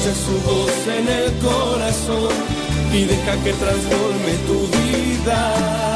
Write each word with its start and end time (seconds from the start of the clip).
Escucha 0.00 0.14
su 0.14 0.40
voz 0.48 0.86
en 0.86 1.08
el 1.08 1.32
corazón 1.40 2.32
y 2.90 3.04
deja 3.04 3.36
que 3.44 3.52
transforme 3.52 4.32
tu 4.46 4.66
vida. 4.78 5.89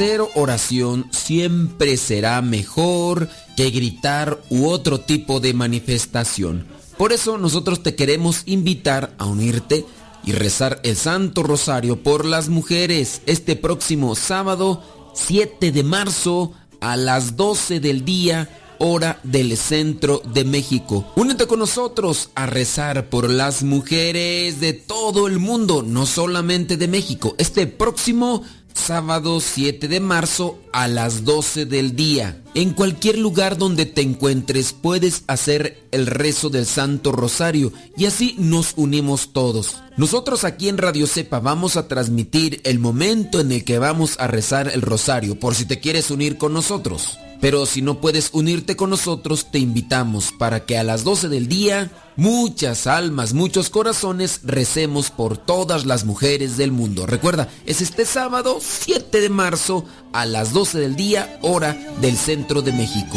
Hacer 0.00 0.22
oración 0.34 1.10
siempre 1.10 1.98
será 1.98 2.40
mejor 2.40 3.28
que 3.54 3.68
gritar 3.68 4.40
u 4.48 4.68
otro 4.68 5.00
tipo 5.00 5.40
de 5.40 5.52
manifestación. 5.52 6.66
Por 6.96 7.12
eso 7.12 7.36
nosotros 7.36 7.82
te 7.82 7.94
queremos 7.94 8.44
invitar 8.46 9.14
a 9.18 9.26
unirte 9.26 9.84
y 10.24 10.32
rezar 10.32 10.80
el 10.84 10.96
Santo 10.96 11.42
Rosario 11.42 12.02
por 12.02 12.24
las 12.24 12.48
mujeres 12.48 13.20
este 13.26 13.56
próximo 13.56 14.14
sábado 14.14 14.82
7 15.12 15.70
de 15.70 15.82
marzo 15.82 16.54
a 16.80 16.96
las 16.96 17.36
12 17.36 17.80
del 17.80 18.02
día 18.02 18.48
hora 18.78 19.20
del 19.22 19.54
centro 19.58 20.22
de 20.32 20.44
México. 20.44 21.12
Únete 21.14 21.46
con 21.46 21.58
nosotros 21.58 22.30
a 22.34 22.46
rezar 22.46 23.10
por 23.10 23.28
las 23.28 23.62
mujeres 23.62 24.60
de 24.60 24.72
todo 24.72 25.26
el 25.26 25.38
mundo, 25.38 25.82
no 25.86 26.06
solamente 26.06 26.78
de 26.78 26.88
México. 26.88 27.34
Este 27.36 27.66
próximo 27.66 28.42
sábado 28.80 29.40
7 29.40 29.86
de 29.86 30.00
marzo 30.00 30.58
a 30.72 30.88
las 30.88 31.24
12 31.24 31.66
del 31.66 31.94
día. 31.94 32.42
En 32.54 32.72
cualquier 32.72 33.18
lugar 33.18 33.58
donde 33.58 33.86
te 33.86 34.00
encuentres 34.00 34.72
puedes 34.72 35.22
hacer 35.28 35.84
el 35.92 36.06
rezo 36.06 36.50
del 36.50 36.66
Santo 36.66 37.12
Rosario 37.12 37.72
y 37.96 38.06
así 38.06 38.34
nos 38.38 38.72
unimos 38.76 39.32
todos. 39.32 39.76
Nosotros 39.96 40.44
aquí 40.44 40.68
en 40.68 40.78
Radio 40.78 41.06
Cepa 41.06 41.38
vamos 41.38 41.76
a 41.76 41.86
transmitir 41.86 42.60
el 42.64 42.78
momento 42.78 43.40
en 43.40 43.52
el 43.52 43.64
que 43.64 43.78
vamos 43.78 44.16
a 44.18 44.26
rezar 44.26 44.70
el 44.72 44.82
rosario 44.82 45.38
por 45.38 45.54
si 45.54 45.66
te 45.66 45.78
quieres 45.78 46.10
unir 46.10 46.38
con 46.38 46.52
nosotros. 46.52 47.18
Pero 47.40 47.64
si 47.66 47.80
no 47.80 48.00
puedes 48.00 48.30
unirte 48.32 48.76
con 48.76 48.90
nosotros, 48.90 49.46
te 49.50 49.58
invitamos 49.58 50.32
para 50.32 50.64
que 50.66 50.76
a 50.76 50.84
las 50.84 51.04
12 51.04 51.28
del 51.28 51.48
día, 51.48 51.90
muchas 52.16 52.86
almas, 52.86 53.32
muchos 53.32 53.70
corazones, 53.70 54.40
recemos 54.44 55.10
por 55.10 55.38
todas 55.38 55.86
las 55.86 56.04
mujeres 56.04 56.56
del 56.56 56.70
mundo. 56.70 57.06
Recuerda, 57.06 57.48
es 57.64 57.80
este 57.80 58.04
sábado 58.04 58.58
7 58.60 59.20
de 59.20 59.28
marzo 59.30 59.84
a 60.12 60.26
las 60.26 60.52
12 60.52 60.80
del 60.80 60.96
día, 60.96 61.38
hora 61.42 61.78
del 62.00 62.16
centro 62.16 62.60
de 62.60 62.72
México. 62.72 63.16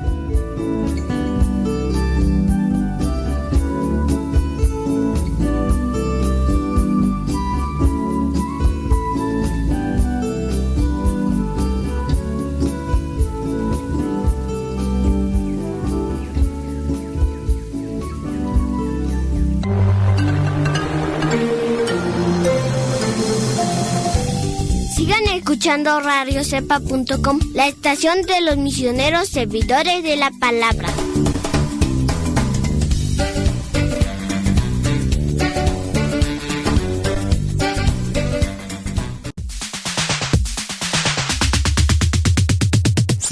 Escuchando 25.61 25.99
radiocepa.com, 25.99 27.39
la 27.53 27.67
estación 27.67 28.23
de 28.23 28.41
los 28.41 28.57
misioneros 28.57 29.29
servidores 29.29 30.01
de 30.01 30.15
la 30.15 30.31
palabra. 30.31 30.87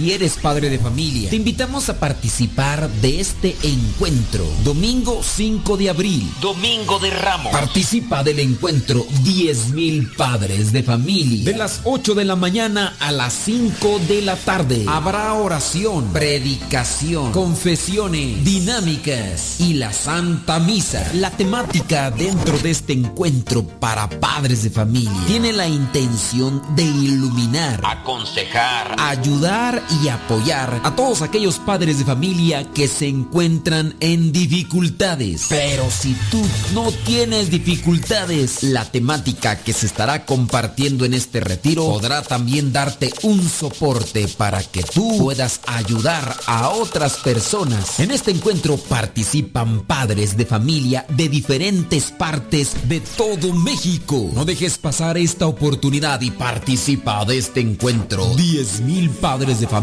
Si 0.10 0.16
eres 0.16 0.38
padre 0.38 0.72
de 0.72 0.80
familia, 0.80 1.30
te 1.30 1.36
invitamos 1.36 1.88
a 1.88 2.00
participar 2.00 2.90
de 2.90 3.20
este 3.20 3.56
encuentro. 3.62 4.44
Domingo 4.64 5.22
5 5.22 5.78
de 5.78 5.92
abril. 5.92 6.34
Domingo 6.42 6.98
de 6.98 7.12
Ramos. 7.12 7.52
Participa 7.52 8.24
del 8.24 8.40
encuentro 8.40 9.06
10.000 9.24 10.16
padres 10.16 10.72
de 10.72 10.82
familia. 10.82 11.52
De 11.52 11.56
las 11.56 11.82
8 11.84 12.16
de 12.16 12.26
la 12.26 12.36
mañana 12.36 12.96
a 13.00 13.12
las 13.12 13.34
5 13.34 14.00
de 14.08 14.24
la 14.24 14.36
tarde. 14.36 14.84
Habrá 14.88 15.36
oración, 15.36 16.12
predicación, 16.12 17.32
confesiones, 17.32 18.44
dinámicas 18.44 19.60
y 19.60 19.76
la 19.76 19.94
Santa 19.94 20.60
Misa. 20.60 21.08
La 21.14 21.30
temática 21.30 22.10
dentro 22.10 22.58
de 22.58 22.72
este 22.72 22.94
encuentro 22.94 23.64
para 23.64 24.10
padres 24.10 24.64
de 24.64 24.72
familia 24.72 25.14
tiene 25.28 25.54
la 25.54 25.68
intención 25.68 26.64
de 26.76 26.84
iluminar, 26.84 27.80
aconsejar, 27.86 28.96
ayudar 28.98 29.84
y 29.99 29.99
apoyar 30.08 30.80
a 30.84 30.96
todos 30.96 31.22
aquellos 31.22 31.60
padres 31.60 32.00
de 32.00 32.06
familia 32.06 32.72
que 32.72 32.88
se 32.88 33.08
encuentran 33.08 33.96
en 34.00 34.32
dificultades. 34.32 35.48
Pero 35.50 35.90
si 35.92 36.16
tú 36.32 36.42
no 36.74 36.92
tienes 37.06 37.50
dificultades, 37.50 38.64
la 38.64 38.86
temática 38.86 39.58
que 39.58 39.74
se 39.74 39.88
estará 39.88 40.26
compartiendo 40.26 41.06
en 41.06 41.14
este 41.14 41.42
retiro 41.42 41.86
podrá 41.86 42.22
también 42.22 42.72
darte 42.72 43.12
un 43.24 43.48
soporte 43.50 44.28
para 44.28 44.64
que 44.64 44.84
tú 44.84 45.18
puedas 45.18 45.60
ayudar 45.66 46.38
a 46.46 46.70
otras 46.70 47.18
personas. 47.18 48.00
En 48.00 48.12
este 48.12 48.32
encuentro 48.32 48.78
participan 48.78 49.82
padres 49.82 50.38
de 50.38 50.46
familia 50.46 51.06
de 51.10 51.28
diferentes 51.30 52.12
partes 52.12 52.88
de 52.88 53.00
todo 53.02 53.54
México. 53.54 54.30
No 54.34 54.46
dejes 54.46 54.78
pasar 54.78 55.18
esta 55.18 55.48
oportunidad 55.48 56.22
y 56.22 56.32
participa 56.32 57.26
de 57.26 57.38
este 57.38 57.62
encuentro. 57.62 58.26
10.000 58.36 59.10
padres 59.16 59.60
de 59.60 59.68
familia. 59.68 59.79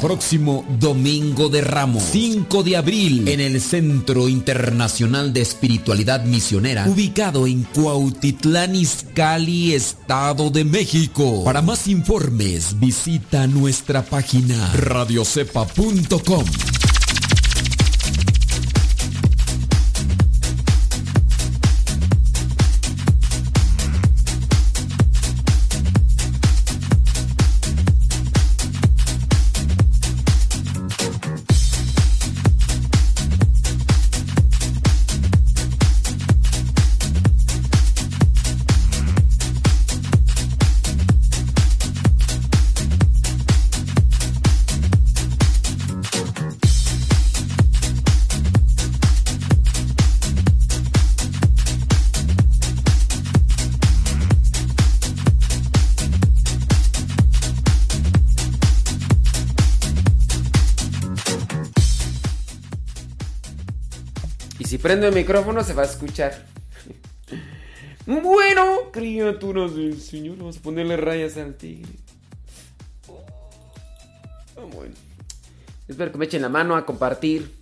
Próximo 0.00 0.64
domingo 0.80 1.48
de 1.48 1.60
Ramos, 1.60 2.02
5 2.10 2.62
de 2.62 2.76
abril, 2.76 3.28
en 3.28 3.40
el 3.40 3.60
Centro 3.60 4.28
Internacional 4.28 5.32
de 5.32 5.40
Espiritualidad 5.40 6.24
Misionera, 6.24 6.86
ubicado 6.88 7.46
en 7.46 7.62
Cuautitlán 7.62 8.74
Izcalli, 8.74 9.74
Estado 9.74 10.50
de 10.50 10.64
México. 10.64 11.44
Para 11.44 11.62
más 11.62 11.86
informes, 11.86 12.78
visita 12.80 13.46
nuestra 13.46 14.02
página 14.02 14.72
radiocepa.com. 14.74 16.44
prendo 64.86 65.08
el 65.08 65.14
micrófono 65.16 65.64
se 65.64 65.74
va 65.74 65.82
a 65.82 65.86
escuchar. 65.86 66.46
Bueno, 68.06 68.92
criaturas 68.92 69.74
del 69.74 70.00
Señor, 70.00 70.36
vamos 70.38 70.58
a 70.58 70.60
ponerle 70.60 70.96
rayas 70.96 71.36
al 71.38 71.56
tigre. 71.56 71.90
Oh, 73.08 74.68
bueno. 74.68 74.94
Espero 75.88 76.12
que 76.12 76.18
me 76.18 76.26
echen 76.26 76.40
la 76.40 76.48
mano 76.48 76.76
a 76.76 76.86
compartir. 76.86 77.52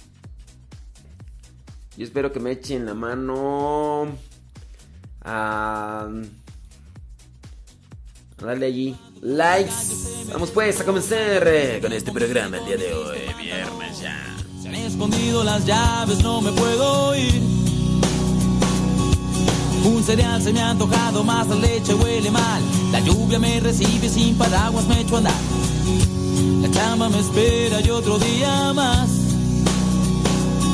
Yo 1.96 2.04
espero 2.04 2.30
que 2.30 2.40
me 2.40 2.50
echen 2.50 2.84
la 2.84 2.92
mano 2.92 4.18
a, 5.22 6.06
a 8.36 8.44
darle 8.44 8.66
allí 8.66 8.98
likes. 9.22 9.72
Vamos 10.30 10.50
pues 10.50 10.78
a 10.78 10.84
comenzar 10.84 11.42
eh, 11.46 11.78
con 11.80 11.90
este 11.90 12.12
programa 12.12 12.58
el 12.58 12.66
día 12.66 12.76
de 12.76 12.92
hoy, 12.92 13.18
viernes 13.38 13.98
ya 13.98 14.43
escondido 14.72 15.44
las 15.44 15.64
llaves, 15.66 16.22
no 16.22 16.40
me 16.40 16.52
puedo 16.52 17.14
ir. 17.14 17.42
Un 19.84 20.02
cereal 20.02 20.40
se 20.40 20.52
me 20.52 20.60
ha 20.60 20.70
antojado, 20.70 21.22
más 21.22 21.46
la 21.48 21.56
leche 21.56 21.94
huele 21.94 22.30
mal. 22.30 22.62
La 22.90 23.00
lluvia 23.00 23.38
me 23.38 23.60
recibe 23.60 24.08
sin 24.08 24.36
paraguas, 24.36 24.86
me 24.86 25.00
echo 25.00 25.16
a 25.16 25.18
andar. 25.18 25.34
La 26.62 26.70
chamba 26.70 27.08
me 27.08 27.18
espera 27.18 27.80
y 27.80 27.90
otro 27.90 28.18
día 28.18 28.72
más. 28.72 29.10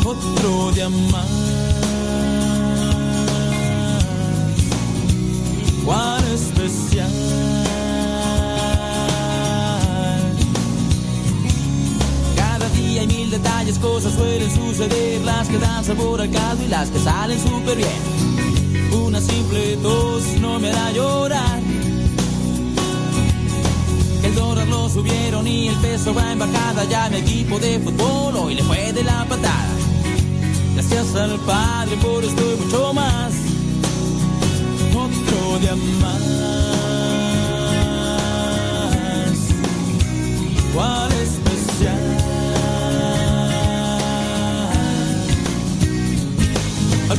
Otro 0.04 0.72
día 0.72 0.88
más. 0.88 1.26
Cuán 5.84 6.25
especial. 6.32 7.39
Hay 12.98 13.06
mil 13.06 13.31
detalles, 13.31 13.78
cosas 13.78 14.14
suelen 14.14 14.50
suceder, 14.50 15.20
las 15.22 15.48
que 15.48 15.58
dan 15.58 15.84
sabor 15.84 16.20
al 16.20 16.31
caldo 16.31 16.64
y 16.64 16.69
las 16.69 16.88
que 16.90 16.98
salen 16.98 17.38
súper 17.38 17.76
bien. 17.76 19.00
Una 19.06 19.20
simple 19.20 19.76
tos 19.82 20.25
no 20.40 20.58
me 20.58 20.70
hará 20.70 20.92
llorar. 20.92 21.60
El 24.22 24.34
dólar 24.34 24.66
lo 24.69 24.88
subieron 24.88 25.46
y 25.46 25.69
el 25.69 25.76
peso 25.76 26.14
va 26.14 26.32
en 26.32 26.38
bajada, 26.38 26.84
ya 26.84 27.08
mi 27.08 27.16
equipo 27.16 27.58
de 27.58 27.78
fútbol 27.81 28.37
hoy 28.37 28.54
le 28.54 28.62
fue 28.62 28.92
de 28.92 29.02
la 29.02 29.25
patada. 29.25 29.75
Gracias 30.75 31.14
al 31.14 31.38
Padre 31.40 31.96
por 31.96 32.25
esto 32.25 32.42
y 32.42 32.64
mucho 32.64 32.92
más. 32.92 33.32
Otro 34.94 35.58
día 35.60 35.76
más. 36.00 36.40
¿Cuál 40.75 41.10
Al 41.12 41.39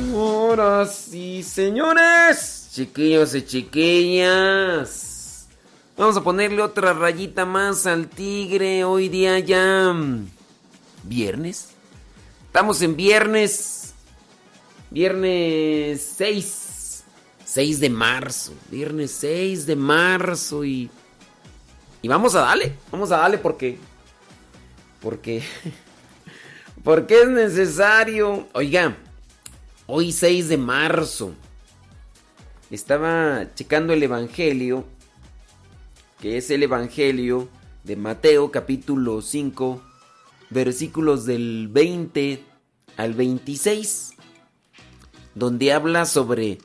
Señoras 0.00 1.12
y 1.12 1.42
señores, 1.42 2.70
chiquillos 2.72 3.34
y 3.34 3.44
chiquillas, 3.44 4.96
vamos 5.98 6.16
a 6.16 6.22
ponerle 6.22 6.62
otra 6.62 6.94
rayita 6.94 7.44
más 7.44 7.86
al 7.86 8.08
tigre. 8.08 8.84
Hoy 8.84 9.10
día 9.10 9.38
ya 9.38 9.92
mm, 9.92 10.30
viernes. 11.02 11.72
Estamos 12.46 12.80
en 12.80 12.96
viernes. 12.96 13.92
Viernes 14.90 16.14
6. 16.16 17.04
6 17.44 17.80
de 17.80 17.90
marzo. 17.90 18.54
Viernes 18.70 19.10
6 19.10 19.66
de 19.66 19.76
marzo 19.76 20.64
y... 20.64 20.88
Y 22.00 22.08
vamos 22.08 22.34
a 22.34 22.40
darle. 22.40 22.72
Vamos 22.90 23.12
a 23.12 23.18
darle 23.18 23.36
porque... 23.36 23.78
Porque... 25.02 25.42
Porque 26.82 27.20
es 27.22 27.28
necesario. 27.28 28.48
Oiga, 28.54 28.96
hoy 29.86 30.12
6 30.12 30.48
de 30.48 30.56
marzo. 30.56 31.34
Estaba 32.70 33.46
checando 33.54 33.92
el 33.92 34.02
Evangelio. 34.02 34.86
Que 36.20 36.38
es 36.38 36.50
el 36.50 36.62
Evangelio 36.62 37.48
de 37.84 37.96
Mateo 37.96 38.50
capítulo 38.50 39.20
5. 39.20 39.82
Versículos 40.48 41.26
del 41.26 41.68
20 41.68 42.42
al 42.96 43.12
26. 43.12 44.12
Donde 45.34 45.74
habla 45.74 46.06
sobre 46.06 46.58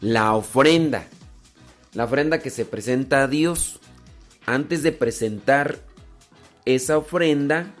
la 0.00 0.34
ofrenda. 0.34 1.08
La 1.94 2.04
ofrenda 2.04 2.38
que 2.38 2.50
se 2.50 2.64
presenta 2.64 3.24
a 3.24 3.28
Dios. 3.28 3.80
Antes 4.46 4.84
de 4.84 4.92
presentar 4.92 5.80
esa 6.64 6.96
ofrenda 6.96 7.74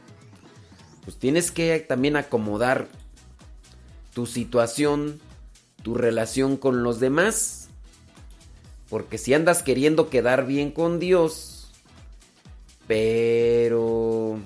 pues 1.04 1.16
tienes 1.18 1.50
que 1.50 1.78
también 1.80 2.16
acomodar 2.16 2.88
tu 4.14 4.26
situación, 4.26 5.20
tu 5.82 5.94
relación 5.94 6.56
con 6.56 6.82
los 6.82 7.00
demás. 7.00 7.68
Porque 8.88 9.18
si 9.18 9.34
andas 9.34 9.62
queriendo 9.62 10.10
quedar 10.10 10.46
bien 10.46 10.70
con 10.70 10.98
Dios, 10.98 11.70
pero 12.86 14.38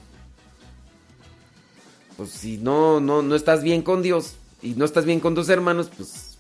pues 2.16 2.30
si 2.30 2.56
no 2.58 3.00
no 3.00 3.22
no 3.22 3.34
estás 3.34 3.62
bien 3.62 3.82
con 3.82 4.02
Dios 4.02 4.36
y 4.62 4.74
no 4.74 4.84
estás 4.84 5.04
bien 5.04 5.20
con 5.20 5.34
tus 5.34 5.48
hermanos, 5.48 5.90
pues 5.96 6.38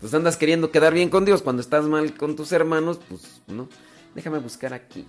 pues 0.00 0.12
andas 0.12 0.36
queriendo 0.36 0.70
quedar 0.70 0.92
bien 0.92 1.08
con 1.08 1.24
Dios 1.24 1.42
cuando 1.42 1.62
estás 1.62 1.86
mal 1.86 2.14
con 2.14 2.36
tus 2.36 2.52
hermanos, 2.52 3.00
pues 3.08 3.40
no. 3.46 3.68
Déjame 4.14 4.38
buscar 4.38 4.74
aquí 4.74 5.06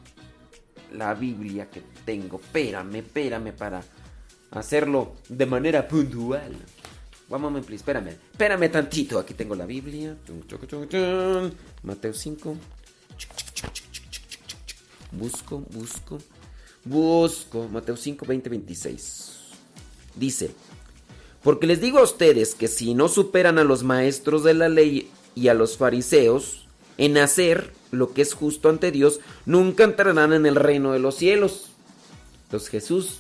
la 0.94 1.14
Biblia 1.14 1.70
que 1.70 1.82
tengo. 2.06 2.40
Espérame, 2.40 2.98
espérame 2.98 3.54
para 3.54 3.84
hacerlo 4.52 5.16
de 5.30 5.46
manera 5.46 5.88
puntual. 5.88 6.54
Vamos, 7.30 7.66
please, 7.66 7.82
espérame. 7.82 8.10
Espérame 8.32 8.70
tantito. 8.70 9.18
Aquí 9.18 9.34
tengo 9.34 9.56
la 9.56 9.66
Biblia. 9.66 10.16
Mateo 11.84 12.14
5. 12.14 12.58
Busco, 15.12 15.60
busco. 15.72 16.18
Busco. 16.86 17.68
Mateo 17.70 17.96
5, 17.96 18.26
20, 18.26 18.50
26. 18.50 19.32
Dice. 20.16 20.52
Porque 21.42 21.68
les 21.68 21.82
digo 21.82 22.00
a 22.00 22.04
ustedes 22.04 22.56
que 22.56 22.68
si 22.68 22.94
no 22.94 23.08
superan 23.10 23.58
a 23.58 23.64
los 23.64 23.84
maestros 23.84 24.44
de 24.44 24.54
la 24.54 24.70
ley 24.70 25.10
y 25.36 25.48
a 25.50 25.54
los 25.54 25.78
fariseos 25.78 26.63
en 26.98 27.18
hacer 27.18 27.72
lo 27.92 28.14
que 28.14 28.22
es 28.22 28.34
justo 28.34 28.70
ante 28.70 28.92
Dios, 28.92 29.20
nunca 29.46 29.84
entrarán 29.84 30.34
en 30.34 30.46
el 30.46 30.56
reino 30.56 30.92
de 30.92 31.00
los 31.00 31.16
cielos. 31.16 31.70
Entonces 32.46 32.70
Jesús 32.70 33.20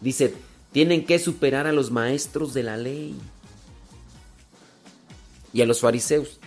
dice, 0.00 0.34
tienen 0.72 1.04
que 1.04 1.18
superar 1.18 1.66
a 1.66 1.72
los 1.72 1.90
maestros 1.90 2.54
de 2.54 2.62
la 2.62 2.76
ley 2.76 3.14
y 5.52 5.62
a 5.62 5.66
los 5.66 5.80
fariseos. 5.80 6.40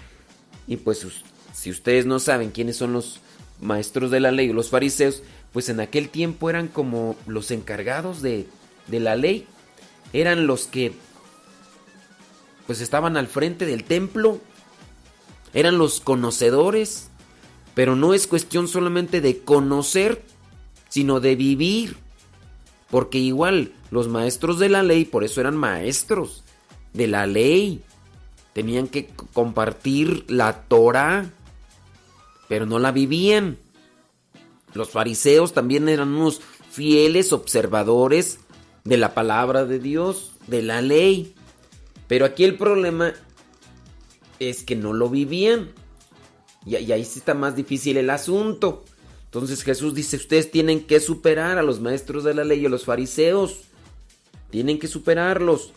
Y 0.67 0.77
pues 0.77 1.05
si 1.53 1.71
ustedes 1.71 2.05
no 2.05 2.19
saben 2.19 2.51
quiénes 2.51 2.77
son 2.77 2.93
los 2.93 3.21
maestros 3.61 4.11
de 4.11 4.19
la 4.19 4.31
ley 4.31 4.49
o 4.49 4.53
los 4.53 4.69
fariseos, 4.69 5.23
pues 5.53 5.69
en 5.69 5.79
aquel 5.79 6.09
tiempo 6.09 6.49
eran 6.49 6.67
como 6.67 7.15
los 7.25 7.51
encargados 7.51 8.21
de, 8.21 8.47
de 8.87 8.99
la 8.99 9.15
ley. 9.15 9.47
Eran 10.13 10.45
los 10.45 10.67
que 10.67 10.93
pues 12.67 12.81
estaban 12.81 13.17
al 13.17 13.27
frente 13.27 13.65
del 13.65 13.85
templo. 13.85 14.39
Eran 15.57 15.79
los 15.79 16.01
conocedores. 16.01 17.09
Pero 17.73 17.95
no 17.95 18.13
es 18.13 18.27
cuestión 18.27 18.67
solamente 18.67 19.21
de 19.21 19.39
conocer, 19.39 20.21
sino 20.87 21.19
de 21.19 21.35
vivir. 21.35 21.97
Porque 22.91 23.17
igual 23.17 23.71
los 23.89 24.07
maestros 24.07 24.59
de 24.59 24.69
la 24.69 24.83
ley, 24.83 25.03
por 25.03 25.23
eso 25.23 25.41
eran 25.41 25.57
maestros 25.57 26.43
de 26.93 27.07
la 27.07 27.25
ley. 27.25 27.81
Tenían 28.53 28.87
que 28.87 29.07
compartir 29.33 30.25
la 30.27 30.61
Torah, 30.61 31.27
pero 32.47 32.67
no 32.67 32.77
la 32.77 32.91
vivían. 32.91 33.57
Los 34.75 34.91
fariseos 34.91 35.53
también 35.53 35.89
eran 35.89 36.09
unos 36.09 36.39
fieles 36.69 37.33
observadores 37.33 38.41
de 38.83 38.97
la 38.97 39.15
palabra 39.15 39.65
de 39.65 39.79
Dios, 39.79 40.33
de 40.45 40.61
la 40.61 40.83
ley. 40.83 41.33
Pero 42.07 42.25
aquí 42.25 42.43
el 42.43 42.57
problema 42.57 43.15
es 44.39 44.63
que 44.63 44.75
no 44.75 44.93
lo 44.93 45.09
vivían. 45.09 45.71
Y, 46.65 46.75
ahí 46.75 47.05
sí 47.05 47.19
está 47.19 47.33
más 47.33 47.55
difícil 47.55 47.97
el 47.97 48.09
asunto. 48.09 48.83
Entonces 49.25 49.63
Jesús 49.63 49.93
dice, 49.93 50.17
ustedes 50.17 50.51
tienen 50.51 50.85
que 50.85 50.99
superar 50.99 51.57
a 51.57 51.63
los 51.63 51.79
maestros 51.79 52.23
de 52.23 52.33
la 52.33 52.43
ley 52.43 52.61
y 52.61 52.65
a 52.65 52.69
los 52.69 52.85
fariseos. 52.85 53.61
Tienen 54.49 54.79
que 54.79 54.87
superarlos. 54.87 55.73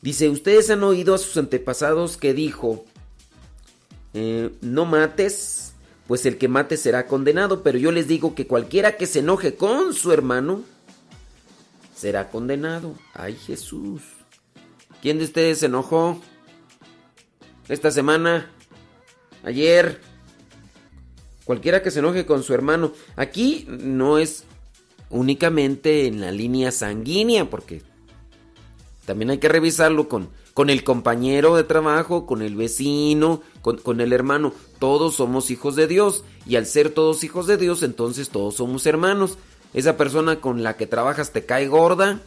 Dice, 0.00 0.28
ustedes 0.28 0.70
han 0.70 0.84
oído 0.84 1.14
a 1.14 1.18
sus 1.18 1.36
antepasados 1.36 2.16
que 2.16 2.34
dijo, 2.34 2.84
eh, 4.14 4.50
no 4.60 4.84
mates, 4.84 5.72
pues 6.06 6.24
el 6.24 6.38
que 6.38 6.48
mate 6.48 6.76
será 6.76 7.06
condenado, 7.06 7.62
pero 7.62 7.78
yo 7.78 7.92
les 7.92 8.08
digo 8.08 8.34
que 8.34 8.46
cualquiera 8.46 8.96
que 8.96 9.06
se 9.06 9.18
enoje 9.18 9.56
con 9.56 9.92
su 9.92 10.12
hermano, 10.12 10.62
será 11.94 12.30
condenado. 12.30 12.94
Ay 13.12 13.34
Jesús. 13.34 14.02
¿Quién 15.02 15.18
de 15.18 15.24
ustedes 15.24 15.58
se 15.58 15.66
enojó 15.66 16.20
esta 17.68 17.90
semana? 17.90 18.50
Ayer. 19.44 20.00
Cualquiera 21.44 21.82
que 21.82 21.90
se 21.90 22.00
enoje 22.00 22.26
con 22.26 22.42
su 22.42 22.52
hermano. 22.52 22.92
Aquí 23.16 23.66
no 23.68 24.18
es 24.18 24.44
únicamente 25.10 26.06
en 26.06 26.20
la 26.20 26.30
línea 26.30 26.70
sanguínea, 26.70 27.48
porque 27.48 27.82
también 29.06 29.30
hay 29.30 29.38
que 29.38 29.48
revisarlo 29.48 30.08
con, 30.08 30.28
con 30.52 30.68
el 30.68 30.84
compañero 30.84 31.56
de 31.56 31.64
trabajo, 31.64 32.26
con 32.26 32.42
el 32.42 32.54
vecino, 32.56 33.40
con, 33.62 33.78
con, 33.78 34.02
el 34.02 34.12
hermano. 34.12 34.52
Todos 34.78 35.14
somos 35.14 35.50
hijos 35.50 35.76
de 35.76 35.86
Dios 35.86 36.24
y 36.44 36.56
al 36.56 36.66
ser 36.66 36.90
todos 36.90 37.24
hijos 37.24 37.46
de 37.46 37.56
Dios, 37.56 37.82
entonces 37.82 38.28
todos 38.28 38.56
somos 38.56 38.84
hermanos. 38.84 39.38
Esa 39.72 39.96
persona 39.96 40.40
con 40.40 40.62
la 40.62 40.76
que 40.76 40.86
trabajas 40.86 41.32
te 41.32 41.46
cae 41.46 41.68
gorda, 41.68 42.20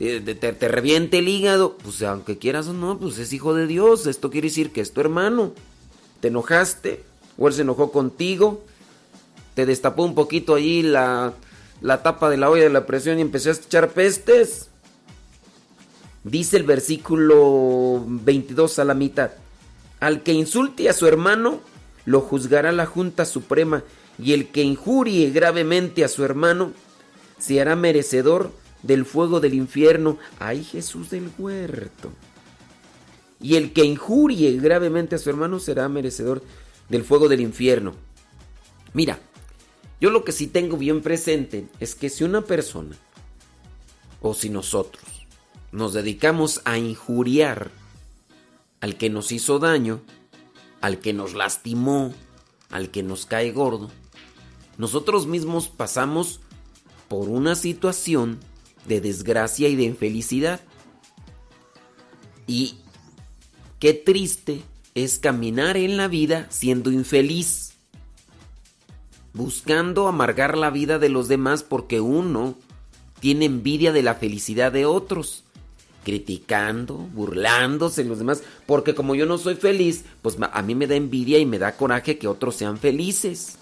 te, 0.00 0.34
te, 0.34 0.68
reviente 0.68 1.18
el 1.18 1.28
hígado, 1.28 1.76
pues 1.76 2.02
aunque 2.02 2.38
quieras 2.38 2.68
o 2.68 2.72
no, 2.72 2.98
pues 2.98 3.18
es 3.18 3.34
hijo 3.34 3.52
de 3.52 3.66
Dios. 3.66 4.06
Esto 4.06 4.30
quiere 4.30 4.48
decir 4.48 4.72
que 4.72 4.80
es 4.80 4.92
tu 4.92 5.02
hermano. 5.02 5.52
Te 6.20 6.28
enojaste, 6.28 7.04
o 7.36 7.48
él 7.48 7.54
se 7.54 7.62
enojó 7.62 7.92
contigo, 7.92 8.64
te 9.54 9.66
destapó 9.66 10.04
un 10.04 10.14
poquito 10.14 10.54
ahí 10.54 10.80
la, 10.80 11.34
la 11.82 12.02
tapa 12.02 12.30
de 12.30 12.38
la 12.38 12.48
olla 12.48 12.62
de 12.62 12.70
la 12.70 12.86
presión 12.86 13.18
y 13.18 13.22
empezó 13.22 13.50
a 13.50 13.52
echar 13.52 13.90
pestes. 13.90 14.68
Dice 16.24 16.56
el 16.56 16.64
versículo 16.64 18.02
22 18.06 18.78
a 18.78 18.84
la 18.84 18.94
mitad. 18.94 19.32
Al 20.00 20.22
que 20.22 20.32
insulte 20.32 20.88
a 20.88 20.94
su 20.94 21.06
hermano, 21.06 21.60
lo 22.06 22.22
juzgará 22.22 22.72
la 22.72 22.86
Junta 22.86 23.26
Suprema, 23.26 23.84
y 24.18 24.32
el 24.32 24.48
que 24.48 24.62
injurie 24.62 25.30
gravemente 25.30 26.04
a 26.04 26.08
su 26.08 26.24
hermano, 26.24 26.72
se 27.38 27.60
hará 27.60 27.76
merecedor 27.76 28.50
del 28.82 29.04
fuego 29.04 29.40
del 29.40 29.54
infierno. 29.54 30.18
¡Ay 30.38 30.64
Jesús 30.64 31.10
del 31.10 31.30
huerto! 31.38 32.12
Y 33.40 33.56
el 33.56 33.72
que 33.72 33.84
injurie 33.84 34.58
gravemente 34.58 35.16
a 35.16 35.18
su 35.18 35.30
hermano 35.30 35.60
será 35.60 35.88
merecedor 35.88 36.42
del 36.88 37.04
fuego 37.04 37.28
del 37.28 37.40
infierno. 37.40 37.94
Mira, 38.92 39.18
yo 40.00 40.10
lo 40.10 40.24
que 40.24 40.32
sí 40.32 40.46
tengo 40.46 40.76
bien 40.76 41.02
presente 41.02 41.68
es 41.78 41.94
que 41.94 42.10
si 42.10 42.24
una 42.24 42.42
persona, 42.42 42.96
o 44.20 44.34
si 44.34 44.50
nosotros, 44.50 45.04
nos 45.72 45.92
dedicamos 45.92 46.60
a 46.64 46.78
injuriar 46.78 47.70
al 48.80 48.96
que 48.96 49.10
nos 49.10 49.30
hizo 49.32 49.58
daño, 49.58 50.00
al 50.80 50.98
que 50.98 51.12
nos 51.12 51.34
lastimó, 51.34 52.12
al 52.70 52.90
que 52.90 53.02
nos 53.02 53.26
cae 53.26 53.52
gordo, 53.52 53.90
nosotros 54.78 55.26
mismos 55.26 55.68
pasamos 55.68 56.40
por 57.08 57.28
una 57.28 57.54
situación 57.54 58.38
de 58.86 59.00
desgracia 59.00 59.68
y 59.68 59.76
de 59.76 59.84
infelicidad. 59.84 60.60
Y 62.46 62.76
qué 63.78 63.94
triste 63.94 64.62
es 64.94 65.18
caminar 65.18 65.76
en 65.76 65.96
la 65.96 66.08
vida 66.08 66.46
siendo 66.50 66.90
infeliz 66.90 67.70
buscando 69.32 70.08
amargar 70.08 70.56
la 70.56 70.70
vida 70.70 70.98
de 70.98 71.08
los 71.08 71.28
demás 71.28 71.62
porque 71.62 72.00
uno 72.00 72.56
tiene 73.20 73.44
envidia 73.44 73.92
de 73.92 74.02
la 74.02 74.14
felicidad 74.14 74.72
de 74.72 74.86
otros. 74.86 75.44
criticando, 76.02 76.94
burlándose 76.94 78.04
los 78.04 78.18
demás, 78.18 78.42
porque 78.64 78.94
como 78.94 79.14
yo 79.14 79.26
no 79.26 79.36
soy 79.36 79.54
feliz, 79.54 80.06
pues 80.22 80.38
a 80.40 80.62
mí 80.62 80.74
me 80.74 80.86
da 80.86 80.94
envidia 80.94 81.38
y 81.38 81.44
me 81.44 81.58
da 81.58 81.76
coraje 81.76 82.16
que 82.16 82.26
otros 82.26 82.56
sean 82.56 82.78
felices. 82.78 83.58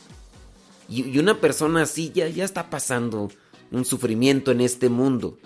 Y, 0.89 1.19
una 1.19 1.41
persona 1.41 1.83
así 1.83 2.13
ya, 2.15 2.29
ya 2.29 2.45
está 2.45 2.71
pasando 2.71 3.29
un 3.71 3.85
sufrimiento 3.85 4.51
en 4.51 4.61
este 4.61 4.89
mundo. 4.89 5.39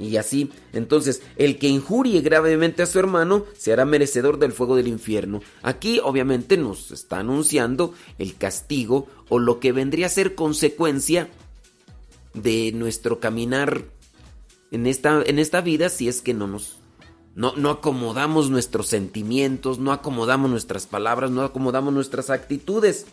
Y 0.00 0.16
así, 0.16 0.50
entonces, 0.72 1.22
el 1.36 1.58
que 1.58 1.68
injurie 1.68 2.20
gravemente 2.20 2.82
a 2.82 2.86
su 2.86 2.98
hermano 2.98 3.44
se 3.56 3.72
hará 3.72 3.84
merecedor 3.84 4.38
del 4.38 4.52
fuego 4.52 4.74
del 4.74 4.88
infierno. 4.88 5.40
Aquí 5.62 6.00
obviamente 6.02 6.56
nos 6.56 6.90
está 6.90 7.20
anunciando 7.20 7.94
el 8.18 8.36
castigo 8.36 9.06
o 9.28 9.38
lo 9.38 9.60
que 9.60 9.72
vendría 9.72 10.06
a 10.06 10.10
ser 10.10 10.34
consecuencia 10.34 11.28
de 12.34 12.72
nuestro 12.72 13.20
caminar 13.20 13.84
en 14.72 14.86
esta, 14.86 15.22
en 15.24 15.38
esta 15.38 15.60
vida 15.60 15.88
si 15.88 16.08
es 16.08 16.20
que 16.20 16.34
no 16.34 16.48
nos 16.48 16.78
no, 17.36 17.54
no 17.56 17.70
acomodamos 17.70 18.48
nuestros 18.50 18.86
sentimientos, 18.86 19.78
no 19.78 19.92
acomodamos 19.92 20.50
nuestras 20.50 20.86
palabras, 20.86 21.32
no 21.32 21.42
acomodamos 21.42 21.92
nuestras 21.92 22.30
actitudes. 22.30 23.06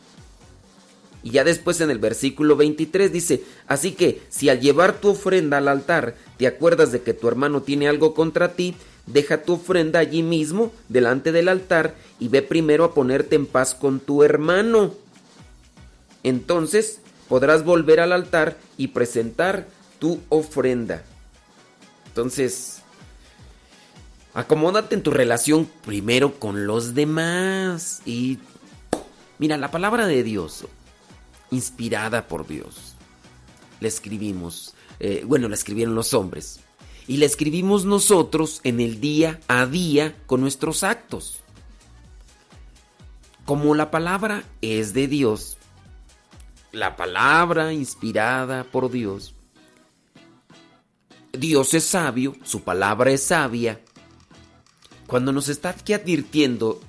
Y 1.24 1.32
ya 1.32 1.44
después 1.44 1.80
en 1.82 1.92
el 1.92 2.00
versículo 2.00 2.56
23 2.56 3.12
dice, 3.12 3.44
así 3.68 3.92
que 3.92 4.22
si 4.30 4.50
al 4.50 4.60
llevar 4.60 5.00
tu 5.00 5.10
ofrenda 5.10 5.58
al 5.58 5.68
altar 5.68 6.16
te 6.38 6.48
acuerdas 6.48 6.92
de 6.92 7.02
que 7.02 7.14
tu 7.14 7.28
hermano 7.28 7.62
tiene 7.62 7.88
algo 7.88 8.14
contra 8.14 8.54
ti, 8.54 8.76
deja 9.06 9.44
tu 9.44 9.54
ofrenda 9.54 10.00
allí 10.00 10.24
mismo, 10.24 10.72
delante 10.90 11.32
del 11.32 11.48
altar, 11.48 11.96
y 12.20 12.28
ve 12.28 12.42
primero 12.42 12.84
a 12.86 12.94
ponerte 12.94 13.36
en 13.36 13.46
paz 13.46 13.76
con 13.76 14.00
tu 14.00 14.24
hermano. 14.24 14.94
Entonces 16.24 17.00
podrás 17.28 17.64
volver 17.64 18.00
al 18.00 18.12
altar 18.12 18.58
y 18.78 18.90
presentar 18.90 19.68
tu 20.00 20.20
ofrenda. 20.30 21.04
Entonces, 22.08 22.82
acomódate 24.34 24.96
en 24.96 25.04
tu 25.04 25.12
relación 25.12 25.70
primero 25.86 26.40
con 26.40 26.68
los 26.68 26.94
demás. 26.94 28.02
Y 28.06 28.40
mira, 29.40 29.58
la 29.58 29.72
palabra 29.72 30.08
de 30.08 30.24
Dios, 30.24 30.66
inspirada 31.52 32.28
por 32.28 32.48
Dios, 32.48 32.96
la 33.80 33.88
escribimos, 33.88 34.74
eh, 35.00 35.24
bueno, 35.26 35.48
la 35.48 35.56
escribieron 35.56 35.96
los 35.96 36.14
hombres. 36.14 36.60
Y 37.08 37.18
la 37.18 37.26
escribimos 37.26 37.86
nosotros 37.86 38.62
en 38.64 38.80
el 38.80 39.02
día 39.02 39.40
a 39.48 39.66
día 39.66 40.16
con 40.28 40.42
nuestros 40.42 40.84
actos. 40.84 41.40
Como 43.46 43.76
la 43.76 43.92
palabra 43.92 44.44
es 44.62 44.94
de 44.94 45.08
Dios, 45.08 45.58
la 46.72 46.96
palabra 46.96 47.74
inspirada 47.74 48.64
por 48.64 48.90
Dios, 48.92 49.34
Dios 51.34 51.74
es 51.74 51.86
sabio, 51.86 52.36
su 52.44 52.62
palabra 52.62 53.12
es 53.12 53.24
sabia. 53.24 53.82
Cuando 55.08 55.32
nos 55.32 55.50
está 55.50 55.70
aquí 55.70 55.94
advirtiendo 55.94 56.80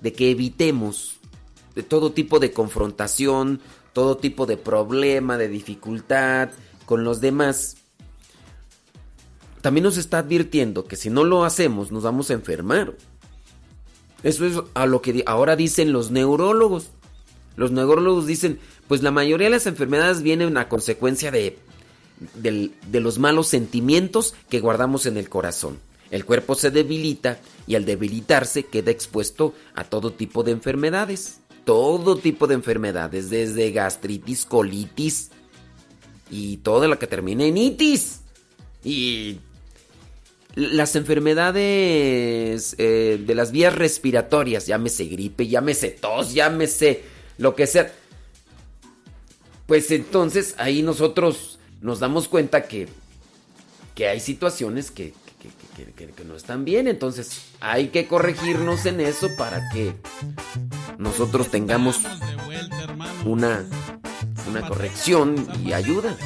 de 0.00 0.12
que 0.12 0.30
evitemos 0.30 1.16
de 1.74 1.82
todo 1.82 2.12
tipo 2.12 2.38
de 2.38 2.52
confrontación, 2.52 3.60
todo 3.92 4.16
tipo 4.16 4.46
de 4.46 4.56
problema, 4.56 5.38
de 5.38 5.48
dificultad 5.48 6.50
con 6.86 7.04
los 7.04 7.20
demás, 7.20 7.76
también 9.60 9.84
nos 9.84 9.96
está 9.96 10.18
advirtiendo 10.18 10.84
que 10.84 10.96
si 10.96 11.10
no 11.10 11.24
lo 11.24 11.44
hacemos 11.44 11.92
nos 11.92 12.02
vamos 12.02 12.30
a 12.30 12.34
enfermar. 12.34 12.94
Eso 14.22 14.46
es 14.46 14.56
a 14.74 14.86
lo 14.86 15.02
que 15.02 15.22
ahora 15.26 15.56
dicen 15.56 15.92
los 15.92 16.10
neurólogos. 16.10 16.90
Los 17.56 17.70
neurólogos 17.70 18.26
dicen, 18.26 18.58
pues 18.88 19.02
la 19.02 19.10
mayoría 19.10 19.48
de 19.48 19.52
las 19.52 19.66
enfermedades 19.66 20.22
vienen 20.22 20.56
a 20.56 20.68
consecuencia 20.68 21.30
de 21.30 21.58
de 22.34 23.00
los 23.00 23.18
malos 23.18 23.48
sentimientos 23.48 24.34
que 24.48 24.60
guardamos 24.60 25.06
en 25.06 25.16
el 25.16 25.28
corazón. 25.28 25.78
El 26.10 26.24
cuerpo 26.24 26.54
se 26.54 26.70
debilita 26.70 27.40
y 27.66 27.74
al 27.74 27.84
debilitarse 27.84 28.64
queda 28.64 28.90
expuesto 28.90 29.54
a 29.74 29.84
todo 29.84 30.12
tipo 30.12 30.42
de 30.42 30.52
enfermedades. 30.52 31.40
Todo 31.64 32.16
tipo 32.16 32.46
de 32.46 32.54
enfermedades, 32.54 33.30
desde 33.30 33.70
gastritis, 33.70 34.44
colitis 34.44 35.30
y 36.30 36.56
toda 36.58 36.88
la 36.88 36.98
que 36.98 37.06
termina 37.06 37.44
en 37.44 37.56
itis. 37.56 38.20
Y 38.84 39.38
las 40.54 40.96
enfermedades 40.96 42.74
eh, 42.78 43.22
de 43.24 43.34
las 43.34 43.52
vías 43.52 43.74
respiratorias, 43.74 44.66
llámese 44.66 45.06
gripe, 45.06 45.46
llámese 45.46 45.90
tos, 45.90 46.34
llámese 46.34 47.02
lo 47.38 47.54
que 47.54 47.66
sea. 47.66 47.92
Pues 49.66 49.90
entonces 49.90 50.54
ahí 50.58 50.82
nosotros 50.82 51.58
nos 51.80 52.00
damos 52.00 52.28
cuenta 52.28 52.64
que, 52.64 52.88
que 53.94 54.08
hay 54.08 54.20
situaciones 54.20 54.90
que, 54.90 55.14
que, 55.86 56.24
no 56.24 56.36
están 56.36 56.64
bien. 56.64 56.88
Entonces 56.88 57.42
hay 57.60 57.88
que 57.88 58.06
corregirnos 58.06 58.86
en 58.86 59.00
eso 59.00 59.28
para 59.36 59.68
que 59.70 59.94
nosotros 60.98 61.48
tengamos 61.48 62.00
una, 63.24 63.64
una 64.48 64.68
corrección 64.68 65.46
y 65.64 65.72
ayuda. 65.72 66.16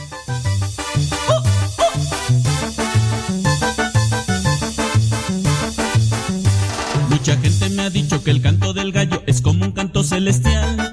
Mucha 7.09 7.37
gente 7.39 7.71
me 7.71 7.83
ha 7.83 7.91
dicho 7.91 8.23
que 8.23 8.31
el 8.31 8.43
canto 8.43 8.73
del 8.73 8.93
gallo 8.93 9.23
es 9.27 9.41
como 9.41 9.65
un 9.65 9.73
canto 9.73 10.05
celestial 10.05 10.93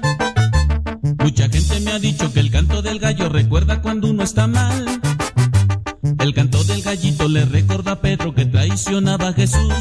Mucha 1.24 1.48
gente 1.48 1.80
me 1.80 1.92
ha 1.92 1.98
dicho 1.98 2.30
que 2.32 2.40
el 2.40 2.50
canto 2.50 2.82
del 2.82 2.98
gallo 2.98 3.30
recuerda 3.30 3.80
cuando 3.80 4.08
uno 4.08 4.22
está 4.22 4.46
mal. 4.46 4.93
El 6.24 6.32
canto 6.32 6.64
del 6.64 6.80
gallito 6.80 7.28
le 7.28 7.44
recuerda 7.44 7.92
a 7.92 8.00
Pedro 8.00 8.34
que 8.34 8.46
traicionaba 8.46 9.28
a 9.28 9.32
Jesús. 9.34 9.74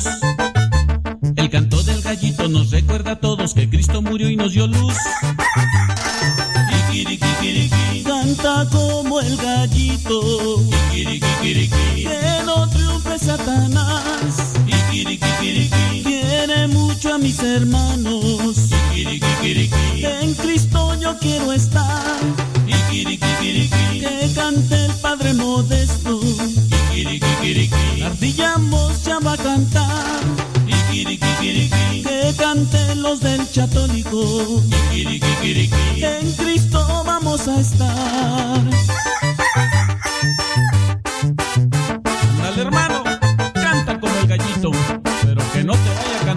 El 1.37 1.49
canto 1.49 1.81
del 1.83 2.01
gallito 2.01 2.49
nos 2.49 2.69
recuerda 2.69 3.11
a 3.11 3.15
todos 3.15 3.53
que 3.53 3.69
Cristo 3.69 4.01
murió 4.01 4.29
y 4.29 4.35
nos 4.35 4.51
dio 4.51 4.67
luz. 4.67 4.93
Canta 8.03 8.67
como 8.69 9.21
el 9.21 9.37
gallito. 9.37 10.59
Que 10.91 12.43
no 12.45 12.69
triunfe 12.69 13.19
Satanás. 13.19 14.53
A 17.05 17.17
mis 17.17 17.39
hermanos. 17.39 18.69
En 18.95 20.33
Cristo 20.35 20.95
yo 21.01 21.17
quiero 21.19 21.51
estar. 21.51 22.21
Que 22.89 24.31
cante 24.33 24.85
el 24.85 24.91
Padre 25.01 25.33
Modesto. 25.33 26.21
Ardillamos 28.05 29.03
ya 29.03 29.19
va 29.19 29.33
a 29.33 29.37
cantar. 29.37 30.23
Que 30.89 32.33
canten 32.37 33.01
los 33.01 33.19
del 33.19 33.51
Chatólico. 33.51 34.61
En 34.93 36.31
Cristo 36.33 37.03
vamos 37.05 37.49
a 37.49 37.59
estar. 37.59 38.61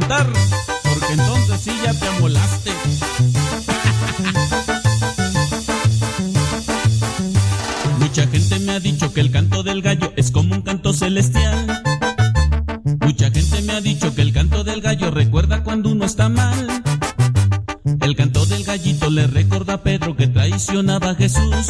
Porque 0.08 1.12
entonces 1.12 1.60
sí 1.60 1.72
ya 1.82 1.92
te 1.92 2.06
amolaste. 2.06 2.70
Mucha 7.98 8.26
gente 8.28 8.58
me 8.60 8.72
ha 8.72 8.80
dicho 8.80 9.12
que 9.12 9.20
el 9.20 9.30
canto 9.32 9.62
del 9.64 9.82
gallo 9.82 10.12
es 10.16 10.30
como 10.30 10.54
un 10.54 10.62
canto 10.62 10.92
celestial. 10.92 11.82
Mucha 13.00 13.30
gente 13.30 13.62
me 13.62 13.72
ha 13.72 13.80
dicho 13.80 14.14
que 14.14 14.22
el 14.22 14.32
canto 14.32 14.62
del 14.62 14.80
gallo 14.80 15.10
recuerda 15.10 15.64
cuando 15.64 15.90
uno 15.90 16.04
está 16.04 16.28
mal. 16.28 16.82
El 18.00 18.14
canto 18.14 18.46
del 18.46 18.62
gallito 18.62 19.10
le 19.10 19.26
recuerda 19.26 19.74
a 19.74 19.82
Pedro 19.82 20.16
que 20.16 20.28
traicionaba 20.28 21.10
a 21.10 21.14
Jesús. 21.16 21.66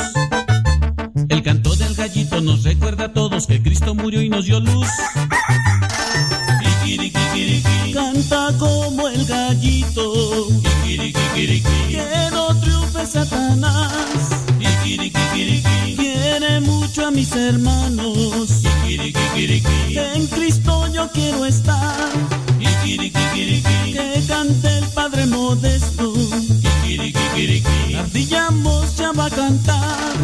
El 1.30 1.42
canto 1.42 1.74
del 1.76 1.94
gallito 1.94 2.42
nos 2.42 2.64
recuerda 2.64 3.06
a 3.06 3.12
todos 3.12 3.46
que 3.46 3.62
Cristo 3.62 3.94
murió 3.94 4.20
y 4.20 4.28
nos 4.28 4.44
dio 4.44 4.60
luz. 4.60 4.88
Gallito. 9.66 10.48
Que 10.84 12.28
no 12.32 12.54
triunfe 12.60 13.06
Satanás. 13.06 14.44
Quiere 15.96 16.60
mucho 16.60 17.06
a 17.06 17.10
mis 17.10 17.32
hermanos. 17.32 18.62
En 18.86 20.26
Cristo 20.28 20.86
yo 20.92 21.10
quiero 21.12 21.44
estar. 21.44 22.10
Que 22.82 24.22
cante 24.28 24.78
el 24.78 24.84
Padre 24.94 25.26
Modesto. 25.26 26.12
Ardillamos 27.98 28.96
ya 28.96 29.12
va 29.12 29.26
a 29.26 29.30
cantar. 29.30 30.14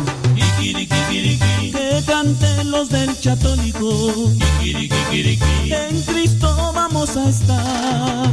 Que 0.58 2.02
canten 2.06 2.70
los 2.70 2.88
del 2.88 3.18
Chatólico. 3.20 4.30
En 4.62 6.02
Cristo 6.02 6.72
vamos 6.74 7.16
a 7.16 7.28
estar. 7.28 8.30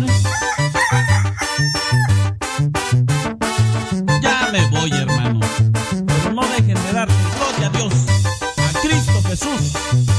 Ya 4.21 4.49
me 4.51 4.67
voy, 4.69 4.91
hermano. 4.91 5.39
Pero 6.07 6.33
no 6.33 6.41
dejen 6.47 6.73
de 6.83 6.93
dar 6.93 7.07
gloria 7.07 7.67
a 7.67 7.69
Dios, 7.69 7.93
a 8.57 8.79
Cristo 8.81 9.21
Jesús. 9.27 10.18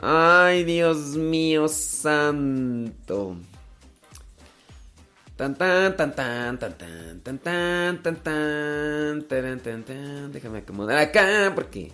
Ay, 0.00 0.64
Dios 0.64 1.16
mío 1.16 1.68
santo. 1.68 3.36
Tan 5.36 5.54
tan 5.54 5.96
tan 5.96 6.14
tan 6.14 6.58
tan 6.58 6.72
tan 6.78 7.18
tan 7.18 7.38
tan 7.38 7.96
tan 8.02 8.16
tan 8.22 9.22
tan 9.28 9.58
tan 9.60 9.82
tan 9.82 10.32
Déjame 10.32 10.58
acomodar 10.58 10.98
acá 10.98 11.52
porque 11.54 11.92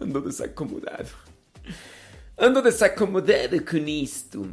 ando 0.00 0.20
desacomodado. 0.20 1.10
Ando 2.38 2.62
desacomodado 2.62 3.64
con 3.64 3.88
esto. 3.88 4.46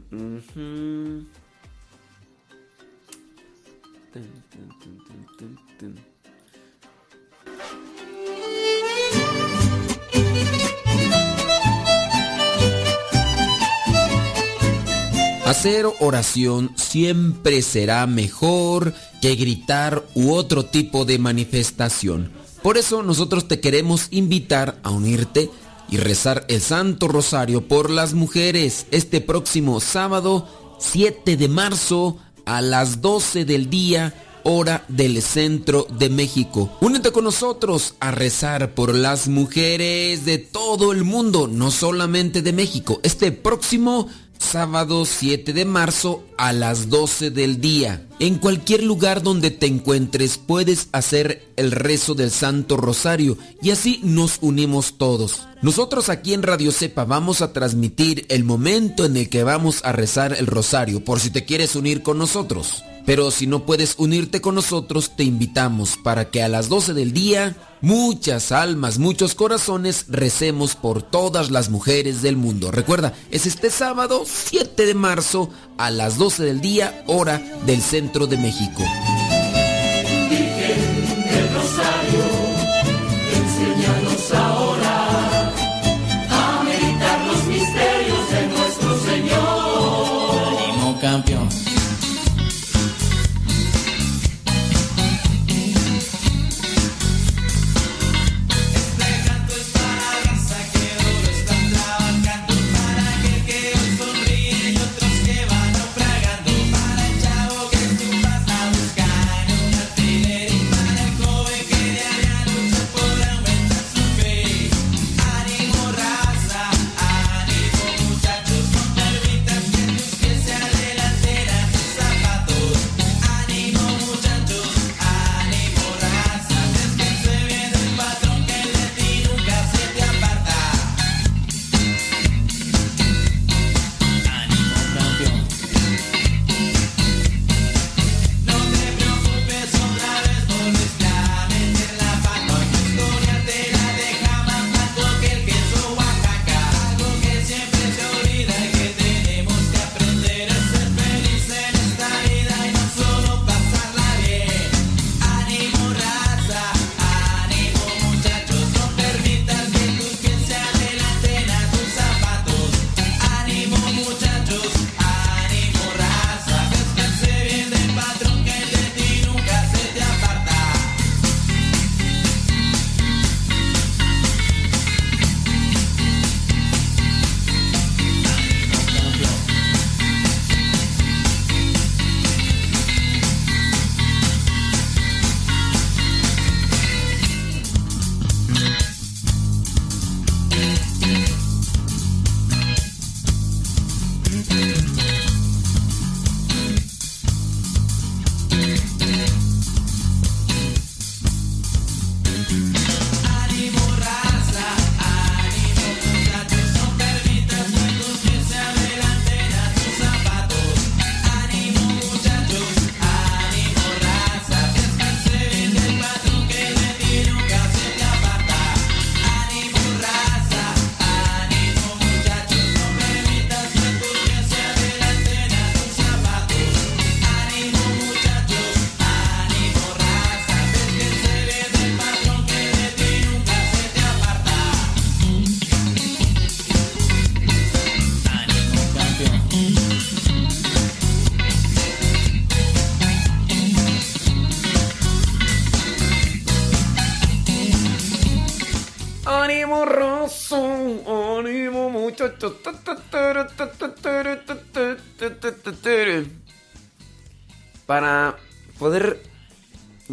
Hacer 15.45 15.85
oración 15.99 16.71
siempre 16.75 17.61
será 17.61 18.07
mejor 18.07 18.95
que 19.21 19.35
gritar 19.35 20.03
u 20.15 20.33
otro 20.33 20.65
tipo 20.65 21.05
de 21.05 21.19
manifestación. 21.19 22.31
Por 22.63 22.79
eso 22.79 23.03
nosotros 23.03 23.47
te 23.47 23.59
queremos 23.59 24.07
invitar 24.09 24.79
a 24.81 24.89
unirte 24.89 25.51
y 25.87 25.97
rezar 25.97 26.45
el 26.47 26.61
Santo 26.61 27.07
Rosario 27.07 27.67
por 27.67 27.91
las 27.91 28.15
mujeres 28.15 28.87
este 28.89 29.21
próximo 29.21 29.79
sábado 29.81 30.47
7 30.79 31.37
de 31.37 31.47
marzo 31.47 32.17
a 32.45 32.61
las 32.61 33.01
12 33.01 33.45
del 33.45 33.69
día 33.69 34.15
hora 34.45 34.83
del 34.87 35.21
centro 35.21 35.85
de 35.99 36.09
México. 36.09 36.71
Únete 36.81 37.11
con 37.11 37.23
nosotros 37.23 37.95
a 37.99 38.11
rezar 38.11 38.73
por 38.73 38.95
las 38.95 39.27
mujeres 39.27 40.25
de 40.25 40.37
todo 40.37 40.91
el 40.91 41.03
mundo, 41.03 41.47
no 41.47 41.71
solamente 41.71 42.41
de 42.41 42.53
México. 42.53 42.99
Este 43.03 43.31
próximo 43.31 44.07
sábado 44.39 45.05
7 45.05 45.53
de 45.53 45.65
marzo 45.65 46.23
a 46.37 46.53
las 46.53 46.89
12 46.89 47.31
del 47.31 47.59
día. 47.59 48.07
En 48.19 48.35
cualquier 48.35 48.83
lugar 48.83 49.21
donde 49.21 49.51
te 49.51 49.65
encuentres 49.65 50.37
puedes 50.37 50.89
hacer 50.91 51.47
el 51.57 51.71
rezo 51.71 52.15
del 52.15 52.31
Santo 52.31 52.77
Rosario 52.77 53.37
y 53.61 53.71
así 53.71 53.99
nos 54.03 54.37
unimos 54.41 54.97
todos. 54.97 55.47
Nosotros 55.61 56.09
aquí 56.09 56.33
en 56.33 56.43
Radio 56.43 56.71
Cepa 56.71 57.05
vamos 57.05 57.41
a 57.41 57.53
transmitir 57.53 58.25
el 58.29 58.43
momento 58.43 59.05
en 59.05 59.17
el 59.17 59.29
que 59.29 59.43
vamos 59.43 59.81
a 59.83 59.91
rezar 59.91 60.35
el 60.37 60.47
rosario 60.47 61.03
por 61.03 61.19
si 61.19 61.29
te 61.29 61.45
quieres 61.45 61.75
unir 61.75 62.03
con 62.03 62.17
nosotros. 62.17 62.83
Pero 63.05 63.29
si 63.31 63.45
no 63.45 63.65
puedes 63.65 63.95
unirte 63.97 64.41
con 64.41 64.55
nosotros, 64.55 65.11
te 65.15 65.23
invitamos 65.23 65.97
para 65.97 66.29
que 66.29 66.41
a 66.41 66.49
las 66.49 66.69
12 66.69 66.93
del 66.93 67.13
día, 67.13 67.55
muchas 67.81 68.51
almas, 68.51 68.97
muchos 68.97 69.35
corazones, 69.35 70.05
recemos 70.09 70.75
por 70.75 71.03
todas 71.03 71.51
las 71.51 71.69
mujeres 71.69 72.21
del 72.21 72.35
mundo. 72.35 72.71
Recuerda, 72.71 73.13
es 73.29 73.45
este 73.45 73.69
sábado 73.69 74.23
7 74.25 74.85
de 74.85 74.93
marzo 74.95 75.49
a 75.77 75.91
las 75.91 76.17
12 76.17 76.43
del 76.43 76.61
día, 76.61 77.03
hora 77.07 77.37
del 77.65 77.81
centro 77.81 78.25
de 78.25 78.37
México. 78.37 78.81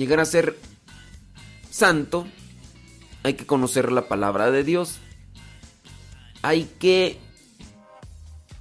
Llegar 0.02 0.18
a 0.18 0.24
ser 0.24 0.58
santo, 1.70 2.26
hay 3.22 3.34
que 3.34 3.46
conocer 3.46 3.92
la 3.92 4.08
palabra 4.08 4.50
de 4.50 4.64
Dios. 4.64 4.98
Hay 6.42 6.64
que 6.80 7.20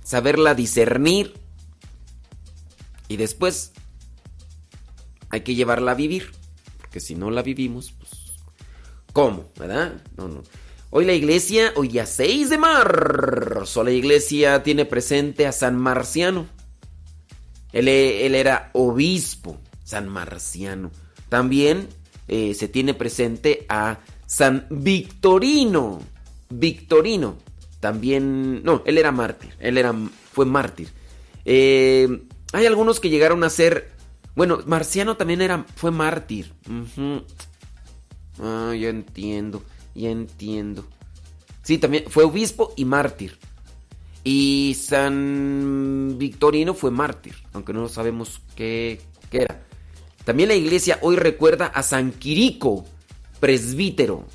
saberla 0.04 0.54
discernir 0.54 1.34
y 3.08 3.18
después 3.18 3.72
hay 5.30 5.42
que 5.42 5.56
llevarla 5.56 5.94
a 5.94 5.96
vivir. 5.96 6.32
Porque 6.78 7.00
si 7.00 7.16
no 7.16 7.32
la 7.32 7.42
vivimos, 7.42 7.92
pues 7.92 8.12
¿cómo? 9.14 9.50
¿Verdad? 9.58 10.00
No, 10.18 10.28
no. 10.28 10.44
Hoy 10.92 11.06
la 11.06 11.14
iglesia, 11.14 11.74
hoy 11.76 11.88
ya 11.88 12.06
6 12.06 12.52
de 12.52 12.58
marzo, 12.60 13.84
la 13.84 13.92
iglesia 13.92 14.62
tiene 14.62 14.86
presente 14.86 15.48
a 15.48 15.52
San 15.52 15.76
Marciano. 15.76 16.48
Él 17.72 17.88
era 17.88 18.70
obispo, 18.74 19.60
San 19.84 20.08
Marciano. 20.08 20.92
También 21.32 21.88
eh, 22.28 22.54
se 22.54 22.68
tiene 22.68 22.94
presente 22.94 23.66
a 23.70 24.00
San 24.26 24.68
Victorino. 24.70 26.02
Victorino. 26.50 27.38
También. 27.80 28.62
No, 28.66 28.84
él 28.86 28.98
era 28.98 29.14
mártir. 29.14 29.56
Él 29.58 29.78
era, 29.78 29.96
fue 30.34 30.46
mártir. 30.46 30.90
Eh, 31.46 32.24
hay 32.52 32.66
algunos 32.66 33.00
que 33.00 33.10
llegaron 33.10 33.46
a 33.46 33.50
ser. 33.50 33.92
Bueno, 34.36 34.60
Marciano 34.66 35.16
también 35.16 35.40
era, 35.40 35.66
fue 35.78 35.92
mártir. 35.92 36.52
Ah, 38.38 38.74
ya 38.78 38.90
entiendo. 38.90 39.64
Ya 39.96 40.10
entiendo. 40.10 40.86
Sí, 41.64 41.78
también 41.78 42.04
fue 42.10 42.26
obispo 42.26 42.74
y 42.76 42.84
mártir. 42.84 43.38
Y 44.26 44.76
San 44.78 46.16
Victorino 46.18 46.74
fue 46.74 46.92
mártir, 46.92 47.36
aunque 47.54 47.72
no 47.72 47.88
sabemos 47.88 48.42
qué, 48.54 49.00
qué 49.30 49.44
era. 49.44 49.71
También 50.24 50.50
la 50.50 50.56
iglesia 50.56 51.00
hoy 51.02 51.16
recuerda 51.16 51.68
a 51.68 51.84
San 51.84 52.12
Quirico, 52.12 52.86
presbítero 53.40 54.26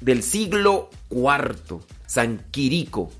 del 0.00 0.22
siglo 0.22 0.88
IV. 1.10 1.80
San 2.06 2.44
Quirico. 2.50 3.10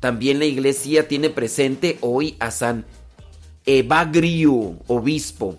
También 0.00 0.38
la 0.38 0.44
iglesia 0.46 1.08
tiene 1.08 1.30
presente 1.30 1.96
hoy 2.00 2.36
a 2.38 2.50
San 2.50 2.84
Evagrio, 3.66 4.78
obispo. 4.86 5.56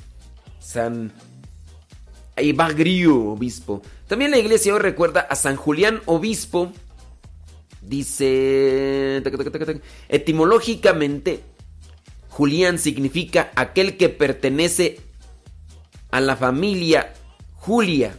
San 0.60 1.12
Evagrio, 2.36 3.30
obispo. 3.30 3.82
También 4.14 4.30
la 4.30 4.38
iglesia 4.38 4.72
hoy 4.72 4.78
recuerda 4.78 5.22
a 5.22 5.34
San 5.34 5.56
Julián, 5.56 6.00
obispo. 6.06 6.72
Dice, 7.82 9.20
etimológicamente, 10.08 11.42
Julián 12.28 12.78
significa 12.78 13.50
aquel 13.56 13.96
que 13.96 14.10
pertenece 14.10 15.00
a 16.12 16.20
la 16.20 16.36
familia 16.36 17.12
Julia. 17.54 18.16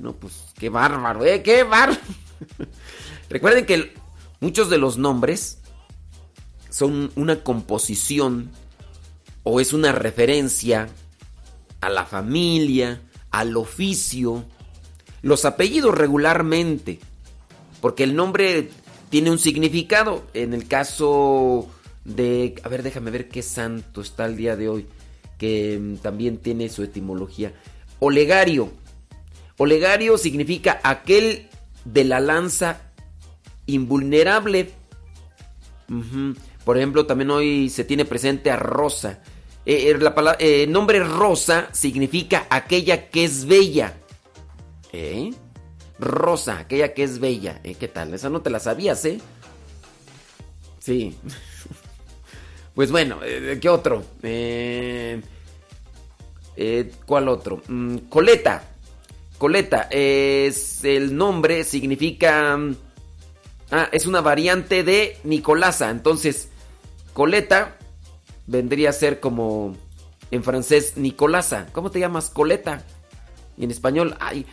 No, 0.00 0.12
pues 0.14 0.46
qué 0.58 0.70
bárbaro, 0.70 1.24
¿eh? 1.24 1.40
Qué 1.44 1.62
bárbaro. 1.62 2.00
Recuerden 3.30 3.66
que 3.66 3.94
muchos 4.40 4.70
de 4.70 4.78
los 4.78 4.98
nombres 4.98 5.58
son 6.68 7.12
una 7.14 7.44
composición 7.44 8.50
o 9.44 9.60
es 9.60 9.72
una 9.72 9.92
referencia 9.92 10.88
a 11.80 11.88
la 11.90 12.06
familia, 12.06 13.00
al 13.30 13.56
oficio, 13.56 14.46
los 15.22 15.44
apellidos 15.44 15.94
regularmente, 15.94 16.98
porque 17.80 18.04
el 18.04 18.16
nombre 18.16 18.70
tiene 19.10 19.30
un 19.30 19.38
significado. 19.38 20.24
En 20.34 20.54
el 20.54 20.66
caso 20.66 21.68
de, 22.04 22.54
a 22.62 22.68
ver, 22.68 22.82
déjame 22.82 23.10
ver 23.10 23.28
qué 23.28 23.42
santo 23.42 24.00
está 24.00 24.26
el 24.26 24.36
día 24.36 24.56
de 24.56 24.68
hoy, 24.68 24.86
que 25.38 25.78
mm, 25.80 25.96
también 25.96 26.38
tiene 26.38 26.68
su 26.68 26.82
etimología. 26.82 27.52
Olegario. 27.98 28.70
Olegario 29.58 30.16
significa 30.16 30.80
aquel 30.82 31.48
de 31.84 32.04
la 32.04 32.20
lanza 32.20 32.80
invulnerable. 33.66 34.70
Por 36.64 36.76
ejemplo, 36.76 37.04
también 37.04 37.30
hoy 37.30 37.68
se 37.68 37.84
tiene 37.84 38.04
presente 38.04 38.50
a 38.50 38.56
Rosa. 38.56 39.20
Eh, 39.66 39.90
eh, 39.90 40.12
eh, 40.38 40.62
el 40.62 40.72
nombre 40.72 41.00
Rosa 41.00 41.68
significa 41.72 42.46
aquella 42.48 43.10
que 43.10 43.24
es 43.24 43.44
bella. 43.44 43.99
¿Eh? 44.92 45.32
Rosa, 45.98 46.58
aquella 46.60 46.94
que 46.94 47.02
es 47.02 47.18
bella. 47.18 47.60
¿Qué 47.62 47.88
tal? 47.88 48.14
Esa 48.14 48.30
no 48.30 48.42
te 48.42 48.50
la 48.50 48.60
sabías, 48.60 49.04
¿eh? 49.04 49.20
Sí. 50.78 51.16
pues 52.74 52.90
bueno, 52.90 53.18
¿qué 53.60 53.68
otro? 53.68 54.04
¿Cuál 57.06 57.28
otro? 57.28 57.62
Mm, 57.68 57.96
coleta. 58.08 58.64
Coleta 59.38 59.88
es 59.90 60.84
el 60.84 61.16
nombre, 61.16 61.64
significa... 61.64 62.56
Mm, 62.56 62.76
ah, 63.70 63.88
es 63.92 64.06
una 64.06 64.20
variante 64.20 64.82
de 64.84 65.18
Nicolasa. 65.24 65.90
Entonces, 65.90 66.48
Coleta 67.12 67.76
vendría 68.46 68.90
a 68.90 68.92
ser 68.92 69.20
como 69.20 69.76
en 70.30 70.44
francés 70.44 70.96
Nicolasa. 70.96 71.68
¿Cómo 71.72 71.90
te 71.90 72.00
llamas? 72.00 72.30
Coleta. 72.30 72.84
Y 73.56 73.64
en 73.64 73.70
español, 73.70 74.16
ay, 74.20 74.46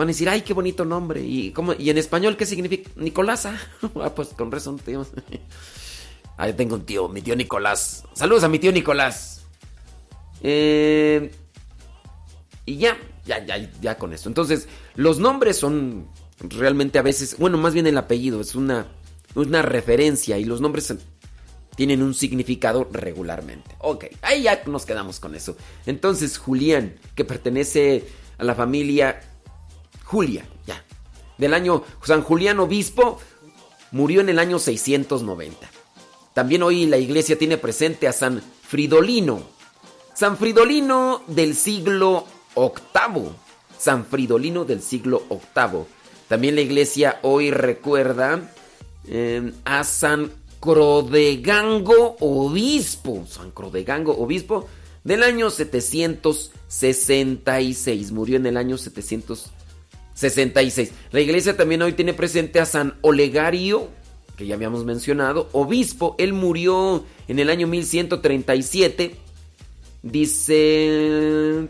van 0.00 0.08
a 0.08 0.12
decir, 0.12 0.30
ay, 0.30 0.40
qué 0.40 0.54
bonito 0.54 0.86
nombre. 0.86 1.20
¿Y, 1.20 1.50
cómo, 1.50 1.74
y 1.74 1.90
en 1.90 1.98
español 1.98 2.38
qué 2.38 2.46
significa? 2.46 2.90
Nicolasa. 2.96 3.60
ah, 3.96 4.14
pues 4.14 4.28
con 4.28 4.50
razón 4.50 4.78
te 4.78 4.92
llamas. 4.92 5.10
ah, 6.38 6.50
tengo 6.54 6.76
un 6.76 6.86
tío, 6.86 7.06
mi 7.08 7.20
tío 7.20 7.36
Nicolás. 7.36 8.04
Saludos 8.14 8.42
a 8.44 8.48
mi 8.48 8.58
tío 8.58 8.72
Nicolás. 8.72 9.42
Eh, 10.42 11.30
y 12.64 12.78
ya, 12.78 12.96
ya, 13.26 13.44
ya, 13.44 13.70
ya 13.78 13.98
con 13.98 14.14
esto. 14.14 14.30
Entonces, 14.30 14.68
los 14.94 15.18
nombres 15.18 15.58
son 15.58 16.08
realmente 16.38 16.98
a 16.98 17.02
veces, 17.02 17.36
bueno, 17.36 17.58
más 17.58 17.74
bien 17.74 17.86
el 17.86 17.98
apellido, 17.98 18.40
es 18.40 18.54
una, 18.54 18.86
una 19.34 19.60
referencia 19.60 20.38
y 20.38 20.46
los 20.46 20.62
nombres 20.62 20.94
tienen 21.76 22.02
un 22.02 22.14
significado 22.14 22.88
regularmente. 22.90 23.76
Ok, 23.80 24.06
ahí 24.22 24.44
ya 24.44 24.62
nos 24.64 24.86
quedamos 24.86 25.20
con 25.20 25.34
eso. 25.34 25.58
Entonces, 25.84 26.38
Julián, 26.38 26.94
que 27.14 27.26
pertenece 27.26 28.08
a 28.38 28.44
la 28.44 28.54
familia 28.54 29.20
Julia, 30.10 30.44
ya. 30.66 30.84
Del 31.38 31.54
año 31.54 31.84
San 32.02 32.22
Julián 32.22 32.58
Obispo, 32.58 33.20
murió 33.92 34.22
en 34.22 34.28
el 34.28 34.40
año 34.40 34.58
690. 34.58 35.70
También 36.34 36.64
hoy 36.64 36.86
la 36.86 36.98
iglesia 36.98 37.38
tiene 37.38 37.58
presente 37.58 38.08
a 38.08 38.12
San 38.12 38.42
Fridolino. 38.62 39.40
San 40.12 40.36
Fridolino 40.36 41.22
del 41.28 41.54
siglo 41.54 42.26
VIII. 42.56 43.28
San 43.78 44.04
Fridolino 44.04 44.64
del 44.64 44.82
siglo 44.82 45.22
VIII. 45.30 45.84
También 46.26 46.56
la 46.56 46.62
iglesia 46.62 47.20
hoy 47.22 47.52
recuerda 47.52 48.50
eh, 49.06 49.52
a 49.64 49.84
San 49.84 50.32
Crodegango 50.58 52.16
Obispo, 52.18 53.24
San 53.28 53.52
Crodegango 53.52 54.18
Obispo, 54.18 54.66
del 55.04 55.22
año 55.22 55.50
766. 55.50 58.10
Murió 58.10 58.38
en 58.38 58.46
el 58.46 58.56
año 58.56 58.76
766. 58.76 59.59
La 61.12 61.20
iglesia 61.20 61.56
también 61.56 61.82
hoy 61.82 61.92
tiene 61.92 62.14
presente 62.14 62.60
a 62.60 62.66
San 62.66 62.94
Olegario, 63.00 63.88
que 64.36 64.46
ya 64.46 64.54
habíamos 64.54 64.84
mencionado, 64.84 65.48
obispo. 65.52 66.14
Él 66.18 66.32
murió 66.32 67.04
en 67.28 67.38
el 67.38 67.50
año 67.50 67.66
1137. 67.66 69.16
Dice... 70.02 71.68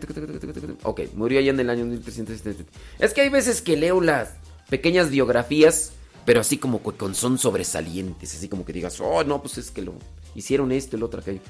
Ok, 0.83 1.01
murió 1.15 1.39
allá 1.39 1.51
en 1.51 1.59
el 1.59 1.69
año 1.69 1.85
1377. 1.85 2.69
Es 2.99 3.13
que 3.13 3.21
hay 3.21 3.29
veces 3.29 3.61
que 3.61 3.77
leo 3.77 4.01
las 4.01 4.33
pequeñas 4.69 5.09
biografías 5.09 5.93
pero 6.25 6.41
así 6.41 6.57
como 6.57 6.79
con 6.79 7.15
son 7.15 7.37
sobresalientes, 7.37 8.35
así 8.35 8.47
como 8.47 8.65
que 8.65 8.73
digas, 8.73 8.99
oh, 8.99 9.23
no, 9.23 9.41
pues 9.41 9.57
es 9.57 9.71
que 9.71 9.81
lo 9.81 9.93
hicieron 10.35 10.71
esto, 10.71 10.95
el 10.95 11.03
otro, 11.03 11.21
aquello. 11.21 11.41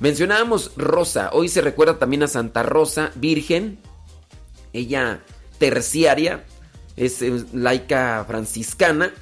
Mencionábamos 0.00 0.72
Rosa, 0.76 1.30
hoy 1.32 1.48
se 1.48 1.60
recuerda 1.60 1.98
también 1.98 2.22
a 2.22 2.28
Santa 2.28 2.62
Rosa, 2.62 3.12
virgen, 3.14 3.78
ella 4.72 5.22
terciaria, 5.58 6.44
es 6.96 7.22
laica 7.52 8.24
franciscana, 8.26 9.12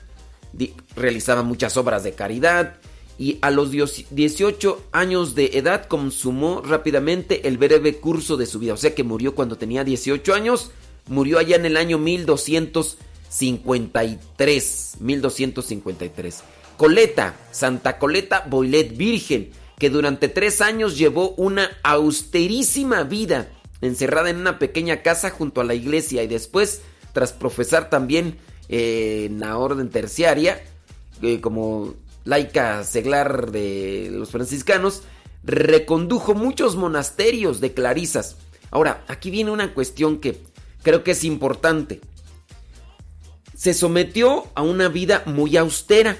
realizaba 0.95 1.42
muchas 1.42 1.77
obras 1.77 2.05
de 2.05 2.12
caridad 2.12 2.77
y 3.18 3.38
a 3.40 3.51
los 3.51 3.71
18 3.71 4.85
años 4.92 5.35
de 5.35 5.51
edad 5.55 5.87
consumó 5.87 6.61
rápidamente 6.61 7.49
el 7.49 7.59
breve 7.59 7.97
curso 7.97 8.37
de 8.37 8.47
su 8.47 8.59
vida, 8.59 8.75
o 8.75 8.77
sea 8.77 8.95
que 8.95 9.05
murió 9.05 9.35
cuando 9.35 9.57
tenía 9.57 9.85
18 9.85 10.35
años, 10.35 10.71
murió 11.09 11.38
allá 11.38 11.57
en 11.57 11.66
el 11.66 11.77
año 11.77 11.99
1200 11.99 12.99
53, 13.33 14.97
1253. 15.01 16.42
Coleta, 16.77 17.35
Santa 17.51 17.99
Coleta 17.99 18.45
Boilet 18.49 18.97
Virgen, 18.97 19.51
que 19.79 19.90
durante 19.90 20.29
tres 20.29 20.61
años 20.61 20.99
llevó 20.99 21.31
una 21.31 21.71
austerísima 21.83 23.05
vida, 23.05 23.49
encerrada 23.83 24.31
en 24.31 24.37
una 24.37 24.59
pequeña 24.59 25.03
casa 25.03 25.29
junto 25.29 25.61
a 25.61 25.64
la 25.64 25.75
iglesia 25.75 26.23
y 26.23 26.29
después, 26.29 26.81
tras 27.12 27.33
profesar 27.33 27.90
también 27.90 28.38
eh, 28.68 29.25
en 29.27 29.40
la 29.40 29.59
orden 29.59 29.90
terciaria, 29.90 30.62
eh, 31.21 31.40
como 31.40 31.95
laica 32.25 32.85
seglar 32.85 33.51
de 33.51 34.09
los 34.12 34.31
franciscanos, 34.31 35.03
recondujo 35.42 36.35
muchos 36.35 36.77
monasterios 36.77 37.61
de 37.61 37.75
clarisas. 37.75 38.37
Ahora, 38.71 39.05
aquí 39.09 39.31
viene 39.31 39.51
una 39.51 39.75
cuestión 39.75 40.18
que 40.18 40.40
creo 40.83 41.03
que 41.05 41.11
es 41.11 41.25
importante. 41.25 42.01
Se 43.57 43.75
sometió 43.75 44.47
a 44.55 44.62
una 44.62 44.88
vida 44.88 45.23
muy 45.27 45.57
austera. 45.57 46.16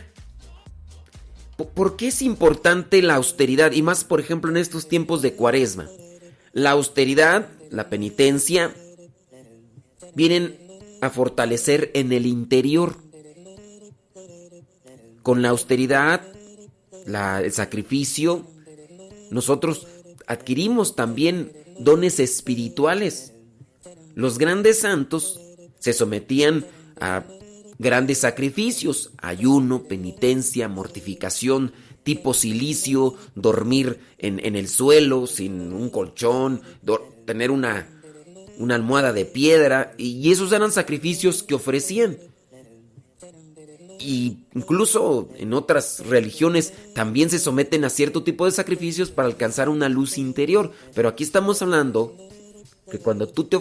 ¿Por 1.75 1.97
qué 1.97 2.09
es 2.09 2.23
importante 2.23 3.03
la 3.03 3.15
austeridad? 3.15 3.73
Y 3.73 3.83
más, 3.83 4.05
por 4.05 4.21
ejemplo, 4.21 4.51
en 4.51 4.57
estos 4.57 4.89
tiempos 4.89 5.23
de 5.23 5.35
cuaresma. 5.35 5.89
La 6.53 6.73
austeridad, 6.73 7.49
la 7.71 7.89
penitencia, 7.89 8.75
vienen 10.15 10.59
a 11.01 11.11
fortalecer 11.11 11.91
en 11.95 12.13
el 12.13 12.27
interior. 12.27 12.97
Con 15.23 15.43
la 15.43 15.51
austeridad, 15.51 16.23
el 17.07 17.53
sacrificio, 17.53 18.47
nosotros 19.31 19.87
adquirimos 20.27 20.95
también 20.95 21.53
dones 21.79 22.21
espirituales. 22.21 23.33
Los 24.15 24.39
grandes 24.39 24.81
santos 24.81 25.41
se 25.79 25.93
sometían 25.93 26.67
a 27.01 27.25
grandes 27.79 28.19
sacrificios, 28.19 29.11
ayuno, 29.19 29.85
penitencia, 29.85 30.69
mortificación, 30.69 31.73
tipo 32.03 32.35
silicio, 32.35 33.15
dormir 33.35 34.01
en, 34.19 34.57
el 34.57 34.69
suelo 34.69 35.27
sin 35.27 35.73
un 35.73 35.91
colchón, 35.91 36.63
tener 37.27 37.51
una, 37.51 37.89
una 38.59 38.75
almohada 38.75 39.13
de 39.13 39.25
piedra, 39.25 39.95
y 39.99 40.31
esos 40.31 40.53
eran 40.53 40.73
sacrificios 40.73 41.43
que 41.43 41.55
ofrecían. 41.55 42.19
Y 43.99 44.47
incluso 44.55 45.29
en 45.37 45.55
otras 45.55 46.01
religiones 46.07 46.73
también 46.95 47.31
se 47.31 47.39
someten 47.39 47.85
a 47.85 47.91
cierto 47.91 48.25
tipo 48.25 48.47
de 48.47 48.51
sacrificios 48.51 49.11
para 49.11 49.29
alcanzar 49.29 49.69
una 49.69 49.89
luz 49.89 50.19
interior. 50.19 50.73
Pero 50.93 51.09
aquí 51.09 51.23
estamos 51.23 51.63
hablando 51.63 52.17
que 52.91 52.99
cuando 52.99 53.29
tú 53.29 53.45
te 53.45 53.61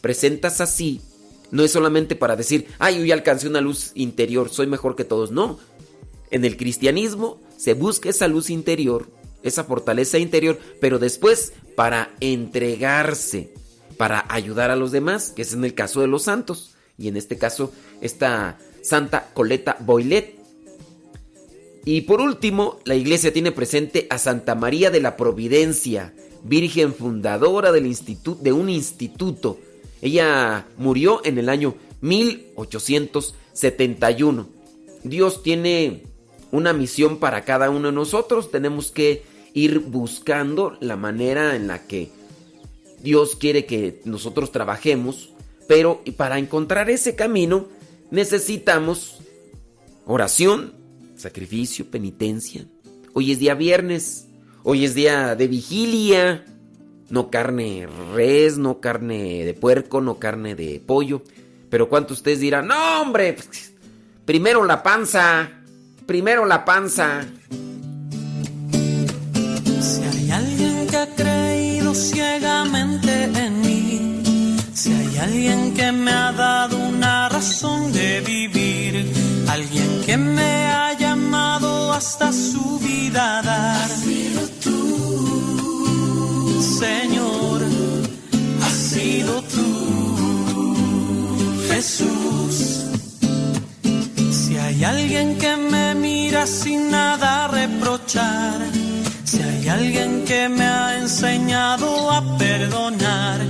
presentas 0.00 0.62
así, 0.62 1.02
no 1.50 1.62
es 1.62 1.72
solamente 1.72 2.16
para 2.16 2.36
decir, 2.36 2.68
ay, 2.78 2.98
yo 2.98 3.04
ya 3.04 3.14
alcancé 3.14 3.46
una 3.48 3.60
luz 3.60 3.92
interior, 3.94 4.48
soy 4.48 4.66
mejor 4.66 4.96
que 4.96 5.04
todos. 5.04 5.30
No. 5.30 5.58
En 6.30 6.46
el 6.46 6.56
cristianismo 6.56 7.38
se 7.62 7.74
busca 7.74 8.08
esa 8.08 8.26
luz 8.26 8.50
interior, 8.50 9.06
esa 9.44 9.62
fortaleza 9.62 10.18
interior, 10.18 10.58
pero 10.80 10.98
después 10.98 11.52
para 11.76 12.10
entregarse, 12.18 13.54
para 13.96 14.26
ayudar 14.28 14.72
a 14.72 14.76
los 14.76 14.90
demás, 14.90 15.30
que 15.30 15.42
es 15.42 15.52
en 15.52 15.64
el 15.64 15.72
caso 15.72 16.00
de 16.00 16.08
los 16.08 16.24
santos. 16.24 16.74
Y 16.98 17.06
en 17.06 17.16
este 17.16 17.38
caso, 17.38 17.72
esta 18.00 18.58
Santa 18.82 19.30
Coleta 19.32 19.76
Boilet. 19.78 20.40
Y 21.84 22.00
por 22.00 22.20
último, 22.20 22.80
la 22.84 22.96
iglesia 22.96 23.32
tiene 23.32 23.52
presente 23.52 24.08
a 24.10 24.18
Santa 24.18 24.56
María 24.56 24.90
de 24.90 25.00
la 25.00 25.16
Providencia, 25.16 26.12
virgen 26.42 26.92
fundadora 26.92 27.70
del 27.70 27.96
de 28.40 28.52
un 28.52 28.70
instituto. 28.70 29.60
Ella 30.00 30.66
murió 30.78 31.20
en 31.24 31.38
el 31.38 31.48
año 31.48 31.76
1871. 32.00 34.48
Dios 35.04 35.44
tiene 35.44 36.10
una 36.52 36.72
misión 36.72 37.16
para 37.16 37.44
cada 37.44 37.70
uno 37.70 37.88
de 37.88 37.94
nosotros. 37.94 38.52
Tenemos 38.52 38.92
que 38.92 39.24
ir 39.54 39.80
buscando 39.80 40.76
la 40.80 40.96
manera 40.96 41.56
en 41.56 41.66
la 41.66 41.84
que 41.86 42.10
Dios 43.02 43.34
quiere 43.34 43.66
que 43.66 44.00
nosotros 44.04 44.52
trabajemos. 44.52 45.30
Pero 45.66 46.02
para 46.16 46.38
encontrar 46.38 46.90
ese 46.90 47.16
camino 47.16 47.66
necesitamos 48.10 49.18
oración, 50.06 50.74
sacrificio, 51.16 51.90
penitencia. 51.90 52.66
Hoy 53.14 53.32
es 53.32 53.38
día 53.38 53.54
viernes, 53.54 54.28
hoy 54.62 54.84
es 54.84 54.94
día 54.94 55.34
de 55.34 55.48
vigilia. 55.48 56.44
No 57.08 57.30
carne 57.30 57.86
res, 58.14 58.56
no 58.56 58.80
carne 58.80 59.44
de 59.44 59.52
puerco, 59.54 60.00
no 60.00 60.18
carne 60.18 60.54
de 60.54 60.80
pollo. 60.84 61.22
Pero 61.68 61.88
¿cuántos 61.88 62.18
ustedes 62.18 62.40
dirán? 62.40 62.66
No, 62.66 63.02
hombre, 63.02 63.36
primero 64.24 64.64
la 64.64 64.82
panza, 64.82 65.61
primero 66.12 66.44
la 66.44 66.62
panza. 66.62 67.22
Si 69.80 70.02
hay 70.10 70.30
alguien 70.30 70.86
que 70.86 70.96
ha 70.98 71.06
creído 71.06 71.94
ciegamente 71.94 73.12
en 73.44 73.52
mí, 73.62 74.56
si 74.74 74.92
hay 74.92 75.16
alguien 75.16 75.72
que 75.72 75.90
me 75.90 76.10
ha 76.10 76.32
dado 76.32 76.76
una 76.76 77.30
razón 77.30 77.94
de 77.94 78.20
vivir, 78.20 79.10
alguien 79.48 80.02
que 80.04 80.18
me 80.18 80.66
ha 80.66 80.92
llamado 80.98 81.94
hasta 81.94 82.30
su 82.30 82.78
vida 82.80 83.38
a 83.38 83.42
dar. 83.42 83.88
sido 83.88 84.42
tú, 84.64 86.62
Señor, 86.78 87.62
has 88.66 88.76
sido 88.92 89.42
tú, 89.54 90.76
Jesús. 91.70 92.41
Hay 94.72 94.84
alguien 94.84 95.36
que 95.36 95.54
me 95.54 95.94
mira 95.94 96.46
sin 96.46 96.90
nada 96.90 97.46
reprochar, 97.46 98.58
si 99.22 99.42
hay 99.42 99.68
alguien 99.68 100.24
que 100.24 100.48
me 100.48 100.64
ha 100.64 100.98
enseñado 100.98 102.10
a 102.10 102.38
perdonar, 102.38 103.42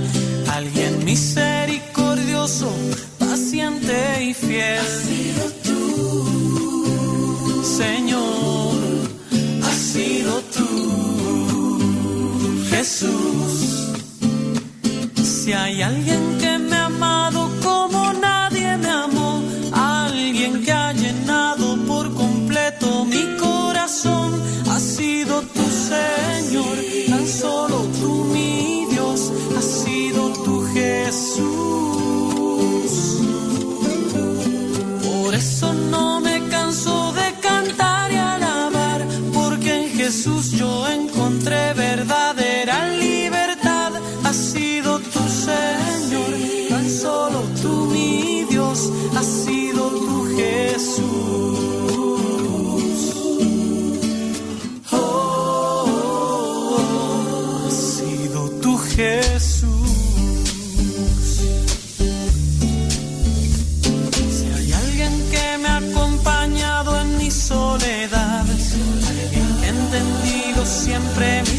alguien 0.51 1.05
misericordioso 1.05 2.69
paciente 3.17 4.21
y 4.21 4.33
fiel. 4.33 4.79
Has 4.79 5.03
sido 5.07 5.49
tú, 5.63 7.63
Señor, 7.63 8.75
has 9.63 9.77
sido 9.93 10.41
tú, 10.57 10.67
Jesús. 12.69 13.93
Si 15.23 15.53
hay 15.53 15.83
alguien 15.83 16.37
que 16.41 16.59
me 16.59 16.75
ha 16.75 16.87
amado 16.87 17.49
como 17.63 18.02
encontré 41.43 41.73
verdadera 41.73 42.42
frente. 71.13 71.52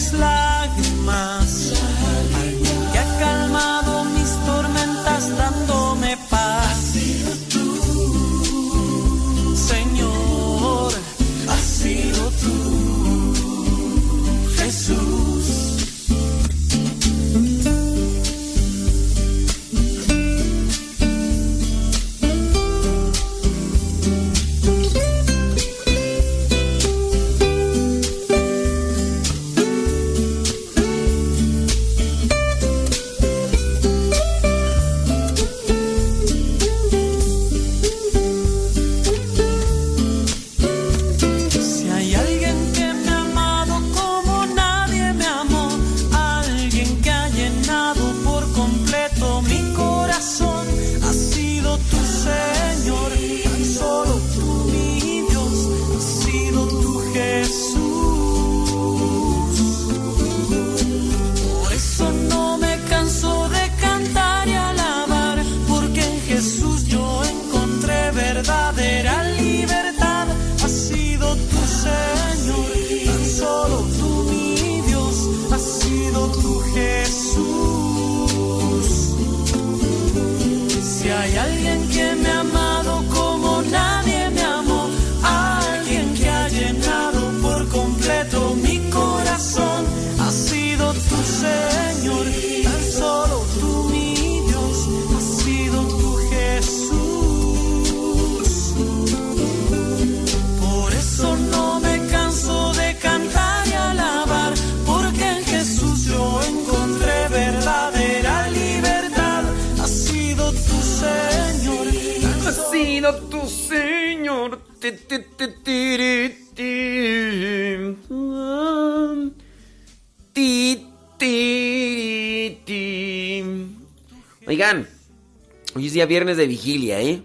Viernes 126.07 126.37
de 126.37 126.47
vigilia, 126.47 127.01
¿eh? 127.01 127.23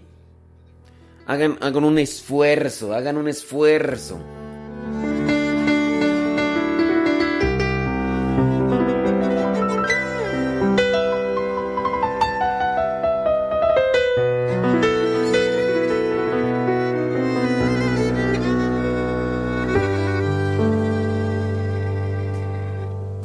Hagan, 1.25 1.57
hagan 1.61 1.83
un 1.83 1.99
esfuerzo, 1.99 2.93
hagan 2.93 3.17
un 3.17 3.27
esfuerzo. 3.27 4.19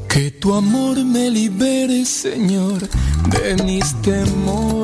Que 0.09 0.31
tu 0.31 0.55
amor 0.55 1.03
me 1.05 1.31
libere, 1.31 2.05
Señor, 2.05 2.81
de 3.31 3.65
mis 3.65 3.95
temores. 4.03 4.84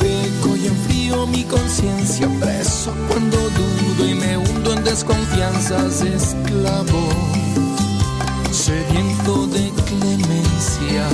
peco 0.41 0.55
y 0.55 0.67
enfrío 0.67 1.27
mi 1.27 1.43
conciencia, 1.43 2.27
preso 2.39 2.93
cuando 3.07 3.37
dudo 3.37 4.07
y 4.07 4.13
me 4.13 4.37
hundo 4.37 4.73
en 4.73 4.83
desconfianzas, 4.83 6.01
esclavo, 6.01 7.09
sediento 8.51 9.47
de 9.47 9.71
clemencia. 9.85 11.07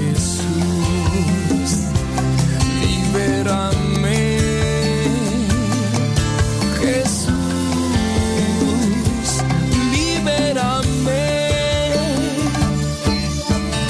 Jesús, 0.00 1.70
libérame. 2.82 4.38
Jesús, 6.80 7.34
libérame. 9.92 11.24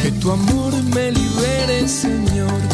Que 0.02 0.10
tu 0.20 0.30
amor 0.32 0.72
me 0.94 1.10
libere, 1.12 1.88
Señor, 1.88 2.73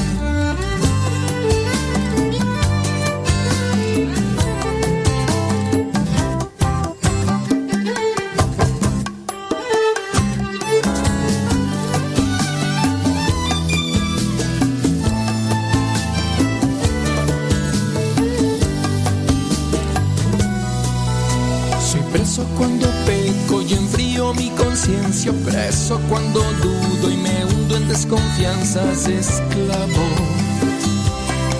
Cuando 26.11 26.41
dudo 26.61 27.09
y 27.09 27.15
me 27.15 27.45
hundo 27.45 27.77
en 27.77 27.87
desconfianzas, 27.87 29.07
esclavo, 29.07 30.05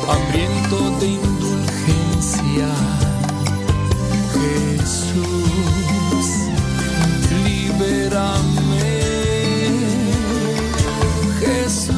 hambriento 0.09 0.91
de 0.99 1.07
indulgencia. 1.07 2.67
Jesús, 4.35 6.27
libérame. 7.45 8.91
Jesús, 11.39 11.95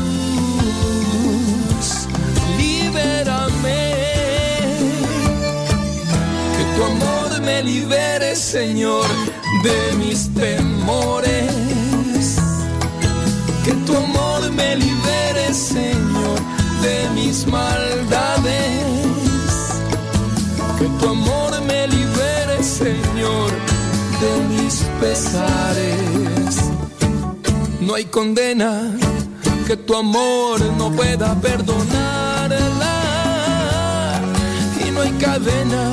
libérame. 2.60 3.82
Que 6.56 6.64
tu 6.76 6.84
amor 6.84 7.42
me 7.42 7.64
libere, 7.64 8.36
Señor, 8.36 9.08
de 9.64 9.96
mis 9.98 10.32
temores. 10.36 10.63
Maldades. 17.48 18.84
Que 20.80 20.86
tu 21.00 21.10
amor 21.10 21.62
me 21.62 21.88
libere, 21.88 22.64
Señor, 22.64 23.52
de 24.22 24.32
mis 24.50 24.76
pesares. 25.00 26.72
No 27.82 27.96
hay 27.96 28.06
condena 28.06 28.92
que 29.68 29.78
tu 29.78 29.96
amor 29.96 30.62
no 30.78 30.92
pueda 30.92 31.36
perdonarla. 31.36 32.96
Y 34.86 34.92
no 34.92 35.02
hay 35.02 35.12
cadena 35.12 35.92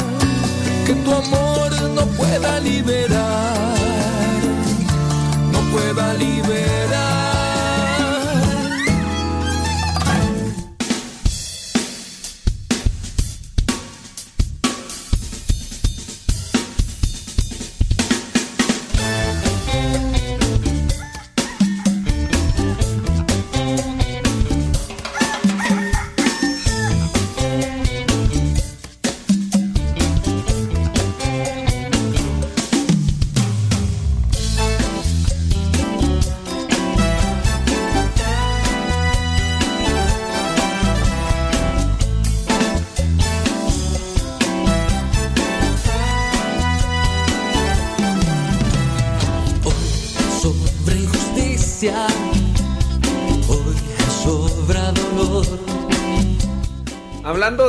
que 0.86 0.94
tu 0.94 1.12
amor 1.12 1.70
no 1.94 2.07
pueda 2.18 2.61
liberar. 2.61 3.74
No 5.53 5.61
pueda 5.72 6.14
liberar. 6.14 6.99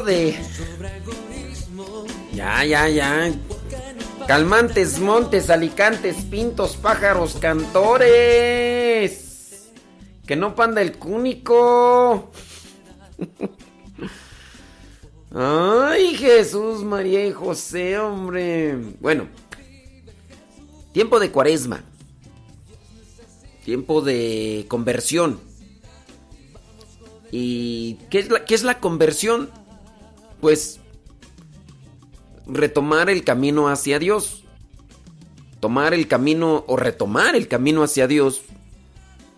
De. 0.04 0.36
Ya, 2.34 2.64
ya, 2.66 2.90
ya. 2.90 3.32
Calmantes, 4.28 5.00
montes, 5.00 5.50
alicantes, 5.50 6.18
pintos, 6.24 6.76
pájaros, 6.78 7.36
cantores. 7.36 9.20
Que 10.26 10.36
no 10.36 10.56
panda 10.56 10.82
el 10.82 10.98
cúnico. 10.98 12.32
Ay, 15.34 16.16
Jesús, 16.16 16.84
María 16.84 17.26
y 17.26 17.32
José, 17.32 17.98
hombre. 18.00 18.76
Bueno, 19.00 19.28
tiempo 20.94 21.20
de 21.20 21.32
cuaresma. 21.32 21.84
Tiempo 23.64 24.02
de 24.02 24.66
conversión. 24.68 25.40
¿Y 27.32 27.96
qué 28.10 28.20
es 28.20 28.28
qué 28.46 28.56
es 28.56 28.64
la 28.64 28.80
conversión? 28.80 29.50
Pues 30.42 30.80
retomar 32.48 33.10
el 33.10 33.24
camino 33.24 33.70
hacia 33.70 34.00
Dios. 34.00 34.44
Tomar 35.60 35.94
el 35.94 36.08
camino 36.08 36.66
o 36.68 36.76
retomar 36.76 37.36
el 37.36 37.48
camino 37.48 37.84
hacia 37.84 38.08
Dios 38.08 38.42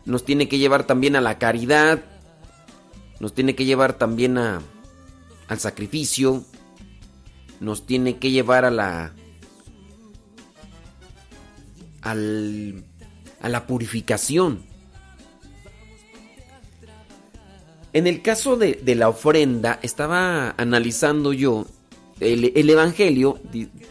nos 0.05 0.25
tiene 0.25 0.47
que 0.47 0.57
llevar 0.57 0.85
también 0.85 1.15
a 1.15 1.21
la 1.21 1.37
caridad, 1.37 2.03
nos 3.19 3.33
tiene 3.33 3.55
que 3.55 3.65
llevar 3.65 3.93
también 3.93 4.37
a, 4.37 4.61
al 5.47 5.59
sacrificio, 5.59 6.43
nos 7.59 7.85
tiene 7.85 8.17
que 8.17 8.31
llevar 8.31 8.65
a 8.65 8.71
la 8.71 9.13
al, 12.01 12.83
a 13.41 13.49
la 13.49 13.65
purificación. 13.65 14.65
En 17.93 18.07
el 18.07 18.23
caso 18.23 18.57
de, 18.57 18.81
la 18.95 19.07
ofrenda, 19.07 19.79
estaba 19.83 20.55
analizando 20.57 21.31
yo 21.31 21.65
el, 22.19 22.69
Evangelio 22.69 23.39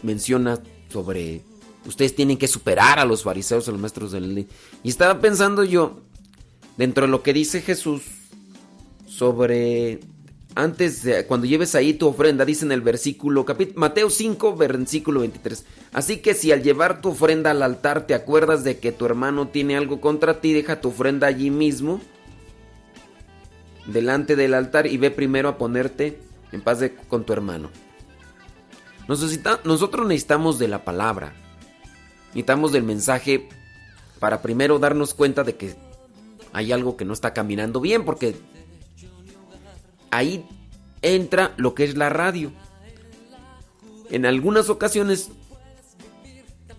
menciona 0.01 0.59
sobre 0.89 1.41
ustedes 1.85 2.15
tienen 2.15 2.37
que 2.37 2.47
superar 2.47 2.99
a 2.99 3.05
los 3.05 3.23
fariseos, 3.23 3.67
a 3.67 3.71
los 3.71 3.79
maestros 3.79 4.11
de 4.11 4.21
la 4.21 4.27
ley. 4.27 4.47
Y 4.83 4.89
estaba 4.89 5.19
pensando 5.19 5.63
yo, 5.63 6.01
dentro 6.77 7.05
de 7.05 7.11
lo 7.11 7.23
que 7.23 7.33
dice 7.33 7.61
Jesús, 7.61 8.01
sobre 9.05 9.99
antes 10.55 11.03
de 11.03 11.25
cuando 11.25 11.47
lleves 11.47 11.75
ahí 11.75 11.93
tu 11.93 12.07
ofrenda, 12.07 12.45
dice 12.45 12.65
en 12.65 12.71
el 12.71 12.81
versículo 12.81 13.45
Mateo 13.75 14.09
5, 14.09 14.55
versículo 14.55 15.21
23. 15.21 15.65
Así 15.93 16.17
que 16.17 16.33
si 16.33 16.51
al 16.51 16.61
llevar 16.61 17.01
tu 17.01 17.09
ofrenda 17.09 17.51
al 17.51 17.63
altar 17.63 18.05
te 18.05 18.13
acuerdas 18.13 18.63
de 18.63 18.79
que 18.79 18.91
tu 18.91 19.05
hermano 19.05 19.47
tiene 19.47 19.77
algo 19.77 20.01
contra 20.01 20.41
ti, 20.41 20.53
deja 20.53 20.81
tu 20.81 20.89
ofrenda 20.89 21.27
allí 21.27 21.49
mismo, 21.49 22.01
delante 23.85 24.35
del 24.35 24.53
altar 24.53 24.87
y 24.87 24.97
ve 24.97 25.11
primero 25.11 25.49
a 25.49 25.57
ponerte 25.57 26.19
en 26.51 26.61
paz 26.61 26.79
con 27.07 27.25
tu 27.25 27.33
hermano 27.33 27.69
nosotros 29.07 30.07
necesitamos 30.07 30.59
de 30.59 30.67
la 30.67 30.83
palabra. 30.83 31.33
Necesitamos 32.27 32.71
del 32.71 32.83
mensaje 32.83 33.49
para 34.19 34.41
primero 34.41 34.79
darnos 34.79 35.13
cuenta 35.13 35.43
de 35.43 35.55
que 35.55 35.75
hay 36.53 36.71
algo 36.71 36.95
que 36.97 37.05
no 37.05 37.13
está 37.13 37.33
caminando 37.33 37.81
bien, 37.81 38.05
porque 38.05 38.35
ahí 40.11 40.45
entra 41.01 41.53
lo 41.57 41.75
que 41.75 41.83
es 41.83 41.97
la 41.97 42.09
radio. 42.09 42.51
En 44.09 44.25
algunas 44.25 44.69
ocasiones 44.69 45.29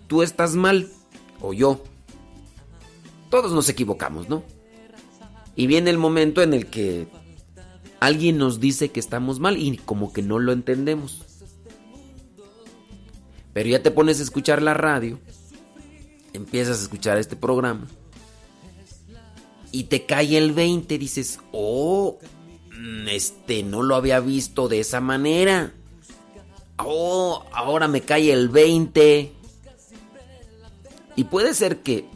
tú 0.07 0.23
estás 0.23 0.55
mal 0.55 0.91
o 1.41 1.53
yo. 1.53 1.83
Todos 3.31 3.53
nos 3.53 3.69
equivocamos, 3.69 4.29
¿no? 4.29 4.43
Y 5.57 5.67
viene 5.67 5.91
el 5.91 5.99
momento 5.99 6.43
en 6.43 6.55
el 6.55 6.67
que 6.67 7.07
alguien 8.01 8.39
nos 8.39 8.61
dice 8.61 8.91
que 8.91 9.01
estamos 9.01 9.41
mal 9.41 9.57
y 9.57 9.77
como 9.79 10.13
que 10.13 10.23
no 10.23 10.39
lo 10.39 10.53
entendemos. 10.53 11.23
Pero 13.53 13.69
ya 13.69 13.83
te 13.83 13.91
pones 13.91 14.19
a 14.19 14.25
escuchar 14.25 14.63
la 14.63 14.75
radio, 14.75 15.19
empiezas 16.33 16.81
a 16.81 16.83
escuchar 16.83 17.19
este 17.19 17.37
programa 17.37 17.87
y 19.71 19.85
te 19.85 20.07
cae 20.07 20.37
el 20.37 20.53
20, 20.53 20.99
dices, 20.99 21.39
"Oh, 21.53 22.19
mm, 22.77 23.09
este 23.09 23.63
no 23.63 23.83
lo 23.83 23.95
había 23.95 24.21
visto 24.21 24.69
de 24.69 24.81
esa 24.81 25.01
manera." 25.01 25.73
Oh, 26.79 27.45
ahora 27.53 27.89
me 27.89 28.01
cae 28.01 28.33
el 28.33 28.49
20. 28.49 29.33
Y 31.17 31.25
puede 31.25 31.55
ser 31.55 31.83
que 31.83 32.07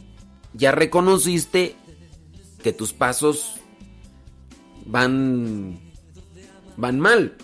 ya 0.53 0.71
reconociste 0.71 1.75
que 2.61 2.73
tus 2.73 2.93
pasos 2.93 3.55
van 4.85 5.79
van 6.77 6.99
mal. 6.99 7.35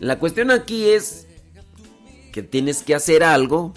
La 0.00 0.18
cuestión 0.18 0.50
aquí 0.50 0.88
es 0.88 1.26
que 2.32 2.42
tienes 2.42 2.82
que 2.82 2.94
hacer 2.94 3.24
algo 3.24 3.72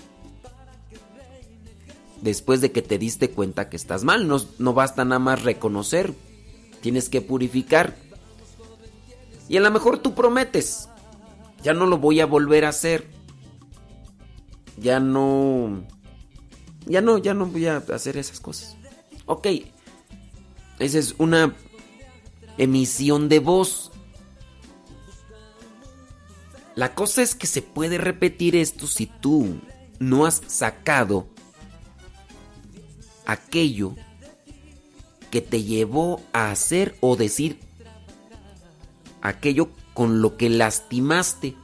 después 2.22 2.60
de 2.62 2.72
que 2.72 2.82
te 2.82 2.98
diste 2.98 3.30
cuenta 3.30 3.70
que 3.70 3.78
estás 3.78 4.04
mal. 4.04 4.28
No, 4.28 4.38
no 4.58 4.74
basta 4.74 5.06
nada 5.06 5.20
más 5.20 5.44
reconocer, 5.44 6.14
tienes 6.82 7.10
que 7.10 7.22
purificar. 7.22 7.96
Y 9.48 9.58
a 9.58 9.62
lo 9.62 9.72
mejor 9.72 10.00
tú 10.00 10.14
prometes, 10.14 10.90
ya 11.64 11.74
no 11.74 11.86
lo 11.86 11.98
voy 11.98 12.20
a 12.20 12.26
volver 12.26 12.66
a 12.66 12.70
hacer. 12.70 13.08
Ya 14.78 15.00
no... 15.00 15.84
Ya 16.86 17.02
no, 17.02 17.18
ya 17.18 17.34
no 17.34 17.46
voy 17.46 17.68
a 17.68 17.78
hacer 17.78 18.18
esas 18.18 18.40
cosas. 18.40 18.76
Ok, 19.26 19.48
esa 20.80 20.98
es 20.98 21.16
una 21.18 21.56
emisión 22.58 23.30
de 23.30 23.40
voz. 23.40 23.92
La 26.76 26.96
cosa 26.96 27.22
es 27.22 27.36
que 27.36 27.48
se 27.48 27.62
puede 27.62 27.98
repetir 27.98 28.56
esto 28.56 28.88
si 28.88 29.06
tú 29.06 29.60
no 30.00 30.26
has 30.26 30.42
sacado 30.48 31.28
aquello 33.26 33.96
que 35.30 35.42
te 35.42 35.64
llevó 35.64 36.22
a 36.34 36.52
hacer 36.52 36.96
o 37.02 37.16
decir 37.16 37.60
aquello 39.22 39.70
con 39.94 40.22
lo 40.22 40.38
que 40.38 40.50
lastimaste. 40.50 41.56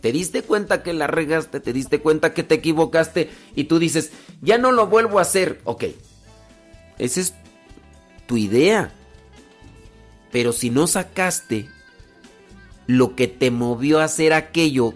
Te 0.00 0.10
diste 0.10 0.42
cuenta 0.42 0.82
que 0.82 0.92
la 0.92 1.06
regaste, 1.06 1.60
te 1.60 1.72
diste 1.72 2.00
cuenta 2.00 2.34
que 2.34 2.42
te 2.42 2.56
equivocaste 2.56 3.30
y 3.54 3.64
tú 3.64 3.78
dices, 3.78 4.10
ya 4.40 4.58
no 4.58 4.72
lo 4.72 4.88
vuelvo 4.88 5.18
a 5.18 5.22
hacer. 5.22 5.60
Ok, 5.64 5.84
esa 6.98 7.20
es 7.20 7.34
tu 8.26 8.36
idea. 8.36 8.92
Pero 10.30 10.52
si 10.52 10.70
no 10.70 10.86
sacaste 10.86 11.68
lo 12.86 13.14
que 13.14 13.28
te 13.28 13.50
movió 13.50 14.00
a 14.00 14.04
hacer 14.04 14.32
aquello 14.32 14.94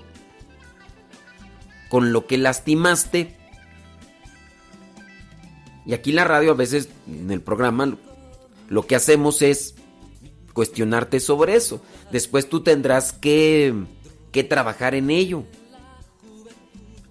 con 1.89 2.13
lo 2.13 2.27
que 2.27 2.39
lastimaste. 2.39 3.37
Y 5.85 5.95
aquí 5.95 6.11
en 6.11 6.17
la 6.17 6.25
radio 6.25 6.51
a 6.51 6.55
veces, 6.55 6.89
en 7.07 7.31
el 7.31 7.41
programa, 7.41 7.97
lo 8.69 8.87
que 8.87 8.97
hacemos 8.97 9.43
es 9.43 9.75
cuestionarte 10.53 11.21
sobre 11.21 11.55
eso. 11.55 11.81
Después 12.11 12.49
tú 12.49 12.63
tendrás 12.63 13.13
que, 13.13 13.75
que 14.33 14.43
trabajar 14.43 14.95
en 14.95 15.11
ello. 15.11 15.45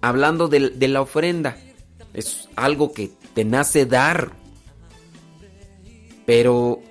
Hablando 0.02 0.48
de, 0.48 0.70
de 0.70 0.88
la 0.88 1.00
ofrenda, 1.00 1.56
es 2.12 2.48
algo 2.54 2.92
que 2.92 3.10
te 3.34 3.44
nace 3.44 3.86
dar. 3.86 4.32
Pero 6.26 6.82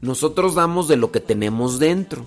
nosotros 0.00 0.54
damos 0.54 0.86
de 0.86 0.96
lo 0.96 1.10
que 1.10 1.20
tenemos 1.20 1.78
dentro. 1.78 2.26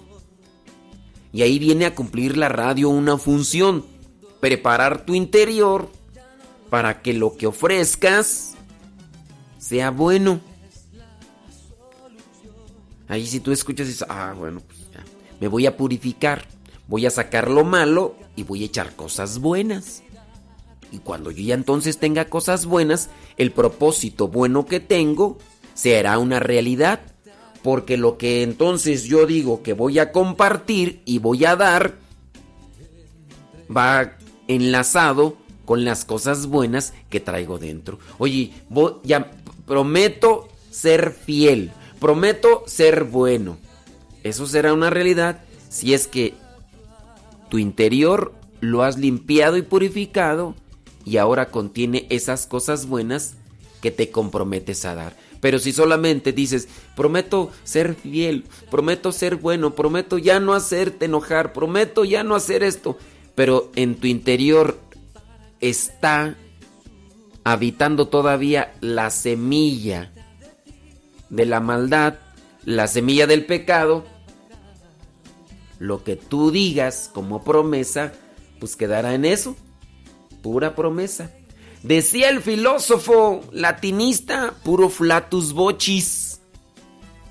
Y 1.32 1.44
ahí 1.44 1.60
viene 1.60 1.86
a 1.86 1.96
cumplir 1.96 2.36
la 2.36 2.50
radio 2.50 2.90
una 2.90 3.18
función, 3.18 3.86
preparar 4.42 5.06
tu 5.06 5.16
interior 5.16 5.90
para 6.70 7.02
que 7.02 7.14
lo 7.14 7.38
que 7.38 7.48
ofrezcas 7.48 8.56
sea 9.58 9.92
bueno. 9.92 10.42
Ahí 13.08 13.28
si 13.28 13.40
tú 13.40 13.52
escuchas 13.52 13.88
dices, 13.88 14.06
ah, 14.10 14.34
bueno, 14.38 14.62
pues 14.66 14.80
me 15.40 15.48
voy 15.48 15.66
a 15.66 15.76
purificar, 15.76 16.46
voy 16.88 17.06
a 17.06 17.10
sacar 17.10 17.50
lo 17.50 17.64
malo 17.64 18.16
y 18.36 18.44
voy 18.44 18.64
a 18.64 18.66
echar 18.66 18.96
cosas 18.96 19.40
buenas. 19.40 20.04
Y 20.92 21.00
cuando 21.00 21.32
yo 21.32 21.44
ya 21.44 21.56
entonces 21.56 21.98
tenga 21.98 22.26
cosas 22.26 22.66
buenas, 22.66 23.10
el 23.38 23.52
propósito 23.52 24.28
bueno 24.28 24.66
que 24.66 24.80
tengo 24.80 25.38
será 25.82 26.20
una 26.20 26.40
realidad 26.40 27.00
porque 27.64 27.98
lo 27.98 28.20
que 28.20 28.44
entonces 28.44 29.06
yo 29.06 29.26
digo 29.26 29.64
que 29.64 29.74
voy 29.74 29.98
a 29.98 30.12
compartir 30.12 31.02
y 31.06 31.18
voy 31.18 31.44
a 31.46 31.56
dar 31.56 31.96
va 33.76 34.16
enlazado 34.48 35.38
con 35.66 35.84
las 35.84 36.06
cosas 36.06 36.46
buenas 36.46 36.94
que 37.10 37.20
traigo 37.20 37.58
dentro. 37.58 37.98
Oye, 38.20 38.54
ya 39.04 39.32
prometo 39.66 40.50
ser 40.70 41.14
fiel, 41.14 41.72
prometo 42.00 42.64
ser 42.68 43.06
bueno. 43.06 43.58
Eso 44.24 44.46
será 44.46 44.74
una 44.74 44.92
realidad 44.92 45.42
si 45.70 45.96
es 45.96 46.08
que 46.08 46.36
tu 47.50 47.58
interior 47.58 48.36
lo 48.60 48.84
has 48.84 49.00
limpiado 49.00 49.58
y 49.58 49.64
purificado 49.64 50.54
y 51.06 51.18
ahora 51.18 51.50
contiene 51.50 52.06
esas 52.12 52.46
cosas 52.46 52.86
buenas 52.86 53.34
que 53.82 53.90
te 53.90 54.12
comprometes 54.12 54.86
a 54.86 54.94
dar. 54.94 55.31
Pero 55.42 55.60
si 55.60 55.74
solamente 55.74 56.32
dices, 56.32 56.70
prometo 56.96 57.52
ser 57.64 57.96
fiel, 57.96 58.46
prometo 58.70 59.12
ser 59.12 59.36
bueno, 59.36 59.76
prometo 59.76 60.18
ya 60.18 60.40
no 60.40 60.54
hacerte 60.54 61.06
enojar, 61.06 61.52
prometo 61.52 62.06
ya 62.06 62.24
no 62.24 62.36
hacer 62.36 62.64
esto, 62.64 62.98
pero 63.36 63.72
en 63.76 63.96
tu 63.96 64.08
interior 64.08 64.80
está 65.60 66.38
habitando 67.44 68.08
todavía 68.08 68.74
la 68.82 69.10
semilla 69.10 70.12
de 71.30 71.46
la 71.46 71.60
maldad, 71.60 72.16
la 72.64 72.88
semilla 72.88 73.26
del 73.26 73.46
pecado, 73.46 74.06
lo 75.80 76.04
que 76.04 76.16
tú 76.16 76.52
digas 76.52 77.10
como 77.12 77.44
promesa, 77.44 78.14
pues 78.60 78.76
quedará 78.76 79.16
en 79.16 79.26
eso, 79.26 79.56
pura 80.44 80.76
promesa. 80.76 81.32
Decía 81.84 82.30
el 82.30 82.42
filósofo 82.42 83.42
latinista, 83.52 84.54
puro 84.64 84.90
flatus 84.90 85.54
vocis. 85.54 86.40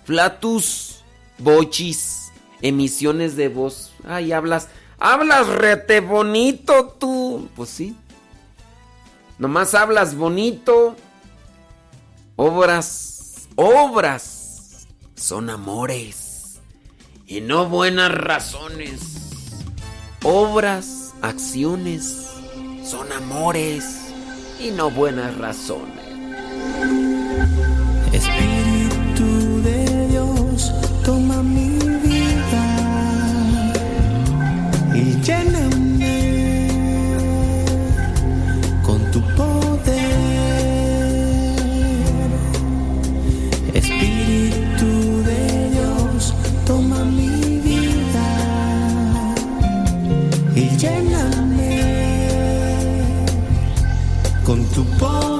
Flatus 0.05 1.05
vocis, 1.39 2.33
emisiones 2.61 3.37
de 3.37 3.49
voz. 3.49 3.93
Ay, 4.05 4.33
hablas, 4.33 4.69
hablas 4.99 5.47
rete 5.47 6.01
bonito 6.01 6.97
tú. 6.99 7.49
Pues 7.55 7.71
sí. 7.71 7.97
Nomás 9.39 9.75
hablas 9.75 10.17
bonito. 10.17 10.97
Obras, 12.35 13.49
obras 13.55 14.89
son 15.15 15.51
amores 15.51 16.59
y 17.27 17.41
no 17.41 17.69
buenas 17.69 18.11
razones. 18.11 19.01
Obras, 20.25 21.15
acciones 21.23 22.27
son 22.83 23.13
amores 23.13 24.10
y 24.61 24.71
no 24.71 24.91
buenas 24.91 25.37
razones. 25.39 26.05
Espíritu 28.13 29.63
de 29.63 30.09
Dios, 30.09 30.73
toma 31.05 31.43
mi 31.43 31.71
vida 31.79 32.67
y 34.95 35.19
lléname 35.23 36.69
con 38.83 39.01
tu 39.11 39.21
poder. 39.35 40.01
Espíritu 43.73 45.23
de 45.25 45.71
Dios, 45.71 46.35
toma 46.67 47.03
mi 47.05 47.61
vida 47.61 48.29
y 50.55 50.77
lléname 50.77 51.40
con 54.51 54.65
tu 54.75 54.85
poder. 54.99 55.40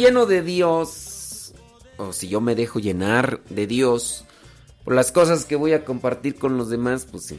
Lleno 0.00 0.26
de 0.26 0.42
Dios, 0.42 1.52
o 1.96 2.12
si 2.12 2.28
yo 2.28 2.40
me 2.40 2.54
dejo 2.54 2.80
llenar 2.80 3.40
de 3.50 3.66
Dios, 3.66 4.24
por 4.84 4.94
las 4.94 5.12
cosas 5.12 5.44
que 5.44 5.56
voy 5.56 5.72
a 5.72 5.84
compartir 5.84 6.36
con 6.36 6.56
los 6.56 6.70
demás, 6.70 7.06
pues 7.08 7.26
sí. 7.26 7.38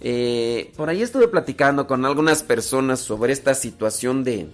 Eh, 0.00 0.72
por 0.76 0.88
ahí 0.88 1.02
estuve 1.02 1.28
platicando 1.28 1.86
con 1.86 2.04
algunas 2.04 2.42
personas 2.42 3.00
sobre 3.00 3.32
esta 3.32 3.54
situación 3.54 4.24
de, 4.24 4.48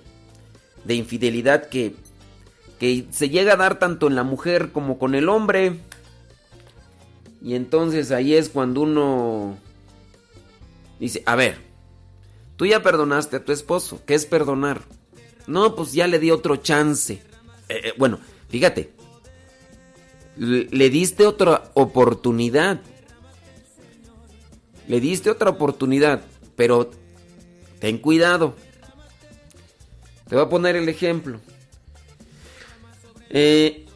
de 0.85 0.95
infidelidad 0.95 1.69
que, 1.69 1.95
que 2.79 3.07
se 3.11 3.29
llega 3.29 3.53
a 3.53 3.57
dar 3.57 3.79
tanto 3.79 4.07
en 4.07 4.15
la 4.15 4.23
mujer 4.23 4.71
como 4.73 4.99
con 4.99 5.15
el 5.15 5.29
hombre. 5.29 5.79
Y 7.43 7.55
entonces 7.55 8.13
ahí 8.13 8.35
es 8.35 8.49
cuando 8.49 8.83
uno 8.83 9.59
dice, 10.99 11.23
a 11.27 11.37
ver, 11.37 11.59
tú 12.57 12.67
ya 12.67 12.83
perdonaste 12.83 13.37
a 13.37 13.45
tu 13.45 13.53
esposo, 13.53 14.01
¿qué 14.07 14.15
es 14.15 14.25
perdonar? 14.27 14.83
No, 15.47 15.75
pues 15.75 15.93
ya 15.93 16.07
le 16.07 16.19
di 16.19 16.31
otro 16.31 16.57
chance. 16.57 17.15
Eh, 17.69 17.81
eh, 17.85 17.95
bueno, 17.99 18.19
fíjate, 18.49 18.93
le, 20.37 20.67
le 20.71 20.91
diste 20.91 21.27
otra 21.27 21.71
oportunidad. 21.75 22.81
Le 24.89 25.01
diste 25.01 25.31
otra 25.31 25.51
oportunidad, 25.51 26.23
pero 26.57 26.91
ten 27.79 27.99
cuidado. 27.99 28.55
Te 30.29 30.37
voy 30.37 30.45
a 30.45 30.49
poner 30.49 30.77
el 30.77 30.89
ejemplo. 30.89 31.41
Eh, 33.29 33.87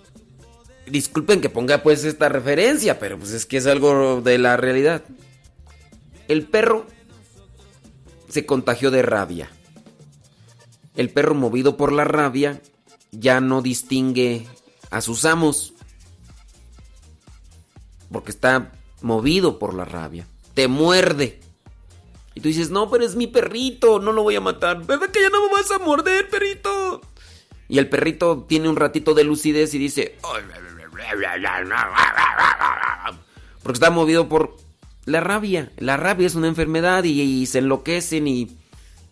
disculpen 0.86 1.40
que 1.40 1.50
ponga 1.50 1.82
pues 1.82 2.04
esta 2.04 2.28
referencia, 2.28 2.98
pero 2.98 3.18
pues 3.18 3.32
es 3.32 3.46
que 3.46 3.58
es 3.58 3.66
algo 3.66 4.20
de 4.22 4.38
la 4.38 4.56
realidad. 4.56 5.02
El 6.28 6.44
perro 6.44 6.86
se 8.28 8.46
contagió 8.46 8.90
de 8.90 9.02
rabia. 9.02 9.50
El 10.96 11.10
perro 11.10 11.34
movido 11.34 11.76
por 11.76 11.92
la 11.92 12.04
rabia 12.04 12.60
ya 13.12 13.40
no 13.40 13.62
distingue 13.62 14.46
a 14.90 15.00
sus 15.00 15.24
amos. 15.24 15.74
Porque 18.10 18.30
está 18.30 18.72
movido 19.02 19.58
por 19.58 19.74
la 19.74 19.84
rabia. 19.84 20.26
Te 20.54 20.68
muerde. 20.68 21.40
Y 22.34 22.40
tú 22.40 22.48
dices, 22.48 22.70
no, 22.70 22.90
pero 22.90 23.04
es 23.04 23.14
mi 23.14 23.26
perrito, 23.26 23.98
no 23.98 24.12
lo 24.12 24.22
voy 24.22 24.36
a 24.36 24.40
matar. 24.40 24.84
¿Verdad 24.84 25.10
que 25.10 25.20
ya 25.20 25.30
no 25.30 25.46
me 25.46 25.52
vas 25.52 25.70
a 25.70 25.78
morder, 25.78 26.28
perrito? 26.28 27.00
Y 27.68 27.78
el 27.78 27.88
perrito 27.88 28.44
tiene 28.48 28.68
un 28.68 28.76
ratito 28.76 29.14
de 29.14 29.24
lucidez 29.24 29.74
y 29.74 29.78
dice... 29.78 30.16
Porque 33.62 33.76
está 33.76 33.90
movido 33.90 34.28
por 34.28 34.56
la 35.04 35.20
rabia. 35.20 35.72
La 35.78 35.96
rabia 35.96 36.26
es 36.26 36.34
una 36.34 36.48
enfermedad 36.48 37.04
y, 37.04 37.20
y 37.20 37.46
se 37.46 37.58
enloquecen 37.58 38.28
y 38.28 38.56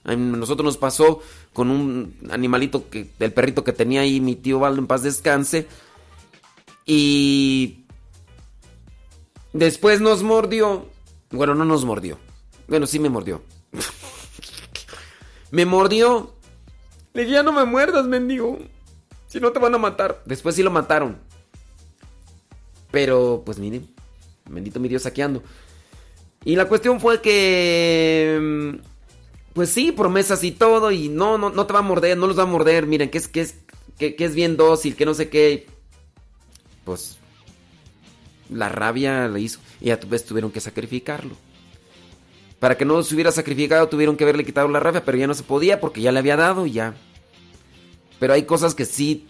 A 0.05 0.15
nosotros 0.15 0.65
nos 0.65 0.77
pasó 0.77 1.21
con 1.53 1.71
un 1.71 2.17
animalito, 2.31 2.91
que, 2.91 3.09
el 3.19 3.33
perrito 3.33 3.65
que 3.65 3.73
tenía 3.73 4.03
ahí 4.03 4.21
mi 4.21 4.37
tío 4.37 4.59
Valdo 4.59 4.81
en 4.81 4.87
paz 4.87 5.03
descanse. 5.03 5.67
Y 6.85 7.85
después 9.53 10.01
nos 10.01 10.23
mordió. 10.23 10.87
Bueno, 11.31 11.55
no 11.55 11.65
nos 11.65 11.85
mordió. 11.85 12.19
Bueno, 12.69 12.87
sí 12.87 12.99
me 12.99 13.09
mordió. 13.09 13.43
me 15.51 15.65
mordió. 15.65 16.35
Le 17.15 17.23
dije, 17.23 17.35
ya 17.35 17.43
no 17.43 17.53
me 17.53 17.65
muerdas, 17.65 18.07
mendigo. 18.07 18.59
Si 19.27 19.41
no 19.41 19.53
te 19.53 19.59
van 19.59 19.75
a 19.75 19.79
matar. 19.79 20.23
Después 20.27 20.55
sí 20.55 20.63
lo 20.63 20.71
mataron. 20.71 21.19
Pero, 22.91 23.43
pues 23.45 23.59
miren, 23.59 23.89
bendito 24.49 24.81
mi 24.81 24.89
Dios 24.89 25.03
saqueando. 25.03 25.43
Y 26.45 26.57
la 26.57 26.69
cuestión 26.69 27.01
fue 27.01 27.23
que... 27.23 28.79
Pues 29.55 29.71
sí, 29.71 29.93
promesas 29.93 30.45
y 30.45 30.53
todo. 30.53 30.91
Y 30.91 31.09
no, 31.09 31.39
no, 31.39 31.51
no 31.51 31.67
te 31.67 31.73
va 31.73 31.79
a 31.79 31.83
morder, 31.83 32.19
no 32.19 32.27
los 32.27 32.39
va 32.39 32.43
a 32.43 32.47
morder. 32.47 32.87
Miren, 32.87 33.09
que 33.09 33.19
es, 33.19 33.29
que 33.29 33.41
es, 33.41 33.55
es 33.99 34.35
bien 34.35 34.57
dócil, 34.57 34.97
que 34.97 35.07
no 35.07 35.15
sé 35.15 35.29
qué. 35.31 35.67
Pues... 36.85 37.19
La 38.51 38.69
rabia 38.69 39.27
le 39.29 39.41
hizo. 39.41 39.61
Y 39.81 39.91
a 39.91 39.99
tu 39.99 40.07
vez 40.07 40.25
tuvieron 40.25 40.51
que 40.51 40.61
sacrificarlo. 40.61 41.35
Para 42.59 42.77
que 42.77 42.85
no 42.85 43.03
se 43.03 43.15
hubiera 43.15 43.33
sacrificado 43.33 43.89
tuvieron 43.89 44.17
que 44.17 44.25
haberle 44.25 44.45
quitado 44.45 44.69
la 44.69 44.81
rabia, 44.81 45.05
pero 45.05 45.19
ya 45.19 45.27
no 45.27 45.35
se 45.35 45.43
podía 45.43 45.81
porque 45.81 46.01
ya 46.01 46.13
le 46.13 46.19
había 46.19 46.37
dado 46.37 46.67
y 46.67 46.73
ya. 46.73 46.95
Pero 48.19 48.33
hay 48.33 48.45
cosas 48.45 48.75
que 48.75 48.85
sí 48.85 49.27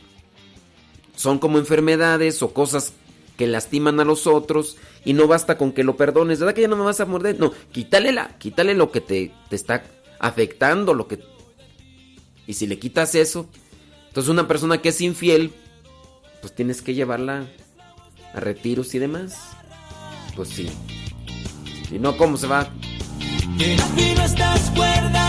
son 1.16 1.39
como 1.39 1.59
enfermedades 1.59 2.43
o 2.43 2.53
cosas 2.53 2.93
que 3.37 3.47
lastiman 3.47 3.99
a 4.01 4.05
los 4.05 4.27
otros 4.27 4.77
y 5.05 5.12
no 5.12 5.27
basta 5.27 5.59
con 5.59 5.72
que 5.72 5.85
lo 5.85 5.97
perdones, 5.97 6.39
¿verdad 6.39 6.55
que 6.55 6.62
ya 6.62 6.68
no 6.68 6.77
me 6.77 6.85
vas 6.85 7.01
a 7.01 7.07
morder? 7.07 7.39
No, 7.39 7.53
quítale, 7.72 8.12
la, 8.12 8.39
quítale 8.39 8.75
lo 8.75 8.91
que 8.91 9.01
te, 9.01 9.33
te 9.49 9.57
está 9.57 9.83
afectando, 10.25 10.95
lo 10.95 11.07
que... 11.07 11.20
Y 12.47 12.55
si 12.55 12.66
le 12.66 12.79
quitas 12.79 13.14
eso, 13.14 13.49
entonces 14.09 14.31
una 14.31 14.49
persona 14.49 14.81
que 14.81 14.89
es 14.89 15.01
infiel, 15.01 15.53
pues 16.41 16.55
tienes 16.55 16.83
que 16.83 16.95
llevarla 16.95 17.47
a 18.33 18.41
retiros 18.41 18.95
y 18.95 18.99
demás. 18.99 19.37
Pues 20.35 20.49
sí. 20.49 20.70
Si 21.89 21.99
no, 21.99 22.16
¿cómo 22.16 22.37
se 22.37 22.47
va? 22.47 22.70
estas 23.59 24.70
cuerdas 24.70 25.24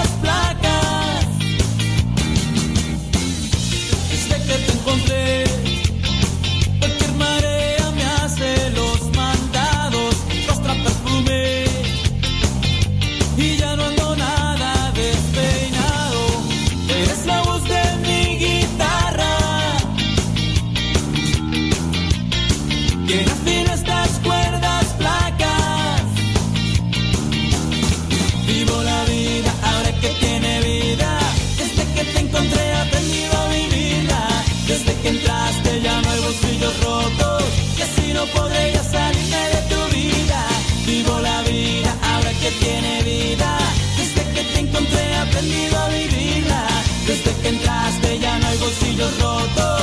millos 48.96 49.22
rotos. 49.22 49.75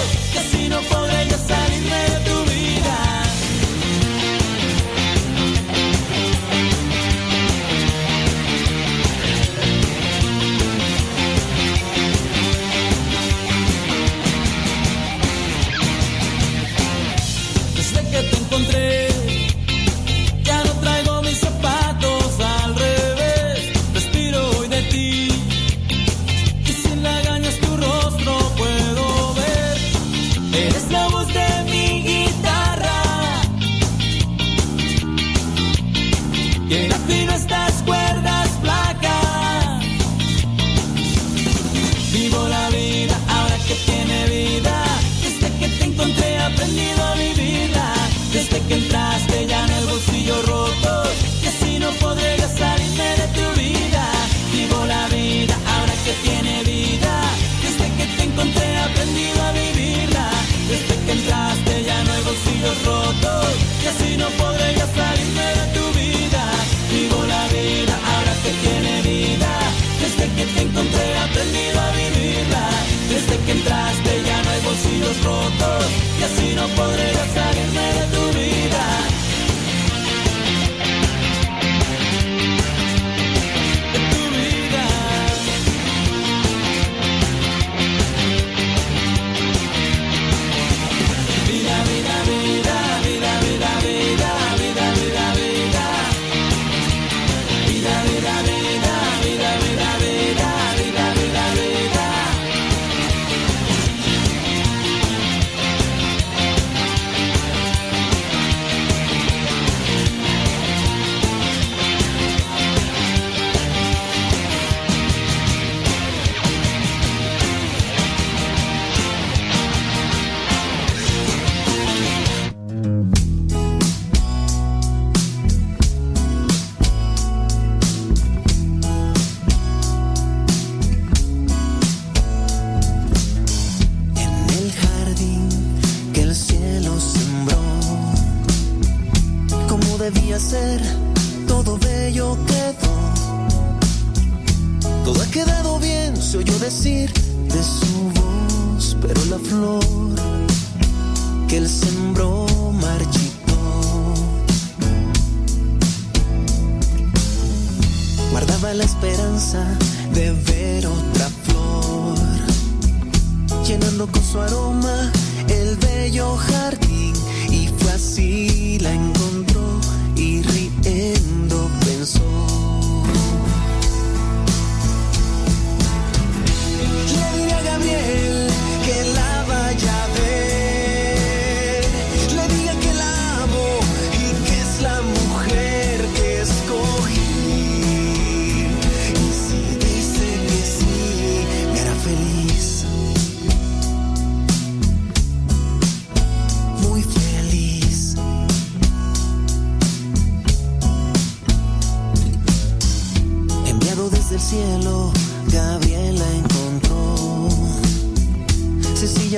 su 164.32 164.40
aroma, 164.40 165.12
el 165.48 165.76
bello 165.76 166.36
jardín. 166.36 166.81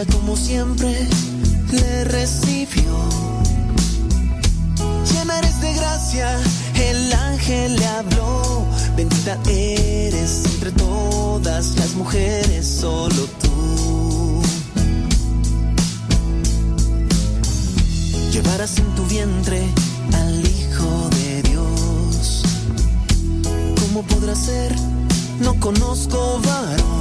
Como 0.07 0.37
siempre 0.37 1.09
le 1.71 2.05
recibió. 2.05 2.93
Llena 5.11 5.39
eres 5.39 5.61
de 5.61 5.75
gracia, 5.75 6.39
el 6.75 7.13
ángel 7.13 7.77
le 7.77 7.87
habló. 7.87 8.67
Bendita 8.97 9.39
eres 9.49 10.43
entre 10.47 10.73
todas 10.73 11.77
las 11.77 11.95
mujeres, 11.95 12.67
solo 12.67 13.27
tú. 13.43 14.43
Llevarás 18.33 18.79
en 18.79 18.95
tu 18.95 19.05
vientre 19.07 19.63
al 20.13 20.41
Hijo 20.47 21.09
de 21.11 21.43
Dios. 21.43 22.43
¿Cómo 23.81 24.03
podrá 24.03 24.35
ser? 24.35 24.75
No 25.41 25.59
conozco 25.61 26.41
varón. 26.45 26.94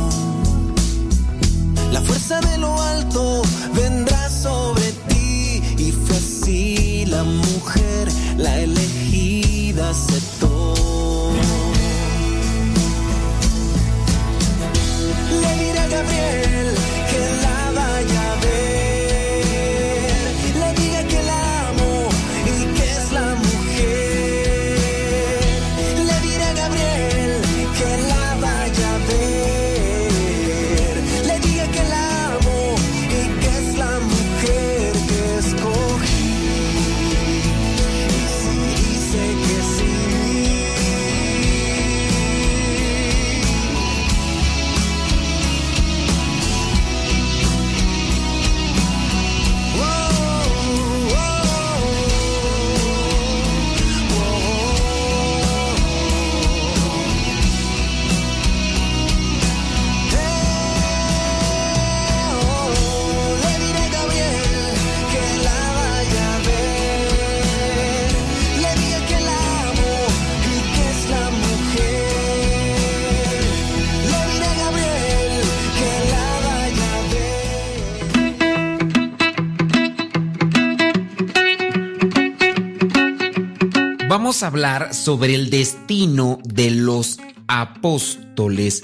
Vamos 84.15 84.43
a 84.43 84.47
hablar 84.47 84.93
sobre 84.93 85.33
el 85.33 85.49
destino 85.49 86.37
de 86.43 86.69
los 86.69 87.17
apóstoles. 87.47 88.83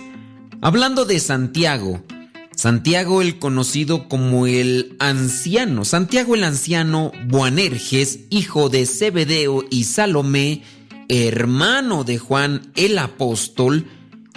Hablando 0.59 1.05
de 1.05 1.19
Santiago, 1.19 2.03
Santiago 2.55 3.21
el 3.21 3.37
conocido 3.37 4.09
como 4.09 4.47
el 4.47 4.95
anciano, 4.97 5.85
Santiago 5.85 6.33
el 6.33 6.43
anciano 6.43 7.11
Boanerges, 7.27 8.21
hijo 8.31 8.69
de 8.69 8.87
Zebedeo 8.87 9.65
y 9.69 9.83
Salomé, 9.83 10.63
hermano 11.09 12.03
de 12.03 12.17
Juan 12.17 12.71
el 12.75 12.97
apóstol, 12.97 13.85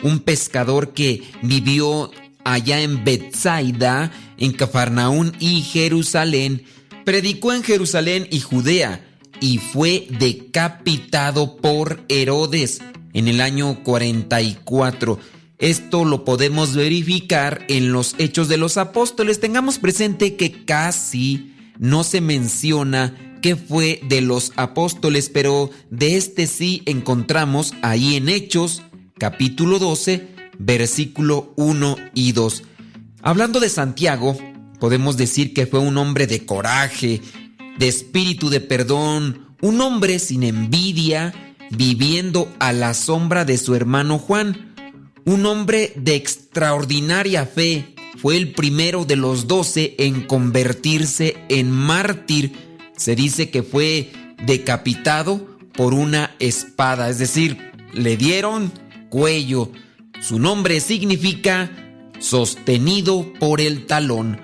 un 0.03 0.19
pescador 0.19 0.93
que 0.93 1.23
vivió 1.41 2.11
allá 2.45 2.83
en 2.83 3.03
Bethsaida, 3.03 4.13
en 4.37 4.53
Cafarnaún 4.53 5.33
y 5.41 5.63
Jerusalén, 5.63 6.65
predicó 7.07 7.55
en 7.55 7.63
Jerusalén 7.63 8.29
y 8.31 8.41
Judea 8.41 9.09
y 9.43 9.59
fue 9.59 10.07
decapitado 10.09 11.57
por 11.57 12.05
Herodes 12.09 12.81
en 13.13 13.29
el 13.29 13.41
año 13.41 13.83
44. 13.83 15.19
Esto 15.59 16.05
lo 16.05 16.25
podemos 16.25 16.75
verificar 16.75 17.67
en 17.69 17.93
los 17.93 18.15
Hechos 18.19 18.49
de 18.49 18.57
los 18.57 18.79
Apóstoles. 18.79 19.41
Tengamos 19.41 19.79
presente 19.79 20.37
que 20.37 20.65
casi 20.65 21.55
no 21.79 22.05
se 22.05 22.21
menciona 22.21 23.39
que 23.43 23.57
fue 23.57 24.01
de 24.05 24.21
los 24.21 24.53
apóstoles, 24.55 25.29
pero 25.29 25.71
de 25.91 26.17
este 26.17 26.47
sí 26.47 26.83
encontramos 26.87 27.75
ahí 27.83 28.15
en 28.15 28.29
Hechos 28.29 28.83
capítulo 29.19 29.81
12, 29.81 30.29
versículo 30.59 31.53
1 31.57 31.97
y 32.15 32.31
2. 32.31 32.63
Hablando 33.23 33.59
de 33.59 33.69
Santiago, 33.69 34.39
podemos 34.79 35.17
decir 35.17 35.53
que 35.53 35.67
fue 35.67 35.81
un 35.81 35.99
hombre 35.99 36.29
de 36.29 36.47
coraje, 36.47 37.21
de 37.79 37.89
espíritu 37.89 38.51
de 38.51 38.61
perdón, 38.61 39.57
un 39.61 39.81
hombre 39.81 40.19
sin 40.19 40.43
envidia, 40.43 41.57
viviendo 41.71 42.53
a 42.59 42.73
la 42.73 42.95
sombra 42.95 43.45
de 43.45 43.57
su 43.57 43.75
hermano 43.75 44.19
Juan, 44.19 44.75
un 45.25 45.47
hombre 45.47 45.93
de 45.97 46.17
extraordinaria 46.17 47.47
fe, 47.47 47.95
fue 48.19 48.37
el 48.37 48.53
primero 48.53 49.05
de 49.05 49.17
los 49.17 49.49
doce 49.49 49.95
en 49.99 50.27
convertirse 50.27 51.37
en 51.49 51.71
mártir. 51.71 52.53
Se 52.97 53.17
dice 53.17 53.51
que 53.51 53.63
fue 53.63 54.13
decapitado 54.45 55.59
por 55.73 55.95
una 55.95 56.35
espada, 56.39 57.09
es 57.09 57.19
decir, 57.19 57.73
le 57.93 58.17
dieron 58.17 58.73
cuello. 59.09 59.71
Su 60.21 60.39
nombre 60.39 60.81
significa 60.81 61.71
sostenido 62.19 63.33
por 63.41 63.61
el 63.61 63.87
talón. 63.87 64.41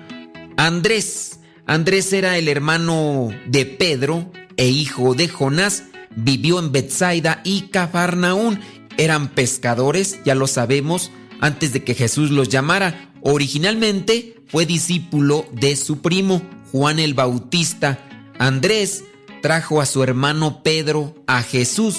Andrés. 0.57 1.38
Andrés 1.69 2.11
era 2.13 2.35
el 2.39 2.47
hermano 2.47 3.29
de 3.45 3.63
Pedro 3.67 4.31
e 4.57 4.69
hijo 4.69 5.13
de 5.13 5.27
Jonás. 5.27 5.83
Vivió 6.15 6.57
en 6.57 6.71
Bethsaida 6.71 7.41
y 7.43 7.67
Cafarnaún. 7.67 8.59
Eran 8.97 9.27
pescadores, 9.27 10.19
ya 10.25 10.33
lo 10.33 10.47
sabemos, 10.47 11.11
antes 11.39 11.71
de 11.71 11.83
que 11.83 11.93
Jesús 11.93 12.31
los 12.31 12.49
llamara. 12.49 13.11
Originalmente 13.21 14.41
fue 14.47 14.65
discípulo 14.65 15.45
de 15.51 15.75
su 15.75 16.01
primo, 16.01 16.41
Juan 16.71 16.97
el 16.97 17.13
Bautista. 17.13 17.99
Andrés 18.39 19.03
trajo 19.43 19.79
a 19.79 19.85
su 19.85 20.01
hermano 20.01 20.63
Pedro 20.63 21.23
a 21.27 21.43
Jesús. 21.43 21.97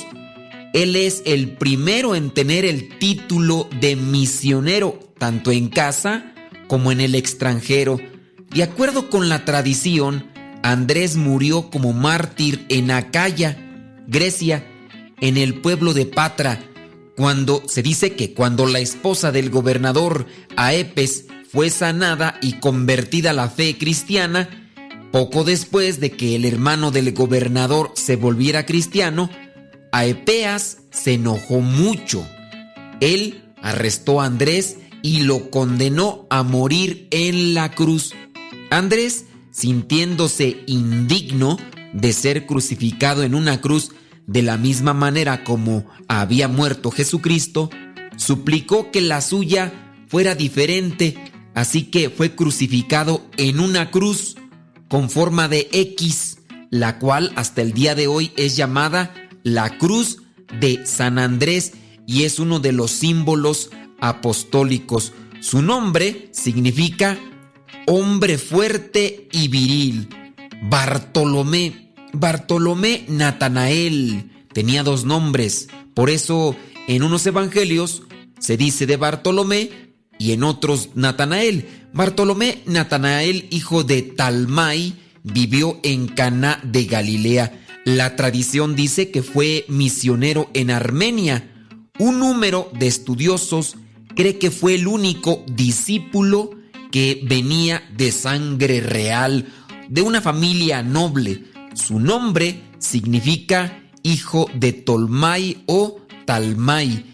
Él 0.75 0.97
es 0.97 1.23
el 1.27 1.53
primero 1.53 2.17
en 2.17 2.33
tener 2.33 2.65
el 2.65 2.99
título 2.99 3.69
de 3.81 3.95
misionero, 3.95 4.99
tanto 5.17 5.53
en 5.53 5.69
casa 5.69 6.35
como 6.67 6.91
en 6.91 7.01
el 7.01 7.15
extranjero. 7.15 8.01
De 8.51 8.63
acuerdo 8.65 9.11
con 9.11 9.29
la 9.29 9.45
tradición, 9.45 10.27
Andrés 10.63 11.17
murió 11.17 11.71
como 11.71 11.93
mártir 11.93 12.67
en 12.69 12.91
Acaya, 12.91 13.57
Grecia, 14.09 14.67
en 15.21 15.37
el 15.37 15.61
pueblo 15.61 15.95
de 15.95 16.07
Patra, 16.07 16.61
cuando 17.17 17.63
se 17.69 17.83
dice 17.83 18.15
que 18.15 18.35
cuando 18.35 18.67
la 18.67 18.81
esposa 18.81 19.31
del 19.31 19.51
gobernador 19.51 20.27
Aepes 20.57 21.27
fue 21.53 21.71
sanada 21.71 22.39
y 22.43 22.55
convertida 22.55 23.31
a 23.31 23.35
la 23.35 23.49
fe 23.49 23.77
cristiana, 23.79 24.49
poco 25.13 25.45
después 25.45 26.01
de 26.01 26.13
que 26.13 26.37
el 26.37 26.45
hermano 26.45 26.91
del 26.91 27.13
gobernador 27.13 27.93
se 27.95 28.17
volviera 28.17 28.67
cristiano, 28.67 29.31
Aepeas 29.93 30.79
se 30.91 31.15
enojó 31.15 31.61
mucho. 31.61 32.27
Él 33.01 33.45
arrestó 33.63 34.21
a 34.21 34.27
Andrés 34.27 34.79
y 35.03 35.21
lo 35.23 35.51
condenó 35.51 36.27
a 36.31 36.43
morir 36.43 37.09
en 37.11 37.55
la 37.55 37.73
cruz. 37.73 38.15
Andrés, 38.71 39.27
sintiéndose 39.51 40.63
indigno 40.67 41.59
de 41.93 42.13
ser 42.13 42.47
crucificado 42.47 43.23
en 43.23 43.35
una 43.35 43.61
cruz 43.61 43.91
de 44.27 44.43
la 44.43 44.57
misma 44.57 44.95
manera 44.95 45.43
como 45.45 45.87
había 46.09 46.49
muerto 46.49 46.91
Jesucristo, 46.91 47.69
suplicó 48.17 48.91
que 48.91 49.01
la 49.01 49.21
suya 49.21 49.73
fuera 50.07 50.35
diferente, 50.35 51.17
así 51.55 51.85
que 51.85 52.11
fue 52.11 52.35
crucificado 52.35 53.27
en 53.37 53.61
una 53.61 53.91
cruz 53.91 54.37
con 54.89 55.11
forma 55.11 55.49
de 55.49 55.69
X, 55.73 56.39
la 56.71 56.99
cual 56.99 57.33
hasta 57.37 57.63
el 57.63 57.73
día 57.73 57.95
de 57.95 58.07
hoy 58.07 58.33
es 58.37 58.57
llamada 58.57 59.15
la 59.43 59.79
cruz 59.79 60.23
de 60.61 60.87
San 60.87 61.19
Andrés 61.19 61.73
y 62.07 62.25
es 62.25 62.39
uno 62.39 62.61
de 62.61 62.73
los 62.73 62.91
símbolos 62.91 63.71
apostólicos. 64.01 65.13
Su 65.41 65.63
nombre 65.63 66.29
significa 66.33 67.19
hombre 67.91 68.39
fuerte 68.39 69.29
y 69.33 69.49
viril. 69.49 70.09
Bartolomé, 70.63 71.93
Bartolomé 72.13 73.05
Natanael, 73.09 74.31
tenía 74.53 74.85
dos 74.85 75.05
nombres, 75.05 75.67
por 75.93 76.09
eso 76.09 76.55
en 76.87 77.03
unos 77.03 77.27
evangelios 77.27 78.05
se 78.39 78.57
dice 78.57 78.87
de 78.87 78.97
Bartolomé 78.97 79.71
y 80.21 80.31
en 80.31 80.45
otros 80.45 80.91
Natanael. 80.95 81.67
Bartolomé 81.93 82.63
Natanael, 82.65 83.49
hijo 83.51 83.83
de 83.83 84.03
Talmai, 84.03 84.95
vivió 85.25 85.81
en 85.83 86.07
Cana 86.07 86.61
de 86.63 86.85
Galilea. 86.85 87.61
La 87.85 88.15
tradición 88.15 88.77
dice 88.77 89.11
que 89.11 89.25
fue 89.25 89.65
misionero 89.67 90.49
en 90.55 90.71
Armenia. 90.71 91.69
Un 91.99 92.21
número 92.21 92.71
de 92.79 92.87
estudiosos 92.87 93.75
cree 94.15 94.39
que 94.39 94.53
fue 94.53 94.77
el 94.77 94.87
único 94.87 95.45
discípulo 95.49 96.60
que 96.91 97.21
venía 97.25 97.83
de 97.97 98.13
sangre 98.13 98.81
real, 98.81 99.47
de 99.89 100.03
una 100.03 100.21
familia 100.21 100.83
noble. 100.83 101.45
Su 101.75 102.01
nombre 102.01 102.63
significa 102.79 103.83
hijo 104.03 104.51
de 104.55 104.73
Tolmai 104.73 105.63
o 105.67 106.01
Talmai. 106.25 107.07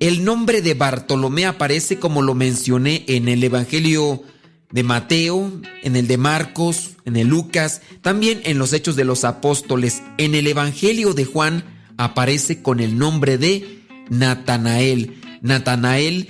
El 0.00 0.24
nombre 0.24 0.60
de 0.60 0.74
Bartolomé 0.74 1.46
aparece 1.46 1.98
como 1.98 2.22
lo 2.22 2.34
mencioné 2.34 3.04
en 3.08 3.28
el 3.28 3.42
Evangelio 3.42 4.22
de 4.70 4.82
Mateo, 4.82 5.52
en 5.82 5.96
el 5.96 6.08
de 6.08 6.18
Marcos, 6.18 6.96
en 7.04 7.16
el 7.16 7.28
Lucas, 7.28 7.80
también 8.02 8.40
en 8.44 8.58
los 8.58 8.72
Hechos 8.72 8.96
de 8.96 9.04
los 9.04 9.24
Apóstoles. 9.24 10.02
En 10.18 10.34
el 10.34 10.46
Evangelio 10.46 11.14
de 11.14 11.24
Juan 11.24 11.64
aparece 11.96 12.60
con 12.60 12.80
el 12.80 12.98
nombre 12.98 13.38
de 13.38 13.84
Natanael. 14.10 15.20
Natanael, 15.42 16.28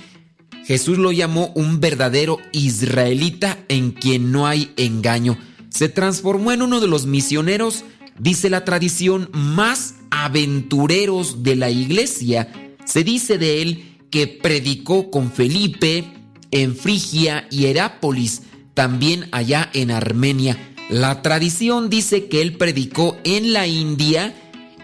Jesús 0.65 0.97
lo 0.97 1.13
llamó 1.13 1.53
un 1.55 1.81
verdadero 1.81 2.39
israelita 2.53 3.59
en 3.69 3.91
quien 3.91 4.33
no 4.33 4.47
hay 4.47 4.73
engaño. 4.77 5.39
Se 5.69 5.89
transformó 5.89 6.53
en 6.53 6.63
uno 6.63 6.81
de 6.81 6.89
los 6.89 7.05
misioneros, 7.05 7.85
dice 8.19 8.49
la 8.49 8.65
tradición, 8.65 9.29
más 9.33 9.97
aventureros 10.11 11.43
de 11.43 11.57
la 11.57 11.71
iglesia. 11.71 12.49
Se 12.87 13.05
dice 13.05 13.37
de 13.37 13.61
él 13.61 13.99
que 14.11 14.27
predicó 14.27 15.11
con 15.11 15.31
Felipe 15.31 16.05
en 16.51 16.75
Frigia 16.77 17.47
y 17.51 17.67
Herápolis, 17.67 18.43
también 18.73 19.29
allá 19.33 19.69
en 19.75 19.91
Armenia. 19.91 20.57
La 20.89 21.21
tradición 21.21 21.91
dice 21.91 22.27
que 22.27 22.41
él 22.41 22.57
predicó 22.57 23.17
en 23.25 23.53
la 23.53 23.67
India 23.67 24.35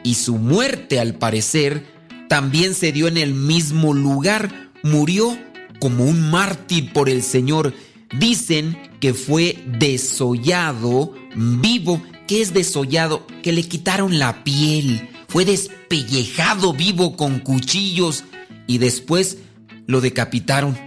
y 0.03 0.15
su 0.15 0.37
muerte 0.37 0.99
al 0.99 1.15
parecer 1.15 1.87
también 2.29 2.75
se 2.75 2.93
dio 2.93 3.09
en 3.09 3.17
el 3.17 3.35
mismo 3.35 3.95
lugar. 3.95 4.71
Murió 4.83 5.37
como 5.81 6.05
un 6.05 6.31
mártir 6.31 6.93
por 6.93 7.09
el 7.09 7.23
Señor. 7.23 7.75
Dicen 8.17 8.79
que 9.01 9.15
fue 9.15 9.59
desollado 9.67 11.15
vivo. 11.35 12.01
¿Qué 12.29 12.43
es 12.43 12.55
desollado? 12.55 13.27
Que 13.43 13.53
le 13.53 13.65
quitaron 13.65 14.21
la 14.21 14.45
piel. 14.45 15.09
Fue 15.29 15.45
despellejado 15.45 16.73
vivo 16.73 17.17
con 17.17 17.41
cuchillos 17.41 18.25
y 18.67 18.79
después 18.79 19.39
lo 19.87 20.01
decapitaron. 20.01 20.79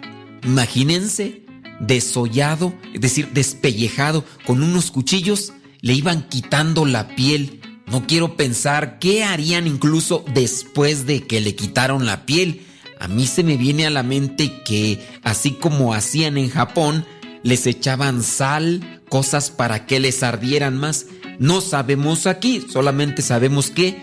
Imagínense, 0.44 1.44
desollado, 1.80 2.74
es 2.94 3.02
decir, 3.02 3.30
despellejado 3.34 4.26
con 4.46 4.64
unos 4.64 4.91
cuchillos, 4.91 5.54
le 5.82 5.94
iban 5.94 6.28
quitando 6.28 6.86
la 6.86 7.16
piel. 7.16 7.62
No 7.88 8.08
quiero 8.08 8.36
pensar 8.38 9.00
qué 9.00 9.24
harían 9.24 9.68
incluso 9.68 10.24
después 10.34 11.06
de 11.06 11.28
que 11.28 11.41
le 11.41 11.56
quitaron 11.56 12.06
la 12.06 12.26
piel. 12.26 12.66
A 13.04 13.10
mí 13.10 13.28
se 13.28 13.43
me 13.43 13.58
viene 13.58 13.86
a 13.86 13.89
la 13.89 14.01
mente 14.01 14.62
que, 14.64 15.06
así 15.24 15.51
como 15.51 15.93
hacían 15.93 16.38
en 16.38 16.49
Japón, 16.49 17.06
les 17.43 17.68
echaban 17.68 18.24
sal, 18.24 19.01
cosas 19.10 19.51
para 19.51 19.86
que 19.86 19.99
les 19.99 20.24
ardieran 20.24 20.78
más. 20.78 21.08
No 21.38 21.60
sabemos 21.60 22.28
aquí, 22.28 22.66
solamente 22.72 23.22
sabemos 23.22 23.72
que 23.72 24.01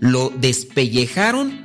lo 0.00 0.30
despellejaron 0.30 1.64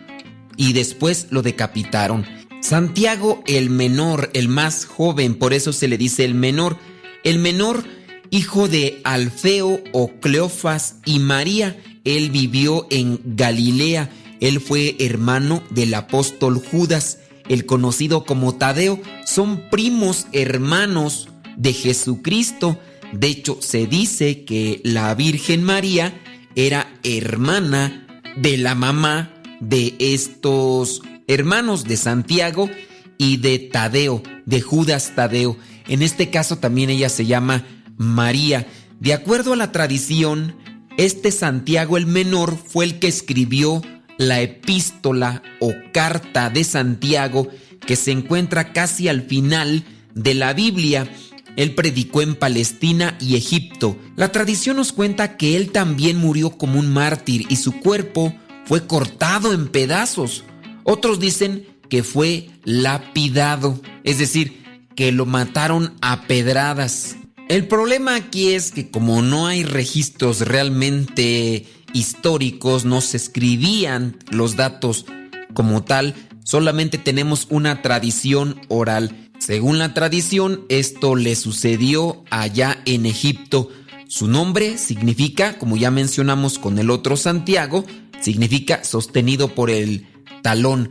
y 0.58 0.74
después 0.74 1.26
lo 1.32 1.42
decapitaron. 1.42 2.24
Santiago 2.62 3.44
el 3.48 3.72
menor, 3.72 4.30
el 4.36 4.48
más 4.48 4.86
joven, 4.86 5.34
por 5.34 5.54
eso 5.54 5.74
se 5.74 5.88
le 5.88 5.98
dice 5.98 6.24
el 6.24 6.36
menor. 6.36 6.78
El 7.24 7.40
menor 7.40 7.84
hijo 8.30 8.68
de 8.68 9.02
Alfeo 9.04 9.82
o 9.92 10.12
Cleofas 10.20 10.98
y 11.04 11.18
María. 11.18 11.82
Él 12.04 12.30
vivió 12.30 12.86
en 12.92 13.22
Galilea. 13.26 14.12
Él 14.46 14.60
fue 14.60 14.96
hermano 15.00 15.64
del 15.72 15.92
apóstol 15.96 16.62
Judas, 16.64 17.18
el 17.50 17.66
conocido 17.66 18.26
como 18.26 18.54
Tadeo. 18.54 19.02
Son 19.26 19.72
primos 19.72 20.28
hermanos 20.34 21.30
de 21.58 21.74
Jesucristo. 21.74 22.80
De 23.12 23.26
hecho, 23.26 23.58
se 23.60 23.88
dice 23.88 24.46
que 24.46 24.82
la 24.84 25.16
Virgen 25.16 25.64
María 25.64 26.22
era 26.54 26.94
hermana 27.02 28.22
de 28.38 28.58
la 28.58 28.76
mamá 28.76 29.34
de 29.62 29.96
estos 29.98 31.02
hermanos 31.26 31.86
de 31.86 31.98
Santiago 31.98 32.70
y 33.18 33.38
de 33.38 33.58
Tadeo, 33.58 34.22
de 34.46 34.62
Judas 34.62 35.14
Tadeo. 35.16 35.58
En 35.88 36.04
este 36.04 36.30
caso 36.30 36.60
también 36.60 36.92
ella 36.92 37.10
se 37.10 37.26
llama 37.26 37.66
María. 37.98 38.68
De 39.00 39.16
acuerdo 39.16 39.54
a 39.54 39.56
la 39.58 39.72
tradición, 39.72 40.56
este 40.98 41.32
Santiago 41.32 41.98
el 41.98 42.06
menor 42.06 42.56
fue 42.56 42.86
el 42.86 43.00
que 43.00 43.08
escribió 43.08 43.82
la 44.18 44.42
epístola 44.42 45.44
o 45.60 45.74
carta 45.92 46.50
de 46.50 46.64
Santiago 46.64 47.48
que 47.86 47.96
se 47.96 48.12
encuentra 48.12 48.74
casi 48.74 49.08
al 49.08 49.22
final 49.22 49.84
de 50.14 50.34
la 50.34 50.54
Biblia. 50.54 51.08
Él 51.56 51.74
predicó 51.74 52.22
en 52.22 52.36
Palestina 52.36 53.18
y 53.20 53.36
Egipto. 53.36 53.98
La 54.16 54.32
tradición 54.32 54.78
nos 54.78 54.92
cuenta 54.92 55.38
que 55.38 55.56
él 55.56 55.72
también 55.72 56.18
murió 56.18 56.58
como 56.58 56.80
un 56.80 56.92
mártir 56.92 57.46
y 57.50 57.58
su 57.58 57.80
cuerpo 57.80 58.34
fue 58.66 58.88
cortado 58.88 59.54
en 59.54 59.68
pedazos. 59.68 60.44
Otros 60.84 61.20
dicen 61.20 61.66
que 61.90 62.04
fue 62.04 62.50
lapidado, 62.64 63.80
es 64.04 64.18
decir, 64.18 64.64
que 64.96 65.12
lo 65.12 65.26
mataron 65.26 65.94
a 66.02 66.24
pedradas. 66.24 67.16
El 67.48 67.68
problema 67.68 68.16
aquí 68.16 68.54
es 68.54 68.72
que 68.72 68.90
como 68.90 69.22
no 69.22 69.46
hay 69.48 69.64
registros 69.64 70.42
realmente 70.42 71.66
históricos, 71.96 72.86
no 72.86 73.02
se 73.02 73.18
escribían 73.18 74.18
los 74.30 74.56
datos 74.56 75.06
como 75.54 75.84
tal, 75.84 76.14
solamente 76.44 76.98
tenemos 76.98 77.48
una 77.50 77.82
tradición 77.82 78.62
oral. 78.68 79.30
Según 79.40 79.80
la 79.80 79.94
tradición, 79.94 80.66
esto 80.70 81.16
le 81.16 81.36
sucedió 81.36 82.24
allá 82.30 82.82
en 82.86 83.06
Egipto. 83.06 83.70
Su 84.08 84.28
nombre 84.28 84.78
significa, 84.78 85.58
como 85.58 85.78
ya 85.78 85.90
mencionamos 85.90 86.60
con 86.60 86.78
el 86.80 86.90
otro 86.90 87.18
Santiago, 87.18 87.86
significa 88.22 88.84
sostenido 88.84 89.56
por 89.56 89.70
el 89.70 90.08
talón. 90.44 90.90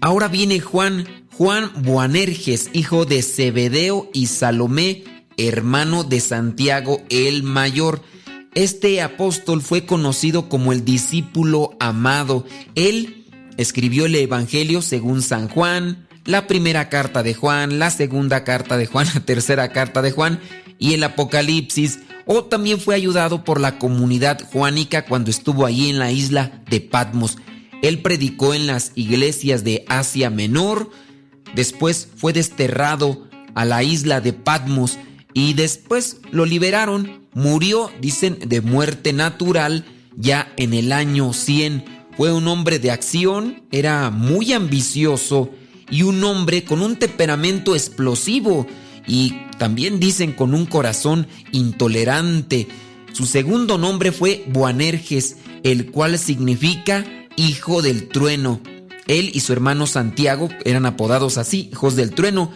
Ahora 0.00 0.28
viene 0.28 0.60
Juan, 0.60 1.06
Juan 1.32 1.70
Boanerges, 1.82 2.70
hijo 2.72 3.04
de 3.04 3.22
Zebedeo 3.22 4.10
y 4.14 4.26
Salomé, 4.26 5.04
hermano 5.36 6.04
de 6.04 6.20
Santiago 6.20 7.02
el 7.10 7.42
Mayor. 7.42 8.02
Este 8.54 9.00
apóstol 9.00 9.62
fue 9.62 9.86
conocido 9.86 10.50
como 10.50 10.72
el 10.72 10.84
discípulo 10.84 11.70
amado. 11.80 12.44
Él 12.74 13.24
escribió 13.56 14.04
el 14.04 14.14
Evangelio 14.14 14.82
según 14.82 15.22
San 15.22 15.48
Juan, 15.48 16.06
la 16.26 16.46
primera 16.46 16.90
carta 16.90 17.22
de 17.22 17.32
Juan, 17.32 17.78
la 17.78 17.90
segunda 17.90 18.44
carta 18.44 18.76
de 18.76 18.86
Juan, 18.86 19.06
la 19.14 19.20
tercera 19.20 19.72
carta 19.72 20.02
de 20.02 20.10
Juan 20.10 20.38
y 20.78 20.92
el 20.92 21.02
Apocalipsis. 21.02 22.00
O 22.26 22.44
también 22.44 22.78
fue 22.78 22.94
ayudado 22.94 23.42
por 23.42 23.58
la 23.58 23.78
comunidad 23.78 24.40
juánica 24.52 25.06
cuando 25.06 25.30
estuvo 25.30 25.64
allí 25.64 25.88
en 25.88 25.98
la 25.98 26.12
isla 26.12 26.62
de 26.68 26.80
Patmos. 26.80 27.38
Él 27.80 28.02
predicó 28.02 28.52
en 28.52 28.66
las 28.66 28.92
iglesias 28.94 29.64
de 29.64 29.84
Asia 29.88 30.30
Menor, 30.30 30.90
después 31.54 32.06
fue 32.16 32.32
desterrado 32.32 33.26
a 33.54 33.64
la 33.64 33.82
isla 33.82 34.20
de 34.20 34.34
Patmos 34.34 34.98
y 35.34 35.54
después 35.54 36.18
lo 36.30 36.44
liberaron. 36.44 37.21
Murió, 37.34 37.90
dicen, 38.00 38.38
de 38.46 38.60
muerte 38.60 39.12
natural 39.12 39.84
ya 40.16 40.52
en 40.56 40.74
el 40.74 40.92
año 40.92 41.32
100. 41.32 41.84
Fue 42.16 42.32
un 42.32 42.46
hombre 42.48 42.78
de 42.78 42.90
acción, 42.90 43.62
era 43.70 44.10
muy 44.10 44.52
ambicioso 44.52 45.50
y 45.90 46.02
un 46.02 46.22
hombre 46.24 46.64
con 46.64 46.82
un 46.82 46.96
temperamento 46.96 47.74
explosivo 47.74 48.66
y 49.06 49.34
también 49.58 49.98
dicen 49.98 50.32
con 50.32 50.54
un 50.54 50.66
corazón 50.66 51.26
intolerante. 51.52 52.68
Su 53.12 53.26
segundo 53.26 53.78
nombre 53.78 54.12
fue 54.12 54.44
Boanerges, 54.48 55.36
el 55.62 55.90
cual 55.90 56.18
significa 56.18 57.04
hijo 57.36 57.82
del 57.82 58.08
trueno. 58.08 58.60
Él 59.06 59.30
y 59.32 59.40
su 59.40 59.52
hermano 59.52 59.86
Santiago 59.86 60.48
eran 60.64 60.86
apodados 60.86 61.38
así, 61.38 61.70
hijos 61.72 61.96
del 61.96 62.12
trueno 62.12 62.52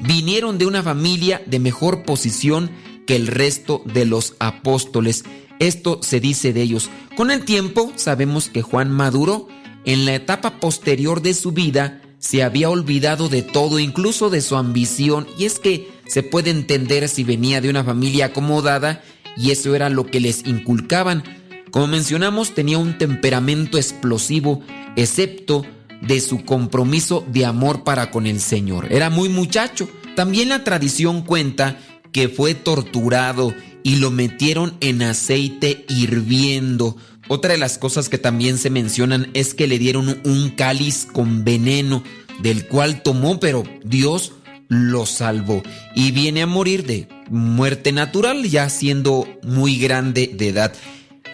vinieron 0.00 0.58
de 0.58 0.66
una 0.66 0.82
familia 0.82 1.42
de 1.46 1.58
mejor 1.58 2.04
posición 2.04 2.70
que 3.06 3.16
el 3.16 3.26
resto 3.26 3.82
de 3.84 4.04
los 4.04 4.34
apóstoles. 4.38 5.24
Esto 5.58 6.00
se 6.02 6.20
dice 6.20 6.52
de 6.52 6.62
ellos. 6.62 6.88
Con 7.16 7.30
el 7.30 7.44
tiempo 7.44 7.92
sabemos 7.96 8.48
que 8.48 8.62
Juan 8.62 8.90
Maduro, 8.90 9.48
en 9.84 10.06
la 10.06 10.14
etapa 10.14 10.58
posterior 10.60 11.22
de 11.22 11.34
su 11.34 11.52
vida, 11.52 12.02
se 12.18 12.42
había 12.42 12.68
olvidado 12.68 13.28
de 13.28 13.42
todo, 13.42 13.78
incluso 13.78 14.28
de 14.30 14.42
su 14.42 14.56
ambición, 14.56 15.26
y 15.38 15.46
es 15.46 15.58
que 15.58 15.90
se 16.06 16.22
puede 16.22 16.50
entender 16.50 17.08
si 17.08 17.24
venía 17.24 17.60
de 17.60 17.70
una 17.70 17.82
familia 17.82 18.26
acomodada 18.26 19.02
y 19.36 19.52
eso 19.52 19.74
era 19.74 19.88
lo 19.88 20.06
que 20.06 20.20
les 20.20 20.46
inculcaban. 20.46 21.22
Como 21.70 21.86
mencionamos, 21.86 22.54
tenía 22.54 22.78
un 22.78 22.98
temperamento 22.98 23.78
explosivo, 23.78 24.60
excepto 24.96 25.64
de 26.02 26.20
su 26.20 26.44
compromiso 26.44 27.24
de 27.28 27.46
amor 27.46 27.84
para 27.84 28.10
con 28.10 28.26
el 28.26 28.40
Señor. 28.40 28.92
Era 28.92 29.10
muy 29.10 29.28
muchacho, 29.28 29.88
También 30.16 30.48
la 30.48 30.64
tradición 30.64 31.22
cuenta 31.22 31.78
que 32.12 32.28
fue 32.28 32.54
torturado 32.54 33.54
y 33.82 33.96
lo 33.96 34.10
metieron 34.10 34.76
en 34.80 35.02
aceite 35.02 35.84
hirviendo. 35.88 36.96
Otra 37.28 37.52
de 37.52 37.58
las 37.58 37.78
cosas 37.78 38.08
que 38.08 38.18
también 38.18 38.58
se 38.58 38.70
mencionan 38.70 39.30
es 39.34 39.54
que 39.54 39.66
le 39.66 39.78
dieron 39.78 40.20
un 40.24 40.50
cáliz 40.50 41.06
con 41.10 41.44
veneno, 41.44 42.02
del 42.40 42.66
cual 42.66 43.02
tomó, 43.02 43.38
pero 43.38 43.62
Dios 43.84 44.32
lo 44.68 45.04
salvó 45.04 45.62
y 45.96 46.12
viene 46.12 46.42
a 46.42 46.46
morir 46.46 46.86
de 46.86 47.08
muerte 47.28 47.92
natural 47.92 48.44
ya 48.44 48.70
siendo 48.70 49.26
muy 49.42 49.76
grande 49.76 50.30
de 50.32 50.48
edad. 50.48 50.72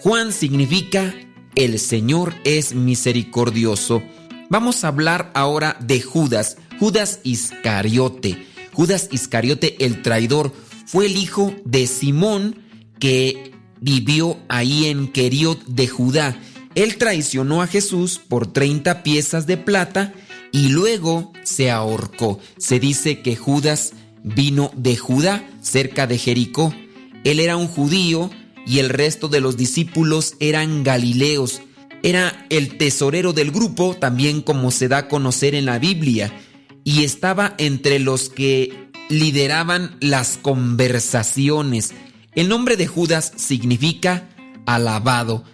Juan 0.01 0.33
significa 0.33 1.14
el 1.55 1.79
Señor 1.79 2.35
es 2.45 2.74
misericordioso. 2.74 4.03
Vamos 4.49 4.85
a 4.85 4.89
hablar 4.89 5.31
ahora 5.35 5.77
de 5.81 6.01
Judas, 6.01 6.59
Judas 6.79 7.20
Iscariote. 7.24 8.47
Judas 8.72 9.09
Iscariote 9.11 9.85
el 9.85 10.03
traidor 10.03 10.53
fue 10.87 11.07
el 11.07 11.16
hijo 11.16 11.55
de 11.64 11.87
Simón 11.87 12.57
que 12.99 13.53
vivió 13.80 14.39
ahí 14.49 14.87
en 14.87 15.09
Queriot 15.09 15.64
de 15.66 15.89
Judá. 15.89 16.41
Él 16.74 16.97
traicionó 16.97 17.61
a 17.61 17.66
Jesús 17.66 18.18
por 18.18 18.53
30 18.53 19.03
piezas 19.03 19.47
de 19.47 19.57
plata 19.57 20.14
y 20.53 20.68
luego 20.68 21.32
se 21.43 21.70
ahorcó. 21.70 22.39
Se 22.57 22.80
dice 22.80 23.20
que 23.20 23.37
Judas 23.37 23.93
vino 24.22 24.70
de 24.76 24.97
Judá, 24.97 25.49
cerca 25.61 26.07
de 26.07 26.18
Jericó. 26.18 26.72
Él 27.24 27.41
era 27.41 27.57
un 27.57 27.66
judío 27.66 28.30
y 28.66 28.78
el 28.78 28.89
resto 28.89 29.28
de 29.28 29.41
los 29.41 29.57
discípulos 29.57 30.34
eran 30.41 30.84
galileos. 30.84 31.62
Era 32.03 32.47
el 32.51 32.76
tesorero 32.78 33.32
del 33.32 33.51
grupo, 33.51 33.95
también 33.95 34.41
como 34.41 34.70
se 34.70 34.89
da 34.89 34.99
a 34.99 35.09
conocer 35.09 35.55
en 35.55 35.66
la 35.66 35.78
Biblia, 35.78 36.32
y 36.84 37.03
estaba 37.05 37.55
entre 37.59 37.99
los 37.99 38.28
que 38.28 38.86
lideraban 39.09 39.96
las 40.00 40.38
conversaciones. 40.40 41.94
El 42.34 42.48
nombre 42.48 42.76
de 42.76 42.86
Judas 42.86 43.32
significa 43.36 44.28
alabado. 44.66 45.44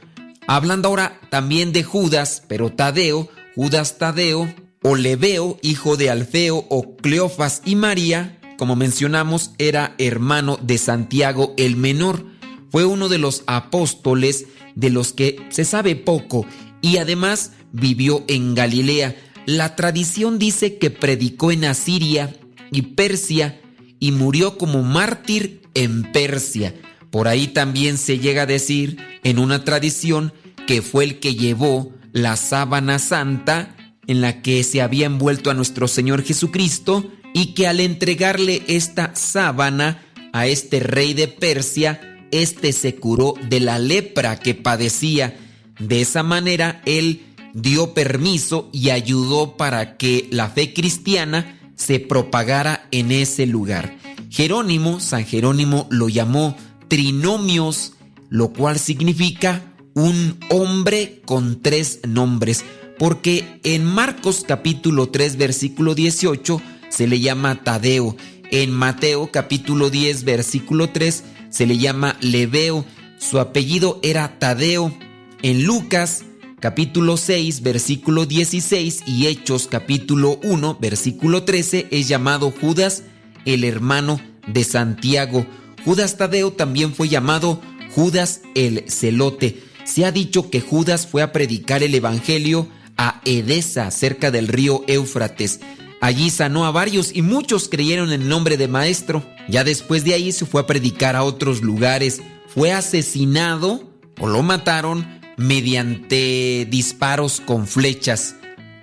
Hablando 0.46 0.88
ahora 0.88 1.20
también 1.30 1.72
de 1.72 1.84
Judas, 1.84 2.42
pero 2.48 2.72
Tadeo, 2.72 3.28
Judas 3.55 3.98
Tadeo, 3.98 4.53
o 4.82 4.96
Leveo, 4.96 5.59
hijo 5.62 5.96
de 5.96 6.11
Alfeo, 6.11 6.66
o 6.68 6.96
Cleofas 6.96 7.62
y 7.64 7.76
María, 7.76 8.38
como 8.59 8.76
mencionamos, 8.76 9.53
era 9.58 9.95
hermano 9.99 10.58
de 10.61 10.79
Santiago 10.79 11.54
el 11.57 11.76
Menor. 11.76 12.24
Fue 12.70 12.84
uno 12.84 13.08
de 13.08 13.18
los 13.18 13.45
apóstoles 13.46 14.46
de 14.74 14.91
los 14.91 15.12
que 15.12 15.37
se 15.50 15.64
sabe 15.64 15.96
poco 15.96 16.46
y 16.80 16.96
además 16.99 17.53
vivió 17.72 18.24
en 18.29 18.54
Galilea. 18.54 19.16
La 19.46 19.76
tradición 19.76 20.38
dice 20.38 20.79
que 20.79 20.91
predicó 20.91 21.53
en 21.53 21.64
Asiria 21.64 22.34
y 22.72 22.82
Persia 22.82 23.61
y 24.00 24.11
murió 24.11 24.58
como 24.58 24.82
mártir 24.82 25.62
en 25.74 26.11
Persia. 26.11 26.74
Por 27.11 27.28
ahí 27.28 27.49
también 27.49 27.99
se 27.99 28.18
llega 28.18 28.42
a 28.42 28.46
decir 28.46 28.96
en 29.22 29.38
una 29.38 29.64
tradición 29.64 30.32
que 30.66 30.82
fue 30.82 31.04
el 31.04 31.20
que 31.20 31.34
llevó 31.34 31.92
la 32.12 32.36
sábana 32.36 32.99
santa 32.99 33.76
en 34.07 34.20
la 34.20 34.42
que 34.42 34.64
se 34.64 34.82
había 34.82 35.07
envuelto 35.07 35.50
a 35.50 35.54
nuestro 35.54 35.86
Señor 35.86 36.24
Jesucristo 36.24 37.08
y 37.34 37.54
que 37.54 37.66
al 37.66 37.80
entregarle 37.80 38.62
esta 38.66 39.14
sábana 39.14 40.03
a 40.32 40.46
este 40.46 40.80
rey 40.80 41.14
de 41.14 41.28
Persia, 41.28 42.26
éste 42.30 42.72
se 42.72 42.96
curó 42.96 43.34
de 43.49 43.61
la 43.61 43.78
lepra 43.78 44.38
que 44.38 44.54
padecía. 44.54 45.36
De 45.78 46.00
esa 46.00 46.22
manera 46.22 46.82
él 46.86 47.22
dio 47.54 47.94
permiso 47.94 48.70
y 48.72 48.90
ayudó 48.90 49.57
para 49.57 49.96
que 49.96 50.28
la 50.30 50.49
fe 50.49 50.72
cristiana 50.72 51.58
se 51.76 52.00
propagara 52.00 52.86
en 52.90 53.12
ese 53.12 53.46
lugar. 53.46 53.96
Jerónimo, 54.30 55.00
San 55.00 55.24
Jerónimo 55.24 55.86
lo 55.90 56.08
llamó 56.08 56.57
trinomios, 56.88 57.94
lo 58.28 58.53
cual 58.53 58.78
significa 58.78 59.62
un 59.94 60.38
hombre 60.49 61.20
con 61.26 61.61
tres 61.61 62.00
nombres 62.07 62.64
porque 63.03 63.61
en 63.64 63.84
Marcos 63.84 64.44
capítulo 64.46 65.08
3 65.08 65.36
versículo 65.36 65.96
18 65.96 66.62
se 66.88 67.08
le 67.08 67.18
llama 67.18 67.64
Tadeo, 67.64 68.16
en 68.53 68.70
Mateo 68.70 69.30
capítulo 69.32 69.90
10 69.90 70.22
versículo 70.22 70.90
3 70.90 71.24
se 71.50 71.66
le 71.66 71.78
llama 71.78 72.16
Leveo, 72.20 72.84
su 73.18 73.40
apellido 73.40 73.99
era 74.04 74.38
Tadeo, 74.38 74.96
en 75.42 75.64
Lucas 75.64 76.24
capítulo 76.63 77.17
6 77.17 77.63
versículo 77.63 78.25
16 78.25 79.03
y 79.05 79.26
Hechos 79.26 79.67
capítulo 79.67 80.39
1 80.45 80.79
versículo 80.80 81.43
13 81.43 81.89
es 81.91 82.07
llamado 82.07 82.53
Judas, 82.53 83.03
el 83.45 83.64
hermano 83.64 84.21
de 84.47 84.63
Santiago. 84.63 85.45
Judas 85.84 86.17
Tadeo 86.17 86.53
también 86.53 86.95
fue 86.95 87.09
llamado 87.09 87.61
Judas 87.97 88.43
el 88.55 88.84
celote. 88.89 89.61
Se 89.83 90.05
ha 90.05 90.13
dicho 90.13 90.51
que 90.51 90.61
Judas 90.61 91.09
fue 91.09 91.22
a 91.22 91.33
predicar 91.33 91.83
el 91.83 91.97
Evangelio 91.97 92.68
a 92.97 93.21
Edesa, 93.25 93.91
cerca 93.91 94.30
del 94.30 94.47
río 94.47 94.84
Éufrates. 94.87 95.59
Allí 96.01 96.30
sanó 96.30 96.64
a 96.64 96.71
varios 96.71 97.11
y 97.13 97.22
muchos 97.22 97.68
creyeron 97.68 98.13
en 98.13 98.22
el 98.22 98.29
nombre 98.29 98.57
de 98.57 98.68
maestro. 98.68 99.25
Ya 99.49 99.64
después 99.64 100.05
de 100.05 100.14
ahí 100.14 100.30
se 100.30 100.47
fue 100.47 100.61
a 100.61 100.67
predicar 100.68 101.17
a 101.17 101.25
otros 101.25 101.61
lugares. 101.61 102.22
Fue 102.47 102.71
asesinado 102.71 103.83
o 104.21 104.29
lo 104.29 104.45
mataron 104.45 105.21
mediante 105.37 106.67
disparos 106.71 107.41
con 107.41 107.67
flechas. 107.67 108.37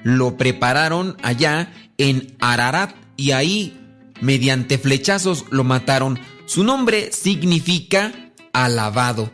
Lo 0.04 0.38
prepararon 0.38 1.18
allá 1.24 1.74
en 1.98 2.36
Ararat 2.40 2.96
y 3.18 3.32
ahí 3.32 3.78
mediante 4.22 4.78
flechazos 4.78 5.46
lo 5.50 5.64
mataron. 5.64 6.20
Su 6.46 6.64
nombre 6.64 7.12
significa 7.12 8.32
alabado. 8.54 9.32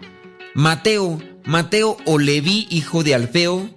Mateo, 0.53 1.19
Mateo 1.45 1.97
o 2.05 2.17
Leví, 2.17 2.67
hijo 2.69 3.03
de 3.03 3.15
Alfeo, 3.15 3.75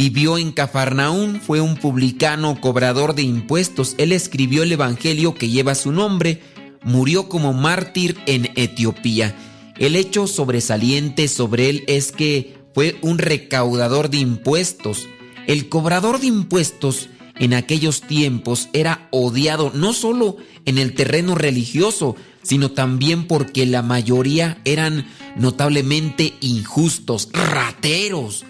Vivió 0.00 0.38
en 0.38 0.52
Cafarnaún, 0.52 1.42
fue 1.42 1.60
un 1.60 1.76
publicano 1.76 2.58
cobrador 2.58 3.14
de 3.14 3.20
impuestos. 3.20 3.94
Él 3.98 4.12
escribió 4.12 4.62
el 4.62 4.72
Evangelio 4.72 5.34
que 5.34 5.50
lleva 5.50 5.74
su 5.74 5.92
nombre. 5.92 6.40
Murió 6.82 7.28
como 7.28 7.52
mártir 7.52 8.16
en 8.24 8.48
Etiopía. 8.56 9.36
El 9.76 9.96
hecho 9.96 10.26
sobresaliente 10.26 11.28
sobre 11.28 11.68
él 11.68 11.84
es 11.86 12.12
que 12.12 12.59
fue 12.74 12.96
un 13.02 13.18
recaudador 13.18 14.10
de 14.10 14.18
impuestos. 14.18 15.08
El 15.46 15.68
cobrador 15.68 16.20
de 16.20 16.26
impuestos 16.28 17.08
en 17.38 17.54
aquellos 17.54 18.02
tiempos 18.02 18.68
era 18.72 19.08
odiado 19.10 19.72
no 19.74 19.92
solo 19.92 20.36
en 20.66 20.78
el 20.78 20.94
terreno 20.94 21.34
religioso, 21.34 22.14
sino 22.42 22.70
también 22.70 23.26
porque 23.26 23.66
la 23.66 23.82
mayoría 23.82 24.60
eran 24.64 25.06
notablemente 25.36 26.34
injustos, 26.40 27.28
rateros. 27.32 28.44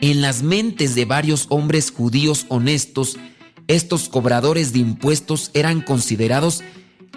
En 0.00 0.22
las 0.22 0.42
mentes 0.42 0.94
de 0.94 1.04
varios 1.04 1.46
hombres 1.50 1.90
judíos 1.90 2.46
honestos, 2.48 3.18
estos 3.68 4.08
cobradores 4.08 4.72
de 4.72 4.80
impuestos 4.80 5.50
eran 5.52 5.82
considerados 5.82 6.62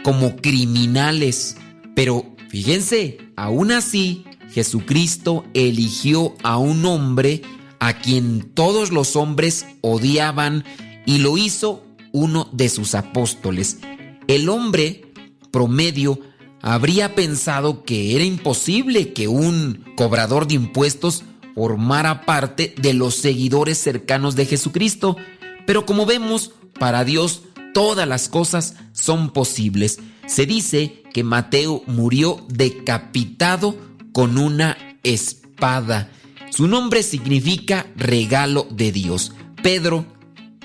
como 0.04 0.36
criminales. 0.36 1.56
Pero 1.96 2.36
fíjense, 2.50 3.20
aún 3.38 3.72
así, 3.72 4.26
Jesucristo 4.54 5.46
eligió 5.54 6.36
a 6.44 6.58
un 6.58 6.86
hombre 6.86 7.42
a 7.80 8.00
quien 8.00 8.52
todos 8.54 8.92
los 8.92 9.16
hombres 9.16 9.66
odiaban 9.82 10.64
y 11.06 11.18
lo 11.18 11.38
hizo 11.38 11.84
uno 12.12 12.48
de 12.54 12.70
sus 12.70 12.96
apóstoles. 12.96 13.80
El 14.28 14.48
hombre 14.50 15.12
promedio 15.52 16.20
habría 16.62 17.16
pensado 17.16 17.84
que 17.84 18.16
era 18.16 18.24
imposible 18.24 19.12
que 19.12 19.28
un 19.28 19.84
cobrador 19.98 20.48
de 20.48 20.56
impuestos 20.56 21.24
formara 21.56 22.22
parte 22.22 22.74
de 22.82 22.94
los 22.94 23.16
seguidores 23.16 23.80
cercanos 23.80 24.36
de 24.36 24.46
Jesucristo. 24.46 25.18
Pero 25.66 25.86
como 25.86 26.06
vemos, 26.06 26.52
para 26.80 27.04
Dios 27.04 27.42
todas 27.74 28.08
las 28.08 28.30
cosas 28.30 28.76
son 28.94 29.32
posibles. 29.32 30.00
Se 30.28 30.46
dice 30.46 31.04
que 31.12 31.24
Mateo 31.24 31.84
murió 31.86 32.46
decapitado 32.48 33.76
con 34.14 34.38
una 34.38 34.78
espada. 35.04 36.10
Su 36.52 36.68
nombre 36.68 37.04
significa 37.04 37.88
regalo 37.98 38.68
de 38.72 38.92
Dios. 38.92 39.34
Pedro, 39.62 40.06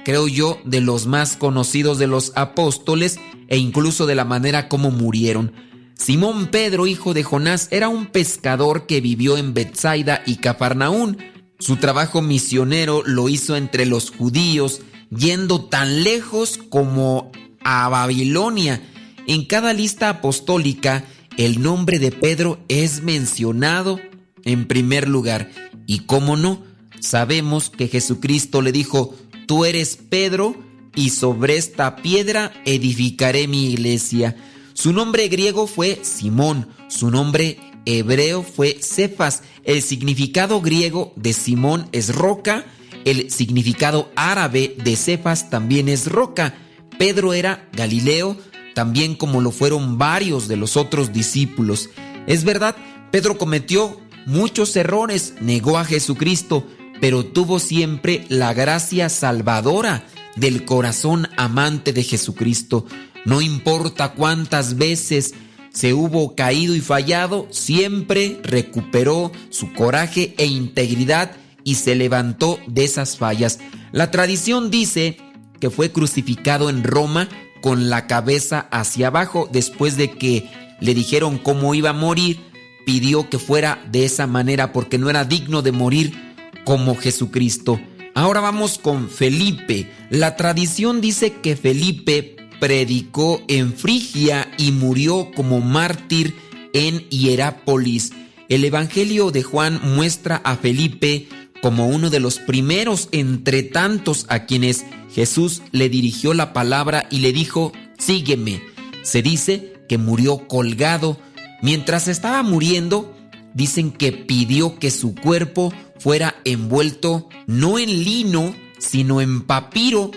creo 0.04 0.28
yo, 0.28 0.58
de 0.64 0.80
los 0.80 1.06
más 1.06 1.36
conocidos 1.36 1.98
de 1.98 2.06
los 2.06 2.32
apóstoles 2.36 3.18
e 3.48 3.56
incluso 3.56 4.06
de 4.06 4.14
la 4.14 4.24
manera 4.24 4.68
como 4.68 4.90
murieron. 4.90 5.52
Simón 5.94 6.46
Pedro, 6.46 6.86
hijo 6.86 7.14
de 7.14 7.24
Jonás, 7.24 7.68
era 7.72 7.88
un 7.88 8.06
pescador 8.06 8.86
que 8.86 9.00
vivió 9.00 9.36
en 9.36 9.54
Bethsaida 9.54 10.22
y 10.26 10.36
Cafarnaún. 10.36 11.18
Su 11.58 11.76
trabajo 11.76 12.22
misionero 12.22 13.02
lo 13.04 13.28
hizo 13.28 13.56
entre 13.56 13.84
los 13.84 14.10
judíos, 14.10 14.82
yendo 15.10 15.64
tan 15.64 16.04
lejos 16.04 16.58
como 16.68 17.32
a 17.64 17.88
Babilonia. 17.88 18.80
En 19.26 19.44
cada 19.44 19.72
lista 19.72 20.08
apostólica, 20.08 21.04
el 21.38 21.62
nombre 21.62 21.98
de 21.98 22.12
Pedro 22.12 22.58
es 22.68 23.02
mencionado 23.02 23.98
en 24.44 24.66
primer 24.66 25.08
lugar. 25.08 25.50
Y 25.86 26.00
cómo 26.00 26.36
no, 26.36 26.62
sabemos 27.00 27.70
que 27.70 27.88
Jesucristo 27.88 28.60
le 28.60 28.72
dijo, 28.72 29.14
tú 29.46 29.64
eres 29.64 29.96
Pedro, 29.96 30.56
y 30.94 31.10
sobre 31.10 31.56
esta 31.56 31.96
piedra 31.96 32.52
edificaré 32.64 33.46
mi 33.46 33.70
iglesia. 33.70 34.36
Su 34.74 34.92
nombre 34.92 35.28
griego 35.28 35.68
fue 35.68 36.00
Simón, 36.02 36.68
su 36.88 37.10
nombre 37.10 37.58
hebreo 37.84 38.42
fue 38.42 38.78
Cefas. 38.80 39.44
El 39.62 39.82
significado 39.82 40.60
griego 40.60 41.12
de 41.14 41.32
Simón 41.32 41.88
es 41.92 42.14
roca, 42.14 42.64
el 43.04 43.30
significado 43.30 44.10
árabe 44.16 44.74
de 44.82 44.96
Cefas 44.96 45.50
también 45.50 45.88
es 45.88 46.06
roca. 46.06 46.56
Pedro 46.98 47.32
era 47.32 47.68
Galileo, 47.74 48.36
también 48.78 49.16
como 49.16 49.40
lo 49.40 49.50
fueron 49.50 49.98
varios 49.98 50.46
de 50.46 50.56
los 50.56 50.76
otros 50.76 51.12
discípulos. 51.12 51.90
Es 52.28 52.44
verdad, 52.44 52.76
Pedro 53.10 53.36
cometió 53.36 54.00
muchos 54.24 54.76
errores, 54.76 55.34
negó 55.40 55.78
a 55.78 55.84
Jesucristo, 55.84 56.64
pero 57.00 57.26
tuvo 57.26 57.58
siempre 57.58 58.24
la 58.28 58.54
gracia 58.54 59.08
salvadora 59.08 60.06
del 60.36 60.64
corazón 60.64 61.28
amante 61.36 61.92
de 61.92 62.04
Jesucristo. 62.04 62.86
No 63.24 63.40
importa 63.40 64.12
cuántas 64.12 64.76
veces 64.76 65.34
se 65.70 65.92
hubo 65.92 66.36
caído 66.36 66.76
y 66.76 66.80
fallado, 66.80 67.48
siempre 67.50 68.38
recuperó 68.44 69.32
su 69.50 69.72
coraje 69.72 70.36
e 70.38 70.46
integridad 70.46 71.32
y 71.64 71.74
se 71.74 71.96
levantó 71.96 72.60
de 72.68 72.84
esas 72.84 73.16
fallas. 73.16 73.58
La 73.90 74.12
tradición 74.12 74.70
dice 74.70 75.16
que 75.58 75.68
fue 75.68 75.90
crucificado 75.90 76.70
en 76.70 76.84
Roma 76.84 77.28
con 77.60 77.90
la 77.90 78.06
cabeza 78.06 78.68
hacia 78.70 79.08
abajo 79.08 79.48
después 79.50 79.96
de 79.96 80.12
que 80.12 80.48
le 80.80 80.94
dijeron 80.94 81.38
cómo 81.38 81.74
iba 81.74 81.90
a 81.90 81.94
morir, 81.94 82.38
pidió 82.86 83.28
que 83.28 83.38
fuera 83.38 83.82
de 83.90 84.04
esa 84.04 84.26
manera 84.26 84.72
porque 84.72 84.98
no 84.98 85.10
era 85.10 85.24
digno 85.24 85.62
de 85.62 85.72
morir 85.72 86.34
como 86.64 86.96
Jesucristo. 86.96 87.80
Ahora 88.14 88.40
vamos 88.40 88.78
con 88.78 89.08
Felipe. 89.08 89.90
La 90.10 90.36
tradición 90.36 91.00
dice 91.00 91.34
que 91.34 91.56
Felipe 91.56 92.36
predicó 92.60 93.42
en 93.48 93.72
Frigia 93.74 94.50
y 94.56 94.72
murió 94.72 95.30
como 95.34 95.60
mártir 95.60 96.34
en 96.72 97.08
Hierápolis. 97.10 98.12
El 98.48 98.64
Evangelio 98.64 99.30
de 99.30 99.42
Juan 99.42 99.80
muestra 99.82 100.36
a 100.36 100.56
Felipe 100.56 101.28
como 101.62 101.88
uno 101.88 102.10
de 102.10 102.20
los 102.20 102.38
primeros 102.38 103.08
entre 103.12 103.62
tantos 103.62 104.26
a 104.28 104.46
quienes 104.46 104.84
Jesús 105.12 105.62
le 105.72 105.88
dirigió 105.88 106.34
la 106.34 106.52
palabra 106.52 107.06
y 107.10 107.18
le 107.18 107.32
dijo, 107.32 107.72
sígueme. 107.98 108.62
Se 109.02 109.22
dice 109.22 109.74
que 109.88 109.98
murió 109.98 110.46
colgado. 110.46 111.18
Mientras 111.62 112.08
estaba 112.08 112.42
muriendo, 112.42 113.16
dicen 113.54 113.90
que 113.90 114.12
pidió 114.12 114.78
que 114.78 114.90
su 114.90 115.14
cuerpo 115.14 115.72
fuera 115.98 116.36
envuelto 116.44 117.28
no 117.46 117.78
en 117.78 118.04
lino, 118.04 118.54
sino 118.78 119.20
en 119.20 119.42
papiro, 119.42 120.10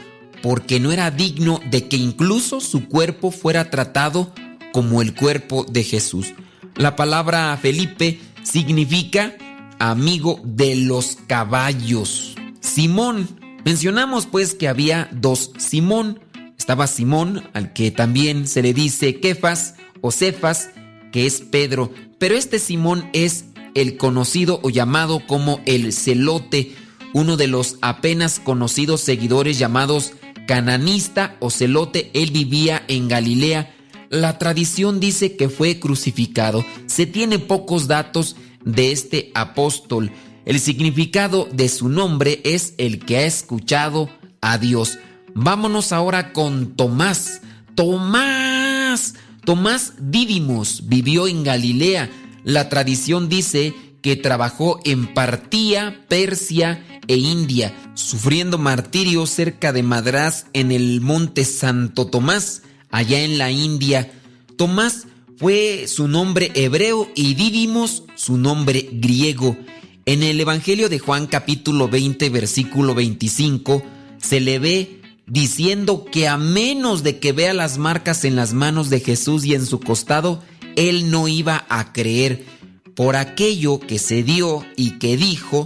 porque 0.44 0.80
no 0.80 0.92
era 0.92 1.10
digno 1.12 1.60
de 1.70 1.88
que 1.88 1.98
incluso 1.98 2.60
su 2.60 2.88
cuerpo 2.88 3.32
fuera 3.32 3.70
tratado 3.70 4.34
como 4.74 5.02
el 5.02 5.14
cuerpo 5.16 5.66
de 5.70 5.84
Jesús. 5.84 6.34
La 6.76 6.96
palabra 6.96 7.58
Felipe 7.62 8.20
significa 8.44 9.36
amigo 9.82 10.40
de 10.44 10.76
los 10.76 11.18
caballos. 11.28 12.36
Simón. 12.60 13.28
Mencionamos 13.66 14.28
pues 14.28 14.54
que 14.54 14.68
había 14.68 15.10
dos 15.12 15.52
Simón. 15.58 16.20
Estaba 16.58 16.88
Simón, 16.88 17.50
al 17.54 17.74
que 17.74 17.92
también 17.92 18.48
se 18.48 18.62
le 18.62 18.74
dice 18.74 19.20
Kefas 19.20 19.76
o 20.02 20.12
Cefas, 20.12 20.70
que 21.12 21.26
es 21.26 21.42
Pedro. 21.42 21.92
Pero 22.20 22.36
este 22.36 22.60
Simón 22.60 23.10
es 23.14 23.46
el 23.74 23.98
conocido 23.98 24.60
o 24.64 24.70
llamado 24.70 25.26
como 25.28 25.60
el 25.66 25.94
celote, 25.94 26.76
uno 27.14 27.36
de 27.36 27.48
los 27.48 27.78
apenas 27.82 28.40
conocidos 28.40 29.02
seguidores 29.02 29.58
llamados 29.58 30.14
cananista 30.48 31.36
o 31.40 31.50
celote. 31.50 32.12
Él 32.14 32.32
vivía 32.32 32.84
en 32.88 33.08
Galilea. 33.08 33.74
La 34.10 34.38
tradición 34.38 35.00
dice 35.00 35.36
que 35.36 35.50
fue 35.50 35.80
crucificado. 35.80 36.66
Se 36.86 37.06
tiene 37.06 37.40
pocos 37.40 37.88
datos 37.88 38.36
de 38.66 38.92
este 38.92 39.32
apóstol. 39.36 40.12
El 40.46 40.60
significado 40.60 41.48
de 41.52 41.70
su 41.70 41.90
nombre 41.90 42.42
es 42.44 42.74
el 42.78 43.00
que 43.06 43.18
ha 43.18 43.26
escuchado 43.26 44.10
a 44.42 44.58
Dios. 44.58 44.98
Vámonos 45.34 45.92
ahora 45.92 46.34
con 46.34 46.76
Tomás. 46.76 47.42
Tomás. 47.76 49.14
Tomás 49.46 49.94
Dídimos 50.00 50.84
vivió 50.88 51.28
en 51.28 51.44
Galilea. 51.44 52.10
La 52.44 52.70
tradición 52.70 53.30
dice 53.30 53.74
que 54.02 54.16
trabajó 54.16 54.80
en 54.84 55.14
Partía, 55.14 56.06
Persia 56.08 56.84
e 57.08 57.18
India, 57.18 57.76
sufriendo 57.94 58.58
martirio 58.58 59.26
cerca 59.26 59.72
de 59.74 59.84
Madrás 59.84 60.48
en 60.54 60.72
el 60.72 61.02
monte 61.02 61.46
Santo 61.46 62.08
Tomás, 62.08 62.64
allá 62.90 63.22
en 63.22 63.38
la 63.38 63.52
India. 63.52 64.12
Tomás 64.58 65.08
fue 65.42 65.88
su 65.88 66.08
nombre 66.08 66.52
hebreo 66.54 67.10
y 67.16 67.34
Dídimos 67.34 68.04
su 68.14 68.38
nombre 68.38 68.88
griego. 68.92 69.58
En 70.06 70.22
el 70.22 70.40
Evangelio 70.40 70.88
de 70.88 71.00
Juan 71.00 71.26
capítulo 71.26 71.88
20 71.88 72.30
versículo 72.30 72.94
25 72.94 73.82
se 74.20 74.40
le 74.40 74.60
ve 74.60 75.02
diciendo 75.26 76.06
que 76.06 76.28
a 76.28 76.38
menos 76.38 77.02
de 77.02 77.18
que 77.18 77.32
vea 77.32 77.56
las 77.56 77.80
marcas 77.80 78.24
en 78.24 78.36
las 78.36 78.54
manos 78.54 78.92
de 78.92 79.00
Jesús 79.00 79.44
y 79.44 79.56
en 79.56 79.66
su 79.66 79.80
costado, 79.80 80.44
él 80.76 81.10
no 81.10 81.28
iba 81.28 81.66
a 81.70 81.92
creer. 81.92 82.46
Por 82.94 83.16
aquello 83.16 83.80
que 83.80 83.98
se 83.98 84.22
dio 84.22 84.64
y 84.76 85.00
que 85.00 85.18
dijo, 85.18 85.66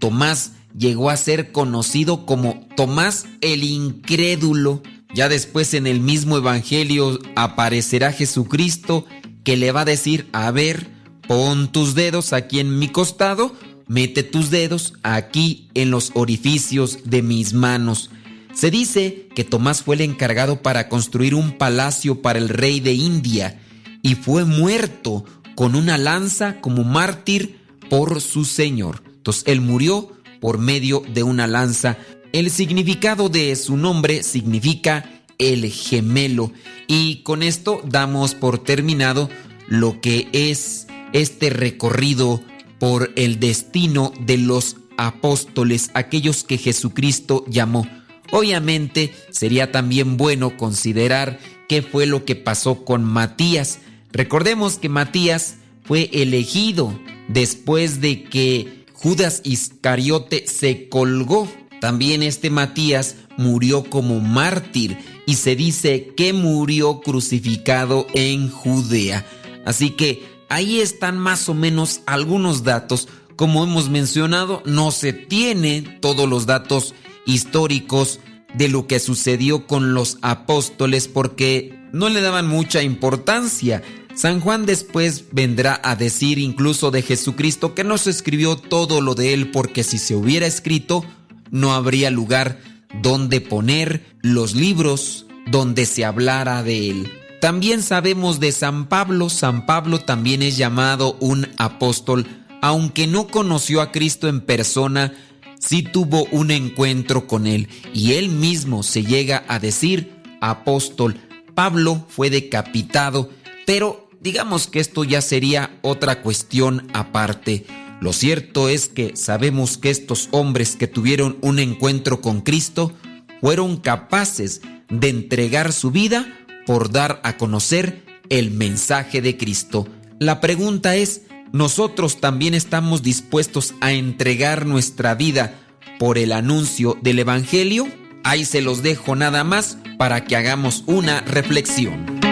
Tomás 0.00 0.50
llegó 0.76 1.10
a 1.10 1.16
ser 1.16 1.52
conocido 1.52 2.26
como 2.26 2.66
Tomás 2.74 3.26
el 3.40 3.62
incrédulo. 3.62 4.82
Ya 5.14 5.28
después 5.28 5.74
en 5.74 5.86
el 5.86 6.00
mismo 6.00 6.38
Evangelio 6.38 7.18
aparecerá 7.36 8.12
Jesucristo 8.12 9.06
que 9.44 9.56
le 9.56 9.72
va 9.72 9.82
a 9.82 9.86
decir, 9.86 10.28
a 10.32 10.50
ver, 10.50 10.88
pon 11.28 11.70
tus 11.70 11.94
dedos 11.94 12.32
aquí 12.32 12.60
en 12.60 12.78
mi 12.78 12.88
costado, 12.88 13.54
mete 13.86 14.22
tus 14.22 14.50
dedos 14.50 14.94
aquí 15.02 15.68
en 15.74 15.90
los 15.90 16.12
orificios 16.14 17.00
de 17.04 17.22
mis 17.22 17.52
manos. 17.52 18.10
Se 18.54 18.70
dice 18.70 19.28
que 19.34 19.44
Tomás 19.44 19.82
fue 19.82 19.96
el 19.96 20.02
encargado 20.02 20.62
para 20.62 20.88
construir 20.88 21.34
un 21.34 21.58
palacio 21.58 22.22
para 22.22 22.38
el 22.38 22.48
rey 22.48 22.80
de 22.80 22.94
India 22.94 23.60
y 24.02 24.14
fue 24.14 24.44
muerto 24.44 25.24
con 25.54 25.74
una 25.74 25.98
lanza 25.98 26.60
como 26.60 26.84
mártir 26.84 27.60
por 27.90 28.20
su 28.20 28.44
Señor. 28.44 29.02
Entonces 29.06 29.44
él 29.46 29.60
murió 29.60 30.10
por 30.40 30.58
medio 30.58 31.02
de 31.12 31.22
una 31.22 31.46
lanza 31.46 31.98
el 32.32 32.50
significado 32.50 33.28
de 33.28 33.54
su 33.56 33.76
nombre 33.76 34.22
significa 34.22 35.08
el 35.38 35.70
gemelo 35.70 36.52
y 36.86 37.16
con 37.22 37.42
esto 37.42 37.82
damos 37.84 38.34
por 38.34 38.58
terminado 38.58 39.28
lo 39.68 40.00
que 40.00 40.28
es 40.32 40.86
este 41.12 41.50
recorrido 41.50 42.40
por 42.78 43.12
el 43.16 43.38
destino 43.38 44.12
de 44.20 44.38
los 44.38 44.76
apóstoles, 44.96 45.90
aquellos 45.94 46.44
que 46.44 46.58
Jesucristo 46.58 47.44
llamó. 47.48 47.86
Obviamente 48.30 49.14
sería 49.30 49.70
también 49.70 50.16
bueno 50.16 50.56
considerar 50.56 51.38
qué 51.68 51.82
fue 51.82 52.06
lo 52.06 52.24
que 52.24 52.34
pasó 52.34 52.84
con 52.84 53.04
Matías. 53.04 53.78
Recordemos 54.10 54.78
que 54.78 54.88
Matías 54.88 55.56
fue 55.84 56.08
elegido 56.12 56.98
después 57.28 58.00
de 58.00 58.24
que 58.24 58.84
Judas 58.92 59.42
Iscariote 59.44 60.46
se 60.46 60.88
colgó 60.88 61.48
también 61.82 62.22
este 62.22 62.48
Matías 62.48 63.16
murió 63.36 63.82
como 63.82 64.20
mártir 64.20 64.98
y 65.26 65.34
se 65.34 65.56
dice 65.56 66.12
que 66.16 66.32
murió 66.32 67.00
crucificado 67.00 68.06
en 68.14 68.48
Judea. 68.48 69.26
Así 69.66 69.90
que 69.90 70.22
ahí 70.48 70.78
están 70.78 71.18
más 71.18 71.48
o 71.48 71.54
menos 71.54 72.02
algunos 72.06 72.62
datos. 72.62 73.08
Como 73.34 73.64
hemos 73.64 73.90
mencionado, 73.90 74.62
no 74.64 74.92
se 74.92 75.12
tiene 75.12 75.82
todos 76.00 76.28
los 76.28 76.46
datos 76.46 76.94
históricos 77.26 78.20
de 78.54 78.68
lo 78.68 78.86
que 78.86 79.00
sucedió 79.00 79.66
con 79.66 79.92
los 79.92 80.18
apóstoles 80.22 81.08
porque 81.08 81.76
no 81.92 82.10
le 82.10 82.20
daban 82.20 82.46
mucha 82.46 82.84
importancia. 82.84 83.82
San 84.14 84.38
Juan 84.38 84.66
después 84.66 85.24
vendrá 85.32 85.80
a 85.82 85.96
decir 85.96 86.38
incluso 86.38 86.92
de 86.92 87.02
Jesucristo 87.02 87.74
que 87.74 87.82
no 87.82 87.98
se 87.98 88.10
escribió 88.10 88.54
todo 88.54 89.00
lo 89.00 89.16
de 89.16 89.34
él 89.34 89.50
porque 89.50 89.82
si 89.82 89.98
se 89.98 90.14
hubiera 90.14 90.46
escrito, 90.46 91.04
no 91.52 91.72
habría 91.72 92.10
lugar 92.10 92.58
donde 93.00 93.40
poner 93.40 94.04
los 94.22 94.56
libros 94.56 95.26
donde 95.46 95.86
se 95.86 96.04
hablara 96.04 96.64
de 96.64 96.90
él. 96.90 97.12
También 97.40 97.82
sabemos 97.82 98.40
de 98.40 98.52
San 98.52 98.88
Pablo, 98.88 99.28
San 99.28 99.66
Pablo 99.66 100.00
también 100.00 100.42
es 100.42 100.56
llamado 100.56 101.16
un 101.20 101.48
apóstol, 101.58 102.26
aunque 102.60 103.06
no 103.06 103.28
conoció 103.28 103.80
a 103.80 103.90
Cristo 103.90 104.28
en 104.28 104.40
persona, 104.40 105.12
sí 105.58 105.82
tuvo 105.82 106.24
un 106.30 106.50
encuentro 106.50 107.26
con 107.26 107.46
él 107.46 107.68
y 107.92 108.12
él 108.12 108.28
mismo 108.28 108.82
se 108.82 109.04
llega 109.04 109.44
a 109.48 109.58
decir 109.58 110.12
apóstol. 110.40 111.16
Pablo 111.54 112.06
fue 112.08 112.30
decapitado, 112.30 113.30
pero 113.66 114.08
digamos 114.20 114.68
que 114.68 114.80
esto 114.80 115.04
ya 115.04 115.20
sería 115.20 115.78
otra 115.82 116.22
cuestión 116.22 116.88
aparte. 116.94 117.66
Lo 118.02 118.12
cierto 118.12 118.68
es 118.68 118.88
que 118.88 119.12
sabemos 119.14 119.78
que 119.78 119.88
estos 119.88 120.28
hombres 120.32 120.74
que 120.74 120.88
tuvieron 120.88 121.38
un 121.40 121.60
encuentro 121.60 122.20
con 122.20 122.40
Cristo 122.40 122.92
fueron 123.40 123.76
capaces 123.76 124.60
de 124.88 125.08
entregar 125.08 125.72
su 125.72 125.92
vida 125.92 126.26
por 126.66 126.90
dar 126.90 127.20
a 127.22 127.36
conocer 127.36 128.04
el 128.28 128.50
mensaje 128.50 129.22
de 129.22 129.36
Cristo. 129.36 129.86
La 130.18 130.40
pregunta 130.40 130.96
es, 130.96 131.22
¿nosotros 131.52 132.20
también 132.20 132.54
estamos 132.54 133.04
dispuestos 133.04 133.72
a 133.80 133.92
entregar 133.92 134.66
nuestra 134.66 135.14
vida 135.14 135.60
por 136.00 136.18
el 136.18 136.32
anuncio 136.32 136.98
del 137.02 137.20
Evangelio? 137.20 137.86
Ahí 138.24 138.44
se 138.44 138.62
los 138.62 138.82
dejo 138.82 139.14
nada 139.14 139.44
más 139.44 139.78
para 139.96 140.24
que 140.24 140.34
hagamos 140.34 140.82
una 140.88 141.20
reflexión. 141.20 142.31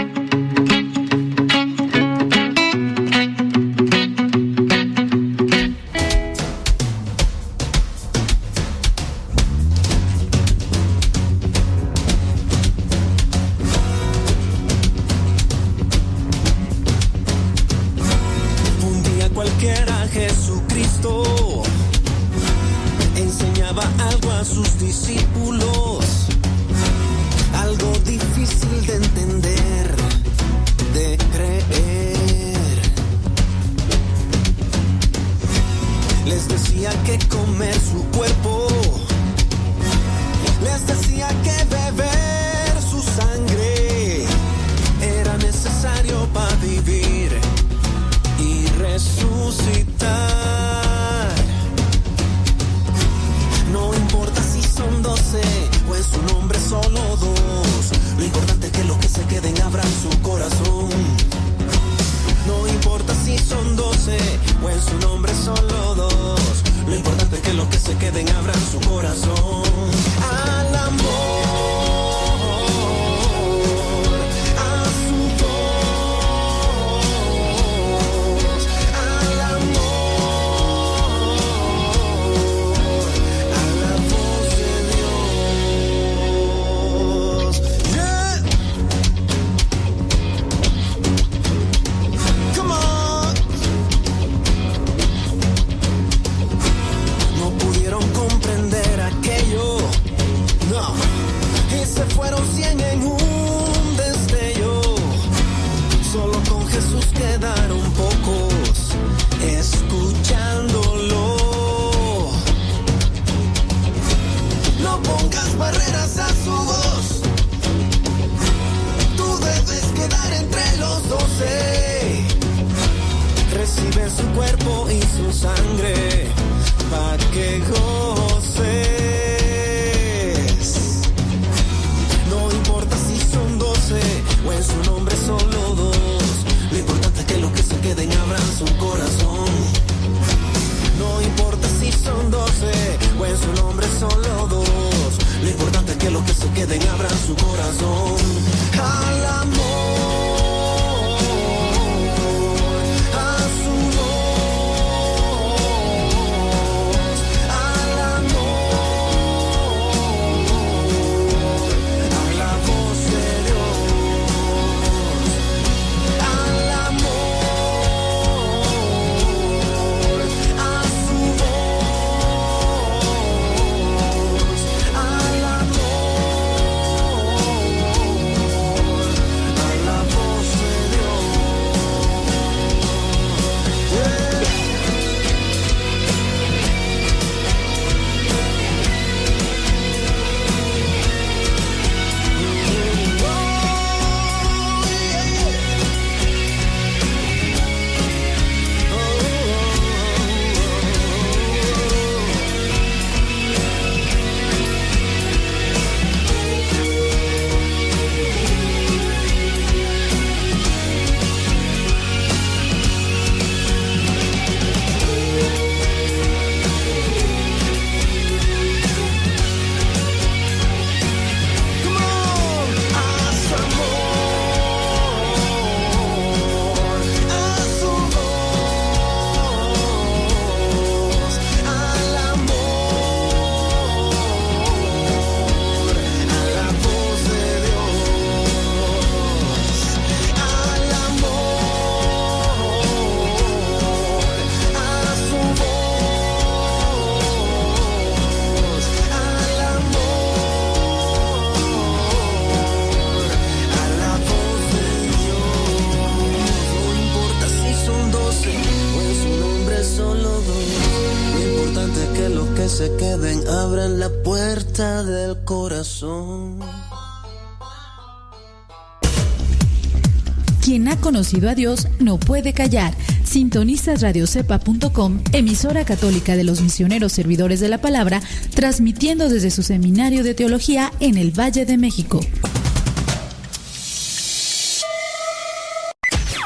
agradecido 271.31 271.51
a 271.51 271.55
Dios 271.55 271.89
no 271.99 272.19
puede 272.19 272.53
callar. 272.53 272.95
Sintonizas 273.25 274.03
radiocepa.com, 274.03 275.23
emisora 275.33 275.85
católica 275.85 276.37
de 276.37 276.45
los 276.45 276.61
misioneros 276.61 277.13
servidores 277.13 277.61
de 277.61 277.69
la 277.69 277.79
palabra, 277.79 278.21
transmitiendo 278.55 279.29
desde 279.29 279.51
su 279.51 279.63
seminario 279.63 280.25
de 280.25 280.35
teología 280.35 280.93
en 281.01 281.17
el 281.17 281.31
Valle 281.31 281.65
de 281.65 281.77
México. 281.79 282.21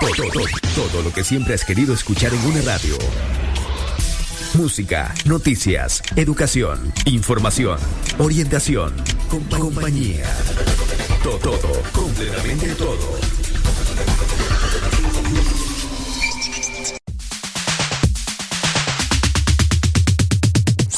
Todo, 0.00 0.28
todo, 0.32 0.44
todo 0.74 1.02
lo 1.02 1.12
que 1.12 1.24
siempre 1.24 1.54
has 1.54 1.64
querido 1.64 1.94
escuchar 1.94 2.32
en 2.34 2.44
una 2.44 2.60
radio. 2.62 2.98
Música, 4.54 5.12
noticias, 5.24 6.02
educación, 6.14 6.92
información, 7.06 7.78
orientación, 8.18 8.92
compañía. 9.50 10.24
Todo, 11.22 11.38
todo, 11.38 11.82
completamente 11.92 12.74
todo. 12.74 13.33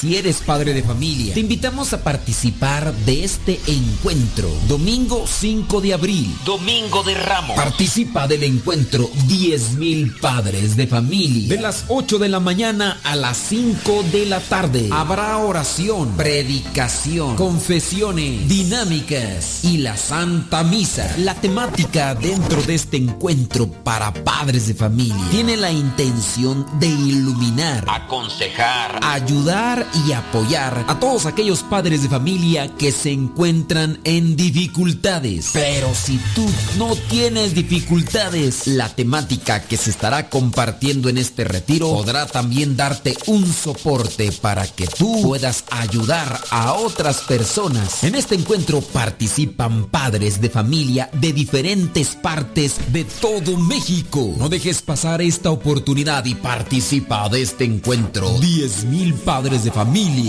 Si 0.07 0.17
eres 0.17 0.41
padre 0.41 0.73
de 0.73 0.85
familia, 0.85 1.35
te 1.35 1.41
invitamos 1.41 1.93
a 1.93 2.05
participar 2.05 2.95
de 2.95 3.25
este 3.25 3.59
encuentro. 3.67 4.49
Domingo 4.69 5.25
5 5.27 5.81
de 5.81 5.95
abril. 5.95 6.33
Domingo 6.45 7.03
de 7.03 7.15
Ramos. 7.15 7.57
Participa 7.57 8.29
del 8.29 8.45
encuentro 8.45 9.11
10.000 9.27 10.21
padres 10.21 10.77
de 10.77 10.87
familia. 10.87 11.49
De 11.49 11.61
las 11.61 11.87
8 11.89 12.21
de 12.21 12.29
la 12.29 12.39
mañana 12.39 13.01
a 13.03 13.17
las 13.17 13.37
5 13.37 14.05
de 14.13 14.27
la 14.27 14.39
tarde. 14.39 14.89
Habrá 14.93 15.39
oración, 15.39 16.17
predicación, 16.17 17.35
confesiones, 17.35 18.49
dinámicas 18.49 19.65
y 19.65 19.79
la 19.79 19.97
Santa 19.97 20.63
Misa. 20.63 21.17
La 21.19 21.35
temática 21.35 22.15
dentro 22.15 22.63
de 22.63 22.77
este 22.77 22.97
encuentro 22.97 23.69
para 23.69 24.15
padres 24.15 24.69
de 24.69 24.75
familia 24.75 25.17
tiene 25.33 25.57
la 25.57 25.73
intención 25.73 26.65
de 26.79 26.87
iluminar, 26.87 27.85
aconsejar, 27.89 29.01
ayudar 29.03 29.85
y 30.07 30.13
apoyar 30.13 30.85
a 30.89 30.99
todos 30.99 31.27
aquellos 31.27 31.63
padres 31.63 32.03
de 32.03 32.09
familia 32.09 32.69
que 32.77 32.93
se 32.93 33.13
encuentran 33.13 33.99
en 34.05 34.37
dificultades. 34.37 35.51
Pero 35.53 35.95
si 35.95 36.19
tú 36.35 36.47
no 36.79 36.95
tienes 37.09 37.55
dificultades, 37.55 38.67
la 38.67 38.89
temática 38.89 39.63
que 39.63 39.77
se 39.77 39.91
estará 39.91 40.29
compartiendo 40.29 41.09
en 41.09 41.19
este 41.19 41.45
retiro 41.45 41.91
podrá 41.91 42.27
también 42.27 42.77
darte 42.77 43.17
un 43.27 43.51
soporte 43.51 44.33
para 44.33 44.67
que 44.67 44.87
tú 44.87 45.23
puedas 45.23 45.65
ayudar 45.71 46.41
a 46.51 46.75
otras 46.75 47.23
personas. 47.23 48.05
En 48.05 48.15
este 48.15 48.35
encuentro 48.35 48.81
participan 48.81 49.87
padres 49.87 50.41
de 50.41 50.51
familia 50.51 51.09
de 51.13 51.33
diferentes 51.33 52.15
partes 52.15 52.93
de 52.93 53.05
todo 53.05 53.57
México. 53.57 54.35
No 54.39 54.49
dejes 54.49 54.83
pasar 54.83 55.23
esta 55.23 55.51
oportunidad 55.51 56.25
y 56.25 56.35
participa 56.35 57.29
de 57.29 57.43
este 57.43 57.65
encuentro. 57.65 58.29
10.000 58.39 59.15
padres 59.21 59.65
de 59.65 59.71
familia. 59.71 59.86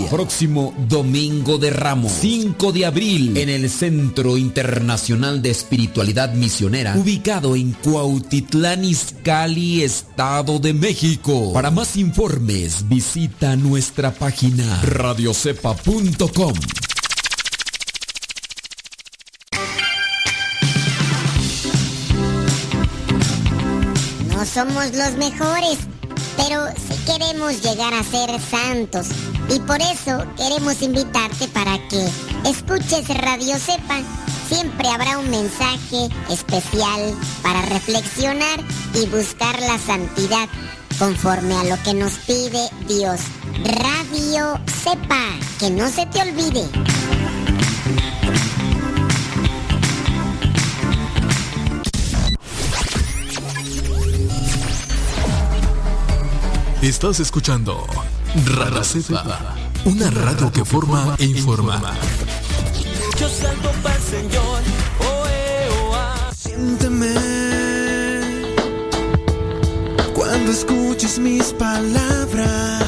Próximo 0.08 0.72
domingo 0.88 1.58
de 1.58 1.70
Ramos, 1.70 2.12
5 2.20 2.72
de 2.72 2.86
abril, 2.86 3.36
en 3.36 3.48
el 3.48 3.68
Centro 3.68 4.38
Internacional 4.38 5.42
de 5.42 5.50
Espiritualidad 5.50 6.32
Misionera, 6.32 6.94
ubicado 6.96 7.56
en 7.56 7.72
Cuautitlán 7.72 8.84
Izcalli, 8.84 9.82
Estado 9.82 10.58
de 10.60 10.72
México. 10.72 11.52
Para 11.52 11.70
más 11.70 11.96
informes, 11.96 12.88
visita 12.88 13.56
nuestra 13.56 14.12
página 14.12 14.80
radiocepa.com. 14.82 16.54
No 24.28 24.46
somos 24.46 24.94
los 24.94 25.16
mejores, 25.16 25.78
pero 26.38 26.66
sí 26.76 26.94
queremos 27.04 27.60
llegar 27.62 27.92
a 27.92 28.04
ser 28.04 28.40
santos. 28.40 29.08
Y 29.50 29.58
por 29.60 29.80
eso 29.80 30.24
queremos 30.36 30.80
invitarte 30.80 31.48
para 31.48 31.76
que 31.88 32.08
escuches 32.48 33.08
Radio 33.08 33.58
Sepa. 33.58 34.00
Siempre 34.48 34.88
habrá 34.88 35.18
un 35.18 35.28
mensaje 35.28 36.08
especial 36.30 37.12
para 37.42 37.60
reflexionar 37.62 38.60
y 38.94 39.06
buscar 39.06 39.60
la 39.60 39.78
santidad 39.78 40.48
conforme 40.98 41.54
a 41.54 41.64
lo 41.64 41.82
que 41.82 41.92
nos 41.92 42.14
pide 42.18 42.70
Dios. 42.86 43.20
Radio 43.64 44.58
Sepa, 44.82 45.24
que 45.58 45.70
no 45.70 45.90
se 45.90 46.06
te 46.06 46.22
olvide. 46.22 47.17
Estás 56.82 57.18
escuchando 57.18 57.84
Radio 58.54 58.84
Cepa, 58.84 59.56
una 59.84 60.10
radio 60.10 60.52
que 60.52 60.64
forma 60.64 61.16
e 61.18 61.24
informa. 61.24 61.82
Yo 63.18 63.28
salto 63.28 63.72
para 63.82 63.96
el 63.96 64.02
Señor. 64.02 64.62
Siénteme 66.36 67.14
cuando 70.14 70.52
escuches 70.52 71.18
mis 71.18 71.52
palabras. 71.54 72.87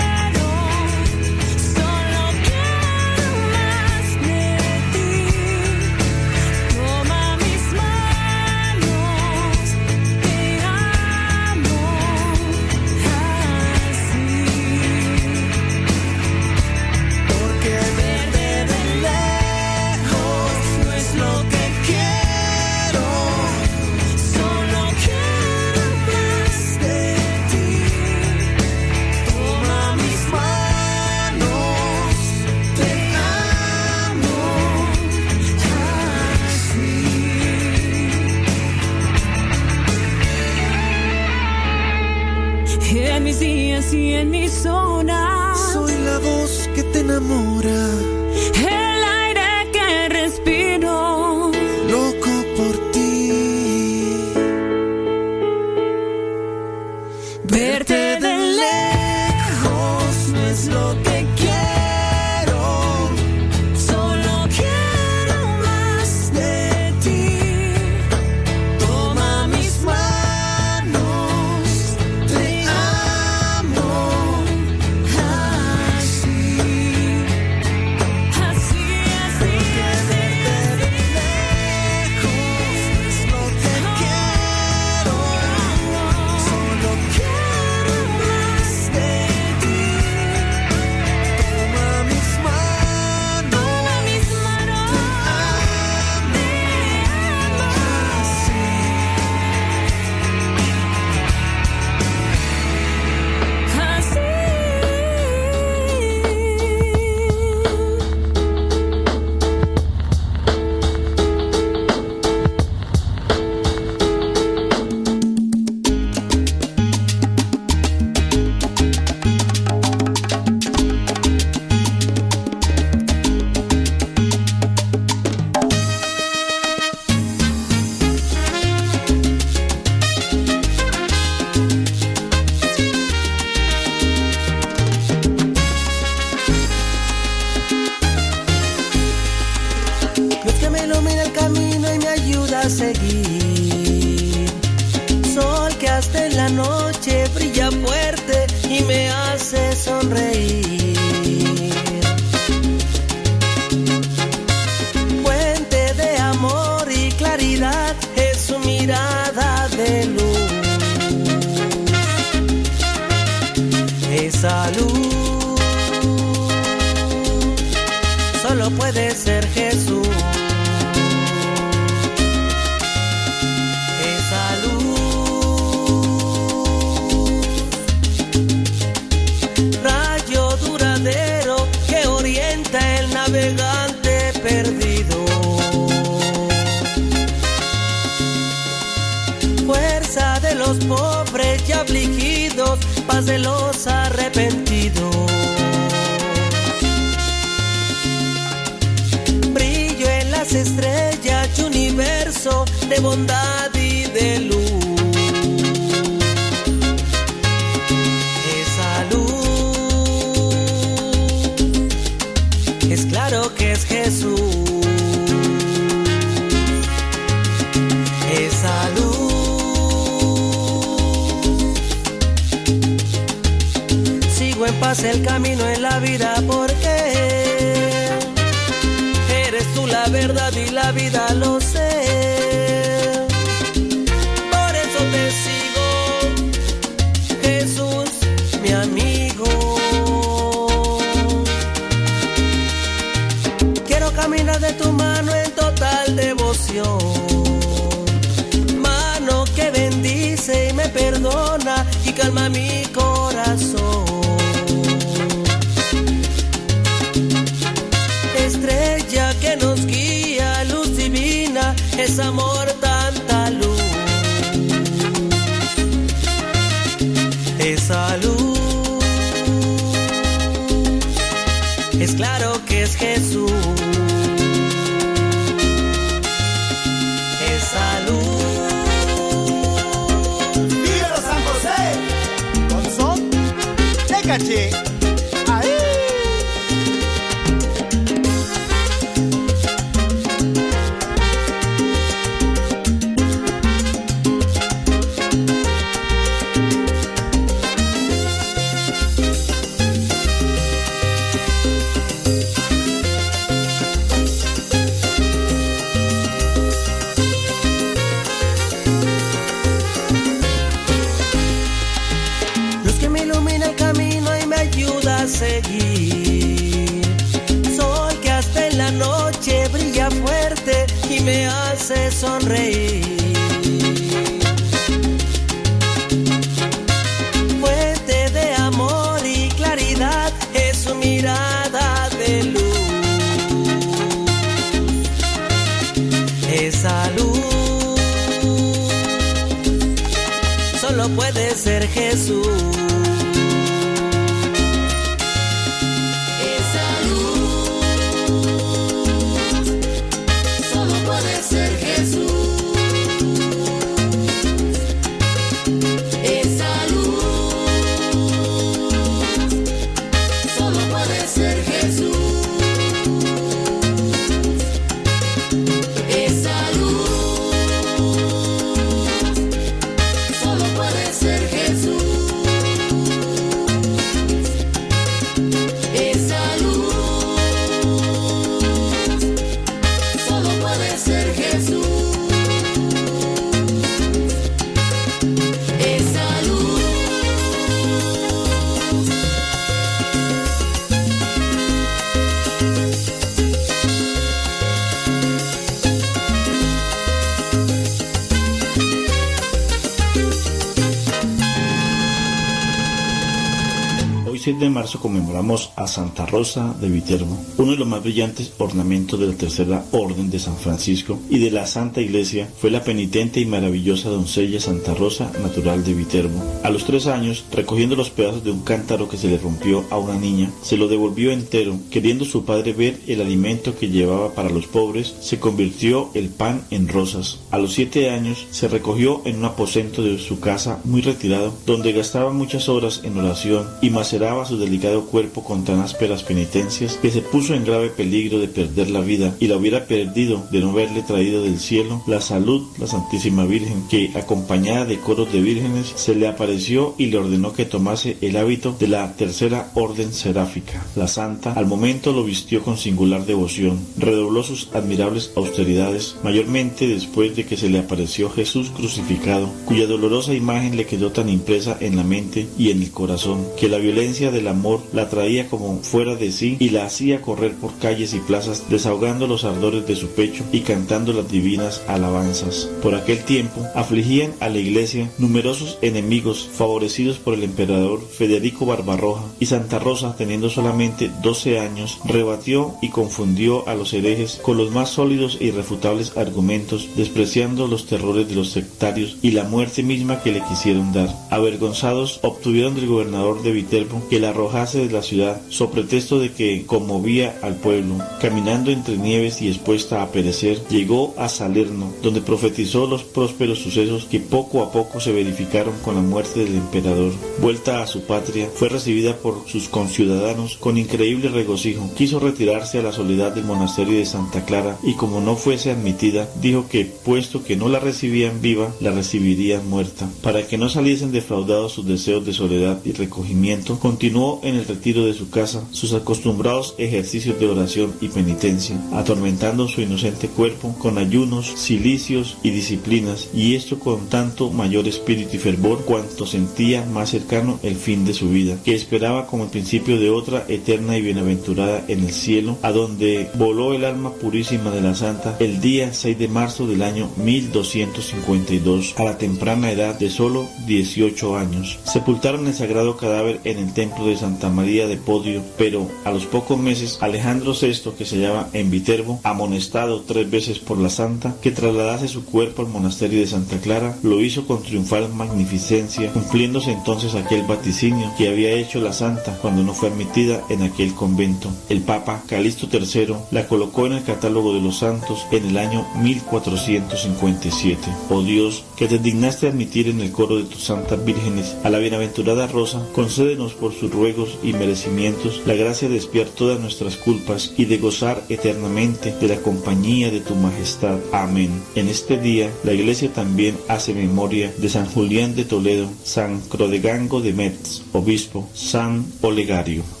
Rosa 406.31 406.73
de 406.79 406.89
Viterbo, 406.89 407.37
uno 407.57 407.73
de 407.73 407.77
los 407.77 407.87
más 407.87 408.01
brillantes 408.01 408.53
ornamentos 408.57 409.19
de 409.19 409.27
la 409.27 409.33
Tercera 409.33 409.83
Orden 409.91 410.31
de 410.31 410.39
San 410.39 410.55
Francisco 410.55 411.19
y 411.29 411.39
de 411.39 411.51
la 411.51 411.67
Santa 411.67 411.99
Iglesia 411.99 412.49
fue 412.57 412.71
la 412.71 412.83
penitente 412.83 413.41
y 413.41 413.45
maravillosa 413.45 414.09
doncella 414.09 414.61
Santa 414.61 414.93
Rosa, 414.93 415.29
natural 415.43 415.83
de 415.83 415.93
Viterbo. 415.93 416.41
A 416.63 416.69
los 416.69 416.85
tres 416.85 417.07
años, 417.07 417.43
recogiendo 417.51 417.97
los 417.97 418.09
pedazos 418.09 418.45
de 418.45 418.51
un 418.51 418.61
cántaro 418.61 419.09
que 419.09 419.17
se 419.17 419.27
le 419.27 419.37
rompió 419.37 419.83
a 419.89 419.97
una 419.97 420.17
niña, 420.17 420.49
se 420.63 420.77
lo 420.77 420.87
devolvió 420.87 421.33
entero, 421.33 421.77
queriendo 421.89 422.23
su 422.23 422.45
padre 422.45 422.71
ver 422.71 422.97
el 423.07 423.19
alimento 423.19 423.77
que 423.77 423.89
llevaba 423.89 424.33
para 424.33 424.49
los 424.49 424.67
pobres, 424.67 425.13
se 425.19 425.37
convirtió 425.37 426.11
el 426.13 426.29
pan 426.29 426.63
en 426.71 426.87
rosas. 426.87 427.40
A 427.51 427.57
los 427.57 427.73
siete 427.73 428.09
años, 428.09 428.47
se 428.51 428.69
recogió 428.69 429.21
en 429.25 429.39
un 429.39 429.45
aposento 429.45 430.01
de 430.01 430.17
su 430.19 430.39
casa 430.39 430.79
muy 430.85 431.01
retirado, 431.01 431.53
donde 431.65 431.91
gastaba 431.91 432.31
muchas 432.31 432.69
horas 432.69 433.01
en 433.03 433.17
oración 433.17 433.67
y 433.81 433.89
maceraba 433.89 434.45
su 434.45 434.57
delicado 434.57 435.05
cuerpo 435.07 435.43
con 435.43 435.65
tan 435.65 435.81
ásperas 435.81 436.23
penitencias 436.23 436.97
que 437.01 437.11
se 437.11 437.21
puso 437.21 437.53
en 437.53 437.65
grave 437.65 437.89
peligro 437.89 438.39
de 438.39 438.47
perder 438.47 438.89
la 438.89 439.01
vida 439.01 439.35
y 439.39 439.47
la 439.47 439.57
hubiera 439.57 439.85
perdido 439.85 440.47
de 440.49 440.61
no 440.61 440.71
haberle 440.71 441.01
traído 441.01 441.43
del 441.43 441.59
cielo 441.59 442.01
la 442.07 442.21
salud 442.21 442.65
la 442.79 442.87
Santísima 442.87 443.43
Virgen, 443.43 443.83
que 443.89 444.11
acompañada 444.15 444.85
de 444.85 444.99
coros 444.99 445.31
de 445.33 445.41
vírgenes 445.41 445.91
se 445.95 446.15
le 446.15 446.29
apareció 446.29 446.95
y 446.97 447.07
le 447.07 447.17
ordenó 447.17 447.51
que 447.51 447.65
tomase 447.65 448.15
el 448.21 448.37
hábito 448.37 448.75
de 448.79 448.87
la 448.87 449.13
tercera 449.17 449.71
orden 449.75 450.13
seráfica. 450.13 450.80
La 450.95 451.07
santa 451.07 451.53
al 451.53 451.67
momento 451.67 452.11
lo 452.11 452.23
vistió 452.23 452.61
con 452.63 452.77
singular 452.77 453.25
devoción, 453.25 453.79
redobló 453.97 454.43
sus 454.43 454.69
admirables 454.73 455.31
austeridades, 455.35 456.17
mayormente 456.21 456.85
después 456.85 457.33
de 457.35 457.45
que 457.45 457.55
se 457.55 457.69
le 457.69 457.79
apareció 457.79 458.29
Jesús 458.29 458.71
crucificado, 458.71 459.49
cuya 459.65 459.87
dolorosa 459.87 460.33
imagen 460.33 460.75
le 460.75 460.85
quedó 460.85 461.11
tan 461.11 461.29
impresa 461.29 461.77
en 461.79 461.95
la 461.95 462.03
mente 462.03 462.47
y 462.57 462.71
en 462.71 462.81
el 462.81 462.91
corazón, 462.91 463.45
que 463.57 463.69
la 463.69 463.77
violencia 463.77 464.31
del 464.31 464.49
amor 464.49 464.81
la 464.91 465.09
traía 465.09 465.47
como 465.47 465.79
fuera 465.81 466.15
de 466.15 466.31
sí 466.31 466.57
y 466.59 466.71
la 466.71 466.85
hacía 466.85 467.21
correr 467.21 467.53
por 467.53 467.77
calles 467.77 468.13
y 468.13 468.19
plazas 468.19 468.69
desahogando 468.69 469.27
los 469.27 469.45
ardores 469.45 469.87
de 469.87 469.95
su 469.95 470.07
pecho 470.07 470.43
y 470.51 470.61
cantando 470.61 471.13
las 471.13 471.31
divinas 471.31 471.81
alabanzas. 471.87 472.69
Por 472.81 472.95
aquel 472.95 473.19
tiempo 473.23 473.65
afligían 473.75 474.33
a 474.41 474.49
la 474.49 474.59
iglesia 474.59 475.09
numerosos 475.17 475.77
enemigos 475.81 476.49
favorecidos 476.53 477.17
por 477.17 477.33
el 477.35 477.43
emperador 477.43 478.01
Federico 478.05 478.65
Barbarroja 478.65 479.23
y 479.39 479.45
Santa 479.45 479.79
Rosa 479.79 480.15
teniendo 480.17 480.49
solamente 480.49 480.80
12 480.89 481.59
años 481.59 481.99
rebatió 482.05 482.75
y 482.81 482.89
confundió 482.89 483.67
a 483.67 483.75
los 483.75 483.93
herejes 483.93 484.39
con 484.41 484.57
los 484.57 484.71
más 484.71 484.89
sólidos 484.89 485.37
e 485.39 485.45
irrefutables 485.45 486.17
argumentos 486.17 486.89
despreciando 486.95 487.67
los 487.67 487.85
terrores 487.85 488.27
de 488.27 488.35
los 488.35 488.49
sectarios 488.49 489.17
y 489.21 489.31
la 489.31 489.43
muerte 489.43 489.83
misma 489.83 490.21
que 490.21 490.31
le 490.31 490.41
quisieron 490.41 490.91
dar. 490.93 491.09
Avergonzados 491.31 492.19
obtuvieron 492.23 492.75
del 492.75 492.87
gobernador 492.87 493.41
de 493.41 493.53
Viterbo 493.53 494.03
que 494.09 494.19
la 494.19 494.29
arrojase 494.29 494.85
de 494.85 494.91
la 494.91 495.01
ciudad, 495.01 495.41
so 495.47 495.71
pretexto 495.71 496.19
de 496.19 496.33
que 496.33 496.65
conmovía 496.65 497.39
al 497.41 497.55
pueblo. 497.55 497.99
Caminando 498.19 498.69
entre 498.69 498.97
nieves 498.97 499.41
y 499.41 499.47
expuesta 499.47 500.01
a 500.01 500.11
perecer, 500.11 500.61
llegó 500.67 501.15
a 501.17 501.29
Salerno, 501.29 501.93
donde 502.03 502.19
profetizó 502.19 502.85
los 502.85 503.05
prósperos 503.05 503.59
sucesos 503.59 504.03
que 504.11 504.19
poco 504.19 504.61
a 504.61 504.73
poco 504.73 504.99
se 504.99 505.13
verificaron 505.13 505.73
con 505.85 505.95
la 505.95 506.01
muerte 506.01 506.41
del 506.43 506.55
emperador. 506.55 507.13
Vuelta 507.41 507.81
a 507.81 507.87
su 507.87 508.01
patria, 508.01 508.49
fue 508.53 508.67
recibida 508.67 509.15
por 509.15 509.47
sus 509.47 509.69
conciudadanos 509.69 510.57
con 510.57 510.77
increíble 510.77 511.29
regocijo. 511.29 511.89
Quiso 511.95 512.19
retirarse 512.19 512.79
a 512.79 512.83
la 512.83 512.91
soledad 512.91 513.31
del 513.31 513.45
monasterio 513.45 513.97
de 513.97 514.05
Santa 514.05 514.43
Clara 514.43 514.77
y 514.83 514.95
como 514.95 515.21
no 515.21 515.37
fuese 515.37 515.71
admitida, 515.71 516.29
dijo 516.41 516.67
que, 516.67 516.83
puesto 516.83 517.41
que 517.41 517.55
no 517.55 517.69
la 517.69 517.79
recibían 517.79 518.41
viva, 518.41 518.73
la 518.81 518.91
recibirían 518.91 519.69
muerta. 519.69 520.09
Para 520.21 520.45
que 520.45 520.57
no 520.57 520.67
saliesen 520.67 521.13
defraudados 521.21 521.73
sus 521.73 521.85
deseos 521.85 522.25
de 522.25 522.33
soledad 522.33 522.79
y 522.83 522.93
recogimiento, 522.93 523.79
continuó 523.79 524.39
en 524.43 524.55
el 524.55 524.65
retiro 524.65 525.05
de 525.05 525.13
su 525.13 525.29
casa 525.29 525.63
sus 525.71 525.93
acostumbrados 525.93 526.75
ejercicios 526.77 527.39
de 527.39 527.47
oración 527.47 527.93
y 528.01 528.09
penitencia, 528.09 528.81
atormentando 528.93 529.67
su 529.67 529.81
inocente 529.81 530.27
cuerpo 530.27 530.75
con 530.79 530.97
ayunos, 530.97 531.53
cilicios 531.55 532.37
y 532.43 532.49
disciplinas, 532.49 533.29
y 533.33 533.55
esto 533.55 533.79
con 533.79 534.07
tanto 534.07 534.49
mayor 534.49 534.87
espíritu 534.87 535.35
y 535.35 535.39
fervor 535.39 535.85
cuanto 535.85 536.25
sentía 536.25 536.85
más 536.85 537.11
cercano 537.11 537.59
el 537.63 537.75
fin 537.75 538.03
de 538.05 538.13
su 538.13 538.29
vida, 538.29 538.57
que 538.63 538.73
esperaba 538.73 539.27
como 539.27 539.43
el 539.43 539.49
principio 539.49 539.99
de 539.99 540.09
otra 540.09 540.45
eterna 540.47 540.97
y 540.97 541.01
bienaventurada 541.01 541.85
en 541.87 542.03
el 542.03 542.11
cielo, 542.11 542.57
a 542.61 542.71
donde 542.71 543.29
voló 543.35 543.73
el 543.73 543.85
alma 543.85 544.13
purísima 544.13 544.71
de 544.71 544.81
la 544.81 544.95
santa 544.95 545.37
el 545.39 545.61
día 545.61 545.93
6 545.93 546.17
de 546.17 546.27
marzo 546.27 546.67
del 546.67 546.81
año 546.81 547.09
1252, 547.17 548.95
a 548.97 549.03
la 549.03 549.17
temprana 549.17 549.71
edad 549.71 549.97
de 549.97 550.09
solo 550.09 550.47
18 550.65 551.10
años. 551.37 551.79
Sepultaron 551.83 552.47
el 552.47 552.53
sagrado 552.53 552.97
cadáver 552.97 553.39
en 553.43 553.57
el 553.57 553.73
templo 553.73 554.05
de 554.07 554.17
Santa 554.17 554.49
María 554.49 554.87
de 554.87 554.97
Podio, 554.97 555.43
pero 555.57 555.87
a 556.05 556.11
los 556.11 556.25
pocos 556.25 556.57
meses 556.57 556.97
Alejandro 557.01 557.53
VI, 557.53 557.91
que 557.97 558.05
se 558.05 558.15
hallaba 558.15 558.49
en 558.53 558.71
Viterbo, 558.71 559.19
amonestado 559.23 560.01
tres 560.01 560.29
veces 560.29 560.59
por 560.59 560.77
la 560.77 560.89
santa 560.89 561.35
que 561.41 561.51
trasladase 561.51 562.07
su 562.07 562.25
cuerpo 562.25 562.61
al 562.61 562.69
monasterio 562.69 563.19
de 563.19 563.27
Santa 563.27 563.57
Clara, 563.57 563.97
lo 564.03 564.21
hizo 564.21 564.47
con 564.47 564.63
triunfal 564.63 565.13
magnificencia, 565.13 566.11
cumpliéndose 566.11 566.71
entonces 566.71 567.13
aquel 567.13 567.43
vaticinio 567.43 568.11
que 568.17 568.29
había 568.29 568.51
hecho 568.51 568.79
la 568.79 568.93
santa 568.93 569.37
cuando 569.41 569.63
no 569.63 569.73
fue 569.73 569.89
admitida 569.89 570.41
en 570.49 570.63
aquel 570.63 570.93
convento. 570.93 571.49
El 571.69 571.81
Papa 571.81 572.23
Calixto 572.27 572.67
III 572.71 573.15
la 573.31 573.47
colocó 573.47 573.85
en 573.85 573.93
el 573.93 574.03
catálogo 574.03 574.53
de 574.53 574.61
los 574.61 574.77
santos 574.79 575.25
en 575.31 575.45
el 575.45 575.57
año 575.57 575.85
1457. 576.01 577.79
Oh 578.09 578.21
Dios, 578.23 578.63
que 578.75 578.87
te 578.87 578.97
dignaste 578.99 579.47
admitir 579.47 579.89
en 579.89 580.01
el 580.01 580.11
coro 580.11 580.37
de 580.37 580.43
tus 580.43 580.63
vírgenes 581.05 581.55
a 581.63 581.69
la 581.69 581.79
bienaventurada 581.79 582.47
Rosa, 582.47 582.85
concédenos 582.93 583.53
por 583.53 583.73
sus 583.73 583.91
ruegos 583.91 584.37
y 584.43 584.53
merecimientos 584.53 585.41
la 585.45 585.53
gracia 585.53 585.89
de 585.89 585.97
espiar 585.97 586.27
todas 586.27 586.59
nuestras 586.59 586.97
culpas 586.97 587.53
y 587.57 587.65
de 587.65 587.77
gozar 587.77 588.21
eternamente 588.29 589.13
de 589.19 589.27
la 589.27 589.37
compañía 589.37 590.11
de 590.11 590.21
tu 590.21 590.35
majestad. 590.35 590.99
Amén. 591.11 591.49
En 591.75 591.87
este 591.87 592.17
día 592.17 592.49
la 592.63 592.73
iglesia 592.73 593.11
también 593.13 593.57
hace 593.67 593.93
memoria 593.93 594.53
de 594.57 594.69
San 594.69 594.85
Julián 594.85 595.35
de 595.35 595.45
Toledo, 595.45 595.87
San 596.03 596.41
Crodegango 596.41 597.21
de 597.21 597.33
Metz, 597.33 597.83
obispo, 597.93 598.47
San 598.53 599.05
Olegario. 599.21 600.00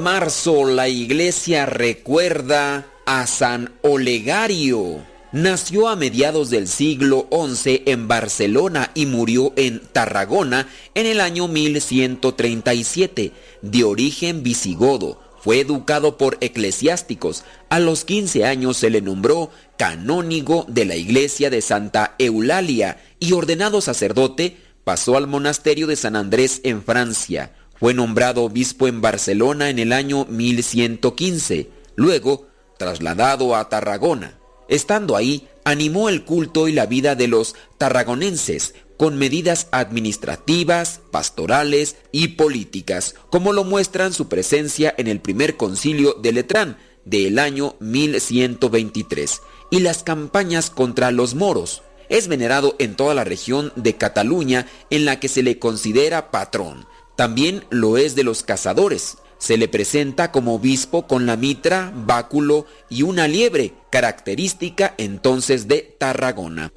Marzo 0.00 0.64
la 0.64 0.88
iglesia 0.88 1.66
recuerda 1.66 2.86
a 3.04 3.26
San 3.26 3.72
Olegario. 3.82 5.04
Nació 5.30 5.88
a 5.88 5.94
mediados 5.94 6.48
del 6.50 6.66
siglo 6.66 7.28
XI 7.30 7.82
en 7.86 8.08
Barcelona 8.08 8.90
y 8.94 9.06
murió 9.06 9.52
en 9.56 9.80
Tarragona 9.92 10.68
en 10.94 11.06
el 11.06 11.20
año 11.20 11.46
1137, 11.48 13.32
de 13.62 13.84
origen 13.84 14.42
visigodo. 14.42 15.20
Fue 15.40 15.60
educado 15.60 16.16
por 16.16 16.38
eclesiásticos. 16.40 17.44
A 17.68 17.78
los 17.78 18.04
15 18.04 18.44
años 18.46 18.78
se 18.78 18.90
le 18.90 19.02
nombró 19.02 19.50
canónigo 19.76 20.64
de 20.66 20.86
la 20.86 20.96
iglesia 20.96 21.50
de 21.50 21.60
Santa 21.60 22.14
Eulalia 22.18 22.98
y 23.20 23.32
ordenado 23.32 23.80
sacerdote, 23.80 24.56
pasó 24.82 25.16
al 25.16 25.26
monasterio 25.26 25.86
de 25.86 25.96
San 25.96 26.16
Andrés 26.16 26.60
en 26.64 26.82
Francia. 26.82 27.52
Fue 27.80 27.94
nombrado 27.94 28.44
obispo 28.44 28.88
en 28.88 29.00
Barcelona 29.00 29.70
en 29.70 29.78
el 29.78 29.94
año 29.94 30.26
1115. 30.26 31.70
Luego, 31.96 32.46
trasladado 32.78 33.56
a 33.56 33.70
Tarragona. 33.70 34.38
Estando 34.68 35.16
ahí, 35.16 35.48
animó 35.64 36.10
el 36.10 36.26
culto 36.26 36.68
y 36.68 36.72
la 36.72 36.84
vida 36.84 37.14
de 37.14 37.26
los 37.26 37.56
tarragonenses 37.78 38.74
con 38.98 39.16
medidas 39.16 39.68
administrativas, 39.72 41.00
pastorales 41.10 41.96
y 42.12 42.28
políticas, 42.28 43.14
como 43.30 43.54
lo 43.54 43.64
muestran 43.64 44.12
su 44.12 44.28
presencia 44.28 44.94
en 44.98 45.06
el 45.06 45.20
primer 45.20 45.56
concilio 45.56 46.12
de 46.20 46.32
Letrán 46.32 46.76
del 47.06 47.38
año 47.38 47.76
1123 47.80 49.40
y 49.70 49.80
las 49.80 50.02
campañas 50.02 50.68
contra 50.68 51.12
los 51.12 51.34
moros. 51.34 51.82
Es 52.10 52.28
venerado 52.28 52.76
en 52.78 52.94
toda 52.94 53.14
la 53.14 53.24
región 53.24 53.72
de 53.74 53.96
Cataluña 53.96 54.66
en 54.90 55.06
la 55.06 55.18
que 55.18 55.28
se 55.28 55.42
le 55.42 55.58
considera 55.58 56.30
patrón. 56.30 56.84
También 57.20 57.66
lo 57.68 57.98
es 57.98 58.14
de 58.14 58.24
los 58.24 58.42
cazadores. 58.42 59.18
Se 59.36 59.58
le 59.58 59.68
presenta 59.68 60.32
como 60.32 60.54
obispo 60.54 61.06
con 61.06 61.26
la 61.26 61.36
mitra, 61.36 61.92
báculo 61.94 62.64
y 62.88 63.02
una 63.02 63.28
liebre, 63.28 63.74
característica 63.90 64.94
entonces 64.96 65.68
de 65.68 65.82
Tarragona. 65.98 66.72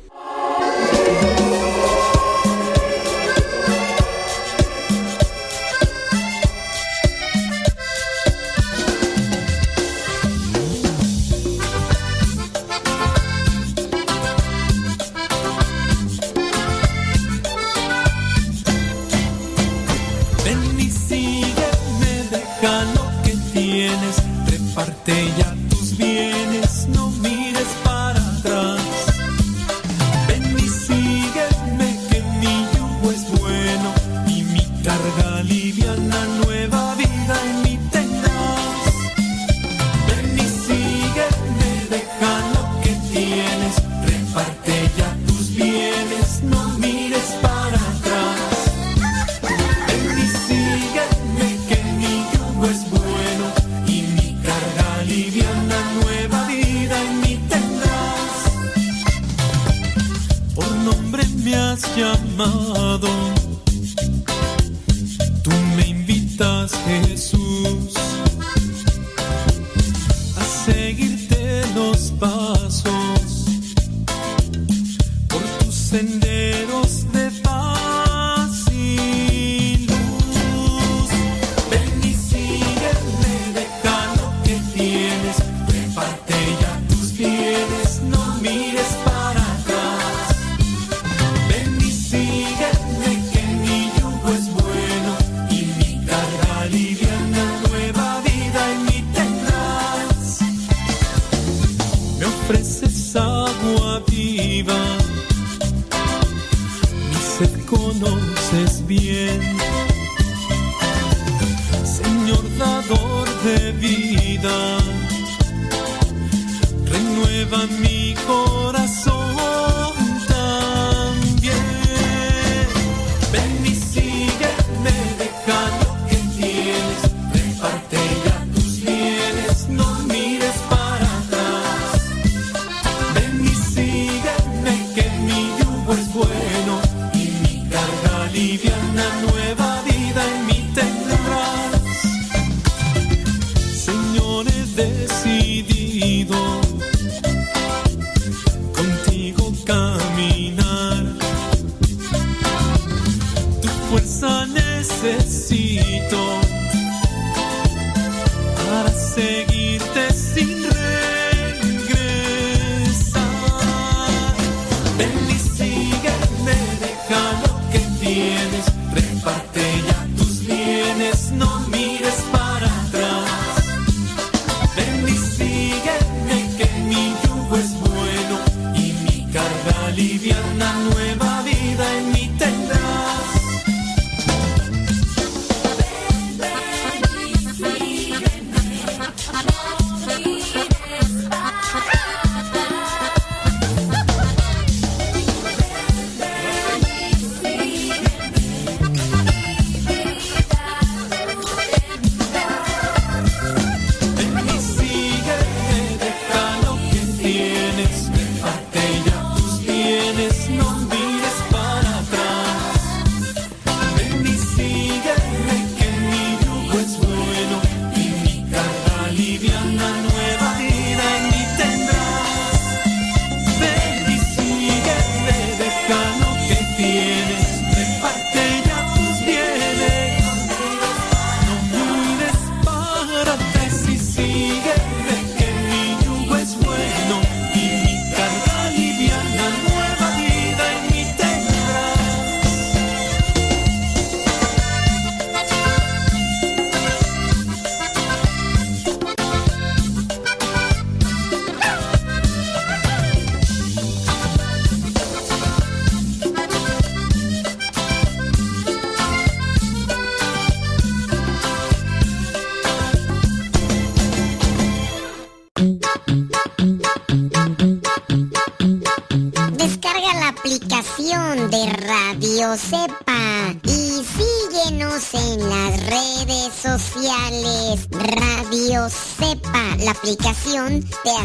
Llamado, 61.96 63.08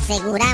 asegurar 0.08 0.47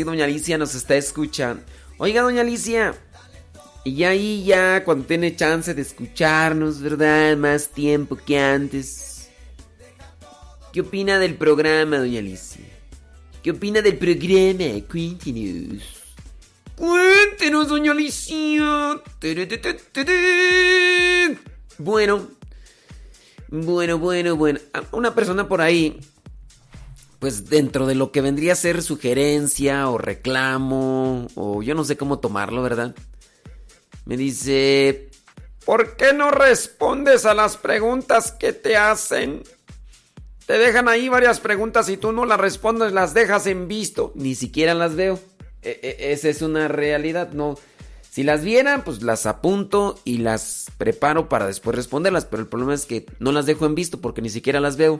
Ah, 0.00 0.04
doña 0.04 0.24
Alicia 0.24 0.56
nos 0.56 0.74
está 0.74 0.96
escuchando. 0.96 1.62
Oiga, 1.98 2.22
doña 2.22 2.40
Alicia. 2.40 2.94
Y 3.84 4.04
ahí 4.04 4.44
ya, 4.44 4.84
cuando 4.84 5.06
tiene 5.06 5.36
chance 5.36 5.74
de 5.74 5.82
escucharnos, 5.82 6.80
¿verdad? 6.80 7.36
Más 7.36 7.68
tiempo 7.68 8.16
que 8.16 8.38
antes. 8.38 9.30
¿Qué 10.72 10.80
opina 10.80 11.18
del 11.18 11.34
programa, 11.34 11.98
doña 11.98 12.20
Alicia? 12.20 12.64
¿Qué 13.42 13.50
opina 13.50 13.82
del 13.82 13.98
programa? 13.98 14.80
Cuéntenos. 14.90 15.82
Cuéntenos, 16.76 17.68
doña 17.68 17.92
Alicia. 17.92 19.02
Bueno. 21.78 22.28
Bueno, 23.48 23.98
bueno, 23.98 24.36
bueno. 24.36 24.60
Una 24.92 25.14
persona 25.14 25.48
por 25.48 25.60
ahí, 25.60 25.98
pues 27.20 27.48
dentro 27.50 27.86
de 27.86 27.94
lo 27.94 28.10
que 28.10 28.22
vendría 28.22 28.54
a 28.54 28.56
ser 28.56 28.82
sugerencia 28.82 29.88
o 29.88 29.98
reclamo, 29.98 31.28
o 31.36 31.62
yo 31.62 31.74
no 31.74 31.84
sé 31.84 31.96
cómo 31.96 32.18
tomarlo, 32.18 32.62
¿verdad? 32.62 32.96
Me 34.06 34.16
dice, 34.16 35.10
¿por 35.66 35.96
qué 35.96 36.14
no 36.14 36.30
respondes 36.30 37.26
a 37.26 37.34
las 37.34 37.58
preguntas 37.58 38.32
que 38.32 38.54
te 38.54 38.76
hacen? 38.76 39.42
Te 40.46 40.58
dejan 40.58 40.88
ahí 40.88 41.10
varias 41.10 41.40
preguntas 41.40 41.90
y 41.90 41.98
tú 41.98 42.10
no 42.10 42.24
las 42.24 42.40
respondes, 42.40 42.92
las 42.92 43.12
dejas 43.12 43.46
en 43.46 43.68
visto. 43.68 44.12
Ni 44.16 44.34
siquiera 44.34 44.74
las 44.74 44.96
veo. 44.96 45.20
E- 45.62 45.78
e- 45.82 46.12
esa 46.12 46.28
es 46.28 46.40
una 46.42 46.68
realidad, 46.68 47.32
no. 47.32 47.56
Si 48.10 48.24
las 48.24 48.42
vieran, 48.42 48.82
pues 48.82 49.02
las 49.02 49.26
apunto 49.26 50.00
y 50.04 50.18
las 50.18 50.66
preparo 50.78 51.28
para 51.28 51.46
después 51.46 51.76
responderlas. 51.76 52.24
Pero 52.24 52.42
el 52.42 52.48
problema 52.48 52.74
es 52.74 52.86
que 52.86 53.06
no 53.20 53.30
las 53.30 53.46
dejo 53.46 53.66
en 53.66 53.76
visto 53.76 54.00
porque 54.00 54.22
ni 54.22 54.30
siquiera 54.30 54.58
las 54.58 54.76
veo. 54.76 54.98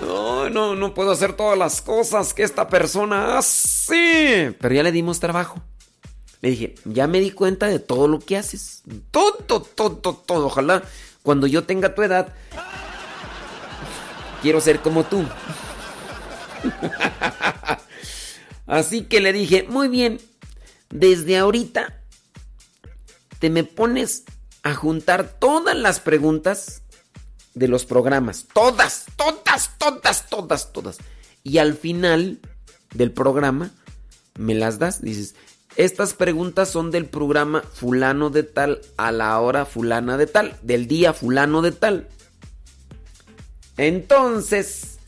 No, 0.00 0.50
no, 0.50 0.74
no 0.74 0.94
puedo 0.94 1.12
hacer 1.12 1.34
todas 1.34 1.58
las 1.58 1.82
cosas 1.82 2.34
que 2.34 2.42
esta 2.42 2.68
persona 2.68 3.38
hace. 3.38 4.56
Pero 4.60 4.74
ya 4.74 4.82
le 4.82 4.92
dimos 4.92 5.20
trabajo. 5.20 5.62
Le 6.40 6.50
dije, 6.50 6.74
ya 6.84 7.06
me 7.06 7.20
di 7.20 7.30
cuenta 7.30 7.66
de 7.66 7.78
todo 7.78 8.08
lo 8.08 8.18
que 8.18 8.36
haces. 8.36 8.82
Todo, 9.10 9.62
todo, 9.62 10.16
todo. 10.16 10.46
Ojalá 10.46 10.82
cuando 11.22 11.46
yo 11.46 11.64
tenga 11.64 11.94
tu 11.94 12.02
edad, 12.02 12.34
quiero 14.42 14.60
ser 14.60 14.80
como 14.80 15.04
tú. 15.04 15.24
Así 18.66 19.04
que 19.04 19.20
le 19.20 19.32
dije, 19.32 19.66
muy 19.68 19.88
bien, 19.88 20.20
desde 20.90 21.38
ahorita 21.38 22.00
te 23.38 23.50
me 23.50 23.64
pones 23.64 24.24
a 24.62 24.74
juntar 24.74 25.36
todas 25.38 25.76
las 25.76 26.00
preguntas 26.00 26.81
de 27.54 27.68
los 27.68 27.84
programas. 27.84 28.46
Todas, 28.52 29.06
todas, 29.16 29.70
todas, 29.78 30.28
todas, 30.28 30.72
todas. 30.72 30.98
Y 31.42 31.58
al 31.58 31.74
final 31.74 32.40
del 32.94 33.12
programa 33.12 33.70
me 34.38 34.54
las 34.54 34.78
das. 34.78 35.02
Dices, 35.02 35.34
estas 35.76 36.14
preguntas 36.14 36.68
son 36.68 36.90
del 36.90 37.06
programa 37.06 37.62
fulano 37.62 38.30
de 38.30 38.42
tal 38.42 38.80
a 38.96 39.12
la 39.12 39.38
hora 39.40 39.64
fulana 39.64 40.16
de 40.16 40.26
tal, 40.26 40.56
del 40.62 40.86
día 40.86 41.12
fulano 41.12 41.62
de 41.62 41.72
tal. 41.72 42.08
Entonces, 43.78 44.98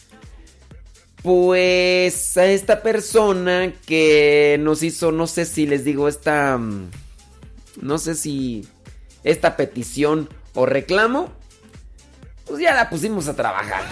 pues 1.22 2.36
a 2.36 2.46
esta 2.46 2.82
persona 2.82 3.72
que 3.86 4.58
nos 4.60 4.82
hizo, 4.82 5.12
no 5.12 5.26
sé 5.26 5.44
si 5.44 5.66
les 5.66 5.84
digo, 5.84 6.08
esta, 6.08 6.56
mm, 6.58 6.90
no 7.82 7.98
sé 7.98 8.14
si 8.14 8.66
esta 9.22 9.56
petición 9.56 10.28
o 10.54 10.66
reclamo, 10.66 11.32
pues 12.55 12.62
ya 12.62 12.72
la 12.72 12.89
pusimos 12.89 13.26
a 13.26 13.35
trabajar. 13.35 13.82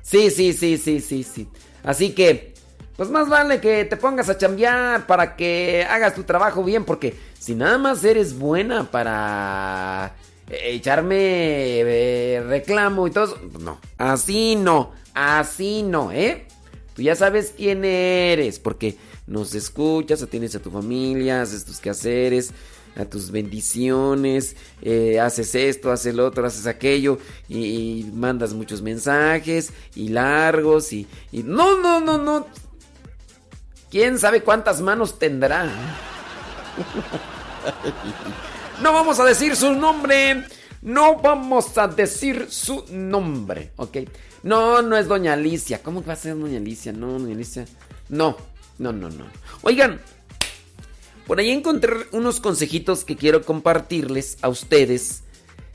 Sí, 0.00 0.30
sí, 0.30 0.54
sí, 0.54 0.78
sí, 0.78 1.00
sí, 1.02 1.22
sí. 1.22 1.48
Así 1.82 2.14
que, 2.14 2.54
pues 2.96 3.10
más 3.10 3.28
vale 3.28 3.60
que 3.60 3.84
te 3.84 3.98
pongas 3.98 4.30
a 4.30 4.38
chambear 4.38 5.06
para 5.06 5.36
que 5.36 5.86
hagas 5.86 6.14
tu 6.14 6.24
trabajo 6.24 6.64
bien, 6.64 6.86
porque 6.86 7.14
si 7.38 7.54
nada 7.54 7.76
más 7.76 8.02
eres 8.02 8.38
buena 8.38 8.90
para 8.90 10.14
echarme 10.48 11.16
eh, 11.18 12.42
reclamo 12.46 13.06
y 13.06 13.10
todo 13.10 13.36
pues 13.52 13.62
no, 13.62 13.78
así 13.98 14.56
no, 14.56 14.92
así 15.12 15.82
no, 15.82 16.10
¿eh? 16.10 16.46
Tú 16.94 17.02
ya 17.02 17.16
sabes 17.16 17.52
quién 17.54 17.84
eres, 17.84 18.58
porque 18.60 18.96
nos 19.26 19.54
escuchas, 19.54 20.22
atiendes 20.22 20.54
a 20.54 20.60
tu 20.60 20.70
familia, 20.70 21.42
haces 21.42 21.64
tus 21.64 21.78
quehaceres, 21.78 22.52
a 22.96 23.04
tus 23.04 23.30
bendiciones, 23.30 24.56
eh, 24.82 25.18
haces 25.18 25.54
esto, 25.54 25.90
haces 25.90 26.14
lo 26.14 26.26
otro, 26.26 26.46
haces 26.46 26.66
aquello, 26.66 27.18
y, 27.48 28.10
mandas 28.12 28.52
muchos 28.52 28.82
mensajes, 28.82 29.72
y 29.94 30.08
largos, 30.08 30.92
y, 30.92 31.06
y... 31.32 31.42
No, 31.42 31.80
no, 31.80 32.00
no, 32.00 32.18
no. 32.18 32.46
¿Quién 33.90 34.18
sabe 34.18 34.42
cuántas 34.42 34.80
manos 34.80 35.18
tendrá? 35.18 35.68
No 38.82 38.92
vamos 38.92 39.20
a 39.20 39.24
decir 39.24 39.56
su 39.56 39.72
nombre. 39.72 40.44
No 40.82 41.16
vamos 41.16 41.78
a 41.78 41.88
decir 41.88 42.48
su 42.50 42.84
nombre, 42.90 43.72
¿ok? 43.76 43.98
No, 44.42 44.82
no 44.82 44.96
es 44.96 45.08
Doña 45.08 45.32
Alicia. 45.32 45.82
¿Cómo 45.82 46.04
va 46.04 46.12
a 46.12 46.16
ser 46.16 46.38
Doña 46.38 46.58
Alicia? 46.58 46.92
No, 46.92 47.12
Doña 47.12 47.34
Alicia. 47.34 47.64
No, 48.08 48.36
no, 48.78 48.92
no, 48.92 49.10
no. 49.10 49.24
Oigan, 49.62 50.00
por 51.26 51.38
ahí 51.38 51.50
encontré 51.50 51.94
unos 52.12 52.40
consejitos 52.40 53.04
que 53.04 53.16
quiero 53.16 53.44
compartirles 53.44 54.36
a 54.42 54.48
ustedes 54.48 55.22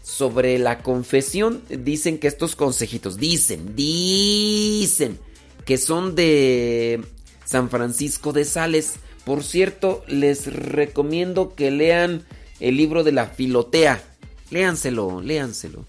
sobre 0.03 0.59
la 0.59 0.79
confesión. 0.83 1.63
Dicen 1.69 2.19
que 2.19 2.27
estos 2.27 2.55
consejitos, 2.55 3.17
dicen, 3.17 3.75
dicen 3.75 5.19
que 5.65 5.77
son 5.77 6.15
de 6.15 7.01
San 7.45 7.69
Francisco 7.69 8.33
de 8.33 8.45
Sales. 8.45 8.95
Por 9.25 9.43
cierto, 9.43 10.03
les 10.07 10.53
recomiendo 10.53 11.55
que 11.55 11.71
lean 11.71 12.23
el 12.59 12.77
libro 12.77 13.03
de 13.03 13.11
la 13.11 13.27
filotea. 13.27 14.03
Léanselo, 14.51 15.21
léanselo. 15.21 15.85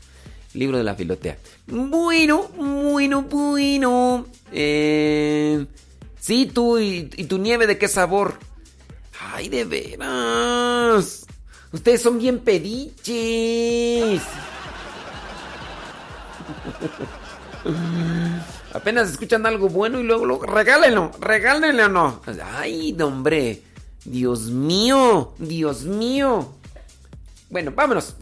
Libro 0.52 0.78
de 0.78 0.84
la 0.84 0.94
filotea. 0.94 1.38
Bueno, 1.66 2.48
bueno, 2.56 3.22
bueno. 3.22 4.26
Eh, 4.52 5.64
sí, 6.30 6.46
tú 6.46 6.78
y, 6.78 7.06
tu 7.06 7.38
nieve, 7.38 7.66
¿de 7.66 7.76
qué 7.76 7.88
sabor? 7.88 8.38
Ay, 9.32 9.48
de 9.48 9.64
veras. 9.64 11.26
Ustedes 11.72 12.00
son 12.02 12.20
bien 12.20 12.38
pediches. 12.38 14.22
Apenas 18.72 19.10
escuchan 19.10 19.44
algo 19.44 19.68
bueno 19.70 19.98
y 19.98 20.04
luego, 20.04 20.24
luego 20.24 20.46
regálenlo, 20.46 21.10
regálenlo 21.18 21.86
o 21.86 21.88
no. 21.88 22.22
Ay, 22.52 22.96
hombre. 23.02 23.64
Dios 24.04 24.42
mío, 24.42 25.34
Dios 25.38 25.82
mío. 25.82 26.54
Bueno, 27.48 27.72
vámonos. 27.74 28.14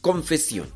Confesión. 0.00 0.68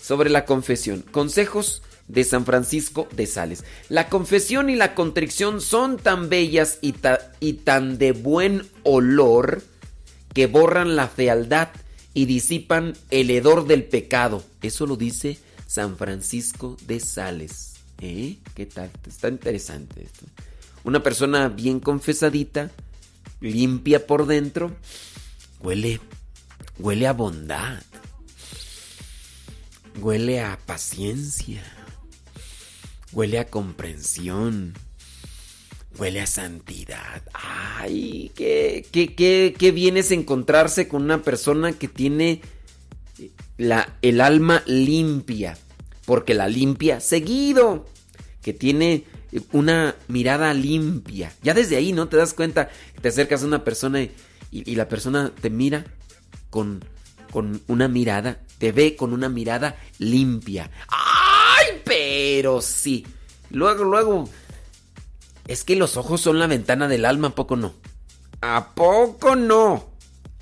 Sobre 0.00 0.30
la 0.30 0.44
confesión. 0.44 1.02
Consejos 1.10 1.82
de 2.08 2.24
San 2.24 2.44
Francisco 2.44 3.06
de 3.14 3.26
Sales. 3.26 3.64
La 3.88 4.08
confesión 4.08 4.70
y 4.70 4.76
la 4.76 4.94
contrición 4.94 5.60
son 5.60 5.98
tan 5.98 6.28
bellas 6.28 6.78
y, 6.80 6.92
ta- 6.92 7.32
y 7.40 7.52
tan 7.54 7.98
de 7.98 8.12
buen 8.12 8.66
olor 8.82 9.62
que 10.34 10.46
borran 10.46 10.96
la 10.96 11.08
fealdad 11.08 11.68
y 12.14 12.24
disipan 12.26 12.94
el 13.10 13.30
hedor 13.30 13.66
del 13.66 13.84
pecado. 13.84 14.42
Eso 14.62 14.86
lo 14.86 14.96
dice 14.96 15.38
San 15.66 15.96
Francisco 15.96 16.76
de 16.86 16.98
Sales. 17.00 17.74
¿Eh? 18.00 18.38
¿Qué 18.54 18.66
tal? 18.66 18.90
Está 19.06 19.28
interesante 19.28 20.02
esto. 20.04 20.24
Una 20.84 21.02
persona 21.02 21.48
bien 21.48 21.80
confesadita, 21.80 22.70
limpia 23.40 24.06
por 24.06 24.26
dentro, 24.26 24.74
huele, 25.60 26.00
huele 26.78 27.06
a 27.08 27.12
bondad, 27.12 27.82
huele 30.00 30.40
a 30.40 30.58
paciencia, 30.64 31.62
huele 33.12 33.38
a 33.38 33.46
comprensión, 33.46 34.74
huele 35.98 36.20
a 36.20 36.26
santidad. 36.26 37.22
Ay, 37.32 38.30
qué, 38.34 38.86
qué, 38.90 39.14
qué, 39.14 39.54
qué 39.56 39.72
bien 39.72 39.96
es 39.96 40.10
encontrarse 40.10 40.88
con 40.88 41.02
una 41.02 41.22
persona 41.22 41.72
que 41.72 41.88
tiene 41.88 42.40
la, 43.56 43.96
el 44.02 44.20
alma 44.20 44.62
limpia, 44.66 45.58
porque 46.04 46.34
la 46.34 46.48
limpia 46.48 47.00
seguido, 47.00 47.86
que 48.42 48.52
tiene 48.52 49.04
una 49.52 49.96
mirada 50.08 50.54
limpia. 50.54 51.32
Ya 51.42 51.54
desde 51.54 51.76
ahí, 51.76 51.92
¿no? 51.92 52.08
Te 52.08 52.16
das 52.16 52.34
cuenta, 52.34 52.70
te 53.00 53.08
acercas 53.08 53.42
a 53.42 53.46
una 53.46 53.64
persona 53.64 54.02
y, 54.02 54.12
y 54.50 54.74
la 54.76 54.88
persona 54.88 55.32
te 55.40 55.50
mira 55.50 55.84
con, 56.50 56.84
con 57.30 57.60
una 57.66 57.88
mirada, 57.88 58.40
te 58.58 58.72
ve 58.72 58.96
con 58.96 59.12
una 59.12 59.28
mirada 59.28 59.76
limpia. 59.98 60.70
¡Ay, 60.88 61.17
pero 62.38 62.60
sí! 62.62 63.04
Luego, 63.50 63.82
luego, 63.82 64.28
es 65.48 65.64
que 65.64 65.74
los 65.74 65.96
ojos 65.96 66.20
son 66.20 66.38
la 66.38 66.46
ventana 66.46 66.86
del 66.86 67.04
alma, 67.04 67.28
¿a 67.28 67.34
poco 67.34 67.56
no? 67.56 67.74
¿A 68.40 68.76
poco 68.76 69.34
no? 69.34 69.90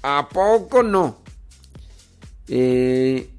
¿A 0.03 0.29
poco 0.29 0.83
no? 0.83 1.23
Eh... 2.49 3.31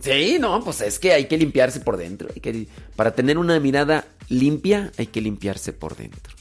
Sí, 0.00 0.36
no, 0.38 0.62
pues 0.62 0.82
es 0.82 0.98
que 0.98 1.14
hay 1.14 1.28
que 1.28 1.38
limpiarse 1.38 1.80
por 1.80 1.96
dentro. 1.96 2.28
Hay 2.34 2.42
que, 2.42 2.68
para 2.94 3.14
tener 3.14 3.38
una 3.38 3.58
mirada 3.58 4.06
limpia 4.28 4.92
hay 4.98 5.06
que 5.06 5.22
limpiarse 5.22 5.72
por 5.72 5.96
dentro. 5.96 6.34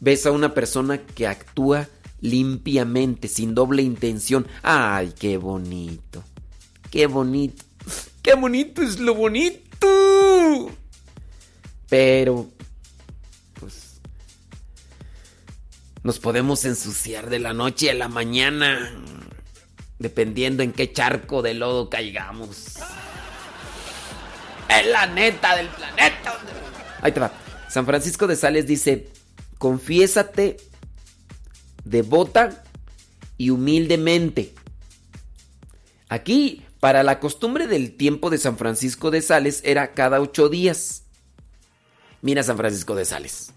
Ves 0.00 0.26
a 0.26 0.30
una 0.30 0.52
persona 0.52 0.98
que 0.98 1.26
actúa 1.26 1.88
limpiamente, 2.20 3.28
sin 3.28 3.54
doble 3.54 3.80
intención. 3.80 4.46
¡Ay, 4.62 5.14
qué 5.18 5.38
bonito! 5.38 6.22
¡Qué 6.90 7.06
bonito! 7.06 7.64
¡Qué 8.24 8.34
bonito 8.34 8.82
es 8.82 8.98
lo 8.98 9.14
bonito! 9.14 10.70
Pero, 11.90 12.50
pues, 13.60 14.00
nos 16.02 16.18
podemos 16.18 16.64
ensuciar 16.64 17.28
de 17.28 17.38
la 17.38 17.52
noche 17.52 17.90
a 17.90 17.94
la 17.94 18.08
mañana, 18.08 18.90
dependiendo 19.98 20.62
en 20.62 20.72
qué 20.72 20.90
charco 20.90 21.42
de 21.42 21.52
lodo 21.52 21.90
caigamos. 21.90 22.78
Es 24.70 24.86
la 24.86 25.06
neta 25.06 25.54
del 25.56 25.68
planeta. 25.68 26.40
Ahí 27.02 27.12
te 27.12 27.20
va. 27.20 27.30
San 27.68 27.84
Francisco 27.84 28.26
de 28.26 28.36
Sales 28.36 28.66
dice, 28.66 29.12
confiésate 29.58 30.56
devota 31.84 32.64
y 33.36 33.50
humildemente. 33.50 34.54
Aquí, 36.08 36.64
para 36.84 37.02
la 37.02 37.18
costumbre 37.18 37.66
del 37.66 37.96
tiempo 37.96 38.28
de 38.28 38.36
San 38.36 38.58
Francisco 38.58 39.10
de 39.10 39.22
Sales, 39.22 39.62
era 39.64 39.94
cada 39.94 40.20
ocho 40.20 40.50
días. 40.50 41.04
Mira 42.20 42.42
San 42.42 42.58
Francisco 42.58 42.94
de 42.94 43.06
Sales. 43.06 43.52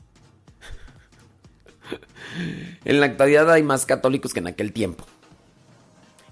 En 2.86 3.02
la 3.02 3.08
actualidad 3.08 3.52
hay 3.52 3.64
más 3.64 3.86
católicos 3.86 4.34
que 4.34 4.40
en 4.40 4.48
aquel 4.48 4.72
tiempo. 4.72 5.06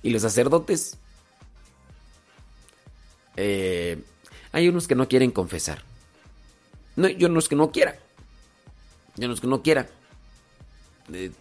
Y 0.03 0.11
los 0.11 0.21
sacerdotes. 0.21 0.95
eh, 3.35 4.01
hay 4.53 4.69
unos 4.69 4.87
que 4.87 4.95
no 4.95 5.09
quieren 5.09 5.31
confesar. 5.31 5.83
No, 6.95 7.09
yo 7.09 7.27
no 7.27 7.39
es 7.39 7.49
que 7.49 7.57
no 7.57 7.73
quiera. 7.73 7.99
Yo 9.17 9.27
no 9.27 9.33
es 9.33 9.41
que 9.41 9.47
no 9.47 9.61
quiera. 9.61 9.89
Eh, 11.11 11.33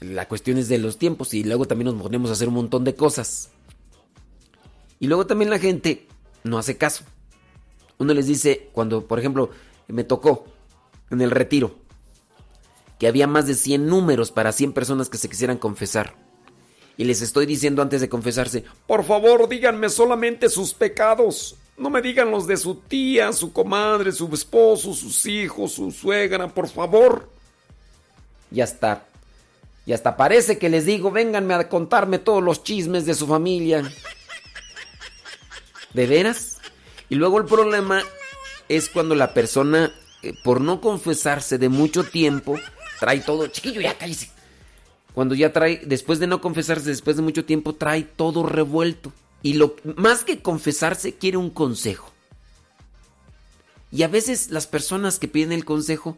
La 0.00 0.28
cuestión 0.28 0.58
es 0.58 0.68
de 0.68 0.78
los 0.78 0.98
tiempos 0.98 1.32
y 1.32 1.44
luego 1.44 1.66
también 1.66 1.92
nos 1.92 2.02
ponemos 2.02 2.30
a 2.30 2.34
hacer 2.34 2.48
un 2.48 2.54
montón 2.54 2.84
de 2.84 2.94
cosas. 2.94 3.50
Y 5.00 5.06
luego 5.06 5.26
también 5.26 5.50
la 5.50 5.58
gente 5.58 6.06
no 6.44 6.58
hace 6.58 6.76
caso. 6.76 7.04
Uno 7.98 8.12
les 8.12 8.26
dice, 8.26 8.68
cuando 8.72 9.06
por 9.06 9.18
ejemplo 9.18 9.50
me 9.88 10.04
tocó 10.04 10.46
en 11.10 11.20
el 11.20 11.30
retiro, 11.30 11.76
que 12.98 13.06
había 13.06 13.26
más 13.26 13.46
de 13.46 13.54
100 13.54 13.86
números 13.86 14.30
para 14.32 14.52
100 14.52 14.72
personas 14.72 15.08
que 15.08 15.18
se 15.18 15.28
quisieran 15.28 15.58
confesar. 15.58 16.14
Y 16.98 17.04
les 17.04 17.20
estoy 17.20 17.46
diciendo 17.46 17.82
antes 17.82 18.00
de 18.00 18.08
confesarse, 18.08 18.64
por 18.86 19.04
favor 19.04 19.48
díganme 19.48 19.88
solamente 19.88 20.48
sus 20.48 20.74
pecados. 20.74 21.56
No 21.76 21.90
me 21.90 22.00
digan 22.00 22.30
los 22.30 22.46
de 22.46 22.56
su 22.56 22.76
tía, 22.76 23.32
su 23.34 23.52
comadre, 23.52 24.12
su 24.12 24.32
esposo, 24.32 24.94
sus 24.94 25.26
hijos, 25.26 25.72
su 25.72 25.90
suegra, 25.90 26.48
por 26.48 26.68
favor. 26.68 27.28
Ya 28.50 28.64
está. 28.64 29.06
Y 29.86 29.92
hasta 29.92 30.16
parece 30.16 30.58
que 30.58 30.68
les 30.68 30.84
digo, 30.84 31.12
vénganme 31.12 31.54
a 31.54 31.68
contarme 31.68 32.18
todos 32.18 32.42
los 32.42 32.64
chismes 32.64 33.06
de 33.06 33.14
su 33.14 33.26
familia. 33.26 33.88
¿De 35.94 36.06
veras? 36.06 36.58
Y 37.08 37.14
luego 37.14 37.38
el 37.38 37.46
problema 37.46 38.02
es 38.68 38.88
cuando 38.88 39.14
la 39.14 39.32
persona, 39.32 39.92
eh, 40.22 40.34
por 40.42 40.60
no 40.60 40.80
confesarse 40.80 41.56
de 41.56 41.68
mucho 41.68 42.02
tiempo, 42.02 42.58
trae 42.98 43.20
todo. 43.20 43.46
Chiquillo, 43.46 43.80
ya 43.80 43.96
cállese. 43.96 44.30
Cuando 45.14 45.34
ya 45.34 45.52
trae, 45.52 45.80
después 45.86 46.18
de 46.18 46.26
no 46.26 46.40
confesarse, 46.40 46.90
después 46.90 47.16
de 47.16 47.22
mucho 47.22 47.44
tiempo, 47.44 47.74
trae 47.74 48.02
todo 48.02 48.42
revuelto. 48.42 49.12
Y 49.42 49.54
lo 49.54 49.76
más 49.96 50.24
que 50.24 50.42
confesarse, 50.42 51.14
quiere 51.14 51.36
un 51.36 51.50
consejo. 51.50 52.12
Y 53.92 54.02
a 54.02 54.08
veces 54.08 54.50
las 54.50 54.66
personas 54.66 55.20
que 55.20 55.28
piden 55.28 55.52
el 55.52 55.64
consejo 55.64 56.16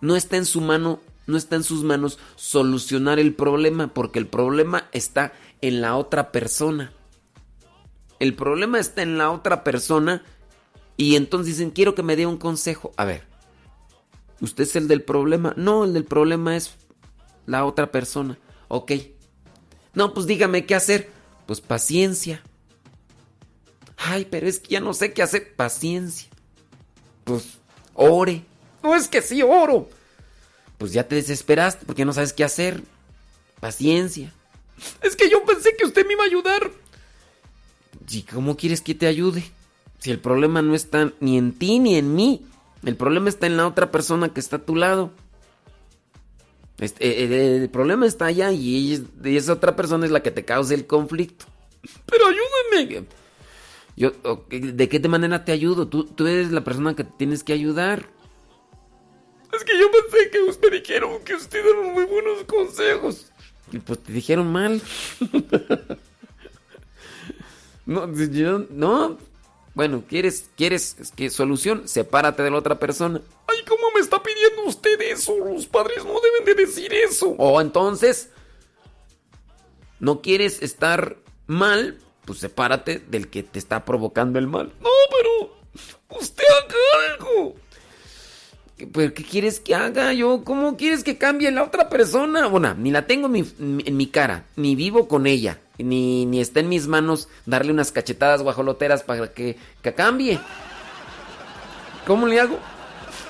no 0.00 0.16
está 0.16 0.36
en 0.36 0.44
su 0.44 0.60
mano, 0.60 1.00
no 1.26 1.36
está 1.36 1.56
en 1.56 1.64
sus 1.64 1.84
manos 1.84 2.18
solucionar 2.36 3.18
el 3.18 3.34
problema, 3.34 3.88
porque 3.88 4.18
el 4.18 4.26
problema 4.26 4.88
está 4.92 5.32
en 5.60 5.80
la 5.80 5.96
otra 5.96 6.32
persona. 6.32 6.92
El 8.18 8.34
problema 8.34 8.78
está 8.78 9.02
en 9.02 9.18
la 9.18 9.30
otra 9.30 9.64
persona 9.64 10.22
y 10.96 11.16
entonces 11.16 11.56
dicen, 11.56 11.70
quiero 11.70 11.94
que 11.94 12.02
me 12.02 12.16
dé 12.16 12.26
un 12.26 12.36
consejo. 12.36 12.92
A 12.96 13.04
ver, 13.04 13.24
¿usted 14.40 14.64
es 14.64 14.76
el 14.76 14.88
del 14.88 15.02
problema? 15.02 15.54
No, 15.56 15.84
el 15.84 15.92
del 15.92 16.04
problema 16.04 16.56
es 16.56 16.76
la 17.46 17.64
otra 17.64 17.90
persona. 17.90 18.38
Ok. 18.68 18.92
No, 19.94 20.14
pues 20.14 20.26
dígame 20.26 20.66
qué 20.66 20.74
hacer. 20.74 21.10
Pues 21.46 21.60
paciencia. 21.60 22.42
Ay, 23.96 24.26
pero 24.30 24.46
es 24.46 24.58
que 24.60 24.70
ya 24.70 24.80
no 24.80 24.94
sé 24.94 25.12
qué 25.12 25.22
hacer. 25.22 25.54
Paciencia. 25.54 26.28
Pues 27.24 27.58
ore. 27.94 28.44
No 28.82 28.94
es 28.94 29.08
que 29.08 29.22
sí 29.22 29.42
oro. 29.42 29.88
Pues 30.82 30.92
ya 30.92 31.06
te 31.06 31.14
desesperaste 31.14 31.86
porque 31.86 32.04
no 32.04 32.12
sabes 32.12 32.32
qué 32.32 32.42
hacer. 32.42 32.82
Paciencia. 33.60 34.32
Es 35.00 35.14
que 35.14 35.30
yo 35.30 35.44
pensé 35.44 35.76
que 35.78 35.84
usted 35.84 36.04
me 36.04 36.14
iba 36.14 36.24
a 36.24 36.26
ayudar. 36.26 36.72
¿Y 38.10 38.22
cómo 38.22 38.56
quieres 38.56 38.80
que 38.80 38.96
te 38.96 39.06
ayude? 39.06 39.44
Si 40.00 40.10
el 40.10 40.18
problema 40.18 40.60
no 40.60 40.74
está 40.74 41.12
ni 41.20 41.38
en 41.38 41.52
ti 41.52 41.78
ni 41.78 41.94
en 41.94 42.16
mí. 42.16 42.44
El 42.84 42.96
problema 42.96 43.28
está 43.28 43.46
en 43.46 43.56
la 43.56 43.68
otra 43.68 43.92
persona 43.92 44.30
que 44.34 44.40
está 44.40 44.56
a 44.56 44.64
tu 44.64 44.74
lado. 44.74 45.12
Este, 46.78 47.06
eh, 47.06 47.26
eh, 47.26 47.56
el, 47.62 47.70
problema 47.70 48.04
está 48.04 48.26
allá 48.26 48.50
y, 48.50 49.06
esa 49.22 49.52
otra 49.52 49.76
persona 49.76 50.04
es 50.04 50.10
la 50.10 50.24
que 50.24 50.32
te 50.32 50.44
causa 50.44 50.74
el 50.74 50.88
conflicto. 50.88 51.44
Pero 52.06 52.24
ayúdame. 52.26 53.06
Yo, 53.94 54.10
¿De 54.50 54.88
qué 54.88 55.08
manera 55.08 55.44
te 55.44 55.52
ayudo? 55.52 55.86
Tú, 55.86 56.06
tú 56.06 56.26
eres 56.26 56.50
la 56.50 56.64
persona 56.64 56.96
que 56.96 57.04
tienes 57.04 57.44
que 57.44 57.52
ayudar. 57.52 58.08
Es 59.52 59.64
que 59.64 59.78
yo 59.78 59.90
pensé 59.90 60.30
que 60.30 60.40
usted 60.42 60.72
dijeron 60.72 61.22
que 61.24 61.34
usted 61.34 61.64
daba 61.64 61.92
muy 61.92 62.04
buenos 62.04 62.44
consejos. 62.44 63.26
Y 63.70 63.78
pues 63.78 64.02
te 64.02 64.12
dijeron 64.12 64.50
mal. 64.50 64.80
no, 67.86 68.06
no, 68.70 69.18
bueno, 69.74 70.04
¿quieres, 70.06 70.50
quieres 70.56 71.12
que 71.16 71.30
solución? 71.30 71.88
Sepárate 71.88 72.42
de 72.42 72.50
la 72.50 72.58
otra 72.58 72.78
persona. 72.78 73.22
Ay, 73.46 73.64
¿cómo 73.66 73.90
me 73.94 74.00
está 74.00 74.22
pidiendo 74.22 74.64
usted 74.64 75.00
eso? 75.00 75.38
Los 75.38 75.66
padres 75.66 76.04
no 76.04 76.20
deben 76.20 76.44
de 76.44 76.66
decir 76.66 76.92
eso. 76.92 77.34
O 77.38 77.60
entonces, 77.60 78.28
¿no 79.98 80.20
quieres 80.20 80.62
estar 80.62 81.16
mal? 81.46 81.98
Pues 82.26 82.38
sepárate 82.38 82.98
del 82.98 83.28
que 83.28 83.42
te 83.42 83.58
está 83.58 83.84
provocando 83.84 84.38
el 84.38 84.46
mal. 84.46 84.72
No, 84.80 84.90
pero 85.10 85.56
usted 86.20 86.44
haga 86.44 87.14
algo. 87.14 87.54
¿Pero 88.86 89.14
qué 89.14 89.24
quieres 89.24 89.60
que 89.60 89.74
haga 89.74 90.12
yo? 90.12 90.42
¿Cómo 90.44 90.76
quieres 90.76 91.04
que 91.04 91.18
cambie 91.18 91.50
la 91.50 91.62
otra 91.62 91.88
persona? 91.88 92.46
Bueno, 92.46 92.74
ni 92.74 92.90
la 92.90 93.06
tengo 93.06 93.30
en 93.34 93.96
mi 93.96 94.06
cara, 94.06 94.44
ni 94.56 94.74
vivo 94.74 95.08
con 95.08 95.26
ella 95.26 95.58
ni, 95.82 96.26
ni 96.26 96.40
está 96.40 96.60
en 96.60 96.68
mis 96.68 96.86
manos 96.86 97.28
darle 97.46 97.72
unas 97.72 97.92
cachetadas 97.92 98.42
guajoloteras 98.42 99.02
para 99.02 99.32
que, 99.32 99.56
que 99.82 99.94
cambie. 99.94 100.40
¿Cómo 102.06 102.26
le 102.26 102.40
hago? 102.40 102.58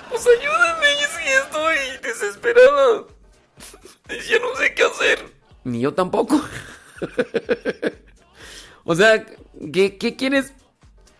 Pues 0.08 0.26
ayúdame, 0.26 0.86
si 1.16 1.28
estoy 1.28 1.76
desesperada. 2.02 3.04
Ya 4.08 4.38
no 4.40 4.56
sé 4.56 4.74
qué 4.74 4.82
hacer. 4.82 5.32
Ni 5.64 5.80
yo 5.80 5.94
tampoco. 5.94 6.40
o 8.84 8.94
sea, 8.94 9.24
¿qué, 9.72 9.96
¿qué, 9.96 10.16
quieres 10.16 10.52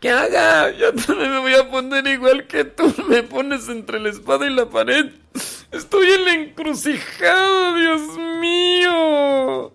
que 0.03 0.11
haga? 0.11 0.73
Ya 0.73 0.93
también 0.93 1.31
me 1.31 1.39
voy 1.39 1.55
a 1.55 1.71
poner 1.71 2.07
igual 2.09 2.47
que 2.49 2.65
tú. 2.65 2.93
Me 3.09 3.23
pones 3.23 3.69
entre 3.69 4.01
la 4.01 4.11
espada 4.11 4.47
y 4.47 4.51
la 4.51 4.69
pared. 4.69 5.13
Estoy 5.71 6.11
en 6.11 6.25
la 6.25 6.35
encrucijada, 6.35 7.79
Dios 7.79 8.19
mío. 8.41 9.73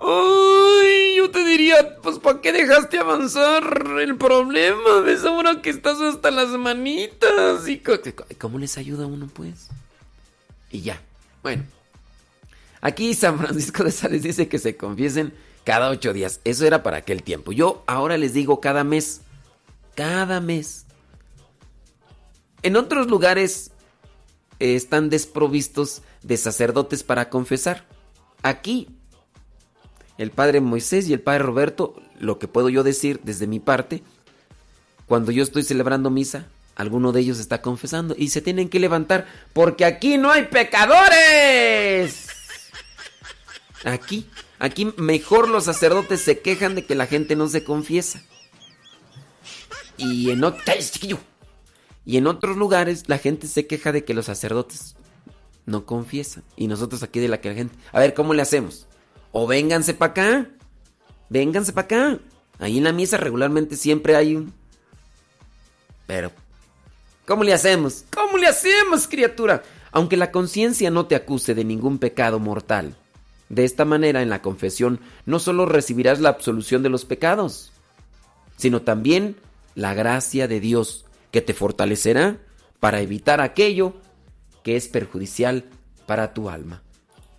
Ay, 0.00 1.16
yo 1.16 1.30
te 1.30 1.44
diría, 1.44 1.96
pues 2.02 2.18
¿para 2.18 2.40
qué 2.40 2.52
dejaste 2.52 2.98
avanzar 2.98 3.62
el 4.00 4.16
problema? 4.16 5.00
¿Ves 5.04 5.24
ahora 5.24 5.60
que 5.60 5.70
estás 5.70 6.00
hasta 6.00 6.30
las 6.30 6.48
manitas? 6.48 7.68
¿Y 7.68 7.82
cómo 8.38 8.58
les 8.58 8.78
ayuda 8.78 9.06
uno, 9.06 9.28
pues? 9.32 9.68
Y 10.70 10.80
ya. 10.80 11.00
Bueno. 11.42 11.62
Aquí 12.80 13.14
San 13.14 13.38
Francisco 13.38 13.84
de 13.84 13.90
Sales 13.90 14.22
dice 14.22 14.48
que 14.48 14.58
se 14.58 14.76
confiesen 14.76 15.32
cada 15.64 15.90
ocho 15.90 16.12
días. 16.12 16.40
Eso 16.44 16.66
era 16.66 16.82
para 16.82 16.98
aquel 16.98 17.22
tiempo. 17.22 17.52
Yo 17.52 17.82
ahora 17.86 18.16
les 18.18 18.32
digo 18.34 18.60
cada 18.60 18.84
mes. 18.84 19.22
Cada 19.94 20.40
mes. 20.40 20.86
En 22.62 22.76
otros 22.76 23.08
lugares 23.08 23.72
eh, 24.58 24.74
están 24.74 25.10
desprovistos 25.10 26.02
de 26.22 26.36
sacerdotes 26.36 27.02
para 27.02 27.28
confesar. 27.28 27.84
Aquí 28.42 28.88
el 30.18 30.30
padre 30.30 30.60
Moisés 30.60 31.08
y 31.08 31.12
el 31.12 31.20
padre 31.20 31.40
Roberto, 31.40 32.00
lo 32.18 32.38
que 32.38 32.48
puedo 32.48 32.68
yo 32.68 32.82
decir 32.82 33.20
desde 33.24 33.46
mi 33.46 33.60
parte, 33.60 34.02
cuando 35.06 35.32
yo 35.32 35.42
estoy 35.42 35.62
celebrando 35.62 36.10
misa, 36.10 36.46
alguno 36.76 37.12
de 37.12 37.20
ellos 37.20 37.38
está 37.38 37.62
confesando 37.62 38.14
y 38.16 38.28
se 38.28 38.40
tienen 38.40 38.68
que 38.68 38.80
levantar 38.80 39.26
porque 39.52 39.84
aquí 39.84 40.16
no 40.18 40.30
hay 40.30 40.44
pecadores. 40.44 42.33
Aquí, 43.84 44.28
aquí 44.58 44.92
mejor 44.96 45.48
los 45.48 45.64
sacerdotes 45.64 46.22
se 46.22 46.40
quejan 46.40 46.74
de 46.74 46.86
que 46.86 46.94
la 46.94 47.06
gente 47.06 47.36
no 47.36 47.48
se 47.48 47.64
confiesa. 47.64 48.22
Y 49.96 50.30
en, 50.30 50.42
y 52.04 52.16
en 52.16 52.26
otros 52.26 52.56
lugares 52.56 53.04
la 53.08 53.18
gente 53.18 53.46
se 53.46 53.66
queja 53.66 53.92
de 53.92 54.04
que 54.04 54.14
los 54.14 54.26
sacerdotes 54.26 54.96
no 55.66 55.84
confiesan. 55.86 56.44
Y 56.56 56.66
nosotros 56.66 57.02
aquí 57.02 57.20
de 57.20 57.28
la 57.28 57.40
que 57.40 57.50
la 57.50 57.54
gente... 57.54 57.76
A 57.92 58.00
ver, 58.00 58.14
¿cómo 58.14 58.34
le 58.34 58.42
hacemos? 58.42 58.86
O 59.32 59.46
vénganse 59.46 59.94
para 59.94 60.12
acá. 60.12 60.50
Vénganse 61.28 61.72
para 61.72 61.84
acá. 61.84 62.18
Ahí 62.58 62.78
en 62.78 62.84
la 62.84 62.92
misa 62.92 63.16
regularmente 63.16 63.76
siempre 63.76 64.16
hay 64.16 64.36
un... 64.36 64.52
Pero... 66.06 66.32
¿Cómo 67.26 67.42
le 67.42 67.54
hacemos? 67.54 68.04
¿Cómo 68.12 68.36
le 68.36 68.46
hacemos, 68.46 69.08
criatura? 69.08 69.62
Aunque 69.92 70.18
la 70.18 70.30
conciencia 70.30 70.90
no 70.90 71.06
te 71.06 71.14
acuse 71.14 71.54
de 71.54 71.64
ningún 71.64 71.98
pecado 71.98 72.38
mortal. 72.38 72.94
De 73.48 73.64
esta 73.64 73.84
manera, 73.84 74.22
en 74.22 74.30
la 74.30 74.42
confesión, 74.42 75.00
no 75.26 75.38
solo 75.38 75.66
recibirás 75.66 76.20
la 76.20 76.30
absolución 76.30 76.82
de 76.82 76.88
los 76.88 77.04
pecados, 77.04 77.72
sino 78.56 78.82
también 78.82 79.36
la 79.74 79.94
gracia 79.94 80.48
de 80.48 80.60
Dios, 80.60 81.04
que 81.30 81.42
te 81.42 81.52
fortalecerá 81.52 82.38
para 82.80 83.00
evitar 83.00 83.40
aquello 83.40 83.94
que 84.62 84.76
es 84.76 84.88
perjudicial 84.88 85.64
para 86.06 86.32
tu 86.32 86.48
alma. 86.48 86.82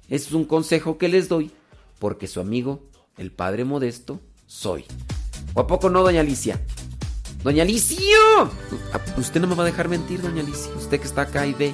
Ese 0.10 0.27
es 0.27 0.34
un 0.34 0.45
consejo 0.45 0.98
que 0.98 1.07
les 1.07 1.30
doy 1.30 1.52
porque 1.99 2.27
su 2.27 2.40
amigo, 2.40 2.84
el 3.18 3.32
padre 3.32 3.64
modesto, 3.64 4.19
soy. 4.48 4.86
¿O 5.53 5.61
a 5.61 5.68
poco 5.68 5.90
no, 5.90 6.03
doña 6.03 6.22
Alicia? 6.22 6.61
¡Doña 7.44 7.64
Alicia! 7.64 8.18
Ah, 8.94 9.02
usted 9.18 9.40
no 9.40 9.48
me 9.48 9.56
va 9.56 9.64
a 9.64 9.68
dejar 9.68 9.88
mentir, 9.88 10.22
doña 10.22 10.41
Alicia. 10.41 10.72
Usted 10.76 10.99
que 10.99 11.07
está 11.07 11.22
acá 11.22 11.48
y 11.48 11.53
ve. 11.53 11.73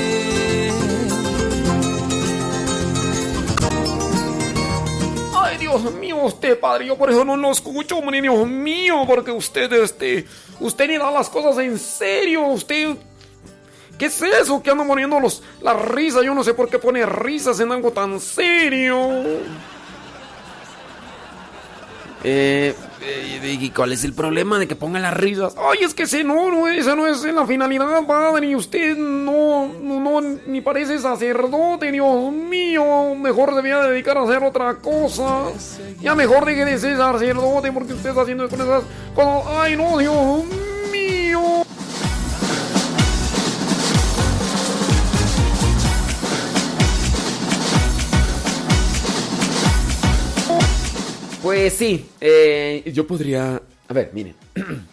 Dios 5.79 5.93
mío, 5.93 6.17
usted, 6.17 6.59
padre, 6.59 6.87
yo 6.87 6.97
por 6.97 7.09
eso 7.09 7.23
no 7.23 7.37
lo 7.37 7.51
escucho, 7.51 7.97
hombre, 7.97 8.21
Dios 8.21 8.47
mío, 8.47 9.03
porque 9.07 9.31
usted, 9.31 9.71
este, 9.73 10.25
usted 10.59 10.87
ni 10.87 10.97
da 10.97 11.09
las 11.11 11.29
cosas 11.29 11.57
en 11.59 11.77
serio, 11.79 12.45
usted... 12.47 12.95
¿Qué 13.97 14.07
es 14.07 14.19
eso? 14.19 14.63
Que 14.63 14.71
anda 14.71 14.83
muriendo 14.83 15.19
los, 15.19 15.43
la 15.61 15.75
risa. 15.75 16.23
Yo 16.23 16.33
no 16.33 16.43
sé 16.43 16.55
por 16.55 16.67
qué 16.69 16.79
pone 16.79 17.05
risas 17.05 17.59
en 17.59 17.71
algo 17.71 17.91
tan 17.91 18.19
serio. 18.19 18.97
Eh, 22.23 22.73
¿Y 23.43 23.69
cuál 23.71 23.91
es 23.93 24.03
el 24.03 24.13
problema 24.13 24.59
de 24.59 24.67
que 24.67 24.75
ponga 24.75 24.99
las 24.99 25.13
risas? 25.13 25.55
Ay, 25.57 25.79
es 25.83 25.93
que 25.93 26.03
ese 26.03 26.23
no, 26.23 26.51
no, 26.51 26.67
esa 26.67 26.95
no 26.95 27.07
es 27.07 27.23
la 27.23 27.45
finalidad, 27.47 28.05
padre. 28.05 28.47
Y 28.47 28.55
usted 28.55 28.95
no, 28.95 29.67
no, 29.67 29.99
no, 29.99 30.21
ni 30.45 30.61
parece 30.61 30.99
sacerdote, 30.99 31.91
Dios 31.91 32.31
mío. 32.31 33.15
Mejor 33.15 33.55
debía 33.55 33.81
dedicar 33.81 34.17
a 34.17 34.23
hacer 34.23 34.43
otra 34.43 34.75
cosa. 34.75 35.45
Ya 35.99 36.15
mejor 36.15 36.45
deje 36.45 36.65
de 36.65 36.77
ser 36.77 36.97
sacerdote 36.97 37.71
porque 37.71 37.93
usted 37.93 38.09
está 38.09 38.21
haciendo 38.21 38.47
cosas. 38.47 38.83
Ay, 39.59 39.75
no, 39.75 39.97
Dios 39.97 40.43
mío. 40.91 41.63
Pues 51.51 51.73
sí, 51.73 52.05
eh, 52.21 52.89
yo 52.93 53.05
podría... 53.05 53.61
A 53.89 53.93
ver, 53.93 54.11
miren. 54.13 54.35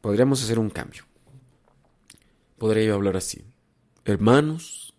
Podríamos 0.00 0.42
hacer 0.42 0.58
un 0.58 0.70
cambio. 0.70 1.04
Podría 2.56 2.84
yo 2.84 2.94
hablar 2.94 3.18
así. 3.18 3.44
Hermanos. 4.06 4.94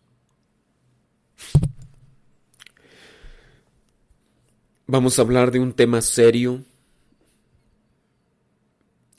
Vamos 4.85 5.17
a 5.17 5.23
hablar 5.23 5.49
de 5.49 5.59
un 5.59 5.73
tema 5.73 6.03
serio 6.03 6.63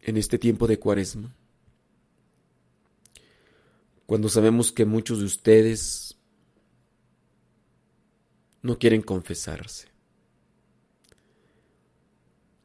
en 0.03 0.17
este 0.17 0.39
tiempo 0.39 0.69
de 0.69 0.79
cuaresma. 0.79 1.35
Cuando 4.07 4.29
sabemos 4.29 4.71
que 4.71 4.85
muchos 4.85 5.19
de 5.19 5.25
ustedes 5.25 6.17
no 8.63 8.79
quieren 8.79 9.03
confesarse. 9.03 9.94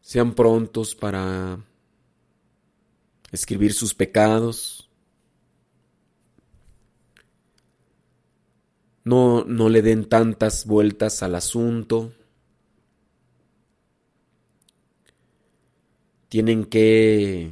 Sean 0.09 0.33
prontos 0.33 0.95
para 0.95 1.63
escribir 3.31 3.73
sus 3.73 3.93
pecados. 3.93 4.89
No, 9.03 9.43
no 9.45 9.69
le 9.69 9.83
den 9.83 10.09
tantas 10.09 10.65
vueltas 10.65 11.21
al 11.21 11.35
asunto. 11.35 12.11
Tienen 16.27 16.65
que 16.65 17.51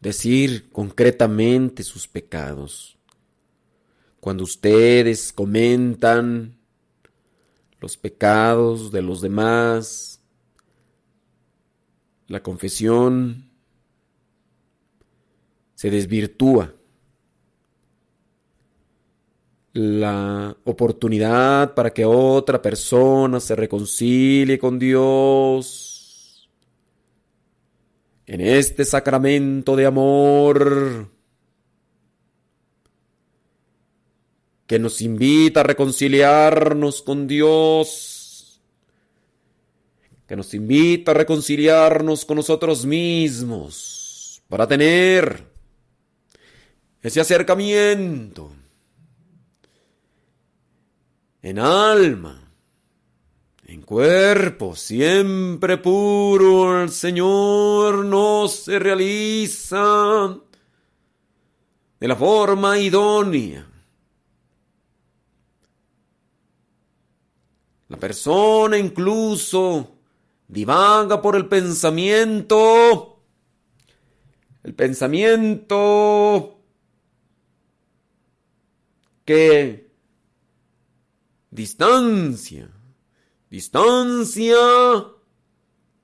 decir 0.00 0.70
concretamente 0.70 1.82
sus 1.82 2.08
pecados. 2.08 2.96
Cuando 4.18 4.44
ustedes 4.44 5.30
comentan 5.30 6.58
los 7.80 7.96
pecados 7.96 8.92
de 8.92 9.02
los 9.02 9.20
demás, 9.20 10.20
la 12.26 12.42
confesión 12.42 13.50
se 15.74 15.90
desvirtúa. 15.90 16.74
La 19.72 20.56
oportunidad 20.64 21.74
para 21.74 21.90
que 21.90 22.04
otra 22.04 22.60
persona 22.60 23.40
se 23.40 23.54
reconcilie 23.54 24.58
con 24.58 24.78
Dios 24.78 26.50
en 28.26 28.40
este 28.40 28.84
sacramento 28.84 29.74
de 29.74 29.86
amor 29.86 31.08
que 34.70 34.78
nos 34.78 35.02
invita 35.02 35.62
a 35.62 35.64
reconciliarnos 35.64 37.02
con 37.02 37.26
Dios, 37.26 38.62
que 40.28 40.36
nos 40.36 40.54
invita 40.54 41.10
a 41.10 41.14
reconciliarnos 41.14 42.24
con 42.24 42.36
nosotros 42.36 42.86
mismos, 42.86 44.40
para 44.46 44.68
tener 44.68 45.44
ese 47.02 47.20
acercamiento 47.20 48.52
en 51.42 51.58
alma, 51.58 52.40
en 53.66 53.82
cuerpo, 53.82 54.76
siempre 54.76 55.78
puro, 55.78 56.80
el 56.80 56.90
Señor 56.90 58.04
no 58.04 58.46
se 58.46 58.78
realiza 58.78 60.38
de 61.98 62.06
la 62.06 62.14
forma 62.14 62.78
idónea. 62.78 63.69
La 67.90 67.96
persona 67.96 68.78
incluso 68.78 69.96
divaga 70.46 71.20
por 71.20 71.34
el 71.34 71.48
pensamiento. 71.48 73.20
El 74.62 74.74
pensamiento 74.74 76.60
que 79.24 79.90
distancia, 81.50 82.70
distancia 83.50 84.56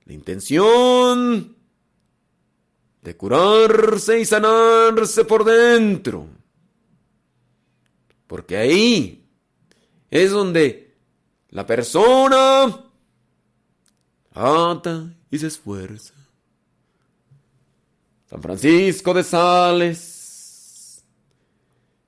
la 0.07 0.13
intención 0.13 1.57
de 3.01 3.17
curarse 3.17 4.21
y 4.21 4.25
sanarse 4.25 5.25
por 5.25 5.45
dentro. 5.45 6.27
Porque 8.27 8.57
ahí 8.57 9.25
es 10.11 10.33
donde 10.33 10.86
la 11.51 11.67
persona 11.67 12.85
ata 14.33 15.15
y 15.31 15.39
se 15.39 15.47
esfuerza. 15.47 16.15
San 18.29 18.43
Francisco 18.43 19.15
de 19.15 19.23
Sales 19.23 21.05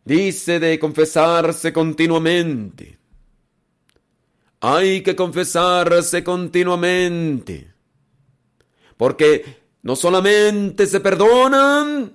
dice 0.05 0.59
de 0.59 0.79
confesarse 0.79 1.73
continuamente. 1.73 2.99
Hay 4.61 5.03
que 5.03 5.15
confesarse 5.15 6.25
continuamente. 6.25 7.73
Porque 8.97 9.63
no 9.83 9.95
solamente 9.95 10.87
se 10.87 10.99
perdonan 10.99 12.13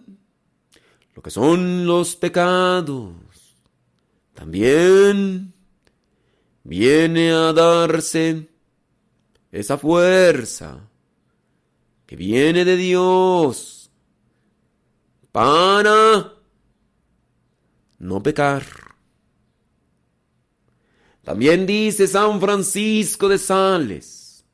lo 1.16 1.22
que 1.22 1.32
son 1.32 1.86
los 1.86 2.16
pecados, 2.16 3.14
también 4.34 5.53
viene 6.64 7.32
a 7.32 7.54
darse 7.54 8.50
esa 9.52 9.78
fuerza 9.78 10.90
que 12.06 12.16
viene 12.16 12.66
de 12.66 12.76
Dios 12.76 13.92
para 15.32 16.34
no 18.00 18.24
pecar. 18.24 18.64
También 21.24 21.66
dice 21.66 22.08
San 22.08 22.40
Francisco 22.42 23.30
de 23.30 23.38
Sales, 23.38 24.46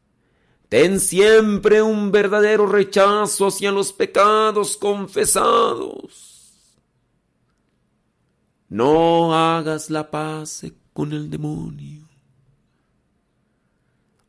ten 0.68 0.99
siempre 0.99 1.81
un 1.81 2.11
verdadero 2.11 2.68
rechazo 2.68 3.48
hacia 3.48 3.72
los 3.72 3.91
pecados 3.91 4.77
confesados. 4.77 6.30
No 8.68 9.34
hagas 9.34 9.90
la 9.90 10.11
paz 10.11 10.64
con 10.99 11.13
el 11.13 11.30
demonio. 11.30 12.09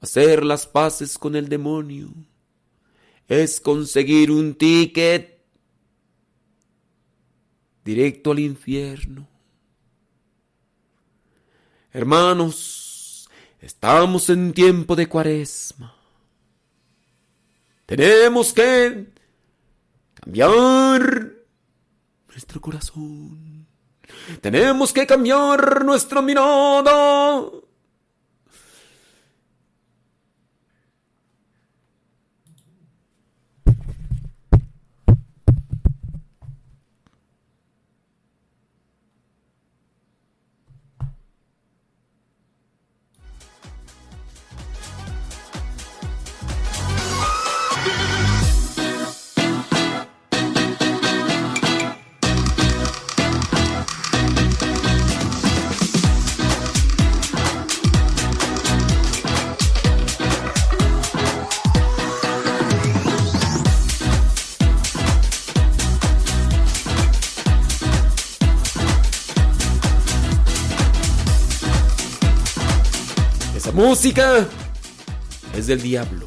Hacer 0.00 0.44
las 0.44 0.68
paces 0.68 1.18
con 1.18 1.34
el 1.34 1.48
demonio 1.48 2.10
es 3.26 3.60
conseguir 3.60 4.30
un 4.30 4.54
ticket 4.54 5.42
directo 7.84 8.30
al 8.30 8.38
infierno. 8.38 9.26
Hermanos, 11.92 13.28
estamos 13.60 14.30
en 14.30 14.52
tiempo 14.52 14.94
de 14.94 15.08
cuaresma. 15.08 15.92
Tenemos 17.84 18.52
que 18.52 19.08
cambiar 20.14 21.32
nuestro 22.28 22.60
corazón. 22.60 23.49
Tenemos 24.40 24.92
que 24.92 25.06
cambiar 25.06 25.84
nuestra 25.84 26.22
mirada. 26.22 27.42
Música 73.80 74.46
es 75.56 75.66
del 75.66 75.80
diablo. 75.80 76.26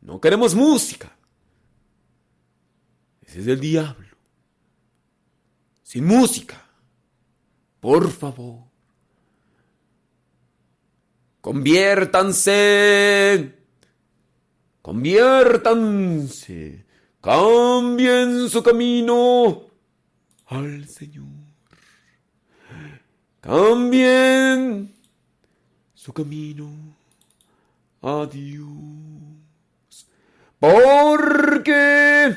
No 0.00 0.18
queremos 0.18 0.54
música. 0.54 1.14
Ese 3.20 3.40
es 3.40 3.44
del 3.44 3.60
diablo. 3.60 4.16
Sin 5.82 6.06
música. 6.06 6.64
Por 7.80 8.10
favor. 8.10 8.64
Conviértanse. 11.42 13.58
Conviértanse. 14.80 16.86
Cambien 17.20 18.48
su 18.48 18.62
camino 18.62 19.66
al 20.46 20.88
Señor. 20.88 21.26
Cambien 23.42 24.99
su 26.10 26.14
camino 26.14 26.68
a 28.02 28.26
Dios. 28.26 28.66
Porque, 30.58 32.36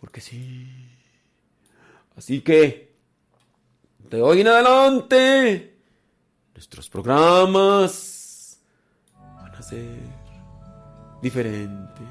porque 0.00 0.20
sí. 0.20 0.68
Así 2.16 2.40
que, 2.40 2.94
de 4.10 4.22
hoy 4.22 4.42
en 4.42 4.48
adelante, 4.48 5.76
nuestros 6.54 6.88
programas 6.88 8.60
van 9.16 9.54
a 9.56 9.62
ser 9.62 9.98
diferentes. 11.20 12.06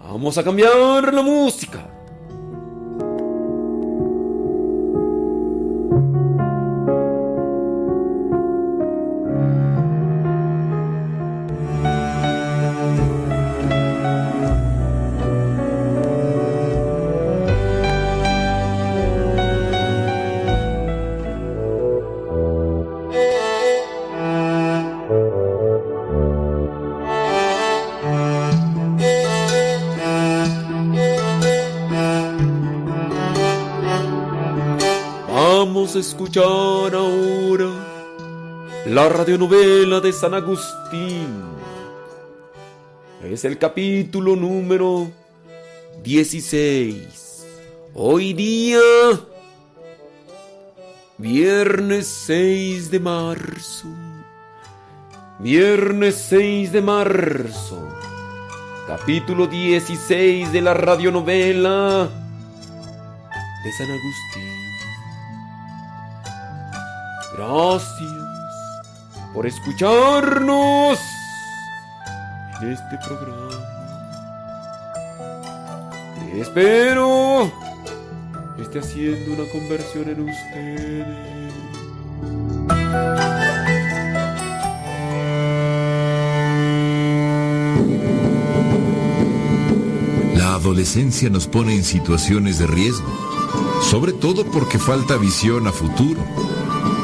Vamos 0.00 0.36
a 0.38 0.42
cambiar 0.42 1.14
la 1.14 1.22
música. 1.22 1.93
Radionovela 39.24 40.00
de 40.00 40.12
San 40.12 40.34
Agustín. 40.34 41.44
Es 43.22 43.46
el 43.46 43.56
capítulo 43.56 44.36
número 44.36 45.10
16. 46.02 47.46
Hoy 47.94 48.34
día, 48.34 48.80
viernes 51.16 52.06
6 52.26 52.90
de 52.90 53.00
marzo. 53.00 53.88
Viernes 55.38 56.16
6 56.28 56.72
de 56.72 56.82
marzo. 56.82 57.88
Capítulo 58.86 59.46
16 59.46 60.52
de 60.52 60.60
la 60.60 60.74
radionovela 60.74 62.10
de 63.64 63.72
San 63.72 63.90
Agustín. 63.90 64.44
Gracias 67.38 68.23
por 69.34 69.46
escucharnos 69.46 70.98
en 72.62 72.72
este 72.72 72.98
programa. 73.04 73.50
Espero 76.36 77.52
esté 78.58 78.78
haciendo 78.78 79.34
una 79.34 79.50
conversión 79.50 80.08
en 80.08 80.20
ustedes. 80.28 81.54
La 90.36 90.54
adolescencia 90.54 91.28
nos 91.30 91.46
pone 91.46 91.74
en 91.74 91.84
situaciones 91.84 92.58
de 92.58 92.66
riesgo, 92.66 93.06
sobre 93.82 94.12
todo 94.12 94.44
porque 94.44 94.78
falta 94.78 95.16
visión 95.16 95.66
a 95.66 95.72
futuro. 95.72 96.20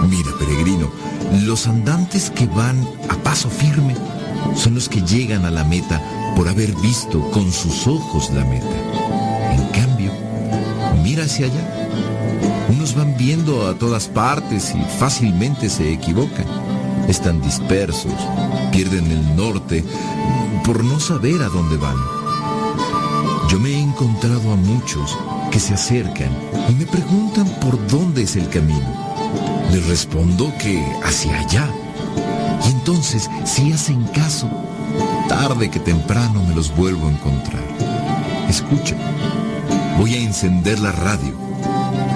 Mira, 0.09 0.31
peregrino, 0.39 0.91
los 1.33 1.67
andantes 1.67 2.31
que 2.31 2.47
van 2.47 2.87
a 3.09 3.15
paso 3.17 3.49
firme 3.49 3.95
son 4.57 4.75
los 4.75 4.89
que 4.89 5.03
llegan 5.03 5.45
a 5.45 5.51
la 5.51 5.65
meta 5.65 6.01
por 6.37 6.49
haber 6.49 6.75
visto 6.77 7.31
con 7.31 7.53
sus 7.53 7.87
ojos 7.87 8.31
la 8.31 8.45
meta. 8.45 8.67
En 9.53 9.67
cambio, 9.69 10.13
mira 11.03 11.25
hacia 11.25 11.47
allá. 11.47 11.89
Unos 12.69 12.95
van 12.95 13.17
viendo 13.17 13.67
a 13.69 13.75
todas 13.75 14.09
partes 14.09 14.75
y 14.75 14.83
fácilmente 14.99 15.69
se 15.69 15.93
equivocan. 15.93 16.47
Están 17.09 17.41
dispersos, 17.41 18.13
pierden 18.73 19.11
el 19.11 19.37
norte 19.37 19.85
por 20.65 20.85
no 20.85 21.01
saber 21.01 21.43
a 21.43 21.49
dónde 21.49 21.77
van. 21.77 21.97
Yo 23.49 23.59
me 23.59 23.71
he 23.71 23.81
encontrado 23.81 24.53
a 24.53 24.57
muchos 24.57 25.19
que 25.51 25.59
se 25.59 25.75
acercan 25.75 26.31
y 26.69 26.75
me 26.75 26.87
preguntan 26.87 27.47
por 27.61 27.85
dónde 27.89 28.23
es 28.23 28.37
el 28.37 28.49
camino. 28.49 29.10
Les 29.73 29.87
respondo 29.87 30.53
que 30.59 30.85
hacia 31.05 31.39
allá. 31.41 31.69
Y 32.67 32.71
entonces, 32.73 33.31
si 33.45 33.73
hacen 33.73 34.05
caso, 34.09 34.51
tarde 35.29 35.71
que 35.71 35.79
temprano 35.79 36.43
me 36.45 36.55
los 36.55 36.75
vuelvo 36.75 37.07
a 37.07 37.11
encontrar. 37.11 37.63
Escucha, 38.49 38.97
voy 39.97 40.15
a 40.15 40.19
encender 40.19 40.81
la 40.81 40.93
radio. 40.93 41.35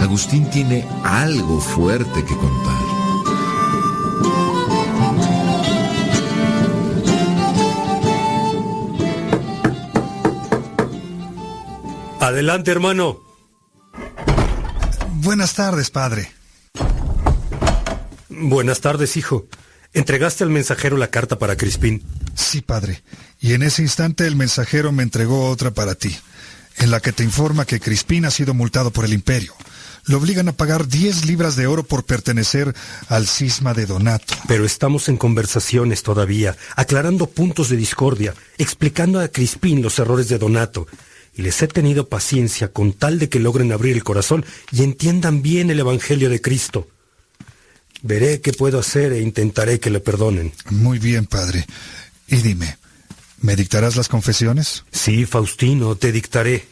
Agustín 0.00 0.50
tiene 0.50 0.86
algo 1.04 1.60
fuerte 1.60 2.24
que 2.24 2.36
contar. 2.36 2.84
Adelante, 12.20 12.70
hermano. 12.70 13.20
Buenas 15.22 15.54
tardes, 15.54 15.90
padre. 15.90 16.33
Buenas 18.36 18.80
tardes, 18.80 19.16
hijo. 19.16 19.46
¿Entregaste 19.92 20.42
al 20.42 20.50
mensajero 20.50 20.96
la 20.96 21.08
carta 21.08 21.38
para 21.38 21.56
Crispín? 21.56 22.02
Sí, 22.34 22.62
padre. 22.62 23.02
Y 23.40 23.52
en 23.52 23.62
ese 23.62 23.82
instante 23.82 24.26
el 24.26 24.34
mensajero 24.34 24.90
me 24.90 25.04
entregó 25.04 25.48
otra 25.48 25.70
para 25.70 25.94
ti, 25.94 26.16
en 26.78 26.90
la 26.90 26.98
que 26.98 27.12
te 27.12 27.22
informa 27.22 27.64
que 27.64 27.78
Crispín 27.78 28.24
ha 28.24 28.32
sido 28.32 28.52
multado 28.52 28.90
por 28.90 29.04
el 29.04 29.12
imperio. 29.12 29.54
Lo 30.06 30.18
obligan 30.18 30.48
a 30.48 30.52
pagar 30.52 30.88
10 30.88 31.26
libras 31.26 31.54
de 31.54 31.68
oro 31.68 31.84
por 31.84 32.04
pertenecer 32.04 32.74
al 33.08 33.28
cisma 33.28 33.72
de 33.72 33.86
Donato. 33.86 34.34
Pero 34.48 34.64
estamos 34.64 35.08
en 35.08 35.16
conversaciones 35.16 36.02
todavía, 36.02 36.56
aclarando 36.74 37.28
puntos 37.28 37.68
de 37.68 37.76
discordia, 37.76 38.34
explicando 38.58 39.20
a 39.20 39.28
Crispín 39.28 39.80
los 39.80 39.98
errores 40.00 40.28
de 40.28 40.38
Donato. 40.38 40.88
Y 41.36 41.42
les 41.42 41.62
he 41.62 41.68
tenido 41.68 42.08
paciencia 42.08 42.72
con 42.72 42.92
tal 42.92 43.20
de 43.20 43.28
que 43.28 43.38
logren 43.38 43.70
abrir 43.70 43.94
el 43.94 44.04
corazón 44.04 44.44
y 44.72 44.82
entiendan 44.82 45.40
bien 45.40 45.70
el 45.70 45.78
Evangelio 45.78 46.28
de 46.28 46.40
Cristo. 46.40 46.88
Veré 48.06 48.42
qué 48.42 48.52
puedo 48.52 48.78
hacer 48.78 49.14
e 49.14 49.22
intentaré 49.22 49.80
que 49.80 49.88
le 49.88 49.98
perdonen. 49.98 50.52
Muy 50.68 50.98
bien, 50.98 51.24
padre. 51.24 51.64
Y 52.26 52.36
dime, 52.36 52.76
¿me 53.38 53.56
dictarás 53.56 53.96
las 53.96 54.10
confesiones? 54.10 54.84
Sí, 54.92 55.24
Faustino, 55.24 55.96
te 55.96 56.12
dictaré. 56.12 56.68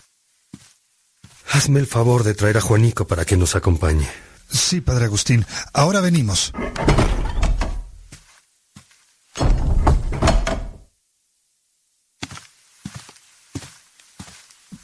Hazme 1.51 1.81
el 1.81 1.87
favor 1.87 2.23
de 2.23 2.35
traer 2.35 2.59
a 2.59 2.61
Juanico 2.61 3.07
para 3.07 3.25
que 3.25 3.39
nos 3.39 3.57
acompañe. 3.57 4.07
Sí, 4.51 4.83
padre 4.83 5.07
Agustín. 5.07 5.47
Ahora 5.73 6.03
venimos. 6.03 6.53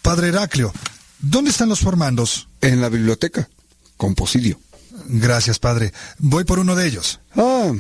Padre 0.00 0.28
Heraclio, 0.28 0.72
¿dónde 1.18 1.50
están 1.50 1.68
los 1.68 1.80
formandos? 1.80 2.48
En 2.62 2.80
la 2.80 2.88
biblioteca, 2.88 3.50
con 3.98 4.14
Posidio. 4.14 4.58
Gracias, 5.08 5.58
padre. 5.58 5.92
Voy 6.18 6.44
por 6.44 6.58
uno 6.58 6.76
de 6.76 6.86
ellos. 6.86 7.20
Ah, 7.34 7.72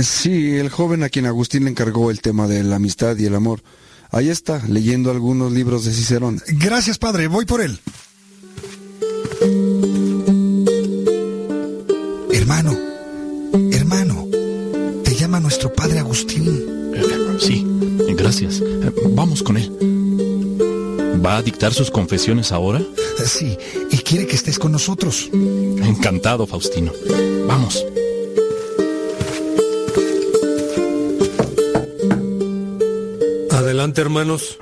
sí, 0.00 0.56
el 0.56 0.70
joven 0.70 1.02
a 1.02 1.08
quien 1.08 1.26
Agustín 1.26 1.64
le 1.64 1.70
encargó 1.70 2.10
el 2.10 2.20
tema 2.20 2.46
de 2.46 2.62
la 2.62 2.76
amistad 2.76 3.16
y 3.16 3.26
el 3.26 3.34
amor. 3.34 3.62
Ahí 4.10 4.30
está, 4.30 4.62
leyendo 4.68 5.10
algunos 5.10 5.52
libros 5.52 5.84
de 5.84 5.92
Cicerón. 5.92 6.40
Gracias, 6.46 6.98
padre. 6.98 7.26
Voy 7.26 7.46
por 7.46 7.60
él. 7.60 7.80
Hermano, 12.32 12.78
hermano, 13.72 14.28
te 15.02 15.16
llama 15.16 15.40
nuestro 15.40 15.72
padre 15.72 15.98
Agustín. 15.98 16.74
Sí, 17.40 17.66
gracias. 18.16 18.62
Vamos 19.10 19.42
con 19.42 19.56
él. 19.56 19.70
¿Va 21.24 21.38
a 21.38 21.42
dictar 21.42 21.72
sus 21.72 21.90
confesiones 21.90 22.52
ahora? 22.52 22.82
Sí, 23.24 23.56
y 23.90 23.96
quiere 23.98 24.26
que 24.26 24.36
estés 24.36 24.58
con 24.58 24.72
nosotros. 24.72 25.30
Encantado, 25.96 26.44
Faustino. 26.46 26.92
Vamos. 27.46 27.86
Adelante, 33.52 34.00
hermanos. 34.00 34.58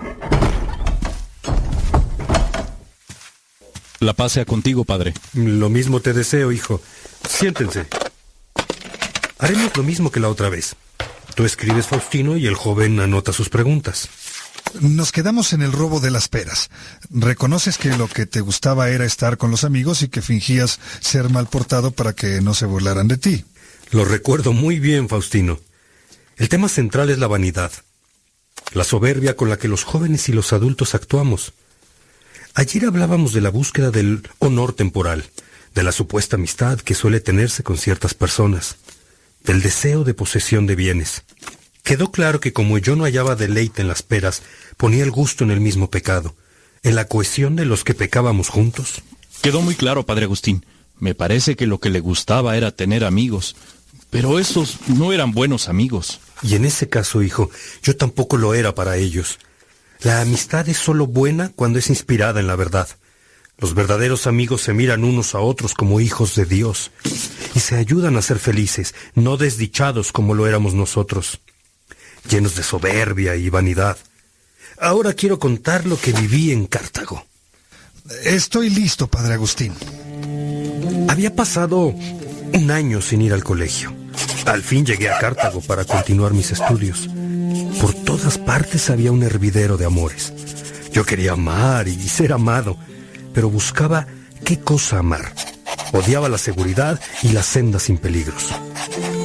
La 4.01 4.13
paz 4.13 4.33
sea 4.33 4.45
contigo, 4.45 4.85
padre. 4.85 5.15
Lo 5.33 5.71
mismo 5.71 6.01
te 6.01 6.13
deseo, 6.13 6.53
hijo. 6.53 6.83
Siéntense. 7.27 7.87
Haremos 9.39 9.75
lo 9.77 9.83
mismo 9.83 10.11
que 10.11 10.21
la 10.21 10.29
otra 10.29 10.51
vez. 10.51 10.77
Tú 11.35 11.45
escribes 11.45 11.87
Faustino 11.87 12.37
y 12.37 12.47
el 12.47 12.55
joven 12.55 13.01
anota 13.01 13.33
sus 13.33 13.49
preguntas. 13.49 14.11
Nos 14.81 15.13
quedamos 15.13 15.53
en 15.53 15.63
el 15.63 15.73
robo 15.73 16.01
de 16.01 16.11
las 16.11 16.29
peras. 16.29 16.71
Reconoces 17.11 17.79
que 17.79 17.97
lo 17.97 18.09
que 18.09 18.27
te 18.27 18.41
gustaba 18.41 18.89
era 18.89 19.05
estar 19.05 19.37
con 19.37 19.51
los 19.51 19.65
amigos 19.65 20.03
y 20.03 20.09
que 20.09 20.23
fingías 20.23 20.81
ser 21.01 21.29
mal 21.29 21.47
portado 21.47 21.91
para 21.91 22.15
que 22.15 22.41
no 22.41 22.55
se 22.55 22.67
burlaran 22.67 23.09
de 23.09 23.19
ti. 23.19 23.45
Lo 23.91 24.05
recuerdo 24.05 24.53
muy 24.53 24.81
bien, 24.81 25.09
Faustino. 25.09 25.61
El 26.37 26.49
tema 26.49 26.69
central 26.69 27.11
es 27.11 27.19
la 27.19 27.27
vanidad, 27.27 27.71
la 28.73 28.85
soberbia 28.85 29.37
con 29.37 29.51
la 29.51 29.59
que 29.59 29.69
los 29.69 29.85
jóvenes 29.85 30.29
y 30.29 30.33
los 30.33 30.53
adultos 30.53 30.95
actuamos. 30.95 31.53
Ayer 32.55 32.87
hablábamos 32.87 33.33
de 33.33 33.43
la 33.43 33.51
búsqueda 33.51 33.91
del 33.91 34.29
honor 34.39 34.73
temporal, 34.73 35.25
de 35.75 35.83
la 35.83 35.93
supuesta 35.93 36.37
amistad 36.37 36.81
que 36.81 36.95
suele 36.95 37.21
tenerse 37.21 37.63
con 37.63 37.77
ciertas 37.77 38.15
personas, 38.15 38.77
del 39.45 39.63
deseo 39.63 40.05
de 40.05 40.15
posesión 40.15 40.67
de 40.67 40.77
bienes. 40.77 41.23
Quedó 41.83 42.13
claro 42.13 42.41
que 42.41 42.53
como 42.53 42.79
yo 42.79 42.95
no 42.95 43.05
hallaba 43.05 43.35
deleite 43.35 43.83
en 43.83 43.89
las 43.89 44.03
peras, 44.03 44.43
ponía 44.77 45.03
el 45.03 45.11
gusto 45.11 45.43
en 45.45 45.51
el 45.51 45.61
mismo 45.61 45.91
pecado, 45.91 46.37
en 46.83 46.95
la 46.95 47.07
cohesión 47.07 47.57
de 47.57 47.65
los 47.65 47.83
que 47.83 47.95
pecábamos 47.95 48.49
juntos. 48.49 49.03
Quedó 49.43 49.61
muy 49.63 49.75
claro, 49.75 50.07
padre 50.07 50.25
Agustín. 50.25 50.65
Me 50.99 51.17
parece 51.17 51.57
que 51.57 51.67
lo 51.67 51.81
que 51.81 51.91
le 51.91 51.99
gustaba 51.99 52.57
era 52.57 52.71
tener 52.71 53.05
amigos, 53.05 53.57
pero 54.11 54.39
esos 54.39 54.77
no 54.87 55.13
eran 55.13 55.33
buenos 55.33 55.69
amigos. 55.69 56.21
Y 56.43 56.55
en 56.55 56.65
ese 56.65 56.89
caso, 56.89 57.23
hijo, 57.23 57.51
yo 57.83 57.97
tampoco 57.97 58.37
lo 58.37 58.55
era 58.55 58.75
para 58.75 58.97
ellos. 58.97 59.39
La 60.03 60.21
amistad 60.21 60.69
es 60.69 60.77
sólo 60.77 61.07
buena 61.09 61.51
cuando 61.55 61.81
es 61.81 61.89
inspirada 61.89 62.39
en 62.39 62.47
la 62.47 62.57
verdad. 62.57 62.89
Los 63.59 63.75
verdaderos 63.75 64.27
amigos 64.27 64.63
se 64.63 64.73
miran 64.73 65.05
unos 65.05 65.35
a 65.35 65.41
otros 65.41 65.75
como 65.75 66.01
hijos 66.01 66.35
de 66.35 66.45
Dios 66.45 66.91
y 67.55 67.61
se 67.61 67.77
ayudan 67.77 68.17
a 68.17 68.23
ser 68.23 68.39
felices, 68.39 68.95
no 69.15 69.37
desdichados 69.37 70.11
como 70.11 70.35
lo 70.35 70.47
éramos 70.47 70.75
nosotros, 70.75 71.41
llenos 72.29 72.55
de 72.57 72.63
soberbia 72.63 73.37
y 73.37 73.51
vanidad. 73.51 73.97
Ahora 74.81 75.13
quiero 75.13 75.39
contar 75.39 75.87
lo 75.87 75.99
que 75.99 76.13
viví 76.13 76.51
en 76.51 76.67
Cartago. 76.67 77.25
Estoy 78.25 78.71
listo, 78.71 79.07
padre 79.07 79.35
Agustín. 79.35 79.73
Había 81.09 81.35
pasado 81.35 81.95
un 82.53 82.71
año 82.71 83.01
sin 83.01 83.23
ir 83.23 83.33
al 83.33 83.45
colegio. 83.45 83.95
Al 84.47 84.63
fin 84.63 84.85
llegué 84.85 85.09
a 85.09 85.19
Cartago 85.19 85.61
para 85.61 85.85
continuar 85.85 86.33
mis 86.33 86.51
estudios. 86.51 87.09
Por 87.81 87.95
todas 87.95 88.39
partes 88.39 88.91
había 88.91 89.13
un 89.13 89.23
hervidero 89.23 89.77
de 89.77 89.85
amores. 89.85 90.33
Yo 90.93 91.05
quería 91.05 91.33
amar 91.33 91.89
y 91.89 92.09
ser 92.09 92.33
amado, 92.33 92.77
pero 93.33 93.49
buscaba 93.49 94.07
qué 94.45 94.59
cosa 94.59 94.99
amar. 94.99 95.33
Odiaba 95.93 96.29
la 96.29 96.39
seguridad 96.39 97.01
y 97.23 97.29
las 97.29 97.47
sendas 97.47 97.85
sin 97.85 97.99
peligros. 97.99 98.49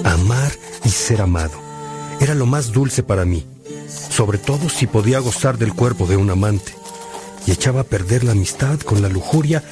Amar 0.04 0.52
y 0.86 0.90
ser 0.90 1.22
amado 1.22 1.67
era 2.20 2.36
lo 2.36 2.46
más 2.46 2.72
dulce 2.72 3.04
para 3.04 3.26
mí, 3.26 3.46
sobre 4.10 4.38
todo 4.38 4.70
si 4.70 4.88
podía 4.88 5.20
gozar 5.20 5.58
del 5.58 5.74
cuerpo 5.74 6.08
de 6.08 6.18
un 6.18 6.30
amante. 6.30 6.74
Y 7.46 7.52
echaba 7.52 7.82
a 7.82 7.86
perder 7.86 8.24
la 8.24 8.34
amistad 8.34 8.80
con 8.80 9.02
la 9.02 9.10
lujuria 9.10 9.64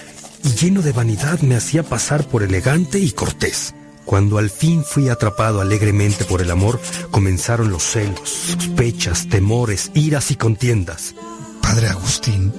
y 0.44 0.50
lleno 0.50 0.82
de 0.82 0.92
vanidad 0.92 1.40
me 1.42 1.56
hacía 1.56 1.84
pasar 1.84 2.28
por 2.28 2.44
elegante 2.44 3.00
y 3.00 3.12
cortés. 3.12 3.74
Cuando 4.06 4.38
al 4.38 4.52
fin 4.52 4.84
fui 4.84 5.10
atrapado 5.10 5.62
alegremente 5.62 6.26
por 6.26 6.42
el 6.42 6.52
amor, 6.52 6.80
comenzaron 7.10 7.72
los 7.72 7.84
celos, 7.84 8.30
sospechas, 8.30 9.28
temores, 9.28 9.90
iras 9.96 10.30
y 10.30 10.36
contiendas. 10.36 11.16
Padre 11.62 11.88
Agustín, 11.88 12.54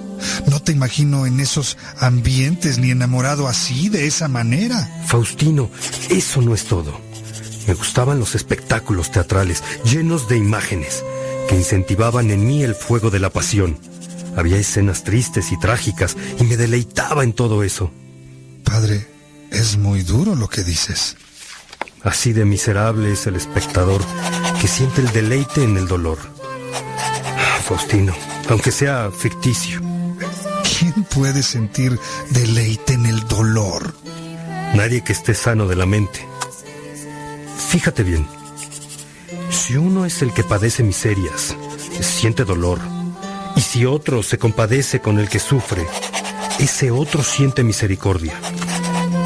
No 0.50 0.60
te 0.60 0.72
imagino 0.72 1.26
en 1.26 1.38
esos 1.38 1.78
ambientes 2.00 2.78
ni 2.78 2.90
enamorado 2.90 3.46
así, 3.46 3.88
de 3.88 4.06
esa 4.06 4.26
manera. 4.26 4.90
Faustino, 5.06 5.70
eso 6.10 6.42
no 6.42 6.54
es 6.54 6.64
todo. 6.64 7.05
Me 7.66 7.74
gustaban 7.74 8.18
los 8.18 8.34
espectáculos 8.34 9.10
teatrales 9.10 9.62
llenos 9.84 10.28
de 10.28 10.36
imágenes 10.36 11.04
que 11.48 11.56
incentivaban 11.56 12.30
en 12.30 12.46
mí 12.46 12.62
el 12.62 12.74
fuego 12.74 13.10
de 13.10 13.18
la 13.18 13.30
pasión. 13.30 13.78
Había 14.36 14.58
escenas 14.58 15.02
tristes 15.02 15.50
y 15.52 15.58
trágicas 15.58 16.16
y 16.38 16.44
me 16.44 16.56
deleitaba 16.56 17.24
en 17.24 17.32
todo 17.32 17.62
eso. 17.62 17.90
Padre, 18.64 19.06
es 19.50 19.76
muy 19.76 20.02
duro 20.02 20.34
lo 20.34 20.48
que 20.48 20.62
dices. 20.62 21.16
Así 22.02 22.32
de 22.32 22.44
miserable 22.44 23.12
es 23.12 23.26
el 23.26 23.34
espectador 23.34 24.00
que 24.60 24.68
siente 24.68 25.00
el 25.00 25.10
deleite 25.12 25.64
en 25.64 25.76
el 25.76 25.88
dolor. 25.88 26.18
Faustino, 27.64 28.14
aunque 28.48 28.70
sea 28.70 29.10
ficticio. 29.10 29.80
¿Quién 30.78 31.04
puede 31.04 31.42
sentir 31.42 31.98
deleite 32.30 32.92
en 32.92 33.06
el 33.06 33.26
dolor? 33.26 33.94
Nadie 34.74 35.02
que 35.02 35.12
esté 35.12 35.34
sano 35.34 35.66
de 35.66 35.74
la 35.74 35.86
mente. 35.86 36.24
Fíjate 37.56 38.02
bien. 38.02 38.26
Si 39.50 39.76
uno 39.76 40.04
es 40.04 40.22
el 40.22 40.32
que 40.32 40.44
padece 40.44 40.82
miserias, 40.82 41.56
siente 42.00 42.44
dolor. 42.44 42.78
Y 43.56 43.60
si 43.60 43.86
otro 43.86 44.22
se 44.22 44.38
compadece 44.38 45.00
con 45.00 45.18
el 45.18 45.28
que 45.28 45.38
sufre, 45.38 45.86
ese 46.58 46.90
otro 46.90 47.22
siente 47.22 47.64
misericordia. 47.64 48.34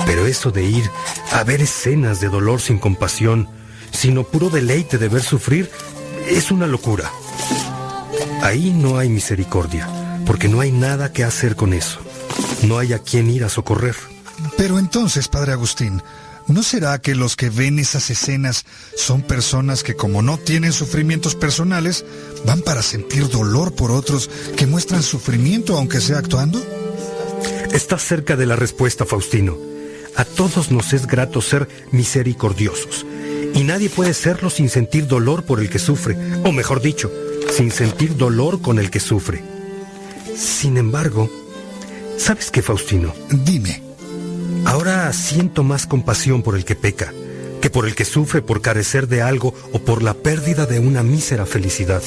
Pero 0.07 0.27
eso 0.27 0.51
de 0.51 0.65
ir 0.65 0.91
a 1.33 1.45
ver 1.45 1.61
escenas 1.61 2.21
de 2.21 2.29
dolor 2.29 2.61
sin 2.61 2.79
compasión, 2.79 3.49
sino 3.93 4.25
puro 4.25 4.51
deleite 4.51 4.99
de 4.99 5.09
ver 5.09 5.23
sufrir, 5.23 5.71
es 6.29 6.51
una 6.51 6.67
locura. 6.67 7.11
Ahí 8.43 8.71
no 8.71 8.99
hay 8.99 9.09
misericordia, 9.09 9.89
porque 10.27 10.49
no 10.49 10.61
hay 10.61 10.73
nada 10.73 11.13
que 11.13 11.25
hacer 11.25 11.57
con 11.57 11.73
eso. 11.73 12.01
No 12.63 12.79
hay 12.79 12.93
a 12.93 12.99
quien 12.99 13.31
ir 13.31 13.45
a 13.45 13.49
socorrer. 13.49 13.97
Pero 14.57 14.79
entonces, 14.79 15.29
Padre 15.29 15.53
Agustín, 15.53 16.03
¿no 16.53 16.63
será 16.63 17.01
que 17.01 17.15
los 17.15 17.37
que 17.37 17.51
ven 17.51 17.79
esas 17.79 18.11
escenas 18.11 18.65
son 18.97 19.23
personas 19.23 19.83
que 19.83 19.95
como 19.95 20.23
no 20.23 20.39
tienen 20.39 20.73
sufrimientos 20.73 21.35
personales, 21.35 22.05
van 22.47 22.63
para 22.63 22.83
sentir 22.83 23.29
dolor 23.29 23.75
por 23.75 23.91
otros 23.91 24.31
que 24.57 24.67
muestran 24.67 25.03
sufrimiento 25.03 25.77
aunque 25.77 26.01
sea 26.01 26.19
actuando? 26.19 26.65
Estás 27.73 28.03
cerca 28.03 28.37
de 28.37 28.47
la 28.47 28.57
respuesta, 28.57 29.05
Faustino. 29.05 29.57
A 30.17 30.25
todos 30.25 30.71
nos 30.71 30.93
es 30.93 31.07
grato 31.07 31.41
ser 31.41 31.69
misericordiosos. 31.93 33.07
Y 33.55 33.65
nadie 33.65 33.91
puede 33.91 34.15
serlo 34.15 34.51
sin 34.51 34.69
sentir 34.69 35.07
dolor 35.07 35.45
por 35.45 35.61
el 35.61 35.71
que 35.71 35.79
sufre, 35.79 36.17
o 36.45 36.53
mejor 36.53 36.81
dicho, 36.81 37.11
sin 37.57 37.71
sentir 37.71 38.17
dolor 38.17 38.61
con 38.61 38.79
el 38.79 38.91
que 38.91 39.01
sufre. 39.01 39.43
Sin 40.37 40.77
embargo, 40.77 41.31
¿sabes 42.17 42.51
qué, 42.51 42.63
Faustino? 42.63 43.15
Dime. 43.31 43.90
Ahora 44.65 45.13
siento 45.13 45.63
más 45.63 45.87
compasión 45.87 46.43
por 46.43 46.57
el 46.57 46.65
que 46.65 46.77
peca, 46.77 47.13
que 47.61 47.71
por 47.71 47.87
el 47.87 47.95
que 47.95 48.05
sufre 48.05 48.43
por 48.43 48.63
carecer 48.63 49.09
de 49.09 49.23
algo 49.23 49.55
o 49.73 49.81
por 49.81 50.03
la 50.03 50.15
pérdida 50.15 50.67
de 50.67 50.79
una 50.79 51.03
mísera 51.03 51.47
felicidad. 51.47 52.03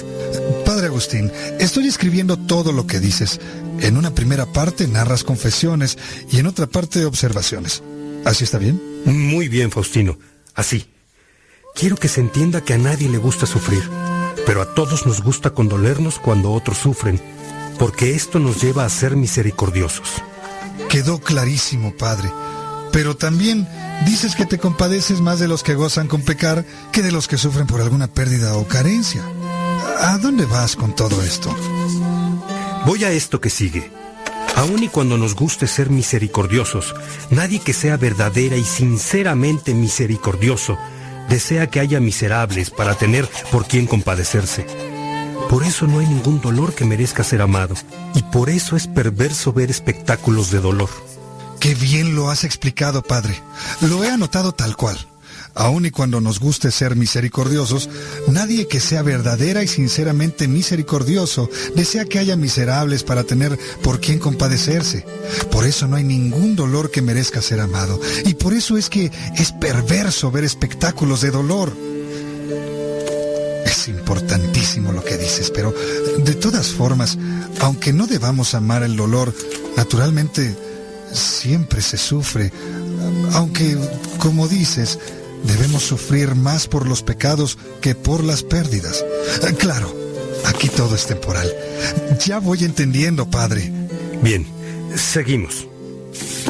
Padre 0.66 0.88
Agustín, 0.88 1.32
estoy 1.60 1.88
escribiendo 1.88 2.38
todo 2.38 2.72
lo 2.72 2.88
que 2.88 3.00
dices. 3.00 3.40
En 3.80 3.98
una 3.98 4.14
primera 4.14 4.46
parte 4.46 4.88
narras 4.88 5.24
confesiones 5.24 5.98
y 6.32 6.40
en 6.40 6.48
otra 6.48 6.68
parte 6.68 7.06
observaciones. 7.06 7.84
¿Así 8.26 8.44
está 8.44 8.58
bien? 8.58 8.82
Muy 9.06 9.50
bien, 9.50 9.72
Faustino. 9.72 10.18
Así. 10.56 10.88
Quiero 11.76 11.98
que 11.98 12.08
se 12.08 12.22
entienda 12.22 12.62
que 12.62 12.76
a 12.76 12.78
nadie 12.78 13.10
le 13.10 13.18
gusta 13.18 13.48
sufrir, 13.48 13.84
pero 14.46 14.62
a 14.62 14.76
todos 14.76 15.08
nos 15.08 15.24
gusta 15.24 15.50
condolernos 15.50 16.20
cuando 16.20 16.52
otros 16.52 16.78
sufren, 16.78 17.20
porque 17.80 18.14
esto 18.14 18.38
nos 18.38 18.62
lleva 18.62 18.86
a 18.86 18.90
ser 18.90 19.16
misericordiosos. 19.16 20.22
Quedó 20.90 21.20
clarísimo, 21.20 21.94
Padre. 21.94 22.32
Pero 22.92 23.16
también 23.16 23.68
dices 24.06 24.36
que 24.36 24.46
te 24.46 24.60
compadeces 24.60 25.22
más 25.22 25.40
de 25.40 25.48
los 25.48 25.64
que 25.64 25.76
gozan 25.76 26.08
con 26.08 26.22
pecar 26.22 26.66
que 26.92 27.02
de 27.02 27.12
los 27.12 27.28
que 27.28 27.38
sufren 27.38 27.68
por 27.68 27.82
alguna 27.82 28.08
pérdida 28.08 28.56
o 28.56 28.68
carencia. 28.68 29.24
¿A 30.00 30.18
dónde 30.18 30.46
vas 30.46 30.76
con 30.76 30.96
todo 30.96 31.22
esto? 31.24 31.56
Voy 32.86 33.04
a 33.04 33.12
esto 33.12 33.42
que 33.42 33.50
sigue. 33.50 33.92
Aun 34.56 34.84
y 34.84 34.90
cuando 34.90 35.18
nos 35.18 35.36
guste 35.36 35.66
ser 35.68 35.90
misericordiosos, 35.90 36.94
nadie 37.32 37.60
que 37.60 37.74
sea 37.74 37.98
verdadera 37.98 38.56
y 38.56 38.64
sinceramente 38.64 39.74
misericordioso 39.74 40.78
desea 41.30 41.68
que 41.68 41.80
haya 41.80 42.00
miserables 42.00 42.70
para 42.70 42.96
tener 42.96 43.28
por 43.52 43.66
quien 43.66 43.88
compadecerse. 43.88 44.93
Por 45.50 45.64
eso 45.64 45.88
no 45.88 46.00
hay 46.00 46.08
ningún 46.08 46.42
dolor 46.42 46.74
que 46.74 46.86
merezca 46.86 47.24
ser 47.24 47.42
amado, 47.42 47.76
y 48.16 48.24
por 48.24 48.50
eso 48.50 48.76
es 48.76 48.88
perverso 48.88 49.54
ver 49.54 49.70
espectáculos 49.70 50.52
de 50.52 50.60
dolor. 50.60 50.90
Qué 51.60 51.76
bien 51.76 52.16
lo 52.16 52.30
has 52.30 52.44
explicado, 52.44 53.04
Padre. 53.04 53.42
Lo 53.82 54.04
he 54.04 54.10
anotado 54.10 54.52
tal 54.52 54.76
cual. 54.76 54.98
Aun 55.56 55.86
y 55.86 55.92
cuando 55.92 56.20
nos 56.20 56.40
guste 56.40 56.72
ser 56.72 56.96
misericordiosos, 56.96 57.90
nadie 58.28 58.68
que 58.68 58.80
sea 58.80 59.04
verdadera 59.04 59.64
y 59.64 59.68
sinceramente 59.68 60.48
misericordioso 60.48 61.50
desea 61.76 62.06
que 62.06 62.18
haya 62.18 62.36
miserables 62.36 63.04
para 63.04 63.24
tener 63.24 63.58
por 63.84 64.02
quien 64.02 64.18
compadecerse. 64.18 65.06
Por 65.52 65.66
eso 65.66 65.88
no 65.88 65.96
hay 65.96 66.04
ningún 66.04 66.56
dolor 66.56 66.90
que 66.90 67.04
merezca 67.04 67.42
ser 67.42 67.60
amado. 67.60 68.00
Y 68.26 68.34
por 68.34 68.54
eso 68.54 68.78
es 68.78 68.90
que 68.90 69.12
es 69.38 69.52
perverso 69.52 70.32
ver 70.32 70.44
espectáculos 70.44 71.22
de 71.22 71.30
dolor. 71.30 71.72
Importantísimo 73.88 74.92
lo 74.92 75.04
que 75.04 75.18
dices, 75.18 75.52
pero 75.52 75.74
de 76.20 76.36
todas 76.36 76.68
formas, 76.68 77.18
aunque 77.60 77.94
no 77.94 78.08
debamos 78.08 78.54
amar 78.54 78.84
el 78.84 78.96
dolor, 78.96 79.34
naturalmente 79.76 80.56
siempre 81.12 81.82
se 81.82 81.98
sufre. 81.98 82.52
Aunque, 83.34 83.78
como 84.20 84.48
dices, 84.48 85.00
debemos 85.44 85.84
sufrir 85.84 86.36
más 86.36 86.68
por 86.68 86.88
los 86.88 87.04
pecados 87.04 87.58
que 87.82 87.96
por 87.96 88.24
las 88.24 88.44
pérdidas. 88.44 89.04
Claro, 89.58 89.94
aquí 90.46 90.70
todo 90.70 90.96
es 90.96 91.06
temporal. 91.06 91.52
Ya 92.26 92.40
voy 92.40 92.64
entendiendo, 92.64 93.30
Padre. 93.30 93.72
Bien, 94.22 94.46
seguimos. 94.96 95.68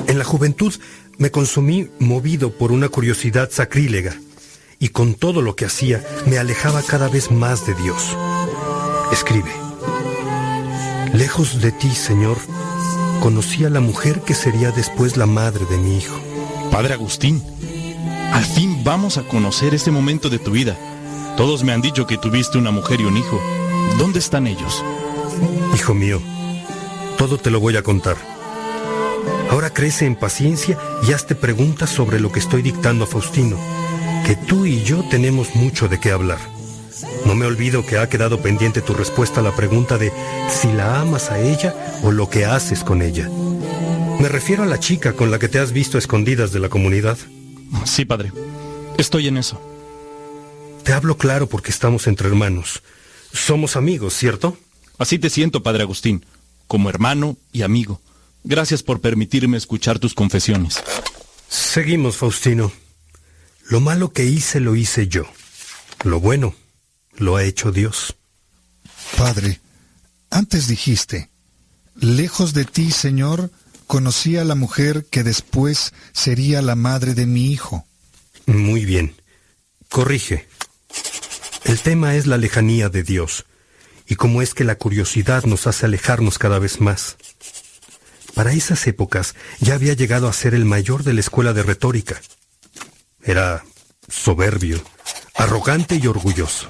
En 0.07 0.19
la 0.19 0.25
juventud 0.25 0.73
me 1.17 1.31
consumí 1.31 1.89
movido 1.99 2.51
por 2.51 2.71
una 2.71 2.89
curiosidad 2.89 3.49
sacrílega 3.51 4.19
y 4.83 4.89
con 4.89 5.13
todo 5.13 5.41
lo 5.41 5.55
que 5.55 5.63
hacía 5.63 6.03
me 6.25 6.37
alejaba 6.37 6.81
cada 6.81 7.07
vez 7.07 7.31
más 7.31 7.65
de 7.65 7.73
Dios. 7.73 8.17
Escribe. 9.13 9.49
Lejos 11.13 11.61
de 11.61 11.71
ti, 11.71 11.89
Señor, 11.91 12.35
conocí 13.21 13.63
a 13.63 13.69
la 13.69 13.79
mujer 13.79 14.23
que 14.23 14.33
sería 14.33 14.71
después 14.71 15.15
la 15.15 15.25
madre 15.25 15.65
de 15.67 15.77
mi 15.77 15.99
hijo. 15.99 16.19
Padre 16.69 16.95
Agustín, 16.95 17.41
al 18.33 18.43
fin 18.43 18.83
vamos 18.83 19.17
a 19.17 19.23
conocer 19.23 19.73
este 19.73 19.89
momento 19.89 20.29
de 20.29 20.39
tu 20.39 20.51
vida. 20.51 20.77
Todos 21.37 21.63
me 21.63 21.71
han 21.71 21.81
dicho 21.81 22.05
que 22.05 22.17
tuviste 22.17 22.57
una 22.57 22.71
mujer 22.71 22.99
y 22.99 23.05
un 23.05 23.15
hijo. 23.15 23.39
¿Dónde 23.97 24.19
están 24.19 24.47
ellos? 24.47 24.83
Hijo 25.73 25.93
mío, 25.93 26.21
todo 27.17 27.37
te 27.37 27.51
lo 27.51 27.61
voy 27.61 27.77
a 27.77 27.83
contar. 27.83 28.17
Ahora 29.49 29.69
crece 29.69 30.07
en 30.07 30.17
paciencia 30.17 30.77
y 31.07 31.13
hazte 31.13 31.35
preguntas 31.35 31.89
sobre 31.89 32.19
lo 32.19 32.33
que 32.33 32.39
estoy 32.39 32.61
dictando 32.61 33.05
a 33.05 33.07
Faustino, 33.07 33.55
que 34.25 34.35
tú 34.35 34.65
y 34.65 34.83
yo 34.83 35.03
tenemos 35.09 35.55
mucho 35.55 35.87
de 35.87 35.99
qué 35.99 36.11
hablar. 36.11 36.39
No 37.25 37.35
me 37.35 37.45
olvido 37.45 37.85
que 37.85 37.97
ha 37.97 38.09
quedado 38.09 38.41
pendiente 38.41 38.81
tu 38.81 38.93
respuesta 38.93 39.39
a 39.39 39.43
la 39.43 39.55
pregunta 39.55 39.97
de 39.97 40.11
si 40.49 40.71
la 40.71 41.01
amas 41.01 41.29
a 41.29 41.39
ella 41.39 41.75
o 42.03 42.11
lo 42.11 42.29
que 42.29 42.45
haces 42.45 42.83
con 42.83 43.01
ella. 43.01 43.29
Me 44.19 44.29
refiero 44.29 44.63
a 44.63 44.65
la 44.65 44.79
chica 44.79 45.13
con 45.13 45.31
la 45.31 45.39
que 45.39 45.47
te 45.47 45.59
has 45.59 45.71
visto 45.71 45.97
escondidas 45.97 46.51
de 46.51 46.59
la 46.59 46.69
comunidad. 46.69 47.17
Sí, 47.85 48.05
padre. 48.05 48.31
Estoy 48.97 49.27
en 49.27 49.37
eso. 49.37 49.61
Te 50.83 50.93
hablo 50.93 51.17
claro 51.17 51.47
porque 51.47 51.71
estamos 51.71 52.07
entre 52.07 52.27
hermanos. 52.27 52.83
Somos 53.33 53.75
amigos, 53.75 54.13
¿cierto? 54.13 54.57
Así 54.97 55.17
te 55.17 55.29
siento, 55.29 55.63
padre 55.63 55.83
Agustín, 55.83 56.25
como 56.67 56.89
hermano 56.89 57.37
y 57.51 57.63
amigo. 57.63 57.99
Gracias 58.43 58.83
por 58.83 59.01
permitirme 59.01 59.57
escuchar 59.57 59.99
tus 59.99 60.13
confesiones. 60.13 60.81
Seguimos, 61.47 62.17
Faustino. 62.17 62.71
Lo 63.69 63.79
malo 63.79 64.13
que 64.13 64.25
hice 64.25 64.59
lo 64.59 64.75
hice 64.75 65.07
yo. 65.07 65.23
Lo 66.03 66.19
bueno 66.19 66.55
lo 67.17 67.35
ha 67.35 67.43
hecho 67.43 67.71
Dios. 67.71 68.15
Padre, 69.17 69.61
antes 70.29 70.67
dijiste, 70.67 71.29
lejos 71.95 72.53
de 72.53 72.65
ti, 72.65 72.91
Señor, 72.91 73.51
conocí 73.87 74.37
a 74.37 74.43
la 74.43 74.55
mujer 74.55 75.05
que 75.09 75.23
después 75.23 75.93
sería 76.11 76.61
la 76.61 76.75
madre 76.75 77.13
de 77.13 77.25
mi 77.25 77.51
hijo. 77.51 77.85
Muy 78.45 78.85
bien. 78.85 79.15
Corrige. 79.89 80.47
El 81.65 81.79
tema 81.79 82.15
es 82.15 82.27
la 82.27 82.37
lejanía 82.37 82.89
de 82.89 83.03
Dios 83.03 83.45
y 84.07 84.15
cómo 84.15 84.41
es 84.41 84.53
que 84.53 84.63
la 84.63 84.75
curiosidad 84.75 85.45
nos 85.45 85.67
hace 85.67 85.85
alejarnos 85.85 86.37
cada 86.37 86.59
vez 86.59 86.81
más. 86.81 87.15
Para 88.33 88.51
esas 88.53 88.85
épocas 88.87 89.35
ya 89.59 89.75
había 89.75 89.93
llegado 89.93 90.27
a 90.27 90.33
ser 90.33 90.55
el 90.55 90.65
mayor 90.65 91.03
de 91.03 91.13
la 91.13 91.21
escuela 91.21 91.53
de 91.53 91.63
retórica. 91.63 92.21
Era 93.23 93.63
soberbio, 94.07 94.81
arrogante 95.35 95.95
y 95.95 96.07
orgulloso. 96.07 96.67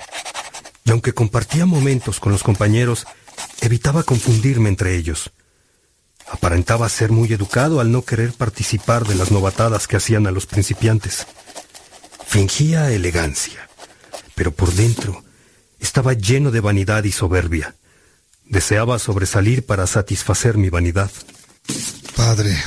Y 0.86 0.92
aunque 0.92 1.14
compartía 1.14 1.66
momentos 1.66 2.20
con 2.20 2.32
los 2.32 2.44
compañeros, 2.44 3.06
evitaba 3.62 4.04
confundirme 4.04 4.70
entre 4.70 4.96
ellos, 4.96 5.32
Aparentaba 6.34 6.90
ser 6.90 7.12
muy 7.12 7.32
educado 7.32 7.80
al 7.80 7.92
no 7.92 8.04
querer 8.04 8.34
participar 8.34 9.06
de 9.06 9.16
las 9.16 9.32
novatadas 9.32 9.88
que 9.88 9.98
hacían 9.98 10.26
a 10.26 10.32
los 10.32 10.46
principiantes. 10.46 11.28
Fingía 12.26 12.92
elegancia, 12.92 13.70
pero 14.34 14.52
por 14.52 14.74
dentro 14.74 15.24
estaba 15.80 16.14
lleno 16.14 16.50
de 16.50 16.60
vanidad 16.60 17.04
y 17.04 17.12
soberbia. 17.12 17.76
Deseaba 18.46 19.00
sobresalir 19.00 19.66
para 19.66 19.86
satisfacer 19.86 20.58
mi 20.58 20.70
vanidad. 20.70 21.12
Padre, 22.16 22.58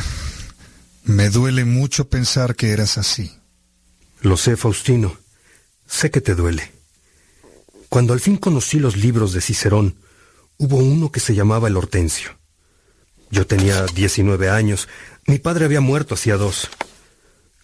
me 1.02 1.30
duele 1.30 1.64
mucho 1.64 2.08
pensar 2.08 2.54
que 2.54 2.70
eras 2.70 2.98
así. 2.98 3.36
Lo 4.20 4.36
sé, 4.36 4.56
Faustino. 4.56 5.16
Sé 5.86 6.10
que 6.10 6.20
te 6.20 6.34
duele. 6.34 6.72
Cuando 7.88 8.12
al 8.12 8.20
fin 8.20 8.36
conocí 8.36 8.78
los 8.78 8.96
libros 8.96 9.32
de 9.32 9.40
Cicerón, 9.40 9.96
hubo 10.58 10.76
uno 10.76 11.12
que 11.12 11.20
se 11.20 11.34
llamaba 11.34 11.68
El 11.68 11.76
Hortensio. 11.76 12.36
Yo 13.30 13.46
tenía 13.46 13.86
19 13.86 14.50
años. 14.50 14.88
Mi 15.26 15.38
padre 15.38 15.64
había 15.64 15.80
muerto 15.80 16.14
hacía 16.14 16.36
dos. 16.36 16.68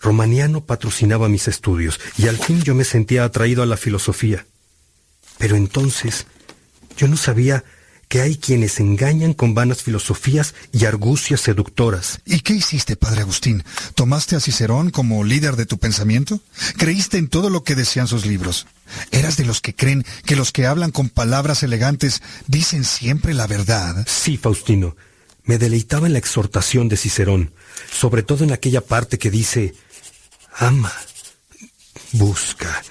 Romaniano 0.00 0.64
patrocinaba 0.64 1.28
mis 1.28 1.46
estudios 1.48 2.00
y 2.18 2.26
al 2.26 2.36
fin 2.36 2.62
yo 2.62 2.74
me 2.74 2.84
sentía 2.84 3.24
atraído 3.24 3.62
a 3.62 3.66
la 3.66 3.76
filosofía. 3.76 4.46
Pero 5.38 5.56
entonces 5.56 6.26
yo 6.96 7.08
no 7.08 7.16
sabía 7.16 7.64
que 8.12 8.20
hay 8.20 8.36
quienes 8.36 8.78
engañan 8.78 9.32
con 9.32 9.54
vanas 9.54 9.82
filosofías 9.82 10.54
y 10.70 10.84
argucias 10.84 11.40
seductoras. 11.40 12.20
¿Y 12.26 12.40
qué 12.40 12.52
hiciste, 12.52 12.94
padre 12.94 13.22
Agustín? 13.22 13.64
¿Tomaste 13.94 14.36
a 14.36 14.40
Cicerón 14.40 14.90
como 14.90 15.24
líder 15.24 15.56
de 15.56 15.64
tu 15.64 15.78
pensamiento? 15.78 16.38
¿Creíste 16.76 17.16
en 17.16 17.28
todo 17.28 17.48
lo 17.48 17.64
que 17.64 17.74
decían 17.74 18.08
sus 18.08 18.26
libros? 18.26 18.66
¿Eras 19.12 19.38
de 19.38 19.46
los 19.46 19.62
que 19.62 19.74
creen 19.74 20.04
que 20.26 20.36
los 20.36 20.52
que 20.52 20.66
hablan 20.66 20.90
con 20.90 21.08
palabras 21.08 21.62
elegantes 21.62 22.20
dicen 22.48 22.84
siempre 22.84 23.32
la 23.32 23.46
verdad? 23.46 24.06
Sí, 24.06 24.36
Faustino. 24.36 24.94
Me 25.44 25.56
deleitaba 25.56 26.06
en 26.06 26.12
la 26.12 26.18
exhortación 26.18 26.90
de 26.90 26.98
Cicerón, 26.98 27.54
sobre 27.90 28.22
todo 28.22 28.44
en 28.44 28.52
aquella 28.52 28.82
parte 28.82 29.18
que 29.18 29.30
dice, 29.30 29.74
ama, 30.58 30.92
busca, 32.12 32.82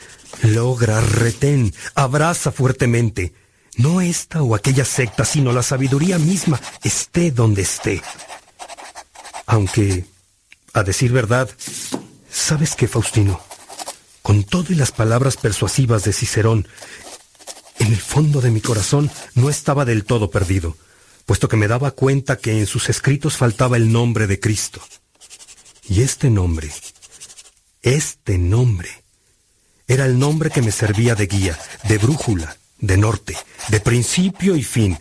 logra, 0.41 0.99
retén, 0.99 1.75
abraza 1.93 2.51
fuertemente. 2.51 3.35
No 3.77 4.01
esta 4.01 4.41
o 4.41 4.55
aquella 4.55 4.85
secta, 4.85 5.25
sino 5.25 5.51
la 5.53 5.63
sabiduría 5.63 6.19
misma, 6.19 6.59
esté 6.83 7.31
donde 7.31 7.61
esté. 7.61 8.01
Aunque, 9.45 10.05
a 10.73 10.83
decir 10.83 11.11
verdad, 11.11 11.49
¿sabes 12.29 12.75
qué, 12.75 12.87
Faustino? 12.87 13.41
Con 14.21 14.43
todo 14.43 14.65
y 14.69 14.75
las 14.75 14.91
palabras 14.91 15.37
persuasivas 15.37 16.03
de 16.03 16.13
Cicerón, 16.13 16.67
en 17.79 17.87
el 17.87 17.99
fondo 17.99 18.41
de 18.41 18.51
mi 18.51 18.61
corazón 18.61 19.09
no 19.33 19.49
estaba 19.49 19.85
del 19.85 20.05
todo 20.05 20.29
perdido, 20.29 20.77
puesto 21.25 21.47
que 21.47 21.57
me 21.57 21.67
daba 21.67 21.91
cuenta 21.91 22.37
que 22.37 22.59
en 22.59 22.67
sus 22.67 22.89
escritos 22.89 23.37
faltaba 23.37 23.77
el 23.77 23.91
nombre 23.91 24.27
de 24.27 24.39
Cristo. 24.39 24.81
Y 25.89 26.03
este 26.03 26.29
nombre, 26.29 26.71
este 27.81 28.37
nombre, 28.37 29.03
era 29.87 30.05
el 30.05 30.19
nombre 30.19 30.51
que 30.51 30.61
me 30.61 30.71
servía 30.71 31.15
de 31.15 31.25
guía, 31.25 31.59
de 31.83 31.97
brújula, 31.97 32.55
de 32.81 32.97
norte, 32.97 33.37
de 33.69 33.79
principio 33.79 34.55
y 34.55 34.63
fin, 34.63 34.99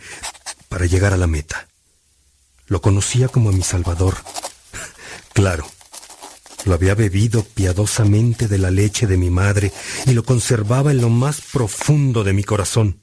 para 0.69 0.85
llegar 0.85 1.13
a 1.13 1.17
la 1.17 1.27
meta. 1.27 1.67
Lo 2.67 2.81
conocía 2.81 3.27
como 3.27 3.49
a 3.49 3.53
mi 3.53 3.63
Salvador. 3.63 4.15
Claro, 5.33 5.65
lo 6.65 6.73
había 6.73 6.93
bebido 6.93 7.43
piadosamente 7.43 8.47
de 8.47 8.57
la 8.57 8.69
leche 8.69 9.07
de 9.07 9.17
mi 9.17 9.29
madre 9.29 9.71
y 10.05 10.11
lo 10.11 10.23
conservaba 10.23 10.91
en 10.91 11.01
lo 11.01 11.09
más 11.09 11.41
profundo 11.41 12.23
de 12.23 12.33
mi 12.33 12.43
corazón. 12.43 12.99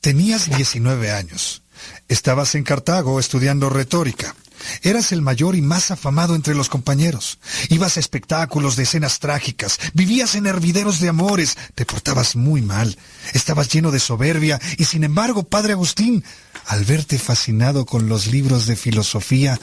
Tenías 0.00 0.48
19 0.56 1.10
años. 1.10 1.62
Estabas 2.08 2.54
en 2.54 2.62
Cartago 2.62 3.18
estudiando 3.18 3.68
retórica. 3.68 4.34
Eras 4.82 5.12
el 5.12 5.22
mayor 5.22 5.54
y 5.54 5.62
más 5.62 5.90
afamado 5.90 6.34
entre 6.34 6.54
los 6.54 6.68
compañeros. 6.68 7.38
Ibas 7.68 7.96
a 7.96 8.00
espectáculos 8.00 8.76
de 8.76 8.84
escenas 8.84 9.18
trágicas, 9.18 9.78
vivías 9.94 10.34
en 10.34 10.46
hervideros 10.46 11.00
de 11.00 11.08
amores, 11.08 11.56
te 11.74 11.86
portabas 11.86 12.36
muy 12.36 12.62
mal, 12.62 12.96
estabas 13.32 13.68
lleno 13.68 13.90
de 13.90 14.00
soberbia 14.00 14.60
y 14.76 14.84
sin 14.84 15.04
embargo, 15.04 15.44
Padre 15.44 15.72
Agustín, 15.72 16.24
al 16.66 16.84
verte 16.84 17.18
fascinado 17.18 17.86
con 17.86 18.08
los 18.08 18.26
libros 18.26 18.66
de 18.66 18.76
filosofía, 18.76 19.58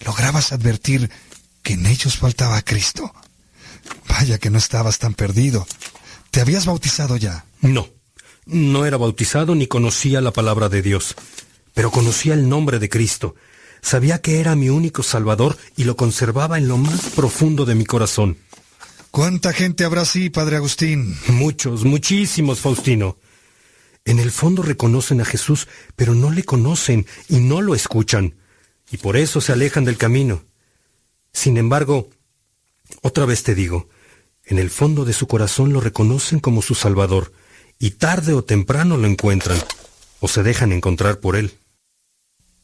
lograbas 0.00 0.52
advertir 0.52 1.10
que 1.62 1.74
en 1.74 1.86
ellos 1.86 2.16
faltaba 2.16 2.62
Cristo. 2.62 3.12
Vaya 4.08 4.38
que 4.38 4.50
no 4.50 4.58
estabas 4.58 4.98
tan 4.98 5.14
perdido. 5.14 5.66
¿Te 6.30 6.40
habías 6.40 6.66
bautizado 6.66 7.16
ya? 7.16 7.44
No, 7.60 7.88
no 8.46 8.86
era 8.86 8.96
bautizado 8.96 9.54
ni 9.54 9.66
conocía 9.66 10.20
la 10.20 10.32
palabra 10.32 10.68
de 10.68 10.82
Dios, 10.82 11.14
pero 11.74 11.90
conocía 11.90 12.34
el 12.34 12.48
nombre 12.48 12.78
de 12.78 12.88
Cristo 12.88 13.34
Sabía 13.82 14.20
que 14.20 14.40
era 14.40 14.56
mi 14.56 14.68
único 14.68 15.02
Salvador 15.02 15.56
y 15.76 15.84
lo 15.84 15.96
conservaba 15.96 16.58
en 16.58 16.68
lo 16.68 16.76
más 16.76 17.10
profundo 17.10 17.64
de 17.64 17.74
mi 17.74 17.84
corazón. 17.84 18.38
¿Cuánta 19.10 19.52
gente 19.52 19.84
habrá 19.84 20.02
así, 20.02 20.30
Padre 20.30 20.56
Agustín? 20.56 21.16
Muchos, 21.28 21.84
muchísimos, 21.84 22.60
Faustino. 22.60 23.16
En 24.04 24.18
el 24.18 24.30
fondo 24.30 24.62
reconocen 24.62 25.20
a 25.20 25.24
Jesús, 25.24 25.68
pero 25.96 26.14
no 26.14 26.30
le 26.30 26.44
conocen 26.44 27.06
y 27.28 27.40
no 27.40 27.60
lo 27.60 27.74
escuchan, 27.74 28.36
y 28.90 28.96
por 28.96 29.16
eso 29.16 29.40
se 29.40 29.52
alejan 29.52 29.84
del 29.84 29.96
camino. 29.96 30.44
Sin 31.32 31.56
embargo, 31.56 32.08
otra 33.02 33.24
vez 33.26 33.42
te 33.42 33.54
digo, 33.54 33.88
en 34.44 34.58
el 34.58 34.70
fondo 34.70 35.04
de 35.04 35.12
su 35.12 35.26
corazón 35.26 35.72
lo 35.72 35.80
reconocen 35.80 36.40
como 36.40 36.62
su 36.62 36.74
Salvador, 36.74 37.32
y 37.78 37.92
tarde 37.92 38.32
o 38.32 38.44
temprano 38.44 38.96
lo 38.96 39.06
encuentran, 39.06 39.58
o 40.20 40.28
se 40.28 40.42
dejan 40.42 40.72
encontrar 40.72 41.18
por 41.18 41.36
él. 41.36 41.58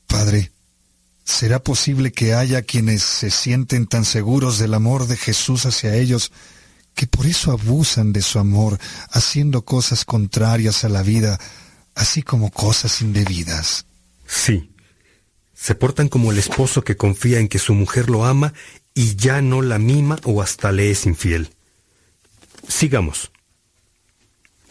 Padre, 0.07 0.53
¿Será 1.27 1.59
posible 1.59 2.13
que 2.13 2.35
haya 2.35 2.63
quienes 2.63 3.03
se 3.03 3.31
sienten 3.31 3.89
tan 3.89 4.05
seguros 4.05 4.59
del 4.59 4.73
amor 4.75 5.09
de 5.09 5.17
Jesús 5.17 5.67
hacia 5.67 5.97
ellos 5.97 6.31
que 6.95 7.09
por 7.09 7.27
eso 7.27 7.51
abusan 7.51 8.13
de 8.13 8.23
su 8.23 8.39
amor, 8.39 8.79
haciendo 9.11 9.65
cosas 9.65 10.05
contrarias 10.05 10.85
a 10.85 10.89
la 10.89 11.03
vida, 11.03 11.39
así 11.97 12.23
como 12.23 12.53
cosas 12.53 13.03
indebidas? 13.03 13.87
Sí. 14.25 14.71
Se 15.53 15.75
portan 15.75 16.09
como 16.09 16.31
el 16.31 16.39
esposo 16.39 16.85
que 16.85 16.97
confía 16.97 17.41
en 17.41 17.49
que 17.49 17.59
su 17.59 17.75
mujer 17.75 18.09
lo 18.09 18.25
ama 18.25 18.55
y 18.95 19.17
ya 19.17 19.43
no 19.43 19.63
la 19.63 19.81
mima 19.81 20.19
o 20.23 20.41
hasta 20.41 20.71
le 20.71 20.93
es 20.93 21.07
infiel. 21.07 21.51
Sigamos. 22.69 23.33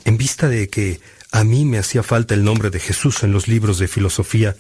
En 0.06 0.18
vista 0.18 0.48
de 0.48 0.70
que 0.70 1.02
a 1.32 1.44
mí 1.44 1.66
me 1.66 1.80
hacía 1.80 2.02
falta 2.02 2.34
el 2.34 2.46
nombre 2.46 2.70
de 2.70 2.80
Jesús 2.80 3.24
en 3.24 3.34
los 3.34 3.50
libros 3.50 3.78
de 3.78 3.90
filosofía, 3.90 4.56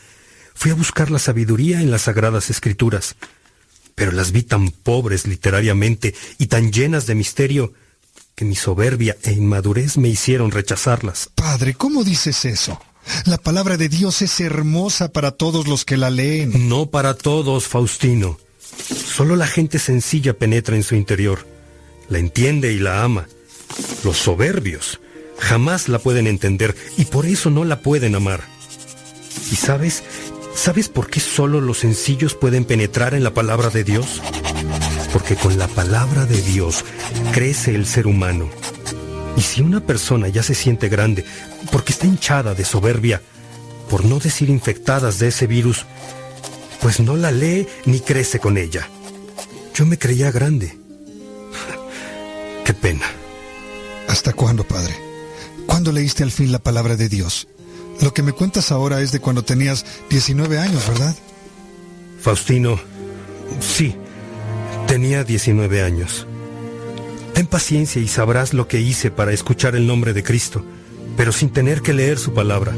Fui 0.56 0.72
a 0.72 0.76
buscar 0.76 1.12
la 1.12 1.20
sabiduría 1.20 1.82
en 1.82 1.92
las 1.92 2.04
sagradas 2.04 2.50
escrituras, 2.50 3.16
pero 3.94 4.12
las 4.12 4.32
vi 4.32 4.42
tan 4.42 4.72
pobres 4.72 5.28
literariamente 5.28 6.16
y 6.40 6.48
tan 6.48 6.72
llenas 6.72 7.06
de 7.06 7.14
misterio 7.14 7.74
que 8.34 8.46
mi 8.46 8.56
soberbia 8.56 9.16
e 9.24 9.34
inmadurez 9.34 9.98
me 9.98 10.10
hicieron 10.10 10.52
rechazarlas. 10.52 11.30
Padre, 11.36 11.76
¿cómo 11.76 12.04
dices 12.04 12.46
eso? 12.46 12.82
La 13.26 13.38
palabra 13.38 13.78
de 13.78 13.90
Dios 13.90 14.22
es 14.22 14.40
hermosa 14.40 15.12
para 15.12 15.32
todos 15.32 15.68
los 15.68 15.86
que 15.86 15.98
la 15.98 16.10
leen. 16.10 16.68
No 16.68 16.90
para 16.90 17.14
todos, 17.14 17.68
Faustino. 17.68 18.40
Solo 18.90 19.36
la 19.36 19.48
gente 19.48 19.78
sencilla 19.78 20.34
penetra 20.38 20.76
en 20.76 20.84
su 20.84 20.96
interior, 20.96 21.48
la 22.10 22.18
entiende 22.18 22.74
y 22.74 22.80
la 22.80 23.04
ama. 23.04 23.28
Los 24.04 24.18
soberbios 24.18 25.00
jamás 25.38 25.88
la 25.90 26.00
pueden 26.00 26.28
entender 26.28 26.76
y 26.98 27.06
por 27.06 27.26
eso 27.26 27.50
no 27.50 27.64
la 27.64 27.82
pueden 27.82 28.16
amar. 28.16 28.44
Y 29.52 29.56
sabes, 29.56 30.04
¿Sabes 30.56 30.88
por 30.88 31.10
qué 31.10 31.20
solo 31.20 31.60
los 31.60 31.80
sencillos 31.80 32.34
pueden 32.34 32.64
penetrar 32.64 33.14
en 33.14 33.24
la 33.24 33.34
palabra 33.34 33.70
de 33.70 33.84
Dios? 33.84 34.22
Porque 35.12 35.36
con 35.36 35.58
la 35.60 35.68
palabra 35.68 36.26
de 36.26 36.42
Dios 36.42 36.86
crece 37.34 37.76
el 37.76 37.86
ser 37.86 38.08
humano. 38.08 38.50
Y 39.36 39.42
si 39.42 39.62
una 39.62 39.82
persona 39.82 40.30
ya 40.30 40.44
se 40.44 40.56
siente 40.56 40.88
grande 40.88 41.26
porque 41.72 41.92
está 41.92 42.08
hinchada 42.08 42.54
de 42.56 42.64
soberbia, 42.64 43.22
por 43.90 44.06
no 44.06 44.20
decir 44.20 44.50
infectadas 44.50 45.20
de 45.20 45.28
ese 45.28 45.46
virus, 45.46 45.86
pues 46.82 47.02
no 47.02 47.18
la 47.18 47.32
lee 47.32 47.68
ni 47.86 48.00
crece 48.00 48.40
con 48.40 48.58
ella. 48.58 48.88
Yo 49.76 49.86
me 49.86 50.00
creía 50.00 50.32
grande. 50.32 50.78
Qué 52.66 52.74
pena. 52.74 53.06
¿Hasta 54.08 54.32
cuándo, 54.32 54.64
padre? 54.64 54.96
¿Cuándo 55.68 55.92
leíste 55.92 56.24
al 56.24 56.32
fin 56.32 56.52
la 56.54 56.60
palabra 56.60 56.96
de 56.96 57.10
Dios? 57.10 57.48
Lo 58.02 58.14
que 58.14 58.24
me 58.24 58.34
cuentas 58.34 58.72
ahora 58.72 59.02
es 59.02 59.12
de 59.12 59.20
cuando 59.20 59.44
tenías 59.44 59.86
19 60.10 60.60
años, 60.60 60.88
¿verdad? 60.88 61.16
Faustino, 62.22 62.80
sí, 63.60 63.96
tenía 64.88 65.24
19 65.24 65.82
años. 65.82 66.28
Ten 67.34 67.48
paciencia 67.48 68.02
y 68.02 68.08
sabrás 68.08 68.54
lo 68.54 68.68
que 68.68 68.80
hice 68.80 69.12
para 69.12 69.34
escuchar 69.34 69.76
el 69.76 69.88
nombre 69.88 70.14
de 70.14 70.24
Cristo, 70.24 70.64
pero 71.18 71.32
sin 71.32 71.50
tener 71.50 71.82
que 71.82 71.94
leer 71.94 72.18
su 72.18 72.34
palabra. 72.34 72.74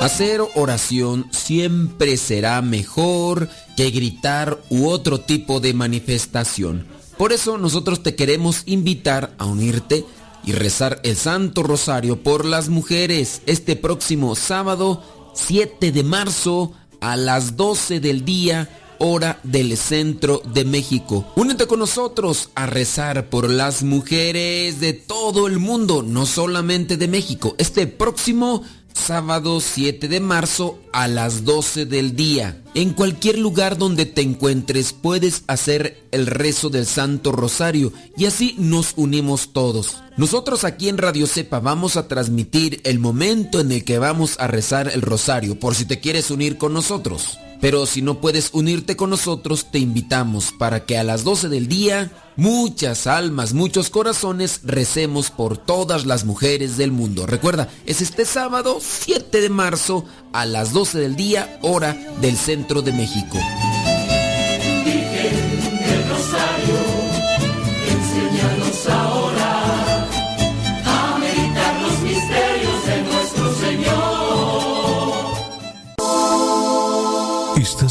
Hacer 0.00 0.40
oración 0.54 1.26
siempre 1.30 2.16
será 2.16 2.62
mejor 2.62 3.50
que 3.76 3.90
gritar 3.90 4.58
u 4.70 4.88
otro 4.88 5.20
tipo 5.20 5.60
de 5.60 5.74
manifestación. 5.74 6.86
Por 7.18 7.34
eso 7.34 7.58
nosotros 7.58 8.02
te 8.02 8.14
queremos 8.14 8.62
invitar 8.64 9.34
a 9.36 9.44
unirte 9.44 10.06
y 10.42 10.52
rezar 10.52 11.00
el 11.04 11.16
Santo 11.16 11.62
Rosario 11.62 12.22
por 12.22 12.46
las 12.46 12.70
mujeres 12.70 13.42
este 13.44 13.76
próximo 13.76 14.34
sábado 14.36 15.02
7 15.34 15.92
de 15.92 16.02
marzo 16.02 16.72
a 17.02 17.16
las 17.16 17.58
12 17.58 18.00
del 18.00 18.24
día 18.24 18.70
hora 19.00 19.38
del 19.42 19.76
centro 19.76 20.42
de 20.54 20.64
México. 20.64 21.26
Únete 21.36 21.66
con 21.66 21.78
nosotros 21.78 22.50
a 22.54 22.66
rezar 22.66 23.28
por 23.28 23.50
las 23.50 23.82
mujeres 23.82 24.80
de 24.80 24.92
todo 24.92 25.46
el 25.46 25.58
mundo, 25.58 26.02
no 26.02 26.26
solamente 26.26 26.96
de 26.96 27.08
México. 27.08 27.54
Este 27.58 27.86
próximo 27.86 28.62
sábado 28.94 29.60
7 29.60 30.08
de 30.08 30.20
marzo 30.20 30.78
a 30.92 31.08
las 31.08 31.44
12 31.44 31.86
del 31.86 32.14
día. 32.16 32.62
En 32.74 32.92
cualquier 32.92 33.38
lugar 33.38 33.78
donde 33.78 34.06
te 34.06 34.22
encuentres 34.22 34.92
puedes 34.92 35.44
hacer 35.46 36.02
el 36.12 36.26
rezo 36.26 36.70
del 36.70 36.86
Santo 36.86 37.32
Rosario 37.32 37.92
y 38.16 38.26
así 38.26 38.54
nos 38.58 38.94
unimos 38.96 39.52
todos. 39.52 39.96
Nosotros 40.16 40.64
aquí 40.64 40.88
en 40.88 40.98
Radio 40.98 41.26
Cepa 41.26 41.60
vamos 41.60 41.96
a 41.96 42.08
transmitir 42.08 42.80
el 42.84 42.98
momento 42.98 43.60
en 43.60 43.72
el 43.72 43.84
que 43.84 43.98
vamos 43.98 44.36
a 44.38 44.46
rezar 44.46 44.90
el 44.92 45.02
rosario 45.02 45.58
por 45.58 45.74
si 45.74 45.84
te 45.84 46.00
quieres 46.00 46.30
unir 46.30 46.58
con 46.58 46.72
nosotros. 46.72 47.38
Pero 47.60 47.84
si 47.86 48.00
no 48.00 48.20
puedes 48.20 48.50
unirte 48.52 48.96
con 48.96 49.10
nosotros, 49.10 49.66
te 49.70 49.78
invitamos 49.78 50.52
para 50.52 50.84
que 50.86 50.96
a 50.96 51.04
las 51.04 51.24
12 51.24 51.48
del 51.48 51.68
día, 51.68 52.10
muchas 52.36 53.06
almas, 53.06 53.52
muchos 53.52 53.90
corazones, 53.90 54.60
recemos 54.64 55.30
por 55.30 55.58
todas 55.58 56.06
las 56.06 56.24
mujeres 56.24 56.76
del 56.76 56.90
mundo. 56.90 57.26
Recuerda, 57.26 57.68
es 57.84 58.00
este 58.00 58.24
sábado 58.24 58.78
7 58.80 59.40
de 59.40 59.50
marzo 59.50 60.04
a 60.32 60.46
las 60.46 60.72
12 60.72 60.98
del 60.98 61.16
día, 61.16 61.58
hora 61.62 61.96
del 62.20 62.36
centro 62.36 62.80
de 62.80 62.92
México. 62.92 63.38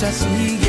Que 0.00 0.06
la 0.06 0.67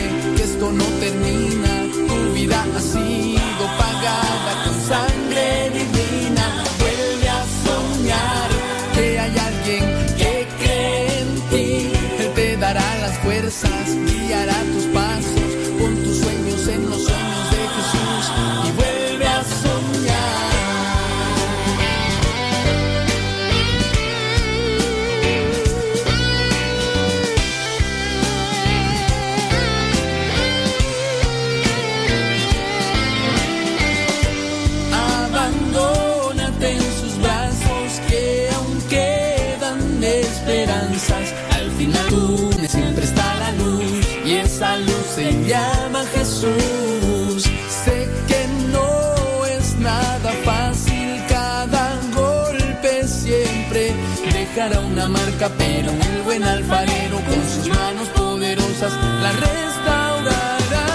una 55.39 55.49
pero 55.57 55.89
el 55.91 56.21
buen 56.23 56.43
alfarero 56.43 57.17
con 57.21 57.41
sus 57.49 57.67
manos 57.69 58.07
poderosas 58.09 58.91
la 59.21 59.31
restaurará. 59.31 60.87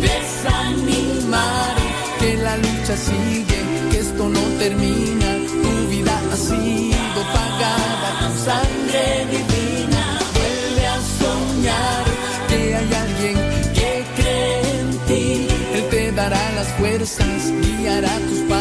desanimar, 0.00 1.76
que 2.20 2.36
la 2.36 2.56
lucha 2.58 2.96
sigue, 2.96 3.60
que 3.90 3.98
esto 3.98 4.28
no 4.28 4.40
termina, 4.60 5.26
tu 5.62 5.88
vida 5.90 6.20
ha 6.32 6.36
sido 6.36 7.20
pagada 7.34 8.08
con 8.20 8.32
sangre 8.38 9.26
divina, 9.30 10.20
vuelve 10.34 10.86
a 10.86 10.98
soñar 11.18 12.04
que 12.48 12.76
hay 12.76 12.94
alguien 13.04 13.36
que 13.74 14.04
cree 14.16 14.80
en 14.80 14.90
ti, 15.08 15.48
Él 15.74 15.84
te 15.90 16.12
dará 16.12 16.52
las 16.52 16.68
fuerzas, 16.78 17.50
guiará 17.80 18.14
tus 18.28 18.40
pasos, 18.48 18.55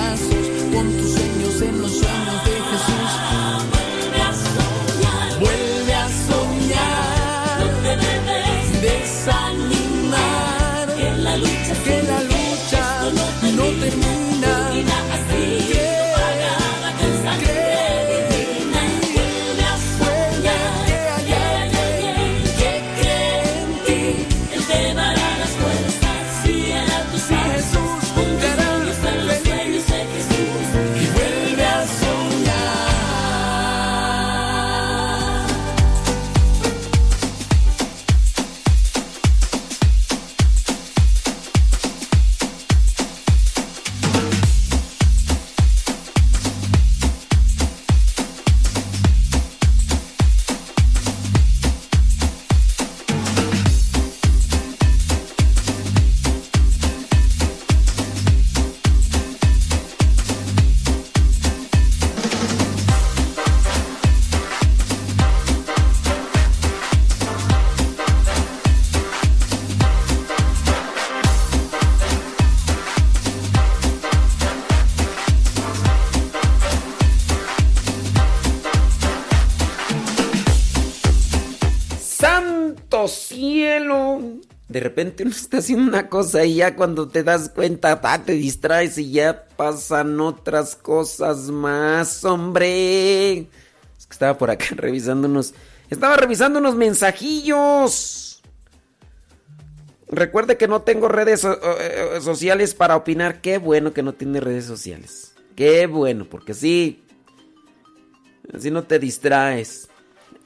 haciendo 85.65 85.89
una 85.89 86.09
cosa 86.09 86.45
y 86.45 86.55
ya 86.55 86.75
cuando 86.75 87.07
te 87.07 87.23
das 87.23 87.49
cuenta, 87.49 87.99
te 88.23 88.33
distraes 88.33 88.97
y 88.97 89.11
ya 89.11 89.47
pasan 89.57 90.19
otras 90.21 90.75
cosas 90.75 91.49
más, 91.49 92.23
hombre. 92.23 93.39
Es 93.97 94.05
que 94.07 94.13
estaba 94.13 94.37
por 94.37 94.51
acá 94.51 94.67
revisando 94.75 95.27
unos... 95.27 95.53
Estaba 95.89 96.17
revisando 96.17 96.59
unos 96.59 96.75
mensajillos. 96.75 98.41
Recuerde 100.07 100.57
que 100.57 100.67
no 100.67 100.83
tengo 100.83 101.07
redes 101.07 101.41
so- 101.41 101.59
eh, 101.79 102.19
sociales 102.21 102.73
para 102.75 102.95
opinar. 102.95 103.41
Qué 103.41 103.57
bueno 103.57 103.93
que 103.93 104.03
no 104.03 104.13
tiene 104.13 104.39
redes 104.39 104.65
sociales. 104.65 105.33
Qué 105.55 105.87
bueno, 105.87 106.25
porque 106.29 106.51
así... 106.51 107.03
Así 108.53 108.69
no 108.69 108.83
te 108.83 108.99
distraes. 108.99 109.89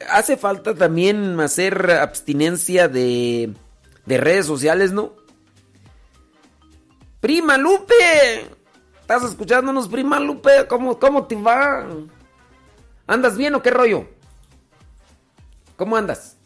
Hace 0.09 0.37
falta 0.37 0.73
también 0.73 1.37
hacer 1.41 1.91
abstinencia 1.91 2.87
de, 2.87 3.53
de 4.09 4.17
redes 4.17 4.47
sociales, 4.47 4.91
¿no? 4.91 5.13
Prima 7.21 7.57
Lupe. 7.57 7.93
¿Estás 9.01 9.23
escuchándonos, 9.23 9.87
prima 9.87 10.19
Lupe? 10.19 10.65
¿Cómo, 10.67 10.97
cómo 10.99 11.27
te 11.27 11.35
va? 11.35 11.85
¿Andas 13.05 13.37
bien 13.37 13.53
o 13.53 13.61
qué 13.61 13.69
rollo? 13.69 14.07
¿Cómo 15.77 15.95
andas? 15.95 16.37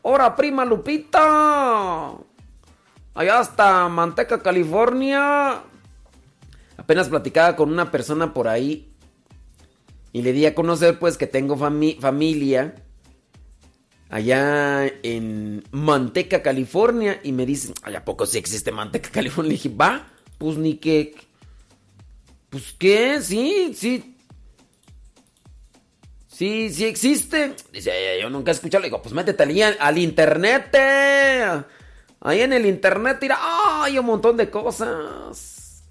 ¡Hora, 0.00 0.34
prima 0.36 0.64
Lupita! 0.64 2.12
Allá 3.14 3.38
hasta 3.40 3.86
Manteca, 3.88 4.42
California. 4.42 5.62
Apenas 6.78 7.10
platicaba 7.10 7.56
con 7.56 7.70
una 7.70 7.90
persona 7.90 8.32
por 8.32 8.48
ahí 8.48 8.94
y 10.12 10.22
le 10.22 10.32
di 10.32 10.46
a 10.46 10.54
conocer 10.54 10.98
pues 10.98 11.18
que 11.18 11.26
tengo 11.26 11.56
fami- 11.58 12.00
familia 12.00 12.74
allá 14.08 14.86
en 15.02 15.64
Manteca, 15.70 16.42
California. 16.42 17.20
Y 17.22 17.32
me 17.32 17.46
dicen, 17.46 17.74
¿ay, 17.82 17.94
a 17.94 18.04
poco 18.04 18.26
sí 18.26 18.38
existe 18.38 18.72
Manteca, 18.72 19.10
California? 19.12 19.50
Le 19.50 19.54
dije, 19.54 19.68
va, 19.68 20.08
pues 20.38 20.56
ni 20.56 20.76
que... 20.76 21.14
Pues 22.50 22.74
qué, 22.78 23.20
sí, 23.20 23.74
sí. 23.76 24.16
Sí, 26.38 26.70
sí 26.72 26.84
existe. 26.84 27.54
Dice, 27.72 27.90
"Ay, 27.90 28.22
yo 28.22 28.30
nunca 28.30 28.52
he 28.52 28.54
escuchado. 28.54 28.80
Le 28.80 28.86
digo, 28.86 29.02
pues 29.02 29.12
métete 29.12 29.42
al, 29.80 29.98
internet. 29.98 30.74
Ahí 32.20 32.40
en 32.40 32.52
el 32.52 32.64
internet, 32.64 33.18
mira, 33.20 33.38
hay 33.82 33.98
un 33.98 34.06
montón 34.06 34.36
de 34.36 34.48
cosas. 34.48 35.82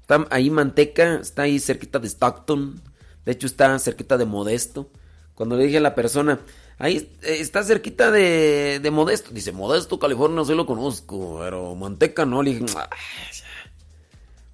Está 0.00 0.26
ahí 0.30 0.50
Manteca, 0.50 1.20
está 1.22 1.42
ahí 1.42 1.58
cerquita 1.58 1.98
de 1.98 2.08
Stockton. 2.08 2.80
De 3.24 3.32
hecho, 3.32 3.46
está 3.46 3.78
cerquita 3.78 4.18
de 4.18 4.26
Modesto. 4.26 4.90
Cuando 5.34 5.56
le 5.56 5.64
dije 5.64 5.78
a 5.78 5.80
la 5.80 5.94
persona, 5.94 6.40
ahí 6.78 7.12
eh, 7.22 7.36
está 7.40 7.62
cerquita 7.62 8.10
de, 8.10 8.80
de 8.82 8.90
Modesto. 8.90 9.30
Dice, 9.32 9.52
Modesto, 9.52 9.98
California, 9.98 10.44
sí 10.44 10.54
lo 10.54 10.66
conozco, 10.66 11.38
pero 11.40 11.74
Manteca 11.74 12.24
no. 12.24 12.42
Le 12.42 12.50
dije, 12.58 12.64
"Ay, 12.76 12.86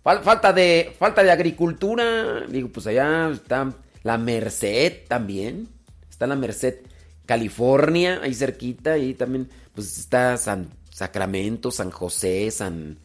Fal- 0.03 0.23
falta 0.23 0.53
de 0.53 0.95
falta 0.99 1.23
de 1.23 1.31
agricultura. 1.31 2.41
Digo, 2.49 2.69
pues 2.69 2.87
allá 2.87 3.31
está 3.31 3.73
la 4.03 4.17
Merced 4.19 5.07
también. 5.09 5.69
Está 6.09 6.27
la 6.27 6.37
Merced, 6.37 6.77
California, 7.27 8.21
ahí 8.23 8.35
cerquita. 8.35 8.97
Y 8.99 9.15
también, 9.15 9.49
pues 9.75 9.99
está 9.99 10.37
San 10.39 10.71
Sacramento, 10.91 11.71
San 11.71 11.91
José, 11.91 12.51
San 12.51 12.99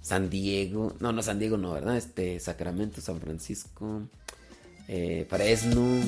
San 0.00 0.30
Diego. 0.30 0.94
No, 1.00 1.12
no, 1.12 1.22
San 1.22 1.38
Diego 1.38 1.56
no, 1.58 1.72
¿verdad? 1.72 1.96
Este, 1.96 2.40
Sacramento, 2.40 3.00
San 3.00 3.20
Francisco, 3.20 4.02
eh, 4.88 5.26
Fresno. 5.28 6.00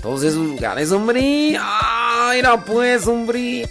Todos 0.00 0.22
esos 0.22 0.46
lugares, 0.46 0.92
hombre. 0.92 1.56
¡Ah, 1.58 2.32
mira 2.34 2.64
pues, 2.64 3.06
hombre! 3.06 3.68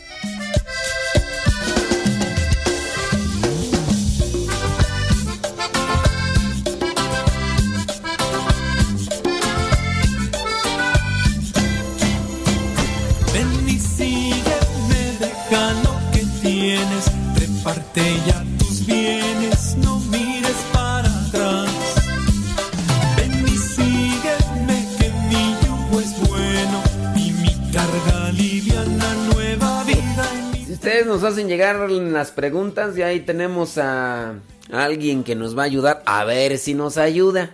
Ustedes 30.87 31.05
nos 31.05 31.25
hacen 31.25 31.49
llegar 31.49 31.91
las 31.91 32.31
preguntas, 32.31 32.97
y 32.97 33.01
ahí 33.01 33.19
tenemos 33.19 33.77
a 33.77 34.35
alguien 34.71 35.25
que 35.25 35.35
nos 35.35 35.57
va 35.57 35.63
a 35.63 35.65
ayudar. 35.65 36.01
A 36.05 36.23
ver 36.23 36.57
si 36.57 36.75
nos 36.75 36.97
ayuda. 36.97 37.53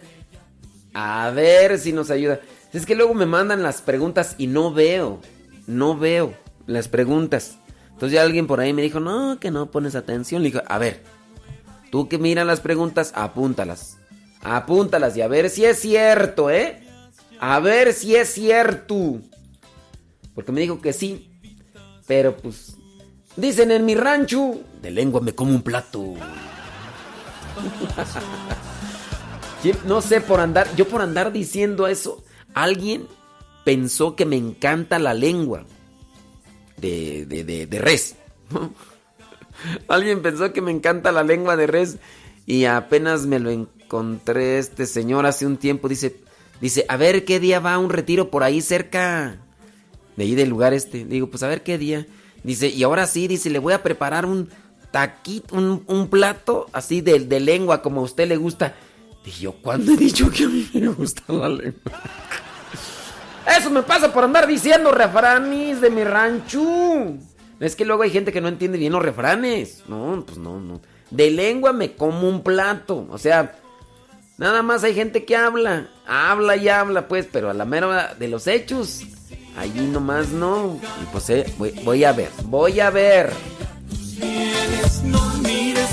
A 0.93 1.31
ver 1.31 1.79
si 1.79 1.93
nos 1.93 2.11
ayuda. 2.11 2.41
Es 2.73 2.85
que 2.85 2.93
luego 2.93 3.15
me 3.15 3.25
mandan 3.25 3.63
las 3.63 3.81
preguntas 3.81 4.35
y 4.37 4.45
no 4.45 4.71
veo. 4.71 5.19
No 5.65 5.97
veo 5.97 6.35
las 6.67 6.87
preguntas. 6.87 7.57
Entonces 7.93 8.11
ya 8.11 8.21
alguien 8.21 8.45
por 8.45 8.59
ahí 8.59 8.71
me 8.71 8.83
dijo, 8.83 8.99
no, 8.99 9.39
que 9.39 9.49
no 9.49 9.71
pones 9.71 9.95
atención. 9.95 10.43
Le 10.43 10.49
dije, 10.49 10.61
a 10.67 10.77
ver, 10.77 11.01
tú 11.91 12.07
que 12.07 12.19
miras 12.19 12.45
las 12.45 12.59
preguntas, 12.59 13.13
apúntalas. 13.15 13.97
Apúntalas 14.43 15.17
y 15.17 15.21
a 15.21 15.27
ver 15.27 15.49
si 15.49 15.65
es 15.65 15.79
cierto, 15.79 16.51
¿eh? 16.51 16.83
A 17.39 17.59
ver 17.59 17.93
si 17.93 18.15
es 18.15 18.29
cierto. 18.31 19.21
Porque 20.35 20.51
me 20.51 20.61
dijo 20.61 20.81
que 20.81 20.93
sí. 20.93 21.31
Pero 22.05 22.37
pues, 22.37 22.77
dicen 23.35 23.71
en 23.71 23.85
mi 23.85 23.95
rancho, 23.95 24.59
de 24.81 24.91
lengua 24.91 25.21
me 25.21 25.33
como 25.33 25.51
un 25.51 25.61
plato. 25.61 26.13
No 29.85 30.01
sé, 30.01 30.19
por 30.19 30.41
andar, 30.41 30.67
yo 30.75 30.85
por 30.89 31.01
andar 31.01 31.31
diciendo 31.31 31.87
eso, 31.87 32.21
alguien 32.53 33.07
pensó 33.63 34.13
que 34.13 34.25
me 34.25 34.35
encanta 34.35 34.99
la 34.99 35.13
lengua 35.13 35.63
de, 36.75 37.25
de, 37.25 37.45
de, 37.45 37.65
de 37.65 37.79
res. 37.79 38.15
alguien 39.87 40.21
pensó 40.21 40.51
que 40.51 40.61
me 40.61 40.71
encanta 40.71 41.13
la 41.13 41.23
lengua 41.23 41.55
de 41.55 41.67
res 41.67 41.97
y 42.45 42.65
apenas 42.65 43.25
me 43.25 43.39
lo 43.39 43.51
encontré 43.51 44.57
este 44.57 44.85
señor 44.85 45.25
hace 45.25 45.45
un 45.45 45.55
tiempo. 45.55 45.87
Dice, 45.87 46.17
dice, 46.59 46.85
a 46.89 46.97
ver 46.97 47.23
qué 47.23 47.39
día 47.39 47.61
va 47.61 47.75
a 47.75 47.79
un 47.79 47.89
retiro 47.89 48.29
por 48.29 48.43
ahí 48.43 48.59
cerca 48.61 49.37
de 50.15 50.23
ahí 50.23 50.35
del 50.35 50.49
lugar 50.49 50.73
este. 50.73 51.05
Digo, 51.05 51.27
pues 51.27 51.43
a 51.43 51.47
ver 51.47 51.63
qué 51.63 51.77
día. 51.77 52.05
Dice, 52.43 52.67
y 52.67 52.83
ahora 52.83 53.07
sí, 53.07 53.27
dice, 53.27 53.49
le 53.49 53.59
voy 53.59 53.73
a 53.73 53.83
preparar 53.83 54.25
un 54.25 54.49
taquito, 54.91 55.55
un, 55.55 55.83
un 55.87 56.07
plato 56.07 56.67
así 56.73 57.01
de, 57.01 57.19
de 57.19 57.39
lengua 57.39 57.81
como 57.81 58.01
a 58.01 58.03
usted 58.03 58.27
le 58.27 58.37
gusta. 58.37 58.75
Dije 59.23 59.43
yo, 59.43 59.53
¿cuándo 59.53 59.93
he 59.93 59.97
dicho 59.97 60.29
que 60.29 60.43
a 60.43 60.49
mí 60.49 60.69
me 60.73 60.89
gusta 60.89 61.23
la 61.31 61.49
lengua? 61.49 62.01
Eso 63.57 63.69
me 63.69 63.83
pasa 63.83 64.11
por 64.13 64.23
andar 64.23 64.47
diciendo 64.47 64.91
refranes 64.91 65.81
de 65.81 65.89
mi 65.89 66.03
rancho. 66.03 66.61
Es 67.59 67.75
que 67.75 67.85
luego 67.85 68.03
hay 68.03 68.09
gente 68.09 68.31
que 68.31 68.41
no 68.41 68.47
entiende 68.47 68.77
bien 68.77 68.93
los 68.93 69.01
refranes. 69.01 69.83
No, 69.87 70.23
pues 70.25 70.37
no, 70.37 70.59
no. 70.59 70.81
De 71.11 71.31
lengua 71.31 71.71
me 71.71 71.93
como 71.93 72.27
un 72.27 72.43
plato. 72.43 73.07
O 73.09 73.17
sea, 73.17 73.55
nada 74.37 74.63
más 74.63 74.83
hay 74.83 74.93
gente 74.93 75.23
que 75.23 75.35
habla. 75.35 75.89
Habla 76.05 76.57
y 76.57 76.67
habla, 76.69 77.07
pues, 77.07 77.27
pero 77.31 77.49
a 77.49 77.53
la 77.53 77.65
mera 77.65 78.15
de 78.15 78.27
los 78.27 78.47
hechos. 78.47 79.01
Allí 79.57 79.87
nomás 79.87 80.29
no. 80.29 80.79
Y 81.01 81.05
pues 81.11 81.29
eh, 81.29 81.45
voy, 81.57 82.03
a 82.03 82.11
ver, 82.11 82.29
voy 82.45 82.79
a 82.79 82.89
ver. 82.89 83.31
no 85.03 85.33
mires 85.43 85.92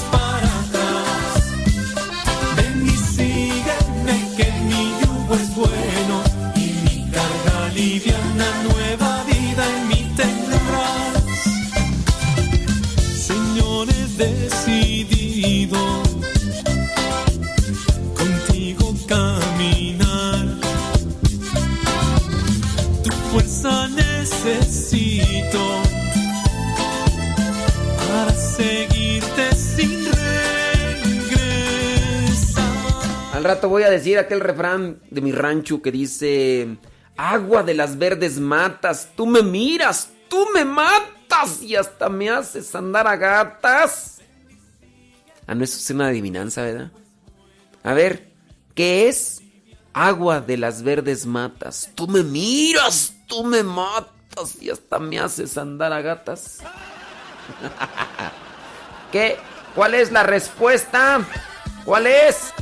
Al 33.33 33.44
rato 33.44 33.69
voy 33.70 33.85
a 33.85 33.91
decir 33.91 34.19
aquel 34.19 34.41
refrán 34.41 35.01
de 35.10 35.20
mi 35.20 35.33
rancho 35.33 35.81
que 35.81 35.91
dice: 35.91 36.77
Agua 37.17 37.62
de 37.62 37.75
las 37.75 37.97
verdes 37.97 38.39
matas, 38.39 39.09
tú 39.17 39.27
me 39.27 39.43
miras, 39.43 40.10
tú 40.28 40.47
me 40.52 40.65
matas 40.65 41.62
y 41.62 41.75
hasta 41.75 42.09
me 42.09 42.28
haces 42.28 42.75
andar 42.75 43.07
a 43.07 43.17
gatas. 43.17 44.20
Ah, 45.47 45.55
no, 45.55 45.65
es 45.65 45.91
una 45.91 46.09
adivinanza, 46.09 46.62
¿verdad? 46.62 46.93
A 47.83 47.94
ver, 47.94 48.31
¿qué 48.75 49.09
es? 49.09 49.41
Agua 49.94 50.41
de 50.41 50.59
las 50.59 50.83
verdes 50.83 51.25
matas, 51.25 51.91
tú 51.94 52.07
me 52.07 52.23
miras, 52.23 53.15
tú 53.27 53.43
me 53.43 53.62
matas 53.62 54.19
y 54.60 54.70
hasta 54.70 54.99
me 54.99 55.18
haces 55.18 55.59
andar 55.59 55.92
a 55.92 56.00
gatas. 56.00 56.59
¿Qué? 59.12 59.36
¿Cuál 59.75 59.94
es 59.94 60.12
la 60.12 60.23
respuesta? 60.23 61.20
¿Cuál 61.84 62.07
es? 62.07 62.52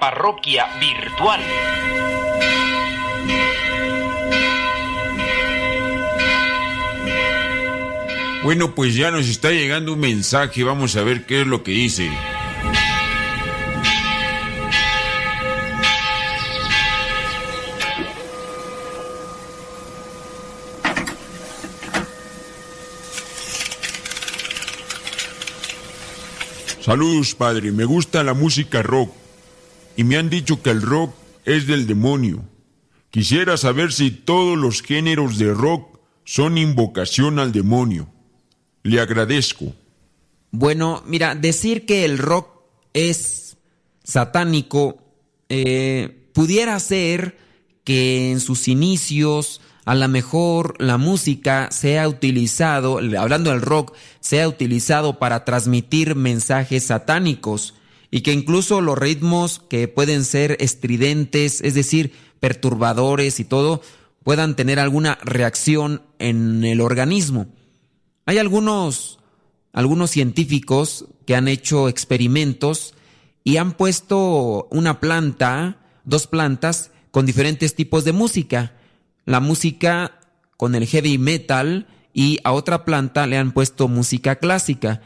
Parroquia 0.00 0.66
virtual. 0.80 1.40
Bueno, 8.42 8.74
pues 8.74 8.94
ya 8.94 9.10
nos 9.10 9.28
está 9.28 9.50
llegando 9.50 9.92
un 9.92 10.00
mensaje, 10.00 10.64
vamos 10.64 10.96
a 10.96 11.02
ver 11.02 11.26
qué 11.26 11.42
es 11.42 11.46
lo 11.46 11.62
que 11.62 11.72
dice. 11.72 12.10
Saludos, 26.80 27.36
padre. 27.36 27.70
Me 27.70 27.84
gusta 27.84 28.24
la 28.24 28.34
música 28.34 28.82
rock. 28.82 29.19
Y 29.96 30.04
me 30.04 30.16
han 30.16 30.30
dicho 30.30 30.62
que 30.62 30.70
el 30.70 30.82
rock 30.82 31.14
es 31.44 31.66
del 31.66 31.86
demonio. 31.86 32.42
Quisiera 33.10 33.56
saber 33.56 33.92
si 33.92 34.10
todos 34.10 34.56
los 34.56 34.82
géneros 34.82 35.38
de 35.38 35.52
rock 35.52 35.98
son 36.24 36.58
invocación 36.58 37.38
al 37.38 37.52
demonio. 37.52 38.08
Le 38.82 39.00
agradezco. 39.00 39.74
Bueno, 40.52 41.02
mira, 41.06 41.34
decir 41.34 41.86
que 41.86 42.04
el 42.04 42.18
rock 42.18 42.48
es 42.92 43.56
satánico 44.04 44.98
eh, 45.48 46.28
pudiera 46.32 46.78
ser 46.78 47.36
que 47.84 48.30
en 48.30 48.40
sus 48.40 48.68
inicios 48.68 49.60
a 49.84 49.94
lo 49.96 50.06
mejor 50.08 50.76
la 50.78 50.98
música 50.98 51.68
sea 51.72 52.08
utilizado, 52.08 52.98
hablando 53.18 53.50
del 53.50 53.60
rock, 53.60 53.94
sea 54.20 54.48
utilizado 54.48 55.18
para 55.18 55.44
transmitir 55.44 56.14
mensajes 56.14 56.84
satánicos 56.84 57.74
y 58.10 58.22
que 58.22 58.32
incluso 58.32 58.80
los 58.80 58.98
ritmos 58.98 59.60
que 59.68 59.88
pueden 59.88 60.24
ser 60.24 60.56
estridentes, 60.60 61.60
es 61.60 61.74
decir, 61.74 62.12
perturbadores 62.40 63.38
y 63.40 63.44
todo, 63.44 63.82
puedan 64.24 64.56
tener 64.56 64.78
alguna 64.78 65.18
reacción 65.22 66.02
en 66.18 66.64
el 66.64 66.80
organismo. 66.80 67.46
Hay 68.26 68.38
algunos, 68.38 69.18
algunos 69.72 70.10
científicos 70.10 71.06
que 71.26 71.36
han 71.36 71.48
hecho 71.48 71.88
experimentos 71.88 72.94
y 73.44 73.56
han 73.56 73.72
puesto 73.72 74.68
una 74.70 75.00
planta, 75.00 75.78
dos 76.04 76.26
plantas, 76.26 76.90
con 77.10 77.26
diferentes 77.26 77.74
tipos 77.74 78.04
de 78.04 78.12
música. 78.12 78.74
La 79.24 79.40
música 79.40 80.20
con 80.56 80.74
el 80.74 80.86
heavy 80.86 81.18
metal 81.18 81.86
y 82.12 82.38
a 82.44 82.52
otra 82.52 82.84
planta 82.84 83.26
le 83.26 83.38
han 83.38 83.52
puesto 83.52 83.88
música 83.88 84.36
clásica. 84.36 85.00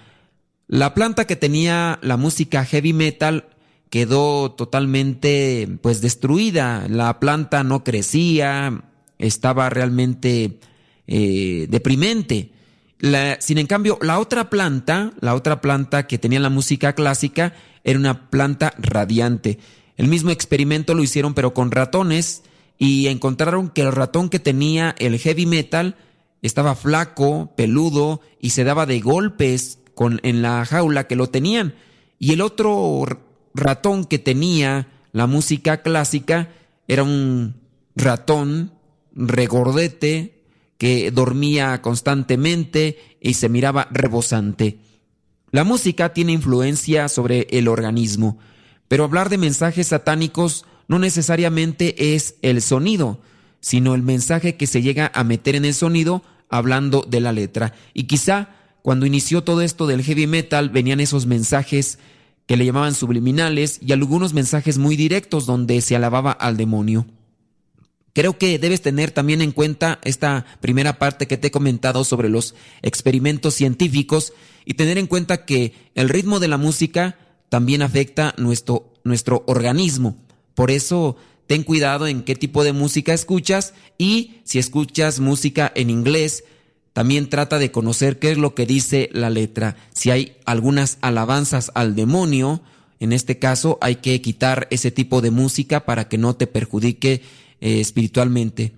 La 0.67 0.94
planta 0.94 1.26
que 1.26 1.36
tenía 1.36 1.99
la 2.02 2.17
música 2.17 2.65
heavy 2.65 2.93
metal 2.93 3.49
quedó 3.91 4.52
totalmente 4.52 5.68
pues 5.83 6.01
destruida. 6.01 6.86
La 6.89 7.20
planta 7.20 7.62
no 7.65 7.84
crecía, 7.84 8.83
estaba 9.18 9.70
realmente 9.70 10.59
eh, 11.07 11.67
deprimente. 11.68 12.51
Sin 13.41 13.59
en 13.59 13.67
cambio, 13.67 13.99
la 14.01 14.18
otra 14.18 14.49
planta, 14.49 15.12
la 15.20 15.34
otra 15.34 15.60
planta 15.60 16.07
que 16.07 16.18
tenía 16.18 16.41
la 16.41 16.49
música 16.49 16.94
clásica, 16.94 17.55
era 17.84 17.99
una 17.99 18.31
planta 18.31 18.73
radiante. 18.78 19.59
El 19.99 20.09
mismo 20.09 20.31
experimento 20.31 20.94
lo 20.94 21.02
hicieron 21.02 21.34
pero 21.34 21.52
con 21.52 21.70
ratones 21.70 22.43
y 22.78 23.09
encontraron 23.09 23.68
que 23.68 23.83
el 23.83 23.93
ratón 23.93 24.31
que 24.31 24.39
tenía 24.39 24.94
el 24.99 25.18
heavy 25.18 25.44
metal 25.44 25.97
estaba 26.41 26.75
flaco, 26.75 27.52
peludo 27.57 28.23
y 28.41 28.51
se 28.51 28.65
daba 28.65 28.86
de 28.86 29.01
golpes 29.01 29.78
con, 29.94 30.20
en 30.23 30.42
la 30.42 30.64
jaula 30.64 31.06
que 31.06 31.16
lo 31.16 31.28
tenían. 31.28 31.74
Y 32.18 32.32
el 32.32 32.40
otro 32.40 33.05
ratón 33.55 34.05
que 34.05 34.18
tenía 34.18 34.89
la 35.12 35.26
música 35.26 35.82
clásica 35.82 36.50
era 36.89 37.02
un 37.02 37.55
ratón 37.94 38.73
regordete 39.14 40.42
que 40.78 41.10
dormía 41.10 41.81
constantemente 41.82 43.16
y 43.20 43.34
se 43.34 43.48
miraba 43.48 43.89
rebosante. 43.90 44.78
La 45.50 45.64
música 45.64 46.12
tiene 46.12 46.32
influencia 46.32 47.08
sobre 47.08 47.47
el 47.50 47.68
organismo, 47.68 48.39
pero 48.89 49.05
hablar 49.05 49.28
de 49.28 49.39
mensajes 49.39 49.89
satánicos 49.89 50.64
no 50.89 50.98
necesariamente 50.98 52.14
es 52.14 52.34
el 52.42 52.60
sonido, 52.60 53.20
sino 53.60 53.94
el 53.94 54.02
mensaje 54.02 54.56
que 54.56 54.66
se 54.66 54.82
llega 54.82 55.10
a 55.14 55.24
meter 55.24 55.55
en 55.55 55.64
el 55.64 55.74
sonido 55.74 56.23
hablando 56.50 57.06
de 57.08 57.20
la 57.20 57.32
letra. 57.32 57.73
Y 57.94 58.05
quizá 58.05 58.48
cuando 58.84 59.06
inició 59.06 59.42
todo 59.42 59.62
esto 59.62 59.86
del 59.86 60.02
heavy 60.02 60.26
metal 60.26 60.68
venían 60.68 61.00
esos 61.00 61.24
mensajes 61.24 61.98
que 62.44 62.58
le 62.58 62.66
llamaban 62.66 62.94
subliminales 62.94 63.78
y 63.80 63.92
algunos 63.92 64.34
mensajes 64.34 64.76
muy 64.76 64.94
directos 64.94 65.46
donde 65.46 65.80
se 65.80 65.96
alababa 65.96 66.32
al 66.32 66.58
demonio. 66.58 67.06
Creo 68.12 68.36
que 68.36 68.58
debes 68.58 68.82
tener 68.82 69.10
también 69.10 69.40
en 69.40 69.52
cuenta 69.52 70.00
esta 70.04 70.44
primera 70.60 70.98
parte 70.98 71.26
que 71.26 71.38
te 71.38 71.46
he 71.46 71.50
comentado 71.50 72.04
sobre 72.04 72.28
los 72.28 72.54
experimentos 72.82 73.54
científicos 73.54 74.34
y 74.66 74.74
tener 74.74 74.98
en 74.98 75.06
cuenta 75.06 75.46
que 75.46 75.72
el 75.94 76.10
ritmo 76.10 76.38
de 76.38 76.48
la 76.48 76.58
música 76.58 77.16
también 77.48 77.80
afecta 77.80 78.34
nuestro, 78.36 78.92
nuestro 79.02 79.44
organismo. 79.46 80.18
Por 80.54 80.70
eso 80.70 81.16
ten 81.46 81.62
cuidado 81.62 82.06
en 82.06 82.22
qué 82.22 82.34
tipo 82.34 82.64
de 82.64 82.74
música 82.74 83.14
escuchas 83.14 83.72
y 83.96 84.42
si 84.44 84.58
escuchas 84.58 85.20
música 85.20 85.72
en 85.74 85.88
inglés, 85.88 86.44
también 86.94 87.28
trata 87.28 87.58
de 87.58 87.73
conocer 87.73 88.20
qué 88.20 88.31
es 88.31 88.39
lo 88.39 88.55
que 88.55 88.66
dice 88.66 89.10
la 89.12 89.28
letra. 89.28 89.76
Si 89.92 90.10
hay 90.10 90.36
algunas 90.47 90.98
alabanzas 91.00 91.73
al 91.74 91.97
demonio, 91.97 92.62
en 93.00 93.12
este 93.12 93.40
caso 93.40 93.78
hay 93.81 93.97
que 93.97 94.23
quitar 94.23 94.68
ese 94.70 94.92
tipo 94.92 95.20
de 95.20 95.32
música 95.32 95.84
para 95.86 96.08
que 96.08 96.18
no 96.18 96.36
te 96.36 96.47
perjudique 96.47 97.20
eh, 97.60 97.81
espiritualmente. 97.81 98.74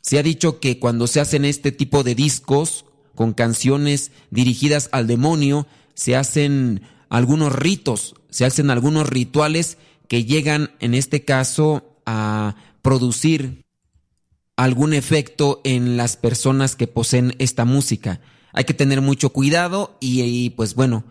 Se 0.00 0.18
ha 0.18 0.22
dicho 0.22 0.58
que 0.58 0.78
cuando 0.78 1.06
se 1.06 1.20
hacen 1.20 1.44
este 1.44 1.70
tipo 1.70 2.02
de 2.02 2.14
discos 2.14 2.86
con 3.14 3.34
canciones 3.34 4.10
dirigidas 4.30 4.88
al 4.90 5.06
demonio, 5.06 5.66
se 5.92 6.16
hacen 6.16 6.80
algunos 7.10 7.54
ritos, 7.54 8.14
se 8.30 8.46
hacen 8.46 8.70
algunos 8.70 9.06
rituales 9.06 9.76
que 10.08 10.24
llegan 10.24 10.70
en 10.80 10.94
este 10.94 11.26
caso 11.26 11.84
a 12.06 12.56
producir 12.80 13.66
algún 14.64 14.92
efecto 14.92 15.62
en 15.64 15.96
las 15.96 16.16
personas 16.18 16.76
que 16.76 16.86
poseen 16.86 17.34
esta 17.38 17.64
música. 17.64 18.20
Hay 18.52 18.64
que 18.64 18.74
tener 18.74 19.00
mucho 19.00 19.30
cuidado 19.30 19.96
y, 20.00 20.50
pues 20.50 20.74
bueno, 20.74 21.04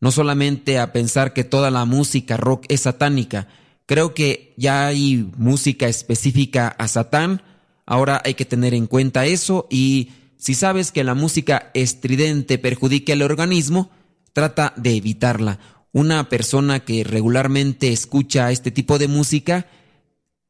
no 0.00 0.12
solamente 0.12 0.78
a 0.78 0.92
pensar 0.92 1.32
que 1.32 1.42
toda 1.42 1.70
la 1.70 1.86
música 1.86 2.36
rock 2.36 2.66
es 2.68 2.82
satánica. 2.82 3.48
Creo 3.86 4.12
que 4.12 4.52
ya 4.58 4.86
hay 4.86 5.26
música 5.38 5.88
específica 5.88 6.68
a 6.68 6.86
Satán. 6.86 7.40
Ahora 7.86 8.20
hay 8.26 8.34
que 8.34 8.44
tener 8.44 8.74
en 8.74 8.86
cuenta 8.86 9.24
eso 9.24 9.66
y 9.70 10.10
si 10.36 10.52
sabes 10.52 10.92
que 10.92 11.02
la 11.02 11.14
música 11.14 11.70
estridente 11.72 12.58
perjudica 12.58 13.14
el 13.14 13.22
organismo, 13.22 13.90
trata 14.34 14.74
de 14.76 14.96
evitarla. 14.96 15.58
Una 15.92 16.28
persona 16.28 16.80
que 16.80 17.04
regularmente 17.04 17.90
escucha 17.90 18.50
este 18.50 18.70
tipo 18.70 18.98
de 18.98 19.08
música 19.08 19.66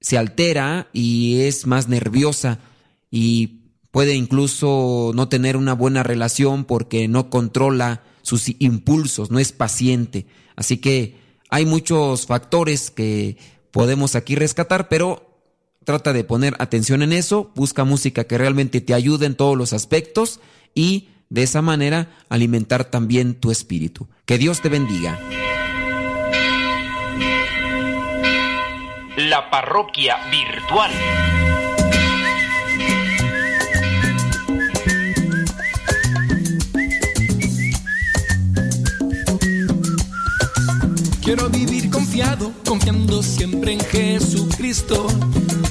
se 0.03 0.19
altera 0.19 0.89
y 0.93 1.41
es 1.43 1.67
más 1.67 1.89
nerviosa 1.89 2.59
y 3.11 3.63
puede 3.91 4.15
incluso 4.15 5.13
no 5.15 5.29
tener 5.29 5.57
una 5.57 5.75
buena 5.75 6.03
relación 6.03 6.65
porque 6.65 7.09
no 7.09 7.31
controla 7.31 8.03
sus 8.23 8.45
impulsos, 8.59 9.31
no 9.31 9.39
es 9.39 9.53
paciente. 9.53 10.27
Así 10.57 10.79
que 10.79 11.17
hay 11.49 11.65
muchos 11.65 12.27
factores 12.27 12.91
que 12.91 13.39
podemos 13.71 14.17
aquí 14.17 14.35
rescatar, 14.35 14.89
pero 14.89 15.41
trata 15.85 16.13
de 16.13 16.25
poner 16.25 16.55
atención 16.59 17.03
en 17.03 17.13
eso, 17.13 17.53
busca 17.55 17.85
música 17.85 18.25
que 18.25 18.39
realmente 18.39 18.81
te 18.81 18.95
ayude 18.95 19.27
en 19.27 19.35
todos 19.35 19.57
los 19.57 19.73
aspectos 19.73 20.41
y 20.75 21.09
de 21.29 21.43
esa 21.43 21.63
manera 21.63 22.11
alimentar 22.29 22.85
también 22.85 23.35
tu 23.35 23.51
espíritu. 23.51 24.09
Que 24.27 24.39
Dios 24.39 24.61
te 24.61 24.69
bendiga. 24.69 25.19
la 29.17 29.51
parroquia 29.51 30.17
virtual. 30.31 30.91
Quiero 41.23 41.49
vivir 41.51 41.91
confiado, 41.91 42.53
confiando 42.65 43.23
siempre 43.23 43.73
en 43.73 43.81
Jesucristo. 43.81 45.07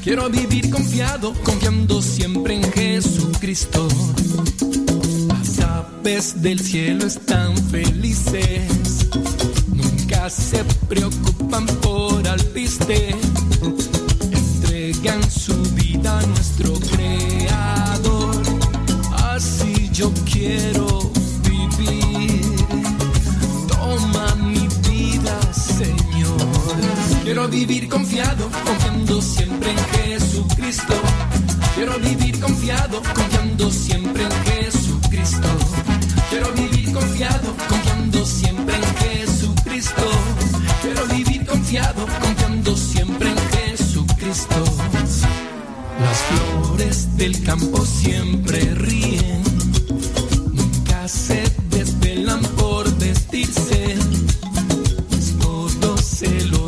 Quiero 0.04 0.30
vivir 0.30 0.70
confiado, 0.70 1.34
confiando 1.44 2.02
siempre 2.02 2.56
en 2.56 2.72
Jesucristo. 2.72 3.88
Las 5.28 5.60
aves 5.60 6.42
del 6.42 6.60
cielo 6.60 7.06
están 7.06 7.56
felices, 7.70 9.08
nunca 9.68 10.30
se 10.30 10.64
preocupan 10.88 11.66
por 11.82 12.11
alpiste. 12.32 13.16
Entregan 14.32 15.32
su 15.32 15.54
vida 15.74 16.20
a 16.20 16.26
nuestro 16.28 16.74
Creador. 16.92 18.42
Así 19.34 19.90
yo 19.92 20.12
quiero 20.32 21.12
vivir. 21.44 22.42
Toma 23.68 24.36
mi 24.36 24.68
vida, 24.90 25.40
Señor. 25.54 26.38
Quiero 27.24 27.48
vivir 27.48 27.90
confiado, 27.90 28.50
confiando 28.66 29.22
siempre 29.22 29.72
en 29.72 29.78
Jesucristo. 29.96 30.94
Quiero 31.76 32.00
vivir 32.00 32.40
confiado, 32.40 33.02
confiando 33.14 33.72
siempre 33.72 34.24
en 34.24 34.32
Jesucristo. 34.32 34.81
Confiando 41.80 42.76
siempre 42.76 43.30
en 43.30 43.38
Jesucristo. 43.78 44.56
Las 46.00 46.18
flores 46.18 47.16
del 47.16 47.42
campo 47.44 47.86
siempre 47.86 48.60
ríen, 48.76 49.42
nunca 50.52 51.08
se 51.08 51.44
desvelan 51.70 52.42
por 52.58 52.94
vestirse. 52.98 53.96
Todo 55.40 55.98
se 55.98 56.46
lo 56.48 56.61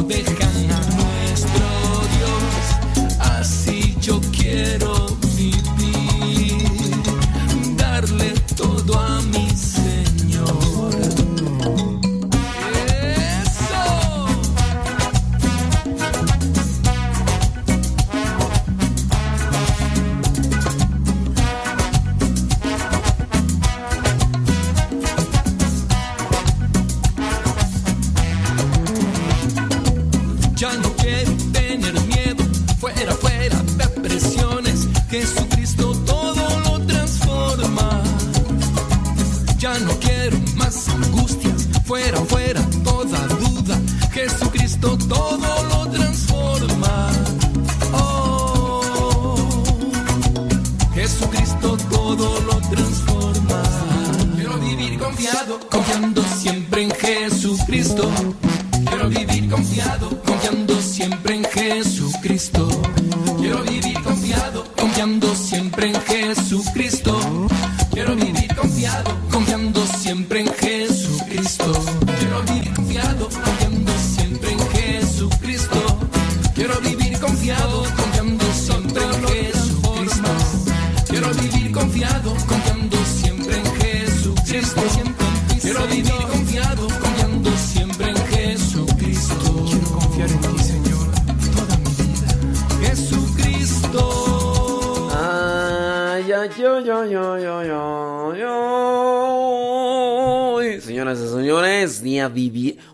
confiado, 55.23 55.59
confiando 55.69 56.23
siempre 56.23 56.83
en 56.83 56.91
Jesucristo. 56.91 58.09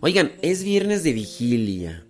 Oigan, 0.10 0.32
es 0.42 0.64
viernes 0.64 1.04
de 1.04 1.14
vigilia. 1.14 2.04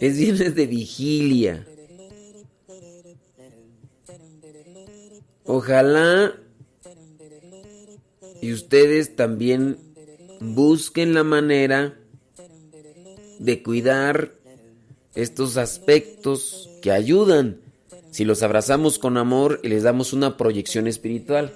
Es 0.00 0.16
viernes 0.16 0.54
de 0.54 0.66
vigilia. 0.66 1.66
Ojalá 5.44 6.34
y 8.40 8.50
ustedes 8.50 9.14
también 9.14 9.76
busquen 10.40 11.12
la 11.12 11.22
manera 11.22 12.00
de 13.38 13.62
cuidar 13.62 14.32
estos 15.14 15.58
aspectos 15.58 16.70
que 16.80 16.92
ayudan 16.92 17.60
si 18.10 18.24
los 18.24 18.42
abrazamos 18.42 18.98
con 18.98 19.18
amor 19.18 19.60
y 19.62 19.68
les 19.68 19.82
damos 19.82 20.14
una 20.14 20.38
proyección 20.38 20.86
espiritual. 20.86 21.52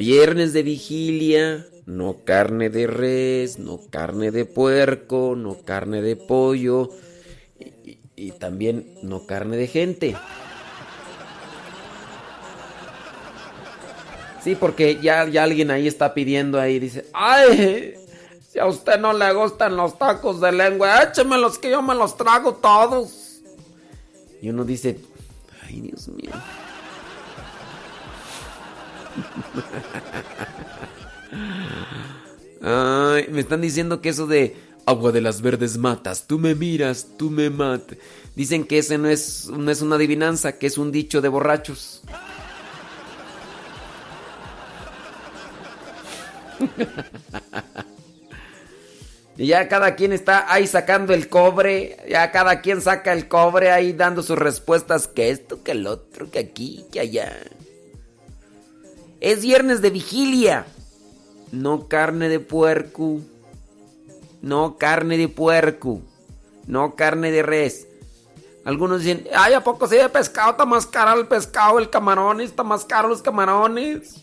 Viernes 0.00 0.54
de 0.54 0.62
vigilia, 0.62 1.66
no 1.84 2.24
carne 2.24 2.70
de 2.70 2.86
res, 2.86 3.58
no 3.58 3.78
carne 3.90 4.30
de 4.30 4.46
puerco, 4.46 5.34
no 5.36 5.60
carne 5.60 6.00
de 6.00 6.16
pollo 6.16 6.88
y, 8.16 8.30
también 8.30 8.94
no 9.02 9.26
carne 9.26 9.58
de 9.58 9.66
gente. 9.66 10.16
Sí, 14.42 14.54
porque 14.54 14.98
ya, 15.02 15.28
ya 15.28 15.42
alguien 15.42 15.70
ahí 15.70 15.86
está 15.86 16.14
pidiendo 16.14 16.58
ahí, 16.58 16.78
dice, 16.78 17.04
¡ay! 17.12 17.92
Si 18.48 18.58
a 18.58 18.64
usted 18.64 18.98
no 18.98 19.12
le 19.12 19.30
gustan 19.34 19.76
los 19.76 19.98
tacos 19.98 20.40
de 20.40 20.50
lengua, 20.50 21.02
échemelos 21.02 21.58
que 21.58 21.68
yo 21.68 21.82
me 21.82 21.94
los 21.94 22.16
trago 22.16 22.54
todos. 22.54 23.42
Y 24.40 24.48
uno 24.48 24.64
dice, 24.64 24.98
¡ay, 25.68 25.82
Dios 25.82 26.08
mío! 26.08 26.32
Ay, 32.62 33.26
me 33.30 33.40
están 33.40 33.60
diciendo 33.60 34.00
que 34.00 34.10
eso 34.10 34.26
de 34.26 34.56
agua 34.86 35.12
de 35.12 35.20
las 35.20 35.40
verdes 35.40 35.78
matas, 35.78 36.26
tú 36.26 36.38
me 36.38 36.54
miras, 36.54 37.06
tú 37.16 37.30
me 37.30 37.50
matas. 37.50 37.96
Dicen 38.34 38.64
que 38.64 38.78
ese 38.78 38.98
no 38.98 39.08
es, 39.08 39.48
no 39.48 39.70
es 39.70 39.82
una 39.82 39.96
adivinanza, 39.96 40.58
que 40.58 40.66
es 40.66 40.78
un 40.78 40.92
dicho 40.92 41.20
de 41.20 41.28
borrachos. 41.28 42.02
Y 49.36 49.46
ya 49.46 49.68
cada 49.68 49.94
quien 49.96 50.12
está 50.12 50.52
ahí 50.52 50.66
sacando 50.66 51.14
el 51.14 51.30
cobre, 51.30 51.96
ya 52.06 52.30
cada 52.30 52.60
quien 52.60 52.82
saca 52.82 53.14
el 53.14 53.26
cobre 53.26 53.70
ahí 53.70 53.94
dando 53.94 54.22
sus 54.22 54.38
respuestas, 54.38 55.08
que 55.08 55.30
esto, 55.30 55.62
que 55.62 55.70
el 55.70 55.86
otro, 55.86 56.30
que 56.30 56.40
aquí, 56.40 56.84
que 56.92 57.00
allá. 57.00 57.38
Es 59.20 59.42
viernes 59.42 59.82
de 59.82 59.90
vigilia. 59.90 60.66
No 61.52 61.88
carne 61.88 62.28
de 62.28 62.40
puerco. 62.40 63.20
No 64.42 64.78
carne 64.78 65.18
de 65.18 65.28
puerco. 65.28 66.00
No 66.66 66.94
carne 66.96 67.30
de 67.30 67.42
res. 67.42 67.86
Algunos 68.64 69.02
dicen, 69.02 69.26
ay, 69.34 69.54
¿a 69.54 69.64
poco 69.64 69.86
sí 69.86 69.96
de 69.96 70.08
pescado? 70.08 70.52
Está 70.52 70.66
más 70.66 70.86
caro 70.86 71.18
el 71.18 71.26
pescado, 71.26 71.78
el 71.78 71.88
camarón, 71.88 72.40
está 72.40 72.62
más 72.62 72.84
caro 72.84 73.08
los 73.08 73.22
camarones. 73.22 74.22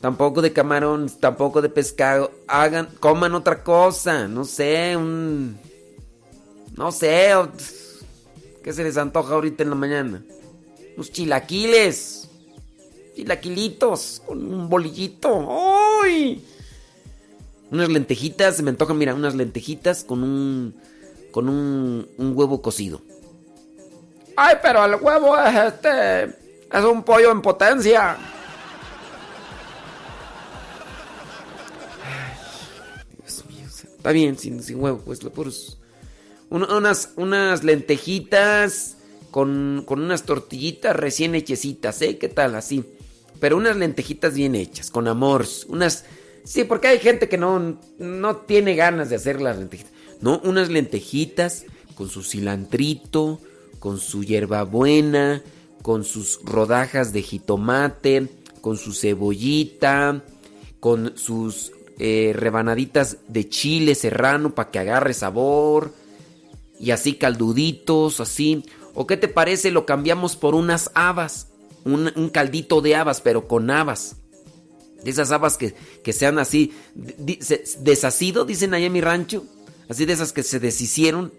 Tampoco 0.00 0.40
de 0.40 0.52
camarón, 0.52 1.10
tampoco 1.20 1.60
de 1.60 1.68
pescado. 1.68 2.30
Hagan, 2.46 2.88
coman 3.00 3.34
otra 3.34 3.64
cosa. 3.64 4.28
No 4.28 4.44
sé, 4.44 4.96
un. 4.96 5.58
No 6.76 6.92
sé. 6.92 7.32
¿Qué 8.62 8.72
se 8.72 8.84
les 8.84 8.96
antoja 8.96 9.34
ahorita 9.34 9.64
en 9.64 9.70
la 9.70 9.76
mañana? 9.76 10.22
Unos 10.94 11.10
chilaquiles. 11.10 12.27
Chilaquilitos. 13.22 14.22
Con 14.24 14.52
un 14.54 14.68
bolillito. 14.68 15.48
¡Ay! 16.04 16.44
Unas 17.70 17.88
lentejitas. 17.88 18.56
Se 18.56 18.62
me 18.62 18.70
antojan, 18.70 18.96
mira, 18.96 19.14
unas 19.14 19.34
lentejitas 19.34 20.04
con 20.04 20.22
un. 20.22 20.74
Con 21.32 21.48
un, 21.48 22.08
un 22.16 22.32
huevo 22.36 22.62
cocido. 22.62 23.02
Ay, 24.36 24.54
pero 24.62 24.84
el 24.84 24.94
huevo 25.02 25.36
es 25.36 25.54
este. 25.56 26.24
Es 26.72 26.84
un 26.84 27.02
pollo 27.02 27.32
en 27.32 27.42
potencia. 27.42 28.16
Dios 33.18 33.44
mío, 33.46 33.66
Está 33.96 34.12
bien, 34.12 34.38
sin, 34.38 34.62
sin 34.62 34.80
huevo, 34.80 35.00
pues 35.04 35.22
lo 35.24 35.30
puros. 35.32 35.78
un- 36.50 36.70
unas, 36.70 37.12
unas 37.16 37.64
lentejitas 37.64 38.96
con, 39.30 39.82
con 39.86 40.00
unas 40.02 40.22
tortillitas 40.22 40.94
recién 40.96 41.34
hechecitas, 41.34 42.00
¿eh? 42.02 42.16
¿Qué 42.18 42.28
tal? 42.28 42.54
Así. 42.54 42.84
Pero 43.40 43.56
unas 43.56 43.76
lentejitas 43.76 44.34
bien 44.34 44.54
hechas, 44.54 44.90
con 44.90 45.08
amor. 45.08 45.46
Unas. 45.68 46.04
Sí, 46.44 46.64
porque 46.64 46.88
hay 46.88 46.98
gente 46.98 47.28
que 47.28 47.38
no, 47.38 47.78
no 47.98 48.36
tiene 48.36 48.74
ganas 48.74 49.10
de 49.10 49.16
hacer 49.16 49.40
las 49.40 49.58
lentejitas. 49.58 49.92
No, 50.20 50.40
unas 50.44 50.68
lentejitas 50.68 51.64
con 51.94 52.08
su 52.08 52.22
cilantrito, 52.22 53.40
con 53.78 53.98
su 53.98 54.24
hierbabuena, 54.24 55.42
con 55.82 56.04
sus 56.04 56.40
rodajas 56.44 57.12
de 57.12 57.22
jitomate, 57.22 58.28
con 58.60 58.76
su 58.76 58.92
cebollita, 58.92 60.24
con 60.80 61.16
sus 61.16 61.72
eh, 61.98 62.32
rebanaditas 62.34 63.18
de 63.26 63.48
chile 63.48 63.94
serrano 63.94 64.54
para 64.54 64.70
que 64.70 64.78
agarre 64.78 65.14
sabor. 65.14 65.92
Y 66.78 66.92
así 66.92 67.14
calduditos, 67.14 68.20
así. 68.20 68.64
¿O 68.94 69.06
qué 69.06 69.16
te 69.16 69.28
parece? 69.28 69.70
Lo 69.70 69.84
cambiamos 69.86 70.36
por 70.36 70.54
unas 70.54 70.90
habas. 70.94 71.48
Un, 71.84 72.30
caldito 72.32 72.80
de 72.80 72.96
habas, 72.96 73.20
pero 73.20 73.48
con 73.48 73.70
habas. 73.70 74.16
De 75.02 75.10
esas 75.10 75.30
habas 75.30 75.56
que, 75.56 75.74
que 76.02 76.12
sean 76.12 76.38
así. 76.38 76.72
desasido, 77.80 78.44
dicen 78.44 78.74
allá 78.74 78.86
en 78.86 78.92
mi 78.92 79.00
rancho. 79.00 79.44
Así 79.88 80.04
de 80.04 80.12
esas 80.12 80.32
que 80.32 80.42
se 80.42 80.60
deshicieron. 80.60 81.32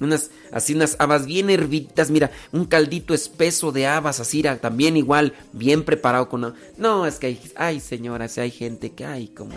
Unas, 0.00 0.30
así 0.50 0.74
unas 0.74 0.96
habas 0.98 1.26
bien 1.26 1.48
hervidas. 1.48 2.10
Mira, 2.10 2.32
un 2.50 2.64
caldito 2.64 3.14
espeso 3.14 3.70
de 3.70 3.86
habas, 3.86 4.18
así 4.18 4.42
también 4.60 4.96
igual, 4.96 5.34
bien 5.52 5.84
preparado 5.84 6.28
con. 6.28 6.54
No, 6.76 7.06
es 7.06 7.20
que 7.20 7.28
hay. 7.28 7.40
Ay, 7.54 7.78
señora, 7.78 8.26
si 8.26 8.40
hay 8.40 8.50
gente 8.50 8.92
que 8.92 9.06
hay 9.06 9.28
como. 9.28 9.54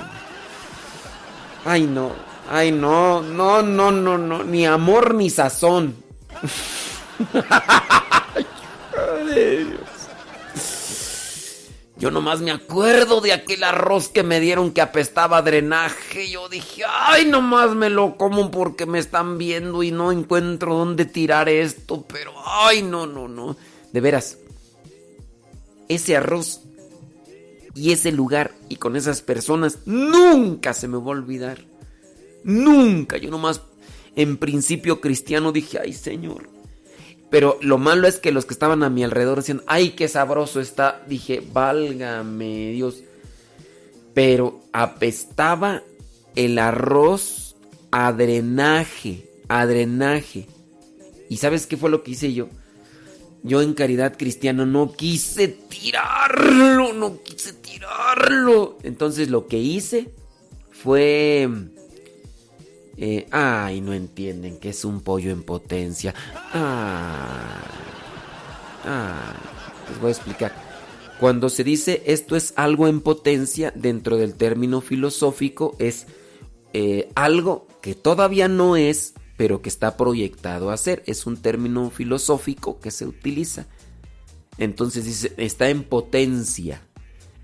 Ay, 1.65 1.87
no. 1.87 2.11
Ay, 2.47 2.71
no, 2.71 3.23
no, 3.23 3.63
no, 3.63 3.91
no, 3.91 4.19
no. 4.19 4.43
Ni 4.43 4.67
amor 4.67 5.15
ni 5.15 5.31
sazón. 5.31 5.95
Ay, 8.35 8.45
Dios. 9.33 9.94
Yo 11.97 12.11
nomás 12.11 12.41
me 12.41 12.51
acuerdo 12.51 13.21
de 13.21 13.31
aquel 13.31 13.63
arroz 13.63 14.09
que 14.09 14.21
me 14.23 14.41
dieron 14.41 14.71
que 14.71 14.81
apestaba 14.81 15.41
drenaje. 15.41 16.29
Yo 16.29 16.49
dije, 16.49 16.83
ay, 16.87 17.25
nomás 17.25 17.73
me 17.73 17.89
lo 17.89 18.17
como 18.17 18.51
porque 18.51 18.85
me 18.85 18.99
están 18.99 19.37
viendo 19.37 19.81
y 19.81 19.91
no 19.91 20.11
encuentro 20.11 20.75
dónde 20.75 21.05
tirar 21.05 21.47
esto. 21.47 22.05
Pero, 22.05 22.33
ay, 22.45 22.81
no, 22.81 23.07
no, 23.07 23.29
no. 23.29 23.55
De 23.93 24.01
veras, 24.01 24.37
ese 25.87 26.17
arroz 26.17 26.61
y 27.75 27.93
ese 27.93 28.11
lugar 28.11 28.51
y 28.67 28.75
con 28.75 28.97
esas 28.97 29.21
personas 29.21 29.79
nunca 29.85 30.73
se 30.73 30.89
me 30.89 30.97
va 30.97 31.05
a 31.05 31.09
olvidar. 31.09 31.63
Nunca. 32.43 33.15
Yo 33.17 33.31
nomás, 33.31 33.61
en 34.17 34.35
principio 34.35 34.99
cristiano, 34.99 35.53
dije, 35.53 35.79
ay, 35.79 35.93
Señor. 35.93 36.54
Pero 37.29 37.57
lo 37.61 37.77
malo 37.77 38.07
es 38.07 38.19
que 38.19 38.31
los 38.31 38.45
que 38.45 38.53
estaban 38.53 38.83
a 38.83 38.89
mi 38.89 39.03
alrededor 39.03 39.37
decían, 39.37 39.61
ay, 39.67 39.91
qué 39.91 40.07
sabroso 40.07 40.61
está. 40.61 41.03
Dije, 41.07 41.43
válgame 41.51 42.71
Dios. 42.71 43.03
Pero 44.13 44.61
apestaba 44.71 45.83
el 46.35 46.59
arroz 46.59 47.55
a 47.91 48.11
drenaje, 48.13 49.29
a 49.47 49.65
drenaje. 49.65 50.47
¿Y 51.29 51.37
sabes 51.37 51.67
qué 51.67 51.77
fue 51.77 51.89
lo 51.89 52.03
que 52.03 52.11
hice 52.11 52.33
yo? 52.33 52.47
Yo 53.43 53.61
en 53.61 53.73
caridad 53.73 54.17
cristiana 54.17 54.65
no 54.65 54.93
quise 54.93 55.47
tirarlo, 55.47 56.93
no 56.93 57.21
quise 57.21 57.53
tirarlo. 57.53 58.77
Entonces 58.83 59.29
lo 59.29 59.47
que 59.47 59.57
hice 59.57 60.09
fue... 60.71 61.49
eh, 62.97 63.27
ay, 63.31 63.81
no 63.81 63.93
entienden 63.93 64.57
que 64.57 64.69
es 64.69 64.85
un 64.85 65.01
pollo 65.01 65.31
en 65.31 65.43
potencia. 65.43 66.13
Ay, 66.53 66.61
ay, 68.85 69.89
les 69.89 69.99
voy 69.99 70.09
a 70.09 70.11
explicar. 70.11 70.65
Cuando 71.19 71.49
se 71.49 71.63
dice 71.63 72.03
esto 72.05 72.35
es 72.35 72.53
algo 72.55 72.87
en 72.87 73.01
potencia, 73.01 73.71
dentro 73.75 74.17
del 74.17 74.35
término 74.35 74.81
filosófico 74.81 75.75
es 75.79 76.07
eh, 76.73 77.09
algo 77.15 77.67
que 77.81 77.95
todavía 77.95 78.47
no 78.47 78.75
es, 78.75 79.13
pero 79.37 79.61
que 79.61 79.69
está 79.69 79.97
proyectado 79.97 80.71
a 80.71 80.77
ser. 80.77 81.03
Es 81.05 81.25
un 81.25 81.37
término 81.37 81.89
filosófico 81.89 82.79
que 82.79 82.91
se 82.91 83.05
utiliza. 83.05 83.67
Entonces 84.57 85.05
dice, 85.05 85.33
está 85.37 85.69
en 85.69 85.83
potencia. 85.83 86.81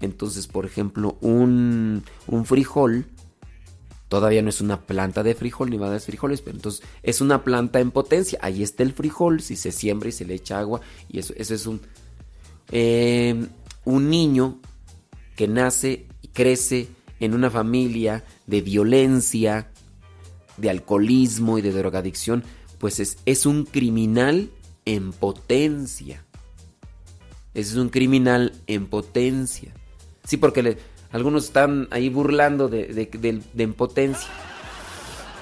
Entonces, 0.02 0.48
por 0.48 0.66
ejemplo, 0.66 1.18
un, 1.22 2.04
un 2.28 2.46
frijol 2.46 3.06
todavía 4.12 4.42
no 4.42 4.50
es 4.50 4.60
una 4.60 4.82
planta 4.82 5.24
de 5.24 5.34
frijol 5.36 5.70
ni 5.70 5.78
va 5.78 5.88
a 5.88 5.92
dar 5.92 6.02
frijoles, 6.02 6.42
pero 6.42 6.58
entonces 6.58 6.86
es 7.02 7.22
una 7.22 7.46
planta 7.46 7.80
en 7.80 7.92
potencia. 7.92 8.40
Ahí 8.42 8.62
está 8.62 8.84
el 8.84 8.92
frijol, 8.92 9.40
si 9.40 9.56
se 9.56 9.72
siembra 9.72 10.10
y 10.10 10.12
se 10.12 10.26
le 10.26 10.34
echa 10.34 10.60
agua, 10.60 10.82
y 11.08 11.20
eso, 11.20 11.34
eso 11.38 11.56
es 11.56 11.66
un, 11.66 11.80
eh, 12.74 13.48
un 13.86 14.10
niño 14.10 14.60
que 15.38 15.48
nace 15.48 16.08
y 16.22 16.28
crece 16.28 16.90
en 17.22 17.34
una 17.34 17.50
familia 17.50 18.26
de 18.48 18.60
violencia, 18.60 19.72
de 20.58 20.70
alcoholismo 20.70 21.58
y 21.58 21.62
de 21.62 21.72
drogadicción, 21.72 22.44
pues 22.80 23.00
es, 23.00 23.18
es 23.26 23.46
un 23.46 23.64
criminal 23.64 24.50
en 24.84 25.14
potencia. 25.14 26.26
Es 27.54 27.76
un 27.76 27.88
criminal 27.88 28.52
en 28.68 28.88
potencia. 28.88 29.74
Sí, 30.26 30.36
porque 30.36 30.64
le- 30.64 30.78
algunos 31.12 31.46
están 31.46 31.88
ahí 31.92 32.10
burlando 32.10 32.68
de, 32.68 32.88
de, 32.88 33.06
de- 33.06 33.42
de 33.54 33.64
en 33.64 33.74
potencia. 33.74 34.28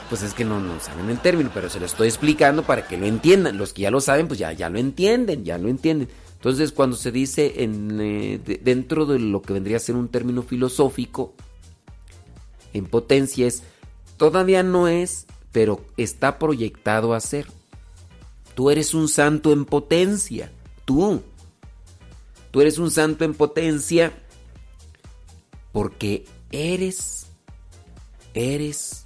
Pues 0.10 0.24
es 0.24 0.34
que 0.34 0.44
no, 0.44 0.60
no 0.60 0.80
saben 0.80 1.10
el 1.10 1.20
término, 1.20 1.52
pero 1.54 1.70
se 1.70 1.80
lo 1.80 1.86
estoy 1.86 2.08
explicando 2.08 2.64
para 2.64 2.88
que 2.88 2.98
lo 2.98 3.06
entiendan. 3.06 3.58
Los 3.58 3.74
que 3.74 3.84
ya 3.84 3.92
lo 3.92 4.02
saben, 4.02 4.28
pues 4.28 4.40
ya, 4.40 4.52
ya 4.54 4.70
lo 4.70 4.80
entienden, 4.80 5.44
ya 5.46 5.58
lo 5.60 5.70
entienden. 5.70 6.10
Entonces, 6.34 6.72
cuando 6.72 6.96
se 6.96 7.12
dice 7.12 7.64
en, 7.64 8.00
eh, 8.02 8.40
de- 8.44 8.58
dentro 8.64 9.06
de 9.06 9.20
lo 9.20 9.42
que 9.44 9.54
vendría 9.54 9.78
a 9.78 9.82
ser 9.82 9.96
un 9.96 10.08
término 10.08 10.42
filosófico, 10.42 11.34
en 12.74 12.86
potencia 12.86 13.46
es, 13.46 13.62
todavía 14.18 14.64
no 14.64 14.88
es, 14.88 15.28
pero 15.52 15.82
está 15.98 16.40
proyectado 16.40 17.14
a 17.14 17.20
ser. 17.20 17.46
Tú 18.56 18.72
eres 18.72 18.94
un 18.96 19.08
santo 19.10 19.52
en 19.54 19.66
potencia, 19.66 20.52
tú. 20.86 21.22
Tú 22.52 22.62
eres 22.62 22.80
un 22.80 22.90
santo 22.90 23.26
en 23.26 23.34
potencia 23.36 24.12
porque 25.72 26.26
eres, 26.52 27.28
eres, 28.34 29.06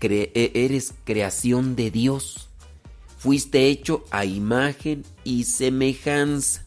cre- 0.00 0.30
e- 0.34 0.52
eres 0.54 0.94
creación 1.04 1.76
de 1.76 1.90
Dios. 1.90 2.48
Fuiste 3.18 3.66
hecho 3.68 4.04
a 4.10 4.24
imagen 4.24 5.04
y 5.24 5.44
semejanza. 5.44 6.66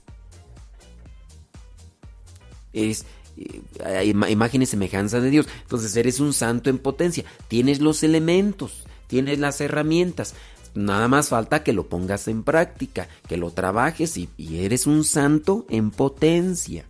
Es 2.74 3.06
eh, 3.38 4.06
imagen 4.06 4.61
y 4.61 4.66
semejanza 4.66 5.19
de 5.19 5.30
Dios. 5.30 5.48
Entonces 5.64 5.95
eres 5.95 6.19
un 6.19 6.34
santo 6.34 6.69
en 6.69 6.77
potencia. 6.80 7.25
Tienes 7.48 7.80
los 7.82 8.03
elementos, 8.03 8.85
tienes 9.08 9.40
las 9.40 9.59
herramientas. 9.61 10.34
Nada 10.74 11.08
más 11.08 11.30
falta 11.30 11.64
que 11.64 11.72
lo 11.74 11.88
pongas 11.88 12.27
en 12.27 12.43
práctica, 12.43 13.08
que 13.27 13.38
lo 13.38 13.51
trabajes 13.51 14.17
y 14.17 14.30
eres 14.58 14.88
un 14.88 15.03
santo 15.06 15.66
en 15.69 15.92
potencia. 15.92 16.85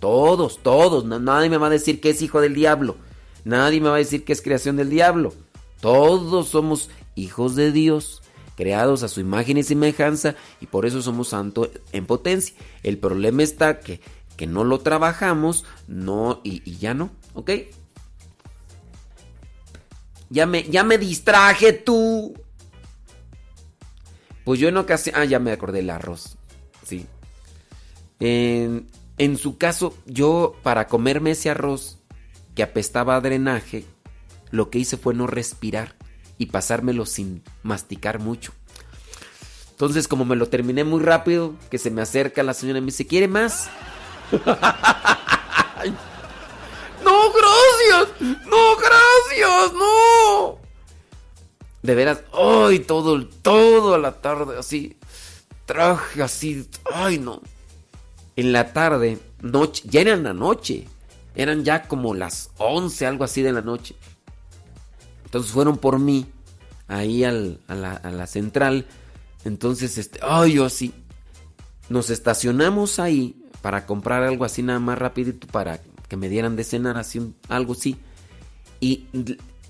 Todos, 0.00 0.62
todos. 0.62 1.04
na- 1.04 1.18
nadie 1.18 1.50
me 1.50 1.58
va 1.58 1.66
a 1.68 1.70
decir 1.70 2.00
que 2.00 2.10
es 2.10 2.22
hijo 2.22 2.40
del 2.40 2.54
diablo. 2.54 2.96
Nadie 3.44 3.80
me 3.80 3.88
va 3.88 3.94
a 3.96 3.98
decir 3.98 4.24
que 4.24 4.32
es 4.32 4.42
creación 4.42 4.76
del 4.76 4.90
diablo. 4.90 5.32
Todos 5.80 6.48
somos 6.48 6.90
hijos 7.14 7.54
de 7.54 7.72
Dios, 7.72 8.22
creados 8.56 9.02
a 9.02 9.08
su 9.08 9.20
imagen 9.20 9.56
y 9.58 9.62
semejanza, 9.62 10.34
y 10.60 10.66
por 10.66 10.84
eso 10.86 11.00
somos 11.02 11.28
santos 11.28 11.70
en 11.92 12.06
potencia. 12.06 12.54
El 12.82 12.98
problema 12.98 13.42
está 13.42 13.80
que, 13.80 14.00
que 14.36 14.46
no 14.46 14.64
lo 14.64 14.80
trabajamos, 14.80 15.64
no, 15.86 16.40
y, 16.44 16.76
ya 16.76 16.92
no, 16.94 17.10
¿ok? 17.34 17.50
Ya 20.28 20.46
me, 20.46 20.62
ya 20.64 20.84
me 20.84 20.96
distraje 20.98 21.72
tú. 21.72 22.34
Pues 24.44 24.60
yo 24.60 24.68
en 24.68 24.76
ocasión. 24.76 25.16
Ah, 25.18 25.24
ya 25.24 25.38
me 25.38 25.52
acordé 25.52 25.78
del 25.78 25.90
arroz. 25.90 26.36
Sí. 26.86 27.06
En, 28.20 28.86
en 29.20 29.36
su 29.36 29.58
caso, 29.58 29.94
yo 30.06 30.56
para 30.62 30.86
comerme 30.86 31.32
ese 31.32 31.50
arroz 31.50 31.98
que 32.54 32.62
apestaba 32.62 33.16
a 33.16 33.20
drenaje, 33.20 33.84
lo 34.50 34.70
que 34.70 34.78
hice 34.78 34.96
fue 34.96 35.12
no 35.12 35.26
respirar 35.26 35.94
y 36.38 36.46
pasármelo 36.46 37.04
sin 37.04 37.42
masticar 37.62 38.18
mucho. 38.18 38.54
Entonces, 39.72 40.08
como 40.08 40.24
me 40.24 40.36
lo 40.36 40.48
terminé 40.48 40.84
muy 40.84 41.02
rápido, 41.02 41.54
que 41.70 41.76
se 41.76 41.90
me 41.90 42.00
acerca 42.00 42.42
la 42.42 42.54
señora 42.54 42.78
y 42.78 42.80
me 42.80 42.86
dice, 42.86 43.06
¿quiere 43.06 43.28
más? 43.28 43.68
no, 44.32 44.40
gracias. 47.04 48.20
No, 48.46 48.76
gracias. 48.76 49.72
No. 49.74 50.58
De 51.82 51.94
veras, 51.94 52.22
ay, 52.32 52.78
todo, 52.78 53.26
todo 53.26 53.98
la 53.98 54.22
tarde 54.22 54.58
así. 54.58 54.96
Traje 55.66 56.22
así, 56.22 56.66
ay, 56.90 57.18
no. 57.18 57.42
En 58.40 58.52
la 58.52 58.72
tarde, 58.72 59.18
noche, 59.42 59.82
ya 59.86 60.00
era 60.00 60.14
en 60.14 60.22
la 60.22 60.32
noche. 60.32 60.86
Eran 61.34 61.62
ya 61.62 61.82
como 61.82 62.14
las 62.14 62.48
11, 62.56 63.04
algo 63.04 63.24
así 63.24 63.42
de 63.42 63.52
la 63.52 63.60
noche. 63.60 63.96
Entonces 65.26 65.52
fueron 65.52 65.76
por 65.76 65.98
mí 65.98 66.24
ahí 66.88 67.22
a, 67.22 67.32
la, 67.32 67.92
a 68.02 68.10
la 68.10 68.26
central. 68.26 68.86
Entonces, 69.44 69.98
este, 69.98 70.20
ay, 70.22 70.54
yo 70.54 70.64
así. 70.64 70.94
Nos 71.90 72.08
estacionamos 72.08 72.98
ahí 72.98 73.36
para 73.60 73.84
comprar 73.84 74.22
algo 74.22 74.46
así 74.46 74.62
nada 74.62 74.80
más 74.80 74.98
rapidito 74.98 75.46
para 75.46 75.78
que 76.08 76.16
me 76.16 76.30
dieran 76.30 76.56
de 76.56 76.64
cenar 76.64 76.96
así, 76.96 77.34
algo 77.50 77.74
así. 77.74 77.98
Y 78.80 79.04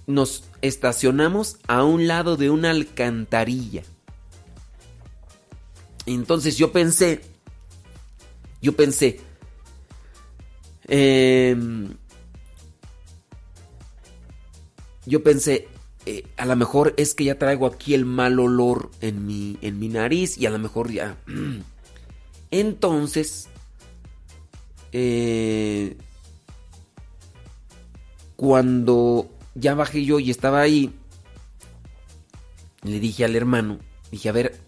nos 0.06 0.44
estacionamos 0.62 1.56
a 1.66 1.82
un 1.82 2.06
lado 2.06 2.36
de 2.36 2.50
una 2.50 2.70
alcantarilla. 2.70 3.82
Entonces 6.06 6.56
yo 6.56 6.70
pensé, 6.70 7.29
yo 8.62 8.76
pensé, 8.76 9.20
em, 10.88 11.94
yo 15.06 15.22
pensé, 15.22 15.68
eh, 16.06 16.24
a 16.36 16.46
lo 16.46 16.56
mejor 16.56 16.94
es 16.96 17.14
que 17.14 17.24
ya 17.24 17.38
traigo 17.38 17.66
aquí 17.66 17.94
el 17.94 18.04
mal 18.04 18.38
olor 18.38 18.90
en 19.00 19.26
mi, 19.26 19.58
en 19.62 19.78
mi 19.78 19.88
nariz 19.88 20.38
y 20.38 20.46
a 20.46 20.50
lo 20.50 20.58
mejor 20.58 20.90
ya... 20.90 21.16
Entonces, 22.52 23.48
eh, 24.92 25.96
cuando 28.34 29.30
ya 29.54 29.74
bajé 29.74 30.04
yo 30.04 30.18
y 30.18 30.30
estaba 30.30 30.60
ahí, 30.60 30.92
le 32.82 32.98
dije 32.98 33.24
al 33.24 33.36
hermano, 33.36 33.78
dije, 34.10 34.28
a 34.28 34.32
ver, 34.32 34.58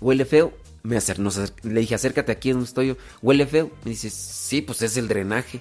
¿huele 0.00 0.24
feo? 0.24 0.52
Me 0.86 0.96
acer- 0.96 1.18
le 1.64 1.80
dije, 1.80 1.96
acércate 1.96 2.30
aquí 2.30 2.50
donde 2.52 2.66
estoy. 2.66 2.96
¿Huele 3.20 3.44
feo? 3.46 3.70
Me 3.84 3.90
dice, 3.90 4.08
sí, 4.08 4.62
pues 4.62 4.82
es 4.82 4.96
el 4.96 5.08
drenaje. 5.08 5.60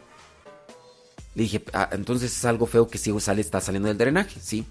Le 1.33 1.43
dije, 1.43 1.63
"Ah, 1.73 1.89
entonces 1.93 2.31
es 2.37 2.45
algo 2.45 2.67
feo 2.67 2.87
que 2.87 2.97
sigo 2.99 3.19
sale, 3.19 3.41
está 3.41 3.59
saliendo 3.59 3.87
del 3.87 3.97
drenaje, 3.97 4.39
sí. 4.39 4.65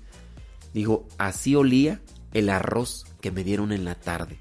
Dijo, 0.73 1.09
así 1.19 1.57
olía 1.57 2.01
el 2.33 2.49
arroz 2.51 3.05
que 3.21 3.33
me 3.33 3.43
dieron 3.43 3.73
en 3.73 3.85
la 3.85 3.97
tarde. 3.97 4.39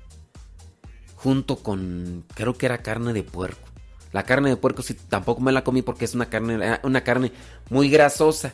Junto 1.15 1.57
con, 1.57 2.23
creo 2.35 2.53
que 2.57 2.67
era 2.67 2.83
carne 2.83 3.11
de 3.13 3.23
puerco. 3.23 3.67
La 4.11 4.23
carne 4.23 4.49
de 4.49 4.57
puerco 4.57 4.83
sí, 4.83 4.93
tampoco 4.93 5.41
me 5.41 5.51
la 5.51 5.63
comí 5.63 5.81
porque 5.81 6.05
es 6.05 6.13
una 6.13 6.29
carne, 6.29 6.79
una 6.83 7.03
carne 7.03 7.31
muy 7.71 7.89
grasosa. 7.89 8.53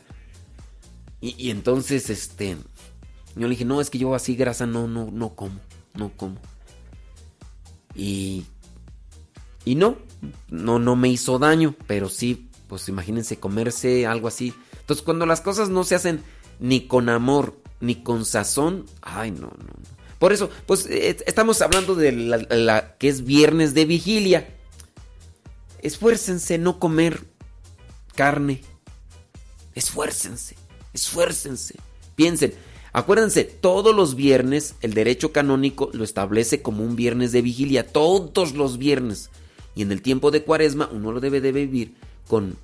Y, 1.19 1.35
y 1.37 1.49
entonces, 1.51 2.09
este, 2.09 2.55
yo 3.35 3.41
le 3.47 3.49
dije, 3.49 3.65
no, 3.65 3.81
es 3.81 3.89
que 3.89 3.97
yo 3.97 4.15
así 4.15 4.35
grasa 4.37 4.65
no, 4.65 4.87
no, 4.87 5.11
no 5.11 5.35
como, 5.35 5.59
no 5.93 6.09
como. 6.15 6.37
Y, 7.95 8.45
y 9.65 9.75
no, 9.75 9.97
no, 10.49 10.79
no 10.79 10.95
me 10.95 11.09
hizo 11.09 11.39
daño, 11.39 11.75
pero 11.87 12.09
sí, 12.09 12.49
pues 12.67 12.87
imagínense 12.89 13.37
comerse 13.39 14.05
algo 14.05 14.27
así. 14.27 14.53
Entonces, 14.79 15.03
cuando 15.03 15.25
las 15.25 15.41
cosas 15.41 15.69
no 15.69 15.83
se 15.83 15.95
hacen 15.95 16.23
ni 16.59 16.87
con 16.87 17.09
amor, 17.09 17.61
ni 17.79 17.95
con 18.03 18.25
sazón, 18.25 18.85
ay, 19.01 19.31
no, 19.31 19.47
no. 19.47 19.73
Por 20.19 20.33
eso, 20.33 20.49
pues 20.65 20.85
eh, 20.87 21.17
estamos 21.25 21.61
hablando 21.61 21.95
de 21.95 22.11
la- 22.11 22.97
que 22.97 23.07
es 23.07 23.23
viernes 23.23 23.73
de 23.73 23.85
vigilia. 23.85 24.53
Esfuércense 25.81 26.57
no 26.57 26.77
comer 26.79 27.23
carne. 28.15 28.61
Esfuércense, 29.75 30.55
esfuércense. 30.93 31.75
Piensen, 32.15 32.53
acuérdense, 32.93 33.43
todos 33.43 33.95
los 33.95 34.15
viernes 34.15 34.75
el 34.81 34.93
derecho 34.93 35.31
canónico 35.31 35.89
lo 35.93 36.03
establece 36.03 36.61
como 36.61 36.83
un 36.83 36.95
viernes 36.95 37.31
de 37.31 37.41
vigilia, 37.41 37.87
todos 37.87 38.53
los 38.53 38.77
viernes. 38.77 39.29
Y 39.75 39.81
en 39.81 39.91
el 39.91 40.01
tiempo 40.01 40.31
de 40.31 40.43
cuaresma 40.43 40.89
uno 40.91 41.11
lo 41.11 41.19
debe 41.19 41.41
de 41.41 41.51
vivir 41.51 41.93
con, 42.27 42.57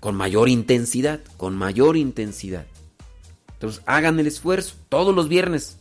con 0.00 0.14
mayor 0.14 0.48
intensidad, 0.48 1.20
con 1.36 1.56
mayor 1.56 1.96
intensidad. 1.96 2.66
Entonces 3.60 3.82
hagan 3.84 4.18
el 4.18 4.26
esfuerzo 4.26 4.74
todos 4.88 5.14
los 5.14 5.28
viernes. 5.28 5.76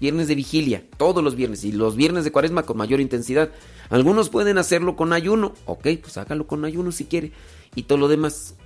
Viernes 0.00 0.26
de 0.26 0.34
vigilia, 0.34 0.84
todos 0.96 1.22
los 1.22 1.36
viernes. 1.36 1.64
Y 1.64 1.70
los 1.70 1.94
viernes 1.94 2.24
de 2.24 2.32
cuaresma 2.32 2.64
con 2.64 2.76
mayor 2.76 3.00
intensidad. 3.00 3.50
Algunos 3.88 4.28
pueden 4.28 4.58
hacerlo 4.58 4.96
con 4.96 5.12
ayuno. 5.12 5.54
Ok, 5.66 5.86
pues 6.02 6.16
hágalo 6.18 6.48
con 6.48 6.64
ayuno 6.64 6.90
si 6.90 7.04
quiere. 7.04 7.30
Y 7.76 7.84
todo 7.84 7.98
lo 7.98 8.08
demás. 8.08 8.56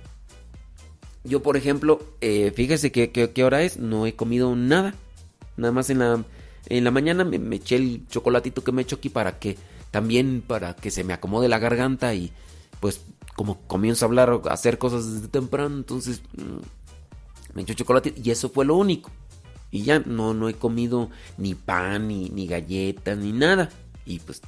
Yo, 1.23 1.41
por 1.41 1.57
ejemplo, 1.57 2.01
eh, 2.21 2.51
fíjese 2.55 2.91
que, 2.91 3.11
qué 3.11 3.43
hora 3.43 3.61
es. 3.61 3.77
No 3.77 4.05
he 4.05 4.15
comido 4.15 4.55
nada. 4.55 4.93
Nada 5.57 5.73
más 5.73 5.89
en 5.89 5.99
la, 5.99 6.23
en 6.67 6.83
la 6.83 6.91
mañana 6.91 7.25
me, 7.25 7.55
eché 7.55 7.75
el 7.75 8.07
chocolatito 8.07 8.63
que 8.63 8.71
me 8.71 8.81
he 8.81 8.83
hecho 8.83 8.97
aquí 8.97 9.09
para 9.09 9.39
que 9.39 9.57
también 9.91 10.43
para 10.45 10.75
que 10.75 10.91
se 10.91 11.03
me 11.03 11.13
acomode 11.13 11.49
la 11.49 11.59
garganta 11.59 12.13
y 12.13 12.31
pues 12.79 13.01
como 13.35 13.59
comienzo 13.61 14.05
a 14.05 14.07
hablar, 14.07 14.41
a 14.45 14.53
hacer 14.53 14.77
cosas 14.77 15.11
desde 15.11 15.27
temprano, 15.27 15.75
entonces 15.75 16.21
mm, 16.37 17.55
me 17.55 17.61
echo 17.63 17.73
chocolate 17.73 18.13
y 18.15 18.31
eso 18.31 18.49
fue 18.49 18.65
lo 18.65 18.75
único. 18.75 19.11
Y 19.71 19.83
ya 19.83 19.99
no, 19.99 20.33
no 20.33 20.49
he 20.49 20.53
comido 20.53 21.09
ni 21.37 21.55
pan, 21.55 22.07
ni, 22.07 22.29
ni 22.29 22.47
galletas, 22.47 23.17
ni 23.17 23.31
nada. 23.31 23.69
Y 24.05 24.19
pues 24.19 24.41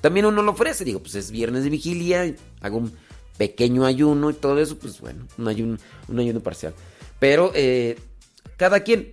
también 0.00 0.26
uno 0.26 0.42
lo 0.42 0.52
ofrece, 0.52 0.84
digo, 0.84 1.00
pues 1.00 1.14
es 1.14 1.30
viernes 1.30 1.64
de 1.64 1.70
vigilia, 1.70 2.34
hago 2.60 2.78
un 2.78 2.92
pequeño 3.36 3.84
ayuno 3.84 4.30
y 4.30 4.34
todo 4.34 4.58
eso, 4.58 4.78
pues 4.78 5.00
bueno, 5.00 5.26
un 5.38 5.48
ayuno, 5.48 5.78
un 6.08 6.18
ayuno 6.18 6.40
parcial. 6.40 6.74
Pero 7.18 7.52
eh, 7.54 7.98
cada 8.56 8.80
quien. 8.80 9.12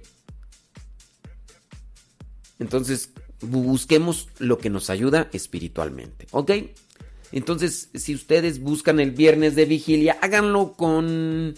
Entonces, 2.59 3.11
bu- 3.41 3.63
busquemos 3.63 4.27
lo 4.39 4.57
que 4.57 4.69
nos 4.69 4.89
ayuda 4.89 5.29
espiritualmente, 5.33 6.27
¿ok? 6.31 6.51
Entonces, 7.31 7.89
si 7.95 8.13
ustedes 8.13 8.59
buscan 8.61 8.99
el 8.99 9.11
viernes 9.11 9.55
de 9.55 9.65
vigilia, 9.65 10.17
háganlo 10.21 10.73
con 10.73 11.55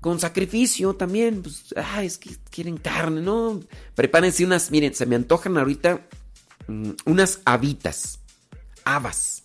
con 0.00 0.20
sacrificio 0.20 0.94
también. 0.94 1.40
Pues, 1.42 1.64
ah, 1.76 2.04
es 2.04 2.18
que 2.18 2.36
quieren 2.50 2.76
carne, 2.76 3.22
¿no? 3.22 3.60
Prepárense 3.94 4.44
unas, 4.44 4.70
miren, 4.70 4.94
se 4.94 5.06
me 5.06 5.16
antojan 5.16 5.56
ahorita 5.56 6.06
mm, 6.68 6.90
unas 7.06 7.40
habitas, 7.46 8.18
habas, 8.84 9.43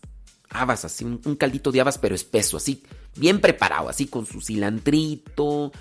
habas, 0.49 0.85
así, 0.85 1.05
un, 1.05 1.35
caldito 1.35 1.71
de 1.71 1.81
habas, 1.81 1.97
pero 1.97 2.15
espeso, 2.15 2.57
así, 2.57 2.83
bien 3.15 3.39
preparado, 3.39 3.89
así, 3.89 4.07
con 4.07 4.25
su 4.25 4.41
cilantrito, 4.41 5.71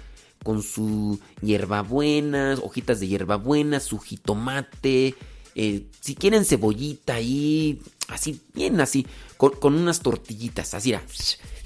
con 0.43 0.63
su 0.63 1.19
hierbabuena, 1.41 2.57
hojitas 2.63 3.01
de 3.01 3.09
hierbabuena, 3.09 3.81
su 3.81 3.99
jitomate, 3.99 5.15
eh, 5.55 5.87
si 6.01 6.15
quieren 6.15 6.45
cebollita 6.45 7.15
ahí, 7.15 7.81
así, 8.09 8.41
bien 8.55 8.81
así, 8.81 9.07
con, 9.37 9.75
unas 9.75 10.01
tortillitas, 10.01 10.75
así, 10.75 10.95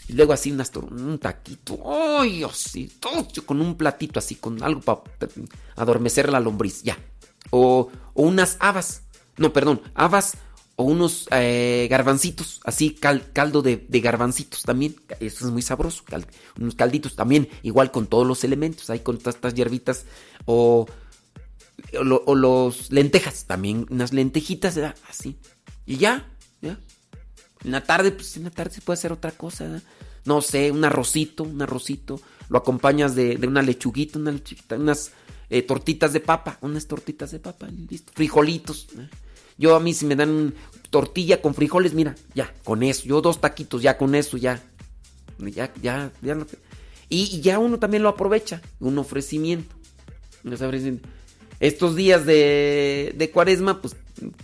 y 0.08 0.12
luego 0.14 0.32
así 0.32 0.52
un 0.52 1.18
taquito, 1.18 1.78
¡ay, 1.90 2.42
así! 2.44 2.90
Con 3.44 3.60
un 3.60 3.76
platito 3.76 4.18
así, 4.18 4.36
con 4.36 4.62
algo 4.62 4.80
para 4.80 5.02
adormecer 5.76 6.30
la 6.30 6.40
lombriz, 6.40 6.82
ya. 6.82 6.98
O, 7.50 7.90
o 8.14 8.22
unas 8.22 8.56
habas, 8.60 9.02
no, 9.36 9.52
perdón, 9.52 9.82
habas 9.94 10.34
unos 10.82 11.26
eh, 11.30 11.86
garbancitos, 11.90 12.60
así, 12.64 12.94
cal- 12.94 13.30
caldo 13.32 13.62
de, 13.62 13.84
de 13.88 14.00
garbancitos 14.00 14.62
también, 14.62 14.96
eso 15.20 15.46
es 15.46 15.52
muy 15.52 15.62
sabroso, 15.62 16.04
cal- 16.04 16.26
unos 16.58 16.74
calditos 16.74 17.16
también, 17.16 17.48
igual 17.62 17.90
con 17.90 18.06
todos 18.06 18.26
los 18.26 18.44
elementos, 18.44 18.90
ahí 18.90 19.00
con 19.00 19.18
todas 19.18 19.34
estas 19.36 19.54
hierbitas, 19.54 20.04
o, 20.44 20.86
o, 21.98 22.04
lo- 22.04 22.22
o 22.26 22.34
los 22.34 22.90
lentejas, 22.92 23.44
también 23.46 23.86
unas 23.90 24.12
lentejitas, 24.12 24.74
¿verdad? 24.76 24.96
así, 25.08 25.36
y 25.86 25.96
ya, 25.96 26.28
ya. 26.60 26.78
En 27.64 27.70
la 27.70 27.84
tarde, 27.84 28.10
pues 28.10 28.36
en 28.36 28.44
la 28.44 28.50
tarde 28.50 28.74
se 28.74 28.80
puede 28.80 28.98
hacer 28.98 29.12
otra 29.12 29.30
cosa. 29.30 29.64
¿verdad? 29.64 29.82
No 30.24 30.42
sé, 30.42 30.72
un 30.72 30.84
arrocito, 30.84 31.44
un 31.44 31.62
arrocito. 31.62 32.20
Lo 32.48 32.58
acompañas 32.58 33.14
de, 33.14 33.36
de 33.36 33.46
una 33.46 33.62
lechuguita, 33.62 34.18
una 34.18 34.32
lechuguita, 34.32 34.74
unas 34.76 35.12
eh, 35.48 35.62
tortitas 35.62 36.12
de 36.12 36.18
papa, 36.20 36.58
unas 36.60 36.86
tortitas 36.88 37.30
de 37.30 37.38
papa, 37.38 37.68
listo. 37.88 38.10
Frijolitos. 38.16 38.88
Yo 39.58 39.76
a 39.76 39.80
mí 39.80 39.94
si 39.94 40.06
me 40.06 40.16
dan 40.16 40.54
tortilla 40.92 41.40
con 41.40 41.54
frijoles, 41.54 41.94
mira, 41.94 42.14
ya, 42.34 42.52
con 42.64 42.82
eso. 42.82 43.04
Yo 43.06 43.22
dos 43.22 43.40
taquitos, 43.40 43.80
ya 43.82 43.96
con 43.96 44.14
eso, 44.14 44.36
ya. 44.36 44.62
Ya, 45.38 45.72
ya, 45.82 46.12
ya. 46.20 46.34
que- 46.36 46.58
y, 47.08 47.22
y 47.36 47.40
ya 47.40 47.58
uno 47.58 47.78
también 47.78 48.02
lo 48.02 48.10
aprovecha, 48.10 48.60
un 48.78 48.98
ofrecimiento. 48.98 49.74
Un 50.44 50.52
ofrecimiento. 50.52 51.08
Estos 51.60 51.96
días 51.96 52.26
de, 52.26 53.14
de 53.16 53.30
cuaresma, 53.30 53.80
pues 53.80 53.96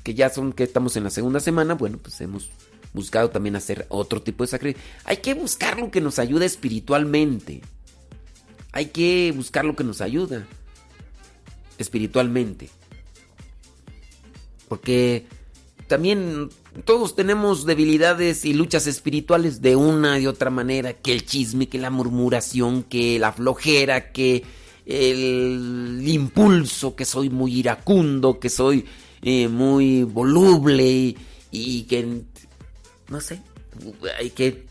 que 0.03 0.15
ya 0.15 0.31
son 0.31 0.53
que 0.53 0.65
estamos 0.65 0.97
en 0.97 1.05
la 1.05 1.11
segunda 1.11 1.39
semana, 1.41 1.75
bueno, 1.75 1.99
pues 1.99 2.19
hemos 2.23 2.49
buscado 2.95 3.29
también 3.31 3.55
hacer 3.55 3.85
otro 3.91 4.23
tipo 4.23 4.43
de 4.45 4.49
sacrificio. 4.49 4.89
Hay 5.05 5.19
que 5.19 5.35
buscar 5.35 5.79
lo 5.79 5.91
que 5.91 6.01
nos 6.01 6.19
ayuda 6.19 6.47
espiritualmente. 6.47 7.61
Hay 8.73 8.87
que 8.87 9.33
buscar 9.37 9.65
lo 9.67 9.77
que 9.77 9.85
nos 9.85 10.01
ayuda 10.01 10.47
espiritualmente. 11.77 12.71
Porque 14.69 15.27
también 15.89 16.51
todos 16.85 17.17
tenemos 17.17 17.65
debilidades 17.67 18.45
y 18.45 18.53
luchas 18.55 18.87
espirituales 18.87 19.61
de 19.63 19.75
una 19.75 20.19
y 20.19 20.27
otra 20.27 20.51
manera, 20.51 20.93
que 20.93 21.13
el 21.13 21.25
chisme, 21.27 21.69
que 21.69 21.79
la 21.79 21.91
murmuración, 21.91 22.85
que 22.85 23.19
la 23.19 23.33
flojera, 23.33 24.13
que 24.13 24.45
el 24.87 26.03
impulso, 26.07 26.95
que 26.95 27.05
soy 27.05 27.31
muy 27.31 27.55
iracundo, 27.59 28.39
que 28.39 28.49
soy 28.49 28.85
eh, 29.23 29.49
muy 29.49 30.05
voluble 30.05 31.17
y, 31.51 31.83
que 31.83 32.23
no 33.09 33.21
sé, 33.21 33.43
hay 34.19 34.31
que 34.31 34.67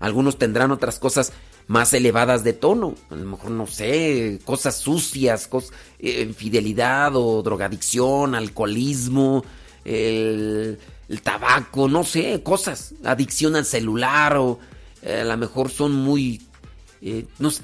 algunos 0.00 0.36
tendrán 0.36 0.72
otras 0.72 0.98
cosas 0.98 1.32
más 1.68 1.92
elevadas 1.94 2.42
de 2.42 2.52
tono. 2.54 2.94
A 3.10 3.14
lo 3.14 3.24
mejor, 3.24 3.52
no 3.52 3.66
sé, 3.66 4.40
cosas 4.44 4.76
sucias, 4.78 5.48
cos- 5.48 5.72
eh, 6.00 6.22
infidelidad 6.26 7.14
o 7.14 7.40
drogadicción, 7.42 8.34
alcoholismo, 8.34 9.44
el, 9.84 10.78
tabaco, 11.22 11.88
no 11.88 12.04
sé, 12.04 12.42
cosas, 12.42 12.94
adicción 13.04 13.56
al 13.56 13.64
celular 13.64 14.36
o 14.36 14.58
a 15.04 15.24
lo 15.24 15.36
mejor 15.36 15.70
son 15.70 15.92
muy, 15.92 16.40
no 17.38 17.50
sé, 17.50 17.62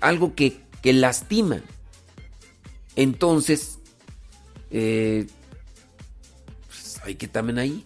algo 0.00 0.34
que, 0.34 0.60
que 0.82 0.92
lastima. 0.92 1.60
Entonces, 2.96 3.78
pues 4.68 5.26
hay 7.04 7.14
que 7.14 7.28
también 7.28 7.58
ahí. 7.58 7.84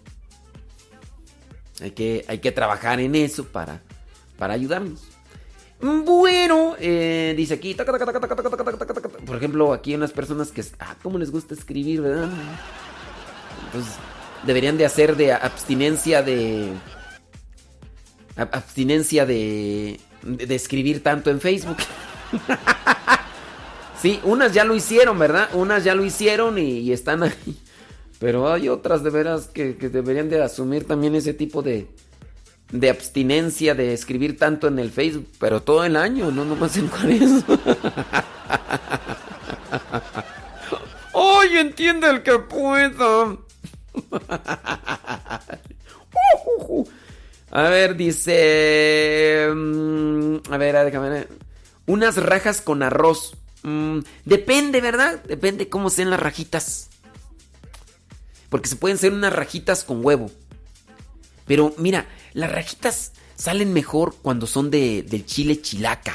Hay 1.81 1.91
que, 1.91 2.25
hay 2.27 2.39
que 2.39 2.51
trabajar 2.51 2.99
en 2.99 3.13
eso 3.15 3.45
para, 3.45 3.81
para 4.37 4.53
ayudarnos. 4.55 5.01
Bueno, 5.79 6.75
dice 6.79 7.53
aquí, 7.53 7.75
por 7.75 9.37
ejemplo, 9.37 9.73
aquí 9.73 9.91
hay 9.91 9.95
unas 9.97 10.11
personas 10.11 10.51
que, 10.51 10.65
ah, 10.79 10.95
¿cómo 11.03 11.19
les 11.19 11.29
gusta 11.29 11.53
escribir, 11.53 12.01
verdad? 12.01 12.31
Entonces, 13.77 13.99
deberían 14.45 14.77
de 14.77 14.85
hacer 14.85 15.15
de 15.15 15.33
abstinencia 15.33 16.23
de, 16.23 16.71
ab- 18.35 18.49
abstinencia 18.51 19.25
de, 19.25 19.99
de 20.23 20.55
escribir 20.55 21.03
tanto 21.03 21.29
en 21.29 21.39
Facebook. 21.39 21.77
sí, 24.01 24.19
unas 24.23 24.53
ya 24.53 24.63
lo 24.63 24.75
hicieron, 24.75 25.19
¿verdad? 25.19 25.49
Unas 25.53 25.83
ya 25.83 25.93
lo 25.95 26.03
hicieron 26.03 26.57
y, 26.57 26.91
están 26.91 27.23
ahí. 27.23 27.61
Pero 28.19 28.51
hay 28.51 28.67
otras 28.67 29.03
de 29.03 29.11
veras 29.11 29.47
que, 29.47 29.73
deberían 29.73 30.29
de 30.29 30.41
asumir 30.41 30.87
también 30.87 31.13
ese 31.13 31.35
tipo 31.35 31.61
de, 31.61 31.87
de 32.71 32.89
abstinencia 32.89 33.75
de 33.75 33.93
escribir 33.93 34.39
tanto 34.39 34.67
en 34.67 34.79
el 34.79 34.89
Facebook, 34.89 35.27
pero 35.39 35.61
todo 35.61 35.83
el 35.83 35.95
año, 35.95 36.31
no 36.31 36.43
nomás 36.43 36.77
en 36.77 36.89
eso. 37.09 37.43
¡Ay, 41.13 41.57
entiende 41.57 42.09
el 42.09 42.23
que 42.23 42.39
pueda! 42.39 43.37
A 47.51 47.61
ver, 47.69 47.95
dice... 47.95 49.47
mm, 49.53 50.35
A 50.51 50.57
ver, 50.57 50.85
déjame 50.85 51.09
ver. 51.09 51.29
Unas 51.85 52.17
rajas 52.17 52.61
con 52.61 52.83
arroz. 52.83 53.35
Mm, 53.63 53.99
depende, 54.25 54.81
¿verdad? 54.81 55.23
Depende 55.23 55.69
cómo 55.69 55.89
sean 55.89 56.09
las 56.09 56.19
rajitas. 56.19 56.89
Porque 58.49 58.67
se 58.69 58.75
pueden 58.75 58.97
hacer 58.97 59.13
unas 59.13 59.33
rajitas 59.33 59.83
con 59.83 60.03
huevo. 60.05 60.29
Pero 61.45 61.73
mira, 61.77 62.07
las 62.33 62.51
rajitas 62.51 63.13
salen 63.35 63.73
mejor 63.73 64.15
cuando 64.21 64.47
son 64.47 64.69
de, 64.69 65.03
del 65.03 65.25
chile 65.25 65.61
chilaca. 65.61 66.13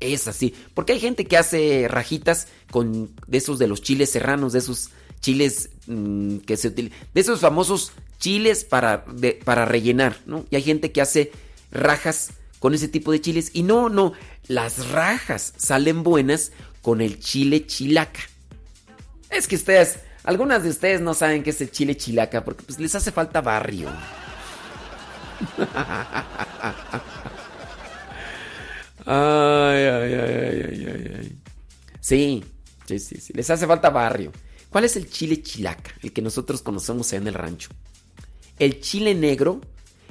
Es 0.00 0.28
así. 0.28 0.54
Porque 0.74 0.92
hay 0.92 1.00
gente 1.00 1.26
que 1.26 1.36
hace 1.36 1.86
rajitas 1.88 2.48
con 2.70 3.10
de 3.26 3.38
esos 3.38 3.58
de 3.58 3.66
los 3.66 3.82
chiles 3.82 4.10
serranos, 4.10 4.52
de 4.52 4.58
esos 4.60 4.90
chiles 5.24 5.70
mm, 5.86 6.38
que 6.38 6.58
se 6.58 6.68
utilizan. 6.68 6.98
De 7.14 7.20
esos 7.22 7.40
famosos 7.40 7.92
chiles 8.18 8.64
para, 8.64 9.06
para 9.44 9.64
rellenar, 9.64 10.18
¿no? 10.26 10.44
Y 10.50 10.56
hay 10.56 10.62
gente 10.62 10.92
que 10.92 11.00
hace 11.00 11.32
rajas 11.70 12.32
con 12.58 12.74
ese 12.74 12.88
tipo 12.88 13.10
de 13.10 13.22
chiles. 13.22 13.50
Y 13.54 13.62
no, 13.62 13.88
no. 13.88 14.12
Las 14.48 14.90
rajas 14.90 15.54
salen 15.56 16.02
buenas 16.02 16.52
con 16.82 17.00
el 17.00 17.18
chile 17.20 17.66
chilaca. 17.66 18.20
Es 19.30 19.48
que 19.48 19.56
ustedes, 19.56 20.00
algunas 20.24 20.62
de 20.62 20.68
ustedes 20.68 21.00
no 21.00 21.14
saben 21.14 21.42
qué 21.42 21.50
es 21.50 21.60
el 21.62 21.70
chile 21.70 21.96
chilaca 21.96 22.44
porque 22.44 22.64
pues 22.64 22.78
les 22.78 22.94
hace 22.94 23.10
falta 23.10 23.40
barrio. 23.40 23.88
Ay, 29.06 29.84
ay, 29.84 30.14
ay, 30.14 30.62
ay, 30.64 30.86
ay, 30.86 31.14
ay. 31.18 31.38
Sí, 32.00 32.42
sí, 32.86 32.98
sí, 32.98 33.20
sí. 33.20 33.34
Les 33.34 33.50
hace 33.50 33.66
falta 33.66 33.90
barrio. 33.90 34.32
¿Cuál 34.74 34.86
es 34.86 34.96
el 34.96 35.08
chile 35.08 35.40
chilaca? 35.40 35.94
El 36.02 36.12
que 36.12 36.20
nosotros 36.20 36.60
conocemos 36.60 37.12
allá 37.12 37.22
en 37.22 37.28
el 37.28 37.34
rancho. 37.34 37.68
El 38.58 38.80
chile 38.80 39.14
negro, 39.14 39.60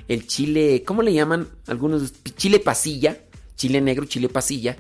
el 0.08 0.26
chile, 0.26 0.86
¿cómo 0.88 1.02
le 1.02 1.12
llaman 1.12 1.50
algunos? 1.68 2.14
Chile 2.38 2.62
pasilla, 2.62 3.26
chile 3.58 3.82
negro, 3.82 4.06
chile 4.06 4.30
pasilla. 4.30 4.78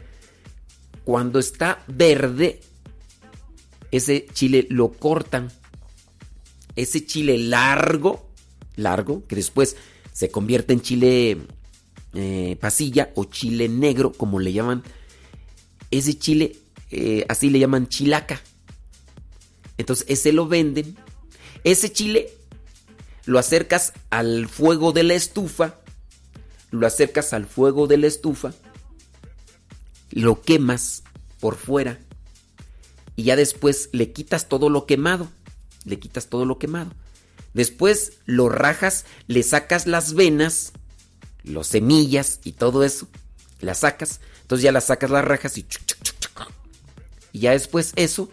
Cuando 1.04 1.38
está 1.38 1.84
verde, 1.90 2.62
ese 3.92 4.26
chile 4.32 4.68
lo 4.70 4.94
cortan. 4.94 5.52
Ese 6.78 7.06
chile 7.06 7.38
largo, 7.38 8.30
largo, 8.78 9.28
que 9.28 9.36
después 9.36 9.76
se 10.14 10.32
convierte 10.32 10.72
en 10.72 10.80
chile 10.80 11.40
eh, 12.14 12.56
pasilla 12.62 13.12
o 13.16 13.26
chile 13.26 13.68
negro, 13.68 14.14
como 14.14 14.40
le 14.40 14.54
llaman. 14.54 14.82
Ese 15.92 16.18
chile, 16.18 16.56
eh, 16.90 17.26
así 17.28 17.50
le 17.50 17.60
llaman 17.60 17.90
chilaca. 17.90 18.42
Entonces, 19.78 20.06
ese 20.10 20.32
lo 20.34 20.48
venden. 20.48 20.98
Ese 21.64 21.92
chile 21.92 22.34
lo 23.26 23.40
acercas 23.40 23.94
al 24.10 24.48
fuego 24.48 24.92
de 24.92 25.04
la 25.04 25.14
estufa. 25.14 25.80
Lo 26.72 26.88
acercas 26.88 27.34
al 27.34 27.46
fuego 27.46 27.88
de 27.88 27.98
la 27.98 28.08
estufa. 28.08 28.54
Lo 30.12 30.42
quemas 30.42 31.04
por 31.40 31.56
fuera. 31.56 32.00
Y 33.16 33.24
ya 33.24 33.36
después 33.36 33.90
le 33.94 34.12
quitas 34.12 34.50
todo 34.50 34.70
lo 34.70 34.86
quemado. 34.86 35.28
Le 35.86 36.00
quitas 36.00 36.28
todo 36.28 36.46
lo 36.46 36.58
quemado. 36.60 36.92
Después 37.54 38.14
lo 38.26 38.50
rajas, 38.50 39.06
le 39.28 39.44
sacas 39.44 39.86
las 39.86 40.16
venas, 40.16 40.74
las 41.44 41.68
semillas 41.68 42.40
y 42.44 42.54
todo 42.54 42.84
eso. 42.84 43.08
Las 43.60 43.80
sacas. 43.80 44.20
Entonces 44.42 44.64
ya 44.64 44.72
las 44.72 44.86
sacas 44.86 45.10
las 45.10 45.26
rajas 45.26 45.58
y... 45.58 45.66
Y 47.32 47.40
ya 47.40 47.52
después 47.52 47.94
eso 47.96 48.30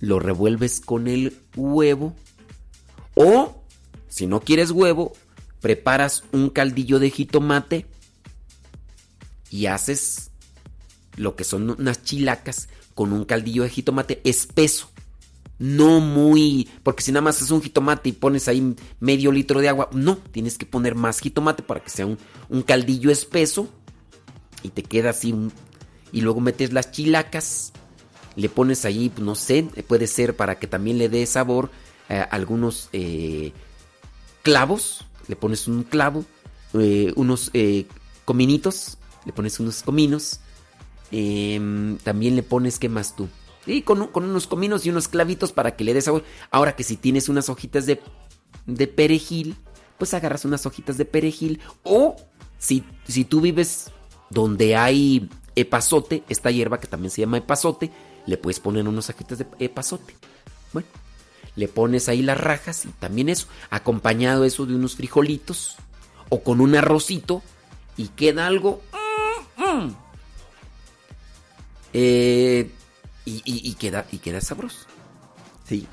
lo 0.00 0.18
revuelves 0.18 0.80
con 0.80 1.08
el 1.08 1.38
huevo. 1.56 2.14
O, 3.14 3.62
si 4.08 4.26
no 4.26 4.40
quieres 4.40 4.70
huevo, 4.70 5.12
preparas 5.60 6.24
un 6.32 6.50
caldillo 6.50 6.98
de 6.98 7.10
jitomate 7.10 7.86
y 9.50 9.66
haces 9.66 10.30
lo 11.16 11.36
que 11.36 11.44
son 11.44 11.70
unas 11.70 12.02
chilacas 12.02 12.68
con 12.94 13.12
un 13.12 13.24
caldillo 13.24 13.62
de 13.62 13.70
jitomate 13.70 14.20
espeso. 14.24 14.90
No 15.58 15.98
muy... 15.98 16.68
Porque 16.84 17.02
si 17.02 17.10
nada 17.10 17.22
más 17.22 17.42
es 17.42 17.50
un 17.50 17.62
jitomate 17.62 18.10
y 18.10 18.12
pones 18.12 18.46
ahí 18.46 18.74
medio 19.00 19.32
litro 19.32 19.60
de 19.60 19.68
agua, 19.68 19.88
no, 19.92 20.16
tienes 20.16 20.56
que 20.56 20.66
poner 20.66 20.94
más 20.94 21.20
jitomate 21.20 21.62
para 21.62 21.80
que 21.80 21.90
sea 21.90 22.06
un, 22.06 22.62
caldillo 22.62 23.10
espeso 23.10 23.68
y 24.62 24.68
te 24.68 24.82
queda 24.82 25.10
así. 25.10 25.34
Y 26.12 26.20
luego 26.20 26.40
metes 26.40 26.72
las 26.72 26.92
chilacas, 26.92 27.72
le 28.38 28.48
pones 28.48 28.84
ahí, 28.84 29.08
pues, 29.08 29.24
no 29.24 29.34
sé, 29.34 29.64
puede 29.88 30.06
ser 30.06 30.36
para 30.36 30.60
que 30.60 30.68
también 30.68 30.96
le 30.96 31.08
dé 31.08 31.26
sabor 31.26 31.70
eh, 32.08 32.24
algunos 32.30 32.88
eh, 32.92 33.52
clavos, 34.42 35.04
le 35.26 35.34
pones 35.34 35.66
un 35.66 35.82
clavo, 35.82 36.24
eh, 36.74 37.12
unos 37.16 37.50
cominitos, 38.24 38.96
le 39.24 39.32
pones 39.32 39.58
unos 39.58 39.82
cominos, 39.82 40.38
em, 41.10 41.98
también 41.98 42.36
le 42.36 42.44
pones, 42.44 42.78
¿qué 42.78 42.88
más 42.88 43.16
tú? 43.16 43.28
Y 43.66 43.82
con, 43.82 44.06
con 44.06 44.22
unos 44.22 44.46
cominos 44.46 44.86
y 44.86 44.90
unos 44.90 45.08
clavitos 45.08 45.50
para 45.50 45.74
que 45.74 45.82
le 45.82 45.92
dé 45.92 46.00
sabor. 46.00 46.22
Ahora 46.52 46.76
que 46.76 46.84
si 46.84 46.96
tienes 46.96 47.28
unas 47.28 47.48
hojitas 47.48 47.86
de, 47.86 48.00
de 48.66 48.86
perejil, 48.86 49.56
pues 49.98 50.14
agarras 50.14 50.44
unas 50.44 50.64
hojitas 50.64 50.96
de 50.96 51.04
perejil. 51.04 51.60
O 51.82 52.14
si, 52.58 52.84
si 53.06 53.24
tú 53.24 53.40
vives 53.40 53.90
donde 54.30 54.76
hay 54.76 55.28
epazote, 55.56 56.22
esta 56.28 56.52
hierba 56.52 56.78
que 56.78 56.86
también 56.86 57.10
se 57.10 57.20
llama 57.20 57.38
epazote, 57.38 57.90
le 58.28 58.36
puedes 58.36 58.60
poner 58.60 58.86
unos 58.86 59.08
hojitas 59.10 59.38
de 59.38 59.46
epazote. 59.58 60.14
Bueno, 60.72 60.86
le 61.56 61.66
pones 61.68 62.08
ahí 62.08 62.22
las 62.22 62.38
rajas 62.38 62.84
y 62.84 62.88
también 62.90 63.28
eso, 63.28 63.46
acompañado 63.70 64.44
eso 64.44 64.66
de 64.66 64.74
unos 64.74 64.96
frijolitos 64.96 65.76
o 66.28 66.42
con 66.42 66.60
un 66.60 66.76
arrocito 66.76 67.42
y 67.96 68.08
queda 68.08 68.46
algo... 68.46 68.82
mm, 69.56 69.62
mm. 69.86 69.96
Eh, 71.94 72.70
y, 73.24 73.32
y- 73.44 73.70
y 73.70 73.74
queda, 73.74 74.06
y 74.12 74.18
queda 74.18 74.40
sabroso. 74.40 74.80
Sí. 75.66 75.86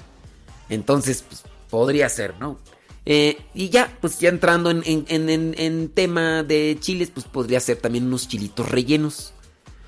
Entonces, 0.70 1.24
pues, 1.28 1.44
podría 1.70 2.10
ser, 2.10 2.36
¿no? 2.40 2.60
Eh, 3.06 3.38
y 3.54 3.70
ya, 3.70 3.96
pues 4.02 4.20
ya 4.20 4.30
entrando 4.30 4.72
en, 4.72 4.82
en- 4.86 5.06
en- 5.08 5.30
en- 5.30 5.56
en 5.58 5.90
tema 5.90 6.44
de 6.44 6.78
chiles, 6.80 7.12
pues 7.12 7.26
podría 7.26 7.60
ser 7.60 7.78
también 7.78 8.06
unos 8.08 8.28
chilitos 8.28 8.68
rellenos. 8.70 9.34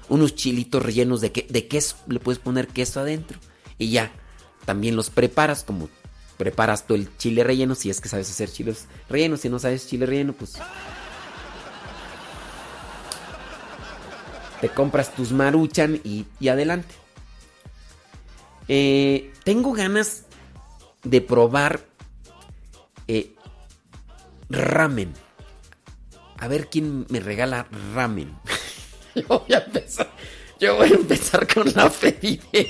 Unos 0.09 0.35
chilitos 0.35 0.81
rellenos 0.83 1.21
de, 1.21 1.31
que- 1.31 1.47
de 1.49 1.67
queso. 1.67 1.97
Le 2.07 2.19
puedes 2.19 2.39
poner 2.39 2.67
queso 2.67 2.99
adentro. 2.99 3.37
Y 3.77 3.89
ya, 3.91 4.11
también 4.65 4.95
los 4.95 5.09
preparas 5.09 5.63
como 5.63 5.89
preparas 6.37 6.85
tú 6.87 6.93
el 6.95 7.15
chile 7.17 7.43
relleno. 7.43 7.75
Si 7.75 7.89
es 7.89 7.99
que 8.01 8.09
sabes 8.09 8.29
hacer 8.29 8.49
chiles 8.51 8.85
rellenos. 9.09 9.41
Si 9.41 9.49
no 9.49 9.59
sabes 9.59 9.87
chile 9.87 10.05
relleno, 10.05 10.33
pues... 10.33 10.53
Te 14.61 14.69
compras 14.69 15.13
tus 15.13 15.31
maruchan 15.31 16.01
y, 16.03 16.25
y 16.39 16.47
adelante. 16.47 16.95
Eh, 18.67 19.31
tengo 19.43 19.71
ganas 19.73 20.23
de 21.03 21.21
probar 21.21 21.85
eh, 23.07 23.33
ramen. 24.49 25.13
a 26.39 26.47
ver 26.47 26.69
quién 26.69 27.05
me 27.09 27.19
regala 27.19 27.67
ramen. 27.93 28.35
yo 29.29 29.39
voy 29.39 29.53
a 29.53 29.59
empezar. 29.59 30.09
Yo 30.59 30.75
voy 30.75 30.91
a 30.91 30.95
empezar 30.95 31.47
con 31.53 31.71
la 31.75 31.89
pedidera. 31.89 32.69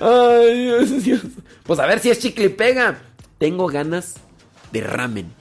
Ay, 0.00 0.64
Dios, 0.64 1.04
Dios. 1.04 1.20
Pues 1.64 1.78
a 1.78 1.86
ver 1.86 2.00
si 2.00 2.10
es 2.10 2.18
chicle 2.18 2.46
y 2.46 2.48
pega. 2.50 2.98
Tengo 3.38 3.66
ganas 3.66 4.16
de 4.72 4.80
ramen. 4.82 5.32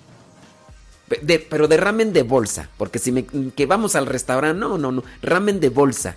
De- 1.21 1.39
pero 1.39 1.67
de 1.67 1.77
ramen 1.77 2.13
de 2.13 2.23
bolsa. 2.23 2.69
Porque 2.77 2.99
si 2.99 3.11
me 3.11 3.25
que 3.25 3.65
vamos 3.65 3.95
al 3.95 4.05
restaurante, 4.05 4.59
no, 4.59 4.77
no, 4.77 4.91
no. 4.91 5.03
Ramen 5.21 5.59
de 5.59 5.69
bolsa. 5.69 6.15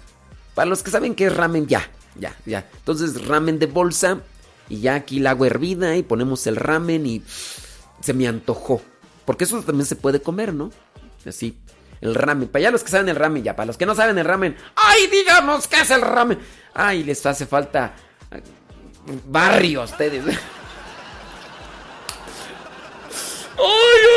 Para 0.54 0.68
los 0.68 0.82
que 0.82 0.90
saben 0.90 1.14
qué 1.14 1.26
es 1.26 1.36
ramen, 1.36 1.66
ya, 1.66 1.88
ya, 2.18 2.36
ya. 2.44 2.68
Entonces, 2.76 3.26
ramen 3.26 3.58
de 3.58 3.66
bolsa. 3.66 4.18
Y 4.68 4.80
ya 4.80 4.94
aquí 4.96 5.18
el 5.18 5.26
agua 5.26 5.46
hervida 5.46 5.96
y 5.96 6.02
ponemos 6.02 6.46
el 6.46 6.56
ramen 6.56 7.06
y 7.06 7.22
se 8.00 8.12
me 8.12 8.26
antojó. 8.28 8.82
Porque 9.24 9.44
eso 9.44 9.62
también 9.62 9.86
se 9.86 9.96
puede 9.96 10.20
comer, 10.20 10.52
¿no? 10.54 10.70
Así. 11.26 11.58
El 12.00 12.14
ramen. 12.14 12.48
Para 12.48 12.62
allá 12.64 12.70
los 12.72 12.82
que 12.82 12.90
saben 12.90 13.08
el 13.08 13.16
ramen, 13.16 13.44
ya. 13.44 13.54
Para 13.54 13.66
los 13.66 13.76
que 13.76 13.86
no 13.86 13.94
saben 13.94 14.18
el 14.18 14.24
ramen. 14.24 14.56
¡Ay, 14.74 15.06
díganos 15.06 15.68
qué 15.68 15.80
es 15.80 15.90
el 15.90 16.00
ramen! 16.02 16.38
¡Ay, 16.74 17.04
les 17.04 17.24
hace 17.24 17.46
falta 17.46 17.94
eh, 18.32 18.42
barrio 19.26 19.82
a 19.82 19.84
ustedes! 19.84 20.24
¡Ay, 20.26 20.36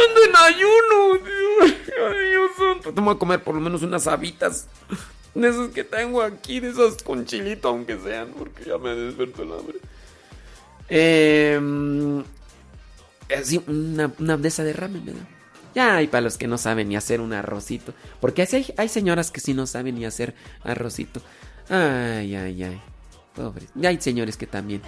ando 0.08 0.24
en 0.24 0.36
ayuno! 0.36 1.14
Dios, 1.24 1.76
¡Ay, 2.10 2.30
Dios 2.30 2.52
santo! 2.58 2.92
Tengo 2.94 3.14
que 3.14 3.20
comer 3.20 3.44
por 3.44 3.54
lo 3.54 3.62
menos 3.62 3.84
unas 3.84 4.08
habitas. 4.08 4.68
De 5.36 5.50
esas 5.50 5.70
que 5.70 5.84
tengo 5.84 6.24
aquí, 6.24 6.60
de 6.62 6.70
esas 6.70 7.04
con 7.04 7.26
chilito, 7.26 7.68
aunque 7.68 8.00
sean, 8.00 8.30
porque 8.36 8.64
ya 8.64 8.80
me 8.80 8.96
despertó 8.96 9.44
el 9.44 9.52
hambre. 9.52 9.78
Eh, 10.90 12.24
así, 13.34 13.64
una, 13.68 14.12
una 14.20 14.38
de 14.38 14.48
esa 14.48 14.64
de 14.64 14.74
ramen, 14.74 15.06
¿verdad? 15.06 15.28
Ya, 15.76 16.02
y 16.02 16.08
para 16.08 16.22
los 16.22 16.38
que 16.38 16.48
no 16.48 16.58
saben 16.58 16.88
ni 16.88 16.96
hacer 16.96 17.20
un 17.20 17.34
arrocito. 17.34 17.94
Porque 18.22 18.48
hay, 18.50 18.74
hay 18.78 18.90
señoras 18.90 19.30
que 19.30 19.42
sí 19.42 19.54
no 19.54 19.68
saben 19.68 19.96
ni 19.96 20.06
hacer 20.06 20.34
arrocito. 20.64 21.22
Ay, 21.70 22.34
ay, 22.34 22.64
ay. 22.64 22.82
Pobres. 23.36 23.68
Y 23.76 23.86
hay 23.86 24.00
señores 24.00 24.38
que 24.38 24.48
también. 24.48 24.82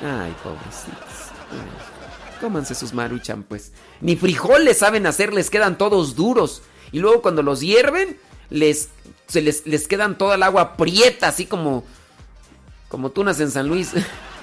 Ay, 0.00 0.34
pobrecitos. 0.42 1.30
Ay. 1.52 2.74
Sus 2.74 2.92
maruchan, 2.92 3.44
pues. 3.44 3.72
Ni 4.00 4.16
frijoles 4.16 4.78
saben 4.78 5.06
hacer, 5.06 5.32
les 5.32 5.48
quedan 5.48 5.78
todos 5.78 6.16
duros. 6.16 6.62
Y 6.92 6.98
luego 6.98 7.22
cuando 7.22 7.42
los 7.42 7.60
hierven, 7.60 8.18
les, 8.50 8.88
se 9.28 9.40
les, 9.40 9.66
les 9.66 9.88
quedan 9.88 10.18
toda 10.18 10.34
el 10.34 10.42
agua 10.42 10.76
prieta, 10.76 11.28
así 11.28 11.46
como. 11.46 11.84
Como 12.88 13.10
tunas 13.10 13.38
en 13.40 13.50
San 13.50 13.68
Luis. 13.68 13.92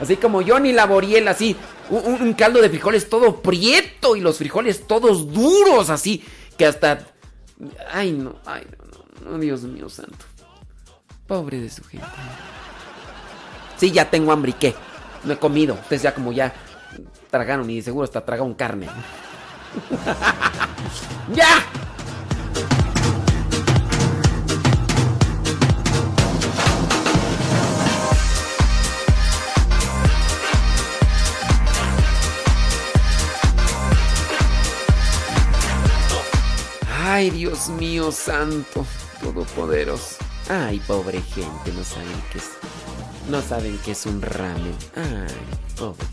Así 0.00 0.16
como 0.16 0.42
Johnny 0.42 0.72
Laboriel, 0.72 1.28
así. 1.28 1.56
Un, 1.90 2.32
caldo 2.34 2.60
de 2.60 2.70
frijoles 2.70 3.08
todo 3.08 3.40
prieto 3.40 4.16
y 4.16 4.20
los 4.20 4.38
frijoles 4.38 4.86
todos 4.86 5.32
duros, 5.32 5.90
así. 5.90 6.24
Que 6.56 6.66
hasta. 6.66 7.06
Ay, 7.92 8.12
no, 8.12 8.36
ay, 8.44 8.66
no, 9.22 9.30
no, 9.30 9.38
Dios 9.38 9.62
mío 9.62 9.88
santo. 9.88 10.24
Pobre 11.26 11.60
de 11.60 11.70
su 11.70 11.84
gente. 11.84 12.06
Sí, 13.76 13.90
ya 13.90 14.10
tengo 14.10 14.32
hambre 14.32 14.54
qué. 14.58 14.74
No 15.24 15.34
he 15.34 15.38
comido. 15.38 15.74
Ustedes 15.74 16.02
ya 16.02 16.14
como 16.14 16.32
ya 16.32 16.52
tragaron 17.30 17.68
y 17.70 17.82
seguro 17.82 18.04
hasta 18.04 18.24
tragaron 18.24 18.54
carne. 18.54 18.88
¡Ya! 21.34 21.64
Ay, 37.14 37.30
Dios 37.30 37.68
mío 37.68 38.10
santo, 38.10 38.84
todopoderoso. 39.22 40.16
Ay, 40.50 40.80
pobre 40.80 41.22
gente, 41.22 41.72
no 41.72 41.84
saben 41.84 42.08
qué 42.32 42.38
es. 42.38 42.50
No 43.30 43.40
saben 43.40 43.78
qué 43.84 43.92
es 43.92 44.04
un 44.04 44.20
ramen. 44.20 44.74
Ay, 44.96 45.32
pobres. 45.78 46.08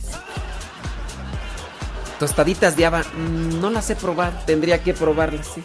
Tostaditas 2.20 2.78
de 2.78 2.86
haba, 2.86 3.02
mm, 3.02 3.60
no 3.60 3.72
las 3.72 3.90
he 3.90 3.96
probado. 3.96 4.38
Tendría 4.46 4.84
que 4.84 4.94
probarlas, 4.94 5.48
sí. 5.48 5.64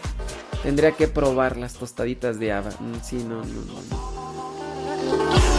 Tendría 0.63 0.93
que 0.93 1.07
probar 1.07 1.55
las 1.55 1.73
tostaditas 1.73 2.39
de 2.39 2.53
haba. 2.53 2.71
Mm, 2.71 2.95
Sí, 3.03 3.17
no, 3.17 3.35
no, 3.35 3.45
no, 3.45 3.81
no. 3.91 5.56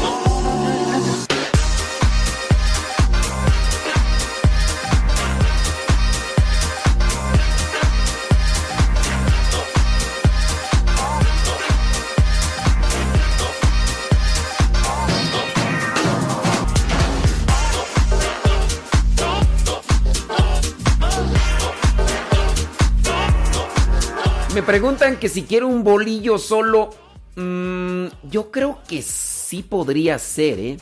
Me 24.59 24.65
preguntan 24.65 25.19
que 25.19 25.29
si 25.29 25.45
quiero 25.45 25.69
un 25.69 25.85
bolillo 25.85 26.37
solo. 26.37 26.91
mm, 27.37 28.07
yo 28.29 28.51
creo 28.51 28.81
que 28.89 29.03
sí 29.03 29.63
podría 29.63 30.19
ser, 30.19 30.59
¿eh? 30.59 30.79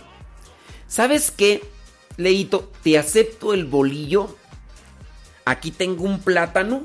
¿Sabes 0.89 1.31
qué, 1.31 1.63
Leito? 2.17 2.73
Te 2.83 2.97
acepto 2.97 3.53
el 3.53 3.67
bolillo. 3.67 4.35
Aquí 5.45 5.73
tengo 5.73 6.05
un 6.05 6.21
plátano. 6.21 6.85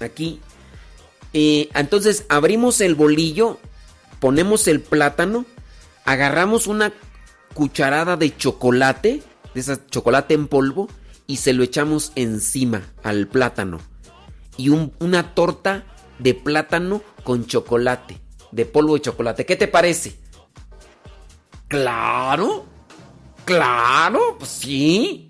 Aquí. 0.00 0.40
Eh, 1.32 1.68
entonces 1.76 2.26
abrimos 2.28 2.80
el 2.80 2.96
bolillo. 2.96 3.60
Ponemos 4.18 4.66
el 4.66 4.80
plátano. 4.80 5.46
Agarramos 6.04 6.66
una 6.66 6.92
cucharada 7.54 8.16
de 8.16 8.36
chocolate. 8.36 9.22
De 9.54 9.60
esa 9.60 9.86
chocolate 9.86 10.34
en 10.34 10.48
polvo. 10.48 10.88
Y 11.28 11.36
se 11.36 11.52
lo 11.52 11.62
echamos 11.62 12.10
encima 12.16 12.82
al 13.04 13.28
plátano 13.28 13.91
y 14.56 14.68
un- 14.68 14.92
una 15.00 15.34
torta 15.34 15.84
de 16.18 16.34
plátano 16.34 17.02
con 17.24 17.46
chocolate, 17.46 18.18
de 18.50 18.66
polvo 18.66 18.94
de 18.94 19.00
chocolate. 19.02 19.46
¿Qué 19.46 19.56
te 19.56 19.68
parece? 19.68 20.16
Claro, 21.68 22.66
claro, 23.44 24.36
pues 24.38 24.50
sí. 24.50 25.28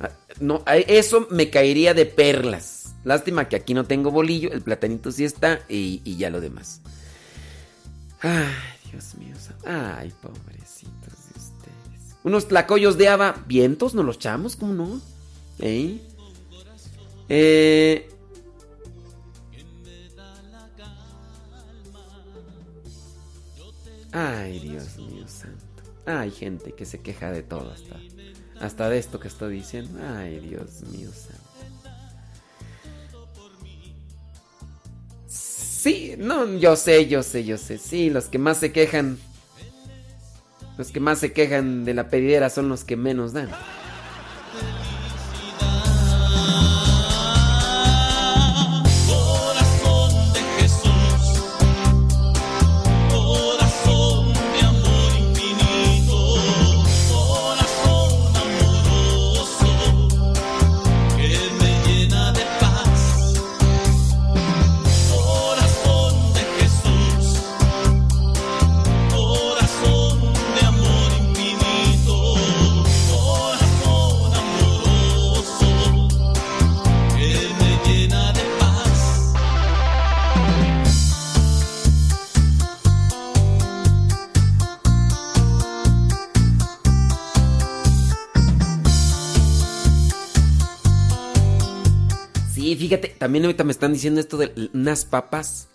Ah, 0.00 0.10
No, 0.40 0.62
eso 0.66 1.26
me 1.30 1.50
caería 1.50 1.94
de 1.94 2.06
perlas. 2.06 2.94
Lástima 3.04 3.48
que 3.48 3.56
aquí 3.56 3.74
no 3.74 3.84
tengo 3.84 4.10
bolillo, 4.10 4.52
el 4.52 4.62
platanito 4.62 5.10
sí 5.12 5.24
está 5.24 5.60
y, 5.68 6.16
ya 6.16 6.30
lo 6.30 6.40
demás. 6.40 6.80
Ay, 8.20 8.44
Dios 8.90 9.14
mío. 9.14 9.34
Ay, 9.64 10.12
pobrecitos 10.20 10.92
de 11.32 11.38
ustedes. 11.38 12.16
Unos 12.24 12.48
tlacoyos 12.48 12.98
de 12.98 13.08
haba, 13.08 13.44
vientos, 13.46 13.94
¿no 13.94 14.02
los 14.02 14.16
echamos? 14.16 14.56
¿Cómo 14.56 14.72
no? 14.74 15.00
¿Eh? 15.60 16.00
Eh, 17.28 18.08
Ay, 24.12 24.58
Dios 24.60 24.96
mío 24.96 25.26
santo. 25.28 25.82
Hay 26.06 26.30
gente 26.30 26.72
que 26.72 26.86
se 26.86 27.00
queja 27.00 27.30
de 27.30 27.42
todo 27.42 27.70
hasta, 27.70 27.96
hasta 28.60 28.88
de 28.88 28.98
esto 28.98 29.20
que 29.20 29.28
estoy 29.28 29.54
diciendo. 29.54 30.00
Ay, 30.16 30.40
Dios 30.40 30.82
mío 30.90 31.10
santo. 31.12 31.48
Sí, 35.26 36.14
no, 36.18 36.56
yo 36.56 36.74
sé, 36.74 37.06
yo 37.06 37.22
sé, 37.22 37.44
yo 37.44 37.58
sé. 37.58 37.78
Sí, 37.78 38.10
los 38.10 38.24
que 38.24 38.38
más 38.38 38.56
se 38.56 38.72
quejan. 38.72 39.18
Los 40.76 40.90
que 40.90 41.00
más 41.00 41.18
se 41.18 41.32
quejan 41.32 41.84
de 41.84 41.94
la 41.94 42.08
pedidera 42.08 42.50
son 42.50 42.68
los 42.68 42.84
que 42.84 42.96
menos 42.96 43.32
dan. 43.32 43.50
fíjate, 92.88 93.08
también 93.08 93.44
ahorita 93.44 93.64
me 93.64 93.72
están 93.72 93.92
diciendo 93.92 94.18
esto 94.18 94.38
de 94.38 94.70
unas 94.72 95.04
papas. 95.04 95.68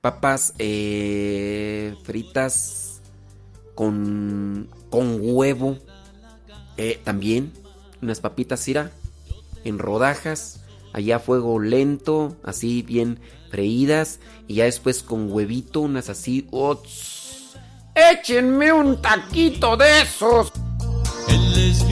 Papas 0.00 0.54
eh, 0.58 1.94
fritas 2.02 3.00
con, 3.76 4.68
con 4.90 5.18
huevo. 5.20 5.78
Eh, 6.76 7.00
también 7.04 7.52
unas 8.02 8.18
papitas, 8.20 8.58
Sira, 8.58 8.90
en 9.64 9.78
rodajas, 9.78 10.60
allá 10.92 11.16
a 11.16 11.20
fuego 11.20 11.60
lento, 11.60 12.36
así 12.42 12.82
bien 12.82 13.20
freídas, 13.50 14.18
y 14.46 14.54
ya 14.54 14.64
después 14.64 15.02
con 15.02 15.30
huevito, 15.32 15.80
unas 15.80 16.08
así. 16.08 16.48
Oh, 16.50 16.80
¡Échenme 17.94 18.72
un 18.72 19.00
taquito 19.00 19.76
de 19.76 20.02
esos! 20.02 20.52
Él 21.28 21.52
les 21.52 21.84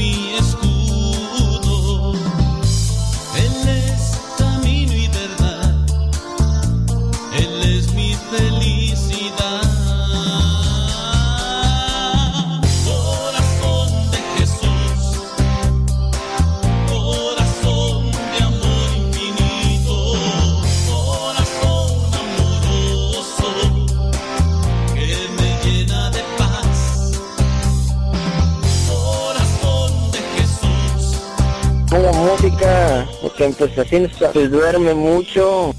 porque 33.23 33.55
pues 33.59 33.78
así 33.78 34.07
pues 34.33 34.51
duerme 34.51 34.94
mucho. 34.94 35.75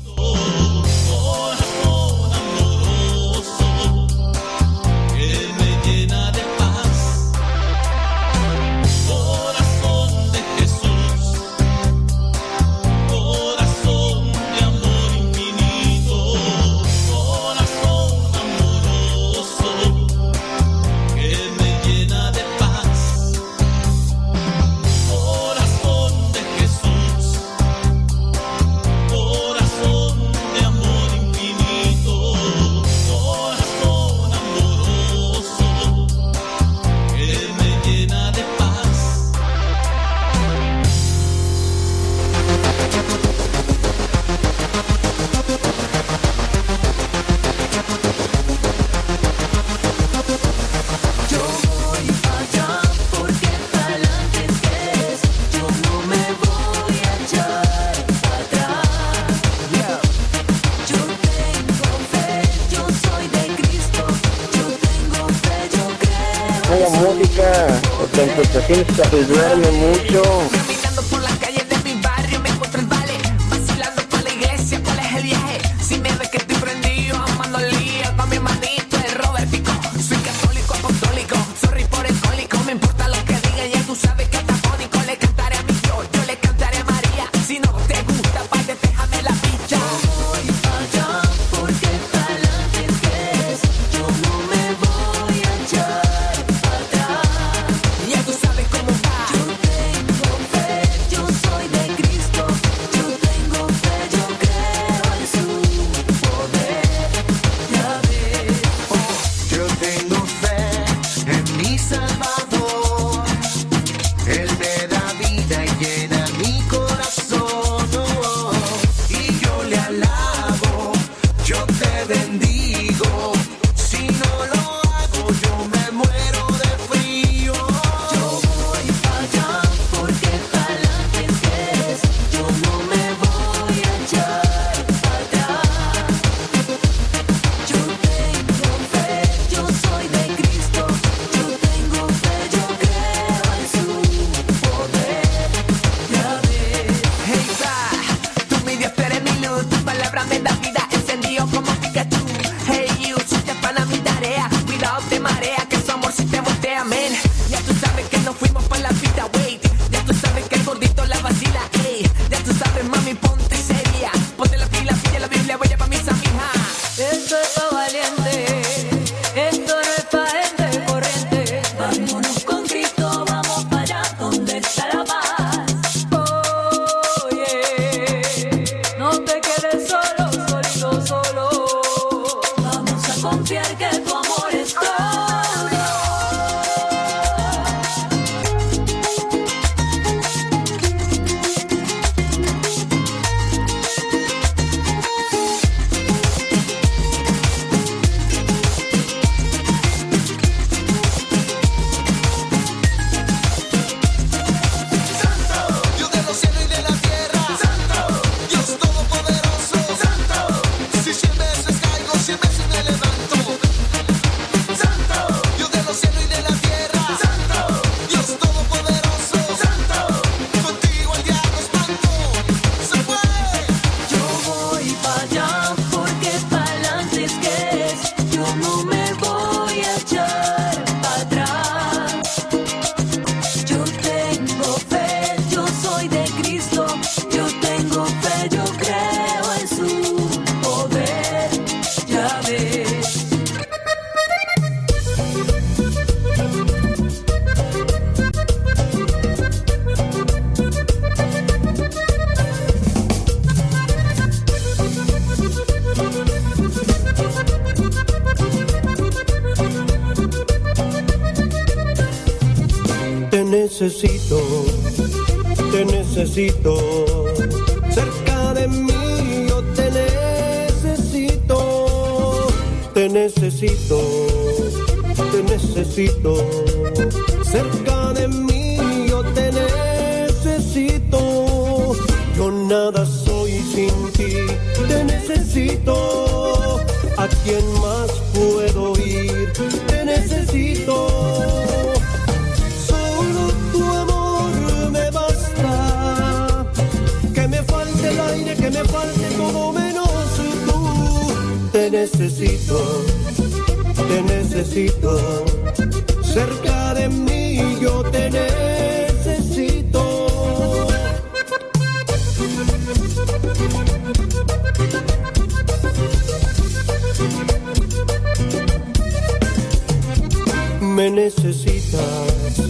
Necesitas, 321.17 322.61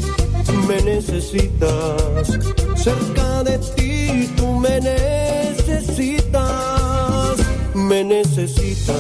me 0.67 0.82
necesitas. 0.82 2.40
Cerca 2.76 3.43
de 3.43 3.59
ti 3.76 4.30
tú 4.38 4.53
me 4.53 4.80
necesitas. 4.80 6.38
Me 7.76 8.03
necesitas, 8.06 8.95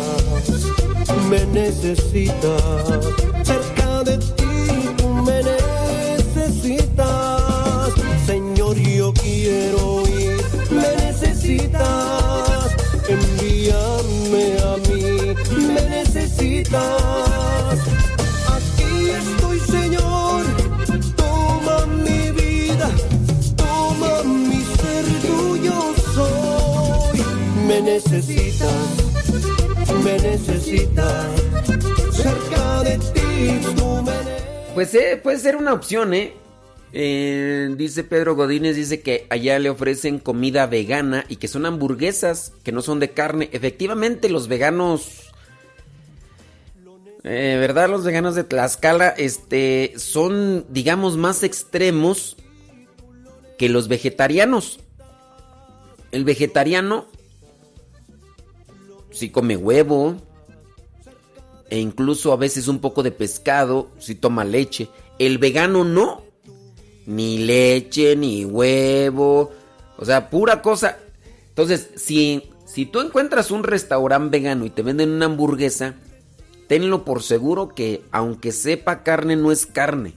me 1.29 1.45
necesitas. 1.45 3.36
Necesitas. 27.97 28.73
Me 30.03 30.19
necesitas. 30.19 31.41
Cerca 32.11 32.83
de 32.83 32.97
ti 32.97 33.59
Pues 34.73 34.93
eh, 34.93 35.19
puede 35.21 35.39
ser 35.39 35.55
una 35.55 35.73
opción, 35.73 36.13
¿eh? 36.13 36.33
Eh, 36.93 37.73
Dice 37.75 38.03
Pedro 38.03 38.35
Godínez, 38.35 38.75
dice 38.75 39.01
que 39.01 39.27
allá 39.29 39.59
le 39.59 39.69
ofrecen 39.69 40.19
comida 40.19 40.67
vegana 40.67 41.25
y 41.27 41.37
que 41.37 41.47
son 41.47 41.65
hamburguesas 41.65 42.53
que 42.63 42.71
no 42.71 42.81
son 42.81 42.99
de 42.99 43.11
carne. 43.11 43.49
Efectivamente, 43.51 44.29
los 44.29 44.47
veganos, 44.47 45.31
eh, 47.23 47.57
¿verdad? 47.59 47.89
Los 47.89 48.03
veganos 48.03 48.35
de 48.35 48.43
Tlaxcala, 48.43 49.09
este, 49.09 49.93
son, 49.97 50.65
digamos, 50.69 51.17
más 51.17 51.43
extremos 51.43 52.37
que 53.57 53.69
los 53.69 53.87
vegetarianos. 53.87 54.79
El 56.11 56.23
vegetariano 56.23 57.07
sí 59.17 59.29
come 59.29 59.57
huevo 59.57 60.15
e 61.69 61.79
incluso 61.79 62.31
a 62.31 62.37
veces 62.37 62.67
un 62.67 62.79
poco 62.79 63.03
de 63.03 63.11
pescado, 63.11 63.89
si 63.99 64.15
toma 64.15 64.45
leche. 64.45 64.89
El 65.19 65.37
vegano 65.37 65.83
no. 65.83 66.21
Ni 67.05 67.39
leche, 67.39 68.15
ni 68.15 68.45
huevo. 68.45 69.51
O 69.97 70.05
sea, 70.05 70.29
pura 70.29 70.61
cosa. 70.61 70.97
Entonces, 71.49 71.89
si, 71.95 72.43
si 72.65 72.85
tú 72.85 73.01
encuentras 73.01 73.51
un 73.51 73.63
restaurante 73.63 74.37
vegano 74.37 74.65
y 74.65 74.69
te 74.69 74.81
venden 74.81 75.11
una 75.11 75.25
hamburguesa, 75.25 75.95
tenlo 76.67 77.03
por 77.03 77.23
seguro 77.23 77.69
que 77.69 78.03
aunque 78.11 78.51
sepa 78.51 79.03
carne, 79.03 79.35
no 79.35 79.51
es 79.51 79.65
carne. 79.65 80.13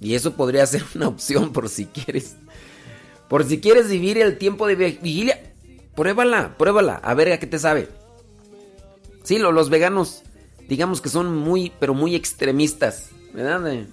Y 0.00 0.14
eso 0.14 0.34
podría 0.34 0.66
ser 0.66 0.84
una 0.94 1.08
opción 1.08 1.52
por 1.52 1.68
si 1.68 1.86
quieres. 1.86 2.36
Por 3.28 3.44
si 3.44 3.60
quieres 3.60 3.88
vivir 3.88 4.18
el 4.18 4.38
tiempo 4.38 4.66
de 4.66 4.76
vigilia, 4.76 5.54
pruébala, 5.94 6.56
pruébala, 6.56 6.96
a 6.96 7.14
ver 7.14 7.32
a 7.32 7.38
qué 7.38 7.46
te 7.46 7.58
sabe. 7.58 7.88
Sí, 9.24 9.38
lo- 9.38 9.50
los 9.52 9.70
veganos, 9.70 10.22
digamos 10.68 11.00
que 11.00 11.08
son 11.08 11.34
muy, 11.36 11.72
pero 11.80 11.94
muy 11.94 12.14
extremistas, 12.14 13.08
¿verdad? 13.32 13.60
De 13.60 13.86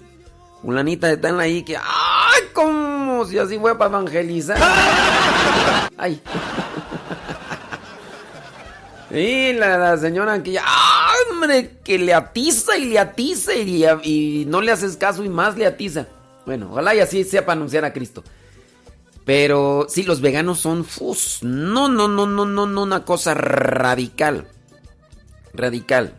Ulanita 0.62 1.10
están 1.10 1.40
ahí 1.40 1.62
que, 1.64 1.76
¡ay! 1.76 2.42
Como 2.52 3.24
si 3.24 3.38
así 3.38 3.56
voy 3.56 3.72
para 3.74 3.90
evangelizar. 3.90 4.58
¡Ay! 5.96 6.20
Y 9.10 9.52
la, 9.52 9.76
la 9.76 9.96
señora 9.98 10.42
que 10.42 10.52
ya, 10.52 10.62
¡ay, 10.64 11.18
hombre! 11.30 11.78
Que 11.84 11.98
le 11.98 12.14
atiza 12.14 12.78
y 12.78 12.86
le 12.86 12.98
atiza 12.98 13.54
y, 13.54 13.84
y 14.04 14.44
no 14.46 14.60
le 14.62 14.72
haces 14.72 14.96
caso 14.96 15.22
y 15.24 15.28
más 15.28 15.56
le 15.58 15.66
atiza. 15.66 16.06
Bueno, 16.46 16.68
ojalá 16.72 16.94
y 16.94 17.00
así 17.00 17.22
sea 17.24 17.44
para 17.44 17.56
anunciar 17.58 17.84
a 17.84 17.92
Cristo. 17.92 18.24
Pero 19.24 19.86
sí, 19.88 20.02
los 20.02 20.20
veganos 20.20 20.60
son 20.60 20.84
fus. 20.84 21.38
No, 21.42 21.88
no, 21.88 22.08
no, 22.08 22.26
no, 22.26 22.46
no, 22.46 22.66
no, 22.66 22.82
una 22.82 23.04
cosa 23.04 23.34
radical. 23.34 24.46
Radical. 25.54 26.14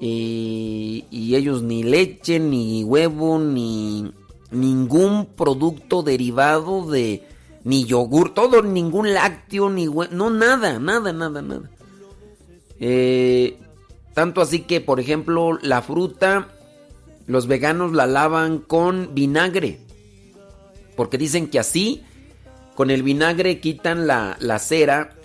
Y, 0.00 1.04
y 1.10 1.36
ellos 1.36 1.62
ni 1.62 1.82
leche, 1.82 2.38
ni 2.38 2.84
huevo, 2.84 3.38
ni 3.38 4.12
ningún 4.50 5.26
producto 5.26 6.02
derivado 6.02 6.86
de. 6.90 7.22
Ni 7.64 7.84
yogur, 7.84 8.32
todo, 8.32 8.62
ningún 8.62 9.12
lácteo, 9.12 9.70
ni 9.70 9.86
hue- 9.88 10.10
No, 10.10 10.30
nada, 10.30 10.78
nada, 10.78 11.12
nada, 11.12 11.42
nada. 11.42 11.68
Eh, 12.78 13.58
tanto 14.14 14.40
así 14.40 14.60
que, 14.60 14.80
por 14.80 15.00
ejemplo, 15.00 15.58
la 15.62 15.82
fruta, 15.82 16.48
los 17.26 17.48
veganos 17.48 17.92
la 17.92 18.06
lavan 18.06 18.58
con 18.58 19.14
vinagre. 19.14 19.80
Porque 20.94 21.18
dicen 21.18 21.48
que 21.48 21.58
así, 21.58 22.02
con 22.76 22.90
el 22.92 23.02
vinagre 23.02 23.58
quitan 23.60 24.06
la, 24.06 24.36
la 24.38 24.60
cera 24.60 25.15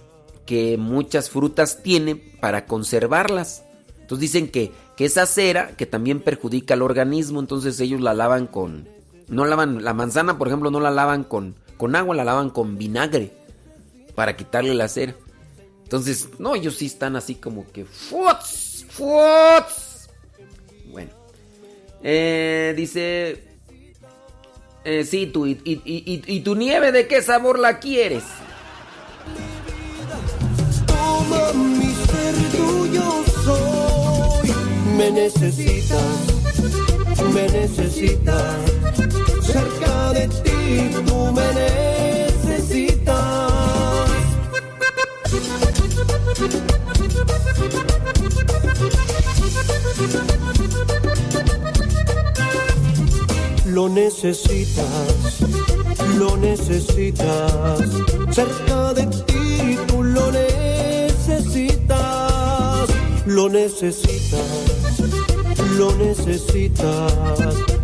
que 0.52 0.76
muchas 0.78 1.30
frutas 1.30 1.82
tienen 1.82 2.22
para 2.42 2.66
conservarlas. 2.66 3.64
Entonces 4.02 4.20
dicen 4.20 4.50
que, 4.50 4.74
que 4.98 5.06
esa 5.06 5.26
cera, 5.26 5.78
que 5.78 5.86
también 5.86 6.20
perjudica 6.20 6.74
al 6.74 6.82
organismo, 6.82 7.40
entonces 7.40 7.80
ellos 7.80 8.02
la 8.02 8.14
lavan 8.14 8.48
con... 8.48 8.90
No 9.30 9.46
lavan, 9.46 9.82
la 9.82 9.94
manzana, 9.94 10.38
por 10.38 10.50
ejemplo, 10.50 10.70
no 10.70 10.82
la 10.82 10.92
lavan 10.92 11.24
con, 11.24 11.56
con 11.78 11.96
agua, 11.96 12.18
la 12.18 12.26
lavan 12.26 12.50
con 12.50 12.78
vinagre 12.78 13.32
para 14.14 14.36
quitarle 14.36 14.74
la 14.74 14.90
cera. 14.90 15.16
Entonces, 15.84 16.28
no, 16.38 16.54
ellos 16.54 16.76
sí 16.76 16.88
están 16.88 17.16
así 17.16 17.36
como 17.36 17.72
que... 17.72 17.86
¡Futs! 17.86 18.86
¡Futs! 18.90 20.10
Bueno. 20.92 21.12
Eh, 22.04 22.74
dice... 22.76 23.42
Eh, 24.84 25.06
sí, 25.06 25.28
tú, 25.28 25.48
y 25.48 26.42
tu 26.44 26.56
nieve 26.58 26.92
de 26.92 27.08
qué 27.08 27.22
sabor 27.22 27.58
la 27.58 27.80
quieres? 27.80 28.26
Toma 31.32 31.54
mi 31.54 31.94
ser 32.08 32.36
tuyo 32.52 33.24
soy. 33.46 34.50
Me 34.98 35.12
necesitas, 35.12 36.18
me 37.34 37.48
necesitas. 37.48 38.56
Cerca 39.42 40.14
de 40.14 40.28
ti 40.28 40.92
tú 41.06 41.32
me 41.32 41.48
necesitas. 41.54 43.12
Lo 53.66 53.88
necesitas, 53.88 54.86
lo 56.18 56.36
necesitas. 56.36 57.80
Cerca 58.32 58.94
de 58.94 59.06
ti 59.26 59.78
tú 59.88 60.04
lo 60.04 60.32
necesitas. 60.32 60.71
Lo 63.26 63.50
necesitas, 63.50 64.42
lo 65.78 65.96
necesitas. 65.96 67.14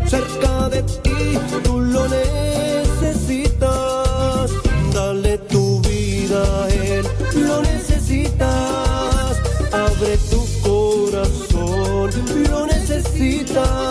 Cerca 0.08 0.70
de 0.70 0.84
ti 0.84 1.38
tú 1.64 1.82
lo 1.82 2.08
necesitas. 2.08 3.68
Dale 4.94 5.38
tu 5.50 5.82
vida 5.82 6.64
a 6.64 6.70
él, 6.70 7.06
lo 7.36 7.62
necesitas. 7.62 9.38
Abre 9.72 10.18
tu 10.30 10.46
corazón, 10.62 12.12
lo 12.50 12.66
necesitas. 12.68 13.87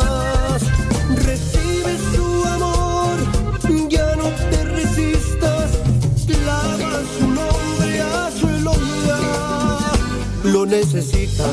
Lo 10.66 10.72
necesitas, 10.72 11.48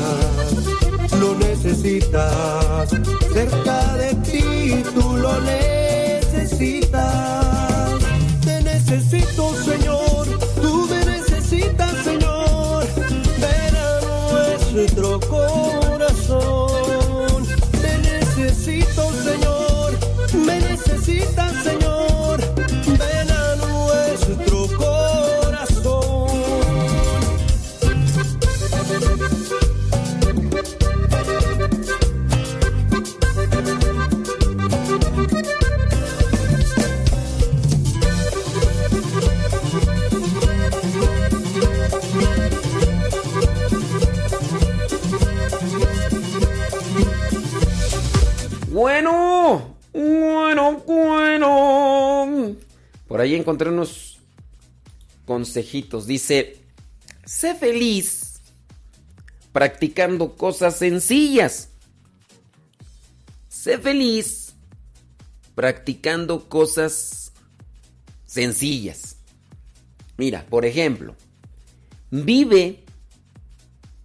lo 1.20 1.36
necesitas. 1.36 2.90
Cerca 3.32 3.94
de 3.96 4.12
ti 4.16 4.82
tú 4.92 5.16
lo 5.16 5.40
necesitas. 5.40 6.90
Te 8.44 8.60
necesito, 8.62 9.54
Por 53.14 53.20
ahí 53.20 53.36
encontré 53.36 53.68
unos 53.68 54.18
consejitos. 55.24 56.04
Dice, 56.04 56.56
sé 57.24 57.54
feliz 57.54 58.40
practicando 59.52 60.34
cosas 60.34 60.78
sencillas. 60.78 61.68
Sé 63.46 63.78
feliz 63.78 64.54
practicando 65.54 66.48
cosas 66.48 67.30
sencillas. 68.26 69.18
Mira, 70.16 70.44
por 70.46 70.64
ejemplo, 70.64 71.14
vive 72.10 72.82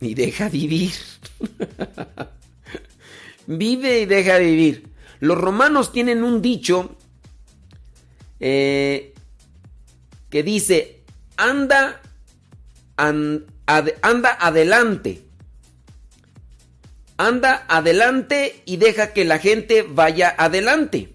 y 0.02 0.14
deja 0.14 0.50
vivir. 0.50 0.94
Vive 3.48 4.02
y 4.02 4.06
deja 4.06 4.38
vivir. 4.38 4.88
Los 5.20 5.36
romanos 5.36 5.92
tienen 5.92 6.24
un 6.24 6.44
dicho 6.44 6.96
eh, 8.40 9.14
que 10.30 10.44
dice, 10.44 11.04
anda, 11.38 12.02
anda 12.96 14.38
adelante. 14.40 15.24
Anda 17.18 17.66
adelante 17.68 18.62
y 18.66 18.78
deja 18.78 19.14
que 19.14 19.26
la 19.26 19.40
gente 19.40 19.84
vaya 19.84 20.34
adelante. 20.38 21.14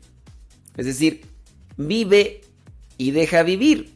Es 0.77 0.87
decir, 0.87 1.27
vive 1.77 2.43
y 2.99 3.13
deja 3.13 3.43
vivir. 3.43 3.95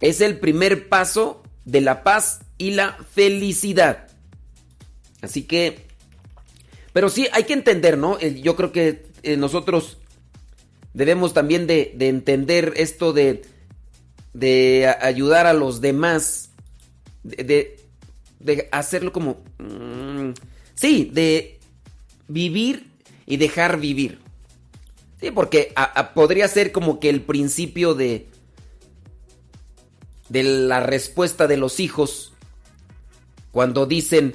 Es 0.00 0.20
el 0.20 0.38
primer 0.38 0.88
paso 0.88 1.42
de 1.64 1.80
la 1.80 2.02
paz 2.02 2.40
y 2.56 2.72
la 2.72 2.96
felicidad. 3.14 4.08
Así 5.20 5.42
que 5.42 5.88
pero 6.98 7.10
sí, 7.10 7.28
hay 7.32 7.44
que 7.44 7.52
entender, 7.52 7.96
¿no? 7.96 8.18
Eh, 8.18 8.40
Yo 8.40 8.56
creo 8.56 8.72
que 8.72 9.06
eh, 9.22 9.36
nosotros 9.36 9.98
debemos 10.98 11.32
también 11.32 11.68
de, 11.68 11.92
de 11.96 12.08
entender 12.08 12.72
esto 12.76 13.12
de, 13.12 13.42
de 14.34 14.92
ayudar 15.00 15.46
a 15.46 15.52
los 15.52 15.80
demás, 15.80 16.50
de, 17.22 17.78
de- 18.40 18.68
hacerlo 18.72 19.12
como... 19.12 19.38
mm, 19.58 20.32
sí, 20.74 21.08
de 21.14 21.60
vivir 22.26 22.88
y 23.26 23.36
dejar 23.36 23.78
vivir. 23.78 24.18
Sí, 25.20 25.30
porque 25.30 25.72
podría 26.14 26.48
ser 26.48 26.72
como 26.72 26.98
que 26.98 27.10
el 27.10 27.22
principio 27.22 27.94
de, 27.94 28.26
de 30.28 30.42
la 30.42 30.80
respuesta 30.80 31.46
de 31.46 31.56
los 31.58 31.78
hijos 31.78 32.32
cuando 33.52 33.86
dicen... 33.86 34.34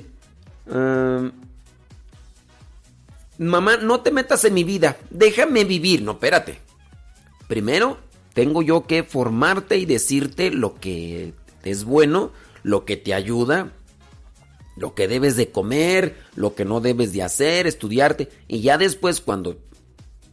"Ah, 0.69 1.29
Mamá, 3.37 3.77
no 3.77 4.01
te 4.01 4.11
metas 4.11 4.45
en 4.45 4.53
mi 4.53 4.63
vida, 4.63 4.97
déjame 5.09 5.63
vivir. 5.63 6.01
No, 6.01 6.13
espérate. 6.13 6.59
Primero, 7.47 7.97
tengo 8.33 8.61
yo 8.61 8.85
que 8.85 9.03
formarte 9.03 9.77
y 9.77 9.85
decirte 9.85 10.51
lo 10.51 10.75
que 10.75 11.33
es 11.63 11.83
bueno, 11.83 12.31
lo 12.63 12.85
que 12.85 12.97
te 12.97 13.13
ayuda, 13.13 13.71
lo 14.75 14.95
que 14.95 15.07
debes 15.07 15.35
de 15.35 15.51
comer, 15.51 16.17
lo 16.35 16.55
que 16.55 16.65
no 16.65 16.81
debes 16.81 17.13
de 17.13 17.23
hacer, 17.23 17.67
estudiarte. 17.67 18.29
Y 18.47 18.61
ya 18.61 18.77
después, 18.77 19.21
cuando 19.21 19.59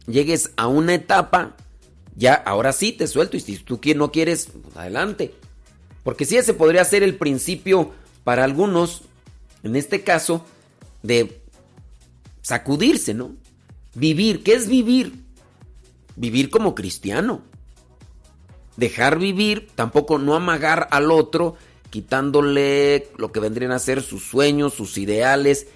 llegues 0.07 0.51
a 0.55 0.67
una 0.67 0.95
etapa, 0.95 1.55
ya 2.15 2.33
ahora 2.33 2.73
sí 2.73 2.91
te 2.91 3.07
suelto. 3.07 3.37
Y 3.37 3.39
si 3.39 3.57
tú 3.57 3.79
no 3.95 4.11
quieres, 4.11 4.47
pues, 4.51 4.75
adelante. 4.77 5.33
Porque 6.03 6.25
si 6.25 6.37
ese 6.37 6.53
podría 6.53 6.83
ser 6.85 7.03
el 7.03 7.15
principio 7.15 7.91
para 8.23 8.43
algunos, 8.43 9.03
en 9.63 9.75
este 9.75 10.03
caso, 10.03 10.43
de 11.03 11.40
sacudirse, 12.41 13.13
¿no? 13.13 13.35
Vivir, 13.93 14.43
¿qué 14.43 14.53
es 14.53 14.67
vivir? 14.67 15.23
Vivir 16.15 16.49
como 16.49 16.75
cristiano. 16.75 17.41
Dejar 18.77 19.19
vivir, 19.19 19.69
tampoco 19.75 20.17
no 20.17 20.35
amagar 20.35 20.87
al 20.91 21.11
otro, 21.11 21.55
quitándole 21.89 23.09
lo 23.17 23.31
que 23.31 23.39
vendrían 23.39 23.71
a 23.71 23.79
ser 23.79 24.01
sus 24.01 24.23
sueños, 24.23 24.73
sus 24.73 24.97
ideales, 24.97 25.67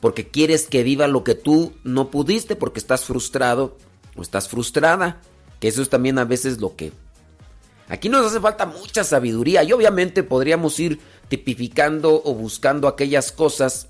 porque 0.00 0.28
quieres 0.28 0.66
que 0.66 0.82
viva 0.82 1.06
lo 1.06 1.24
que 1.24 1.34
tú 1.34 1.72
no 1.84 2.10
pudiste, 2.10 2.56
porque 2.56 2.78
estás 2.78 3.04
frustrado 3.04 3.78
o 4.16 4.22
estás 4.22 4.48
frustrada. 4.48 5.20
Que 5.60 5.68
eso 5.68 5.80
es 5.80 5.88
también 5.88 6.18
a 6.18 6.24
veces 6.24 6.60
lo 6.60 6.76
que... 6.76 6.92
Aquí 7.88 8.08
nos 8.08 8.26
hace 8.26 8.40
falta 8.40 8.66
mucha 8.66 9.04
sabiduría 9.04 9.62
y 9.64 9.72
obviamente 9.72 10.22
podríamos 10.22 10.78
ir 10.80 10.98
tipificando 11.28 12.22
o 12.24 12.34
buscando 12.34 12.88
aquellas 12.88 13.32
cosas 13.32 13.88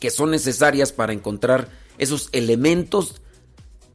que 0.00 0.10
son 0.10 0.30
necesarias 0.30 0.92
para 0.92 1.12
encontrar 1.12 1.68
esos 1.98 2.28
elementos 2.32 3.20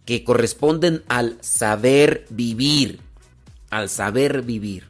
que 0.05 0.23
corresponden 0.23 1.03
al 1.07 1.37
saber 1.41 2.25
vivir, 2.29 2.99
al 3.69 3.89
saber 3.89 4.41
vivir. 4.41 4.85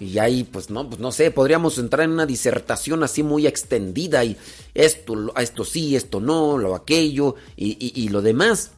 Y 0.00 0.18
ahí, 0.18 0.42
pues 0.42 0.70
no, 0.70 0.88
pues 0.88 1.00
no 1.00 1.12
sé, 1.12 1.30
podríamos 1.30 1.78
entrar 1.78 2.04
en 2.04 2.10
una 2.10 2.26
disertación 2.26 3.04
así 3.04 3.22
muy 3.22 3.46
extendida 3.46 4.24
y 4.24 4.36
esto, 4.74 5.32
esto 5.38 5.64
sí, 5.64 5.94
esto 5.94 6.20
no, 6.20 6.58
lo 6.58 6.74
aquello 6.74 7.36
y, 7.56 7.92
y- 7.94 8.08
lo 8.08 8.20
demás. 8.20 8.72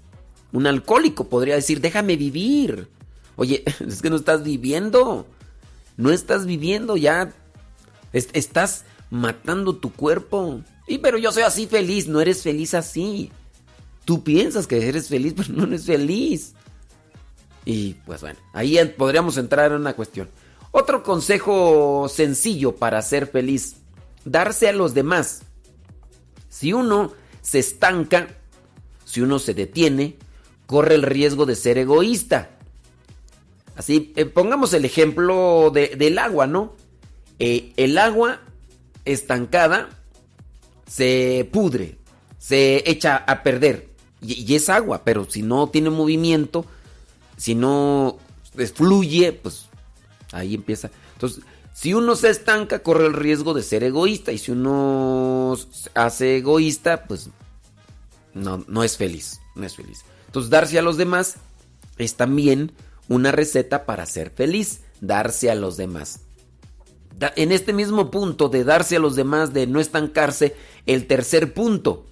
Un 0.52 0.66
alcohólico 0.66 1.28
podría 1.28 1.54
decir, 1.54 1.80
déjame 1.80 2.16
vivir. 2.16 2.88
Oye, 3.36 3.64
es 3.86 4.02
que 4.02 4.10
no 4.10 4.16
estás 4.16 4.44
viviendo. 4.44 5.26
No 5.96 6.10
estás 6.12 6.44
viviendo 6.44 6.98
ya. 6.98 7.32
Es- 8.12 8.28
estás 8.34 8.84
matando 9.10 9.74
tu 9.76 9.92
cuerpo. 9.92 10.60
Y 10.86 10.98
pero 10.98 11.18
yo 11.18 11.32
soy 11.32 11.42
así 11.42 11.66
feliz. 11.66 12.06
No 12.08 12.20
eres 12.20 12.42
feliz 12.42 12.74
así. 12.74 13.31
Tú 14.05 14.23
piensas 14.23 14.66
que 14.66 14.89
eres 14.89 15.08
feliz, 15.08 15.34
pero 15.36 15.48
no 15.52 15.65
eres 15.65 15.86
feliz. 15.86 16.55
Y 17.65 17.94
pues 18.06 18.20
bueno, 18.20 18.39
ahí 18.52 18.78
podríamos 18.97 19.36
entrar 19.36 19.73
en 19.73 19.78
una 19.81 19.94
cuestión. 19.94 20.28
Otro 20.70 21.02
consejo 21.02 22.08
sencillo 22.08 22.76
para 22.76 23.02
ser 23.02 23.26
feliz. 23.26 23.76
Darse 24.24 24.68
a 24.68 24.73
los 24.73 24.94
demás. 24.94 25.42
Si 26.48 26.73
uno 26.73 27.12
se 27.42 27.58
estanca, 27.58 28.28
si 29.05 29.20
uno 29.20 29.39
se 29.39 29.55
detiene, 29.55 30.16
corre 30.66 30.94
el 30.94 31.02
riesgo 31.02 31.47
de 31.47 31.56
ser 31.56 31.78
egoísta. 31.78 32.50
Así, 33.76 34.12
eh, 34.16 34.24
pongamos 34.26 34.73
el 34.73 34.84
ejemplo 34.84 35.70
de- 35.73 35.97
del 35.97 36.18
agua, 36.18 36.47
¿no? 36.47 36.74
Eh, 37.39 37.73
el 37.76 37.98
agua 37.98 38.40
estancada 39.05 39.90
se 40.86 41.48
pudre, 41.52 41.98
se 42.39 42.89
echa 42.89 43.16
a 43.16 43.42
perder. 43.42 43.90
Y, 44.23 44.55
es 44.55 44.68
agua, 44.68 45.02
pero 45.05 45.28
si 45.28 45.42
no 45.42 45.68
tiene 45.68 45.90
movimiento, 45.90 46.65
si 47.36 47.55
no 47.55 48.18
fluye, 48.74 49.32
pues 49.32 49.66
ahí 50.32 50.55
empieza. 50.55 50.90
Entonces, 51.15 51.44
Si 51.74 51.92
uno 51.92 52.16
se 52.16 52.31
estanca, 52.31 52.78
corre 52.78 53.06
el 53.06 53.12
riesgo 53.12 53.52
de 53.52 53.62
ser 53.62 53.84
egoísta. 53.84 54.32
Y 54.32 54.39
si 54.39 54.50
uno 54.50 55.55
hace 55.94 56.39
egoísta, 56.39 57.05
pues 57.05 57.28
no, 58.32 58.65
no 58.66 58.82
es 58.82 58.97
feliz. 58.97 59.40
No 59.55 59.66
es 59.66 59.76
feliz. 59.76 60.02
Entonces, 60.24 60.48
darse 60.50 60.78
a 60.78 60.82
los 60.82 60.97
demás 60.97 61.34
es 61.98 62.15
también 62.15 62.73
una 63.08 63.31
receta 63.31 63.84
para 63.84 64.06
ser 64.06 64.31
feliz. 64.31 64.81
Darse 65.02 65.50
a 65.50 65.55
los 65.55 65.76
demás. 65.76 66.20
En 67.36 67.52
este 67.52 67.74
mismo 67.74 68.10
punto 68.10 68.48
de 68.48 68.65
darse 68.65 68.97
a 68.97 69.00
los 69.00 69.15
demás, 69.15 69.52
de 69.52 69.66
no 69.66 69.78
estancarse, 69.78 70.55
el 70.86 71.06
tercer 71.06 71.52
punto. 71.52 72.06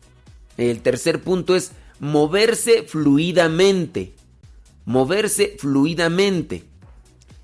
El 0.57 0.81
tercer 0.83 1.23
punto 1.23 1.57
es 1.57 1.73
moverse 2.01 2.83
fluidamente. 2.83 4.15
Moverse 4.85 5.57
fluidamente. 5.59 6.65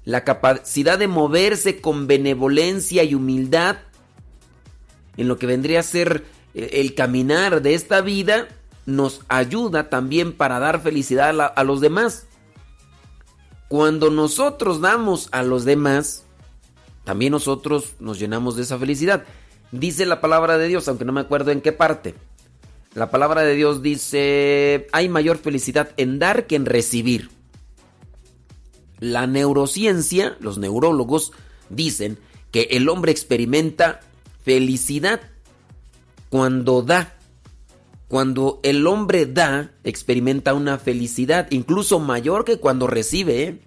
La 0.05 0.25
capacidad 0.25 0.99
de 0.99 1.09
moverse 1.09 1.81
con 1.81 2.07
benevolencia 2.07 3.05
y 3.05 3.15
humildad 3.15 3.79
en 5.17 5.29
lo 5.29 5.39
que 5.39 5.47
vendría 5.47 5.81
a 5.81 5.85
ser 5.85 6.25
eh, 6.55 6.71
el 6.75 6.95
caminar 6.95 7.63
de 7.63 7.75
esta 7.75 8.01
vida 8.01 8.49
nos 8.87 9.21
ayuda 9.29 9.89
también 9.89 10.33
para 10.33 10.59
dar 10.59 10.81
felicidad 10.81 11.39
a, 11.55 11.65
los 11.65 11.81
demás. 11.81 12.27
Cuando 13.69 14.11
nosotros 14.11 14.81
damos 14.81 15.29
a 15.33 15.43
los 15.43 15.65
demás, 15.65 16.25
también 17.05 17.33
nosotros 17.33 17.95
nos 18.01 18.19
llenamos 18.19 18.57
de 18.57 18.63
esa 18.63 18.79
felicidad. 18.79 19.25
Dice 19.73 20.07
la 20.07 20.21
palabra 20.21 20.59
de 20.59 20.69
Dios, 20.69 20.89
aunque 20.89 21.05
no 21.05 21.13
me 21.13 21.21
acuerdo 21.21 21.51
en 21.51 21.61
qué 21.61 21.73
parte. 21.73 22.15
La 22.95 23.11
palabra 23.11 23.43
de 23.43 23.55
Dios 23.55 23.83
dice, 23.83 24.89
hay 24.93 25.09
mayor 25.09 25.39
felicidad 25.39 25.91
en 25.97 26.19
dar 26.19 26.47
que 26.47 26.57
en 26.57 26.67
recibir. 26.67 27.31
La 28.99 29.27
neurociencia, 29.29 30.37
los 30.41 30.59
neurólogos 30.59 31.33
dicen 31.69 32.19
que 32.51 32.63
el 32.73 32.89
hombre 32.89 33.13
experimenta 33.13 34.01
felicidad 34.45 35.21
cuando 36.31 36.83
da. 36.83 37.15
Cuando 38.09 38.59
el 38.65 38.89
hombre 38.89 39.25
da, 39.27 39.71
experimenta 39.85 40.53
una 40.53 40.79
felicidad, 40.79 41.47
incluso 41.51 42.01
mayor 42.01 42.45
que 42.45 42.59
cuando 42.59 42.89
recibe, 42.89 43.43
¿eh? 43.45 43.61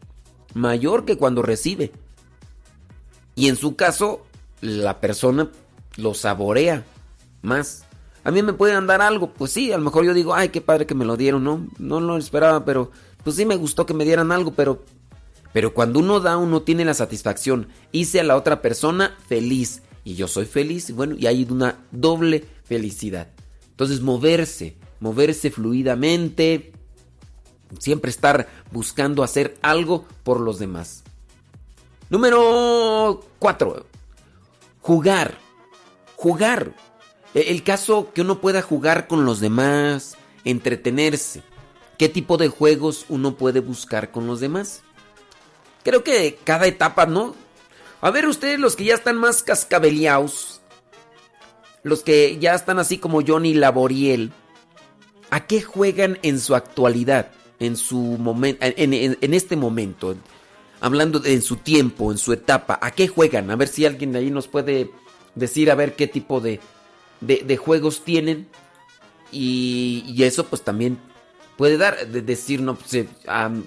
mayor 0.54 1.06
que 1.06 1.18
cuando 1.18 1.42
recibe. 1.42 1.94
Y 3.36 3.48
en 3.48 3.56
su 3.56 3.78
caso, 3.78 4.26
la 4.60 5.00
persona 5.00 5.50
lo 5.98 6.14
saborea 6.14 6.86
más. 7.42 7.86
A 8.24 8.32
mí 8.32 8.42
me 8.42 8.54
pueden 8.54 8.88
dar 8.88 9.02
algo, 9.02 9.34
pues 9.34 9.52
sí, 9.52 9.72
a 9.72 9.78
lo 9.78 9.84
mejor 9.84 10.06
yo 10.06 10.14
digo, 10.14 10.34
ay, 10.34 10.50
qué 10.50 10.62
padre 10.62 10.86
que 10.86 10.96
me 10.96 11.06
lo 11.06 11.18
dieron, 11.18 11.44
no, 11.44 11.68
no 11.78 12.00
lo 12.00 12.18
esperaba, 12.18 12.64
pero 12.64 12.92
pues 13.24 13.36
sí 13.36 13.46
me 13.46 13.56
gustó 13.56 13.86
que 13.86 13.94
me 13.94 14.06
dieran 14.06 14.32
algo, 14.32 14.54
pero 14.54 14.84
pero 15.54 15.76
cuando 15.76 16.00
uno 16.00 16.20
da, 16.20 16.36
uno 16.36 16.64
tiene 16.64 16.84
la 16.84 16.96
satisfacción. 16.96 17.68
Hice 17.92 18.20
a 18.20 18.24
la 18.24 18.36
otra 18.36 18.62
persona 18.62 19.16
feliz. 19.28 19.84
Y 20.04 20.16
yo 20.16 20.28
soy 20.28 20.46
feliz. 20.46 20.90
Y 20.90 20.94
bueno, 20.94 21.16
y 21.18 21.28
hay 21.28 21.48
una 21.50 21.78
doble 21.92 22.44
felicidad. 22.66 23.30
Entonces, 23.70 24.02
moverse, 24.02 24.76
moverse 25.00 25.52
fluidamente. 25.52 26.74
Siempre 27.78 28.10
estar 28.10 28.50
buscando 28.72 29.24
hacer 29.24 29.56
algo 29.62 30.06
por 30.24 30.40
los 30.40 30.58
demás. 30.58 31.04
Número 32.10 33.24
4. 33.38 33.86
Jugar. 34.82 35.43
Jugar. 36.16 36.74
E- 37.34 37.52
El 37.52 37.64
caso 37.64 38.12
que 38.14 38.22
uno 38.22 38.40
pueda 38.42 38.62
jugar 38.62 39.08
con 39.08 39.26
los 39.26 39.40
demás, 39.40 40.18
entretenerse. 40.44 41.44
¿Qué 41.98 42.10
tipo 42.10 42.38
de 42.38 42.50
juegos 42.50 43.06
uno 43.10 43.36
puede 43.36 43.60
buscar 43.60 44.12
con 44.12 44.28
los 44.28 44.40
demás? 44.40 44.82
Creo 45.84 46.04
que 46.04 46.40
cada 46.44 46.66
etapa, 46.66 47.06
¿no? 47.06 47.36
A 48.02 48.10
ver, 48.12 48.28
ustedes 48.28 48.60
los 48.60 48.76
que 48.76 48.86
ya 48.86 48.96
están 48.96 49.18
más 49.18 49.44
cascabeleados, 49.44 50.62
los 51.84 52.04
que 52.04 52.38
ya 52.40 52.56
están 52.56 52.80
así 52.80 52.98
como 52.98 53.22
Johnny 53.26 53.54
Laboriel, 53.54 54.32
¿a 55.30 55.46
qué 55.46 55.62
juegan 55.62 56.20
en 56.22 56.40
su 56.40 56.56
actualidad? 56.56 57.32
En 57.60 57.78
su 57.78 57.96
momento, 57.96 58.60
en, 58.62 59.34
este 59.34 59.56
momento, 59.56 60.16
hablando 60.82 61.20
de 61.20 61.34
en 61.34 61.42
su 61.42 61.58
tiempo, 61.58 62.12
en 62.12 62.18
su 62.18 62.34
etapa, 62.34 62.78
¿a 62.82 62.92
qué 62.92 63.08
juegan? 63.08 63.50
A 63.52 63.56
ver 63.56 63.70
si 63.70 63.86
alguien 63.86 64.12
de 64.12 64.20
ahí 64.20 64.32
nos 64.32 64.50
puede 64.50 64.92
decir 65.36 65.72
a 65.72 65.76
ver 65.76 65.96
qué 65.96 66.08
tipo 66.08 66.40
de, 66.40 66.60
de, 67.22 67.58
juegos 67.58 68.04
tienen. 68.04 68.48
Y, 69.32 70.04
y 70.08 70.24
eso 70.24 70.46
pues 70.46 70.62
también 70.62 71.00
puede 71.58 71.78
dar, 71.78 72.08
de 72.08 72.22
decir, 72.22 72.62
no, 72.62 72.76
pues, 72.76 72.94
eh, 72.94 73.08
am, 73.28 73.66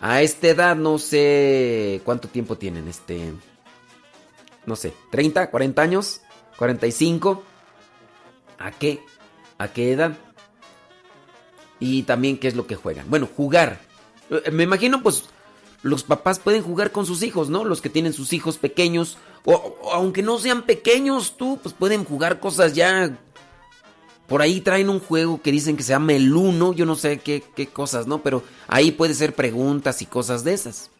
a 0.00 0.22
esta 0.22 0.48
edad 0.48 0.76
no 0.76 0.98
sé 0.98 2.00
cuánto 2.04 2.28
tiempo 2.28 2.56
tienen, 2.56 2.88
este, 2.88 3.32
no 4.64 4.76
sé, 4.76 4.92
30, 5.10 5.50
40 5.50 5.82
años, 5.82 6.20
45. 6.56 7.42
¿A 8.58 8.70
qué? 8.72 9.00
¿A 9.58 9.68
qué 9.68 9.92
edad? 9.92 10.16
Y 11.80 12.02
también 12.02 12.38
qué 12.38 12.48
es 12.48 12.56
lo 12.56 12.66
que 12.66 12.76
juegan. 12.76 13.08
Bueno, 13.08 13.28
jugar. 13.34 13.80
Eh, 14.30 14.50
Me 14.50 14.64
imagino 14.64 15.02
pues 15.02 15.24
los 15.82 16.02
papás 16.02 16.38
pueden 16.38 16.62
jugar 16.62 16.92
con 16.92 17.06
sus 17.06 17.22
hijos, 17.22 17.50
¿no? 17.50 17.64
Los 17.64 17.80
que 17.80 17.90
tienen 17.90 18.12
sus 18.12 18.32
hijos 18.32 18.58
pequeños. 18.58 19.18
O, 19.44 19.76
aunque 19.92 20.22
no 20.22 20.38
sean 20.38 20.62
pequeños 20.62 21.36
tú, 21.36 21.58
pues 21.62 21.74
pueden 21.74 22.04
jugar 22.04 22.40
cosas 22.40 22.74
ya... 22.74 23.18
Por 24.26 24.42
ahí 24.42 24.60
traen 24.60 24.90
un 24.90 25.00
juego 25.00 25.40
que 25.40 25.50
dicen 25.50 25.76
que 25.78 25.82
se 25.82 25.90
llama 25.90 26.12
el 26.12 26.34
Uno, 26.36 26.74
yo 26.74 26.84
no 26.84 26.96
sé 26.96 27.18
qué, 27.18 27.42
qué 27.56 27.66
cosas, 27.66 28.06
¿no? 28.06 28.22
Pero 28.22 28.42
ahí 28.66 28.90
puede 28.90 29.14
ser 29.14 29.34
preguntas 29.34 30.02
y 30.02 30.06
cosas 30.06 30.44
de 30.44 30.52
esas. 30.52 30.90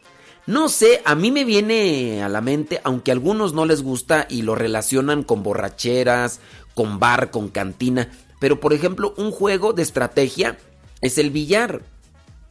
No 0.47 0.67
sé, 0.67 1.03
a 1.05 1.13
mí 1.13 1.29
me 1.31 1.45
viene 1.45 2.23
a 2.23 2.29
la 2.29 2.41
mente, 2.41 2.81
aunque 2.83 3.11
a 3.11 3.13
algunos 3.13 3.53
no 3.53 3.67
les 3.67 3.83
gusta 3.83 4.25
y 4.27 4.41
lo 4.41 4.55
relacionan 4.55 5.21
con 5.21 5.43
borracheras, 5.43 6.39
con 6.73 6.97
bar, 6.97 7.29
con 7.29 7.49
cantina. 7.49 8.09
Pero 8.39 8.59
por 8.59 8.73
ejemplo, 8.73 9.13
un 9.15 9.29
juego 9.29 9.73
de 9.73 9.83
estrategia 9.83 10.57
es 11.01 11.19
el 11.19 11.29
billar. 11.29 11.83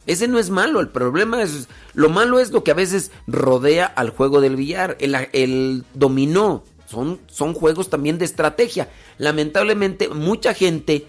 Ese 0.05 0.27
no 0.27 0.39
es 0.39 0.49
malo, 0.49 0.79
el 0.79 0.89
problema 0.89 1.43
es... 1.43 1.67
Lo 1.93 2.09
malo 2.09 2.39
es 2.39 2.51
lo 2.51 2.63
que 2.63 2.71
a 2.71 2.75
veces 2.75 3.11
rodea 3.27 3.85
al 3.85 4.09
juego 4.09 4.41
del 4.41 4.55
billar, 4.55 4.97
el, 4.99 5.83
dominó. 5.93 6.63
Son, 6.87 7.19
son 7.27 7.53
juegos 7.53 7.89
también 7.89 8.17
de 8.17 8.25
estrategia. 8.25 8.89
Lamentablemente, 9.17 10.09
mucha 10.09 10.53
gente 10.53 11.05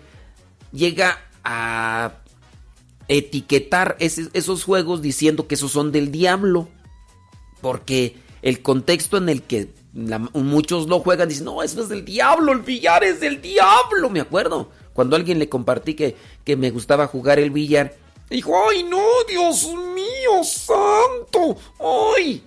llega 0.73 1.19
a 1.43 2.13
etiquetar 3.09 3.97
esos 3.99 4.65
juegos 4.65 5.03
diciendo 5.03 5.47
que 5.47 5.55
esos 5.55 5.73
son 5.73 5.93
del 5.93 6.13
diablo. 6.13 6.69
Porque 7.61 8.17
el 8.43 8.63
contexto 8.63 9.17
en 9.17 9.29
el 9.29 9.43
que 9.43 9.73
muchos 10.33 10.89
lo 10.89 11.01
juegan 11.01 11.29
dicen, 11.29 11.47
no, 11.47 11.63
eso 11.63 11.83
es 11.83 11.89
del 11.89 12.05
diablo, 12.05 12.53
el 12.53 12.61
billar 12.61 13.05
es 13.05 13.21
del 13.21 13.41
diablo. 13.41 14.11
Me 14.11 14.21
acuerdo 14.21 14.71
cuando 14.93 15.17
alguien 15.17 15.39
le 15.39 15.49
compartí 15.49 15.95
que, 15.95 16.17
que 16.45 16.57
me 16.57 16.71
gustaba 16.71 17.07
jugar 17.07 17.39
el 17.39 17.51
billar. 17.51 17.95
Dijo, 18.31 18.55
ay 18.71 18.85
no, 18.85 19.05
Dios 19.29 19.69
mío, 19.75 20.45
santo, 20.45 21.57
ay. 22.15 22.45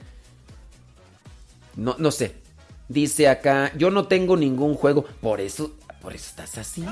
No, 1.75 1.95
no 1.99 2.09
sé. 2.09 2.35
Dice 2.87 3.27
acá, 3.27 3.71
yo 3.75 3.91
no 3.91 4.07
tengo 4.07 4.37
ningún 4.37 4.75
juego. 4.75 5.03
Por 5.03 5.41
eso, 5.41 5.73
por 6.01 6.13
eso 6.13 6.27
estás 6.29 6.57
así. 6.57 6.85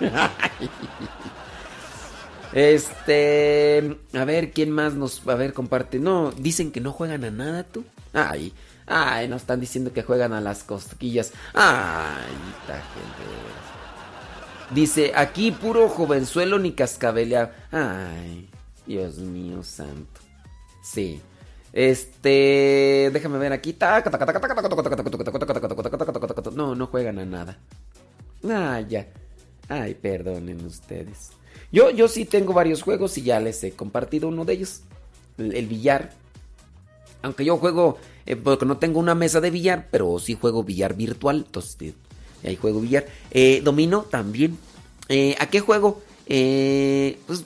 Este, 2.52 3.98
a 4.14 4.24
ver, 4.24 4.52
¿quién 4.52 4.70
más 4.70 4.94
nos, 4.94 5.26
a 5.28 5.34
ver, 5.34 5.52
comparte? 5.52 5.98
No, 5.98 6.32
dicen 6.32 6.72
que 6.72 6.80
no 6.80 6.92
juegan 6.92 7.22
a 7.24 7.30
nada, 7.30 7.64
tú. 7.64 7.84
Ay, 8.14 8.54
ay, 8.86 9.28
nos 9.28 9.42
están 9.42 9.60
diciendo 9.60 9.92
que 9.92 10.02
juegan 10.02 10.32
a 10.32 10.40
las 10.40 10.64
cosquillas. 10.64 11.32
Ay, 11.52 12.32
esta 12.60 12.74
gente. 12.74 13.67
Dice, 14.70 15.12
aquí 15.14 15.50
puro 15.50 15.88
jovenzuelo 15.88 16.58
ni 16.58 16.72
cascabelea. 16.72 17.68
Ay, 17.72 18.48
Dios 18.86 19.18
mío 19.18 19.62
santo. 19.62 20.20
Sí. 20.82 21.20
Este, 21.72 23.10
déjame 23.12 23.38
ver 23.38 23.52
aquí. 23.52 23.76
No, 26.54 26.74
no 26.74 26.86
juegan 26.86 27.18
a 27.18 27.24
nada. 27.24 27.58
Ah, 28.44 28.80
ya. 28.80 29.08
Ay, 29.68 29.94
perdonen 29.94 30.64
ustedes. 30.64 31.30
Yo, 31.70 31.90
yo 31.90 32.08
sí 32.08 32.24
tengo 32.24 32.52
varios 32.52 32.82
juegos 32.82 33.18
y 33.18 33.22
ya 33.22 33.40
les 33.40 33.62
he 33.64 33.72
compartido 33.72 34.28
uno 34.28 34.44
de 34.44 34.54
ellos. 34.54 34.82
El, 35.36 35.66
billar. 35.66 36.12
Aunque 37.22 37.44
yo 37.44 37.58
juego, 37.58 37.98
eh, 38.26 38.36
porque 38.36 38.64
no 38.64 38.78
tengo 38.78 38.98
una 38.98 39.14
mesa 39.14 39.40
de 39.40 39.50
billar, 39.50 39.88
pero 39.90 40.18
sí 40.18 40.34
juego 40.34 40.64
billar 40.64 40.94
virtual. 40.94 41.44
Entonces, 41.46 41.76
eh, 41.80 41.94
ahí 42.44 42.56
juego 42.56 42.80
billar. 42.80 43.06
Eh, 43.30 43.60
domino 43.62 44.02
también. 44.02 44.58
Eh, 45.08 45.36
¿A 45.38 45.46
qué 45.46 45.60
juego? 45.60 46.02
Eh, 46.26 47.18
pues, 47.26 47.44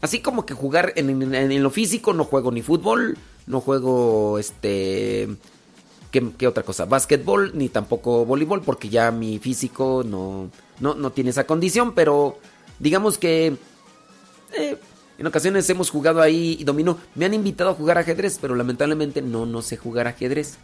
así 0.00 0.20
como 0.20 0.46
que 0.46 0.54
jugar 0.54 0.92
en, 0.96 1.62
lo 1.62 1.70
físico, 1.70 2.12
no 2.12 2.24
juego 2.24 2.50
ni 2.50 2.62
fútbol, 2.62 3.18
no 3.46 3.60
juego 3.60 4.38
este... 4.38 5.28
¿Qué, 6.10 6.28
qué 6.36 6.48
otra 6.48 6.64
cosa? 6.64 6.86
Básquetbol 6.86 7.52
ni 7.54 7.68
tampoco 7.68 8.24
voleibol 8.24 8.62
porque 8.62 8.88
ya 8.88 9.12
mi 9.12 9.38
físico 9.38 10.02
no, 10.04 10.50
no, 10.80 10.94
no 10.94 11.12
tiene 11.12 11.30
esa 11.30 11.46
condición, 11.46 11.94
pero 11.94 12.38
digamos 12.80 13.16
que 13.16 13.56
eh, 14.58 14.76
En 15.18 15.26
ocasiones 15.26 15.68
hemos 15.68 15.90
jugado 15.90 16.22
ahí 16.22 16.56
y 16.58 16.64
dominó. 16.64 16.98
Me 17.14 17.26
han 17.26 17.34
invitado 17.34 17.70
a 17.70 17.74
jugar 17.74 17.98
ajedrez, 17.98 18.38
pero 18.40 18.54
lamentablemente 18.54 19.20
no, 19.20 19.44
no 19.44 19.60
sé 19.60 19.76
jugar 19.76 20.06
ajedrez. 20.06 20.56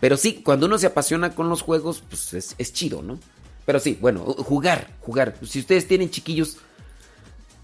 Pero 0.00 0.16
sí, 0.16 0.42
cuando 0.44 0.66
uno 0.66 0.78
se 0.78 0.86
apasiona 0.86 1.34
con 1.34 1.48
los 1.48 1.62
juegos, 1.62 2.02
pues 2.08 2.54
es, 2.58 2.72
chido, 2.72 3.02
¿no? 3.02 3.18
Pero 3.66 3.80
sí, 3.80 3.98
bueno, 4.00 4.20
jugar, 4.20 4.96
jugar. 5.00 5.36
Si 5.42 5.58
ustedes 5.58 5.86
tienen 5.88 6.10
chiquillos, 6.10 6.58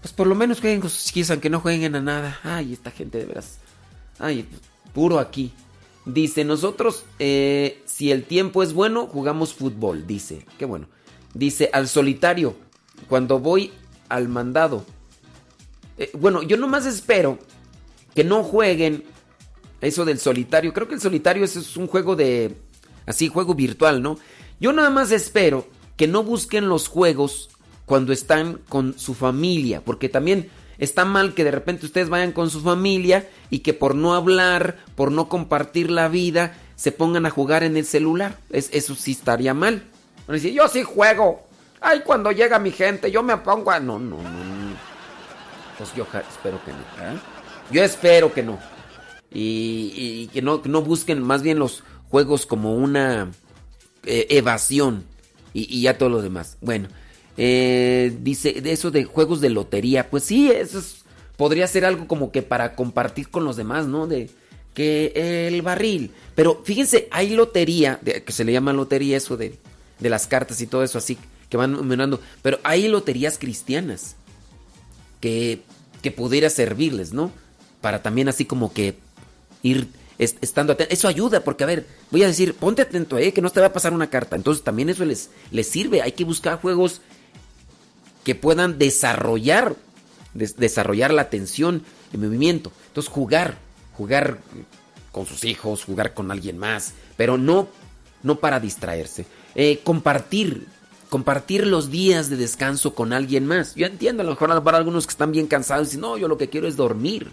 pues 0.01 0.13
por 0.13 0.27
lo 0.27 0.35
menos 0.35 0.59
jueguen 0.59 0.81
con 0.81 0.89
sus 0.89 1.05
chiquillos, 1.05 1.31
aunque 1.31 1.49
no 1.49 1.61
jueguen 1.61 1.95
a 1.95 2.01
nada. 2.01 2.39
Ay, 2.43 2.73
esta 2.73 2.91
gente 2.91 3.17
de 3.17 3.25
veras. 3.25 3.57
Ay, 4.19 4.45
puro 4.93 5.19
aquí. 5.19 5.53
Dice, 6.05 6.43
nosotros, 6.43 7.05
eh, 7.17 7.81
si 7.85 8.11
el 8.11 8.25
tiempo 8.25 8.61
es 8.61 8.73
bueno, 8.73 9.07
jugamos 9.07 9.53
fútbol. 9.53 10.05
Dice, 10.05 10.45
qué 10.59 10.65
bueno. 10.65 10.87
Dice, 11.33 11.69
al 11.73 11.87
solitario, 11.87 12.55
cuando 13.07 13.39
voy 13.39 13.71
al 14.09 14.27
mandado. 14.27 14.85
Eh, 15.97 16.11
bueno, 16.13 16.43
yo 16.43 16.57
nomás 16.57 16.85
espero 16.85 17.39
que 18.13 18.23
no 18.23 18.43
jueguen 18.43 19.03
eso 19.81 20.05
del 20.05 20.19
solitario. 20.19 20.73
Creo 20.73 20.87
que 20.87 20.95
el 20.95 21.01
solitario 21.01 21.43
es, 21.43 21.77
un 21.77 21.87
juego 21.87 22.15
de... 22.15 22.55
Así, 23.05 23.27
juego 23.27 23.53
virtual, 23.53 24.01
¿no? 24.01 24.17
Yo 24.59 24.73
nada 24.73 24.89
más 24.89 25.11
espero 25.11 25.67
que 25.95 26.07
no 26.07 26.23
busquen 26.23 26.69
los 26.69 26.87
juegos 26.87 27.49
cuando 27.85 28.13
están 28.13 28.59
con 28.67 28.97
su 28.97 29.13
familia. 29.13 29.81
Porque 29.81 30.09
también 30.09 30.49
está 30.77 31.05
mal 31.05 31.33
que 31.33 31.43
de 31.43 31.51
repente 31.51 31.85
ustedes 31.85 32.09
vayan 32.09 32.31
con 32.31 32.49
su 32.49 32.61
familia 32.61 33.29
y 33.49 33.59
que 33.59 33.73
por 33.73 33.95
no 33.95 34.15
hablar, 34.15 34.77
por 34.95 35.11
no 35.11 35.29
compartir 35.29 35.91
la 35.91 36.07
vida, 36.07 36.57
se 36.75 36.91
pongan 36.91 37.25
a 37.25 37.29
jugar 37.29 37.63
en 37.63 37.77
el 37.77 37.85
celular. 37.85 38.39
Es, 38.49 38.69
eso 38.73 38.95
sí 38.95 39.11
estaría 39.11 39.53
mal. 39.53 39.83
Decir, 40.27 40.53
yo 40.53 40.67
sí 40.67 40.83
juego. 40.83 41.43
Ay, 41.79 42.01
cuando 42.03 42.31
llega 42.31 42.57
mi 42.57 42.71
gente, 42.71 43.11
yo 43.11 43.21
me 43.21 43.37
pongo 43.37 43.69
a... 43.69 43.79
No, 43.79 43.99
no, 43.99 44.17
no. 44.17 44.23
no. 44.23 44.75
Pues 45.77 45.93
yo 45.93 46.03
espero 46.03 46.59
que 46.63 46.71
no. 46.71 47.13
¿eh? 47.13 47.19
Yo 47.69 47.83
espero 47.83 48.33
que 48.33 48.41
no. 48.41 48.57
Y, 49.33 49.91
y 49.95 50.27
que 50.33 50.41
no, 50.41 50.61
no 50.65 50.81
busquen 50.81 51.21
más 51.21 51.41
bien 51.41 51.59
los 51.59 51.83
juegos 52.09 52.45
como 52.45 52.75
una 52.75 53.31
eh, 54.05 54.27
evasión. 54.29 55.03
Y, 55.53 55.81
ya 55.81 55.97
todo 55.97 56.09
lo 56.09 56.21
demás. 56.21 56.57
Bueno, 56.61 56.89
eh, 57.37 58.15
dice 58.21 58.61
de 58.61 58.71
eso 58.71 58.91
de 58.91 59.05
juegos 59.05 59.39
de 59.41 59.49
lotería. 59.49 60.09
Pues 60.09 60.23
sí, 60.23 60.51
eso 60.51 60.79
es- 60.79 61.03
podría 61.37 61.67
ser 61.67 61.85
algo 61.85 62.07
como 62.07 62.31
que 62.31 62.41
para 62.41 62.75
compartir 62.75 63.29
con 63.29 63.43
los 63.45 63.55
demás, 63.55 63.87
¿no? 63.87 64.07
De 64.07 64.29
que 64.73 65.47
el 65.47 65.61
barril. 65.61 66.11
Pero 66.35 66.61
fíjense, 66.65 67.07
hay 67.11 67.29
lotería, 67.29 67.99
que 68.03 68.31
se 68.31 68.43
le 68.43 68.51
llama 68.51 68.73
lotería 68.73 69.15
eso 69.17 69.37
de, 69.37 69.57
de 69.99 70.09
las 70.09 70.27
cartas 70.27 70.59
y 70.61 70.67
todo 70.67 70.83
eso 70.83 70.97
así, 70.97 71.17
que 71.49 71.55
van 71.57 71.71
numerando. 71.71 72.19
Pero 72.41 72.59
hay 72.63 72.87
loterías 72.89 73.37
cristianas 73.37 74.15
que, 75.21 75.61
que 76.01 76.11
pudiera 76.11 76.49
servirles, 76.49 77.13
¿no? 77.13 77.31
Para 77.81 78.01
también 78.03 78.27
así 78.29 78.45
como 78.45 78.73
que 78.73 78.97
ir 79.67 79.87
es- 80.17 80.35
estando 80.41 80.73
atento. 80.73 80.93
Eso 80.93 81.07
ayuda, 81.07 81.41
porque 81.43 81.63
a 81.63 81.67
ver, 81.67 81.85
voy 82.11 82.23
a 82.23 82.27
decir, 82.27 82.53
ponte 82.53 82.81
atento, 82.81 83.17
¿eh? 83.17 83.33
Que 83.33 83.41
no 83.41 83.49
te 83.49 83.59
va 83.59 83.67
a 83.67 83.73
pasar 83.73 83.93
una 83.93 84.09
carta. 84.09 84.35
Entonces 84.35 84.63
también 84.63 84.89
eso 84.89 85.03
les, 85.05 85.29
les 85.51 85.67
sirve. 85.67 86.01
Hay 86.01 86.13
que 86.13 86.23
buscar 86.23 86.59
juegos 86.61 87.01
que 88.23 88.35
puedan 88.35 88.77
desarrollar, 88.77 89.75
des- 90.33 90.55
desarrollar 90.57 91.13
la 91.13 91.23
atención, 91.23 91.83
el 92.13 92.19
movimiento. 92.19 92.71
Entonces 92.87 93.11
jugar, 93.11 93.57
jugar 93.97 94.39
con 95.11 95.25
sus 95.25 95.43
hijos, 95.43 95.83
jugar 95.83 96.13
con 96.13 96.31
alguien 96.31 96.57
más, 96.57 96.93
pero 97.17 97.37
no, 97.37 97.67
no 98.23 98.39
para 98.39 98.59
distraerse. 98.59 99.25
Eh, 99.55 99.79
compartir, 99.83 100.67
compartir 101.09 101.65
los 101.67 101.89
días 101.91 102.29
de 102.29 102.35
descanso 102.37 102.93
con 102.95 103.13
alguien 103.13 103.45
más. 103.45 103.75
Yo 103.75 103.85
entiendo, 103.85 104.21
a 104.21 104.25
lo 104.25 104.31
mejor 104.31 104.63
para 104.63 104.77
algunos 104.77 105.05
que 105.07 105.11
están 105.11 105.31
bien 105.31 105.47
cansados 105.47 105.87
y 105.87 105.89
dicen, 105.91 106.01
no, 106.01 106.17
yo 106.17 106.27
lo 106.27 106.37
que 106.37 106.49
quiero 106.49 106.67
es 106.67 106.75
dormir. 106.75 107.31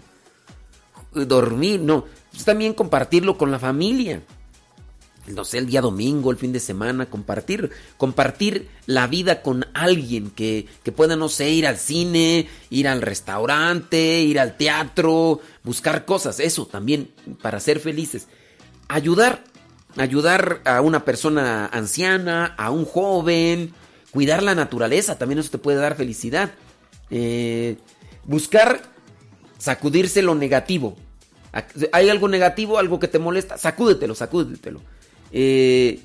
Dormir, 1.13 1.79
no. 1.81 2.05
Pues 2.33 2.43
también 2.43 2.73
compartirlo 2.73 3.37
con 3.37 3.49
la 3.49 3.59
familia 3.59 4.21
no 5.27 5.45
sé, 5.45 5.57
el 5.57 5.67
día 5.67 5.81
domingo, 5.81 6.31
el 6.31 6.37
fin 6.37 6.51
de 6.51 6.59
semana, 6.59 7.05
compartir, 7.05 7.71
compartir 7.97 8.67
la 8.85 9.07
vida 9.07 9.41
con 9.41 9.65
alguien 9.73 10.29
que, 10.29 10.67
que 10.83 10.91
pueda, 10.91 11.15
no 11.15 11.29
sé, 11.29 11.49
ir 11.49 11.65
al 11.65 11.77
cine, 11.77 12.47
ir 12.69 12.87
al 12.87 13.01
restaurante, 13.01 14.21
ir 14.21 14.39
al 14.39 14.57
teatro, 14.57 15.39
buscar 15.63 16.05
cosas, 16.05 16.39
eso 16.39 16.65
también, 16.65 17.09
para 17.41 17.59
ser 17.59 17.79
felices. 17.79 18.27
Ayudar, 18.89 19.43
ayudar 19.95 20.61
a 20.65 20.81
una 20.81 21.05
persona 21.05 21.67
anciana, 21.67 22.53
a 22.57 22.69
un 22.69 22.85
joven, 22.85 23.73
cuidar 24.11 24.43
la 24.43 24.55
naturaleza, 24.55 25.17
también 25.17 25.39
eso 25.39 25.51
te 25.51 25.57
puede 25.57 25.77
dar 25.77 25.95
felicidad. 25.95 26.51
Eh, 27.09 27.77
buscar 28.25 28.81
sacudirse 29.57 30.21
lo 30.21 30.35
negativo. 30.35 30.97
Hay 31.91 32.09
algo 32.09 32.27
negativo, 32.27 32.79
algo 32.79 32.99
que 32.99 33.07
te 33.07 33.19
molesta, 33.19 33.57
sacúdetelo, 33.57 34.15
sacúdetelo. 34.15 34.81
Eh, 35.31 35.99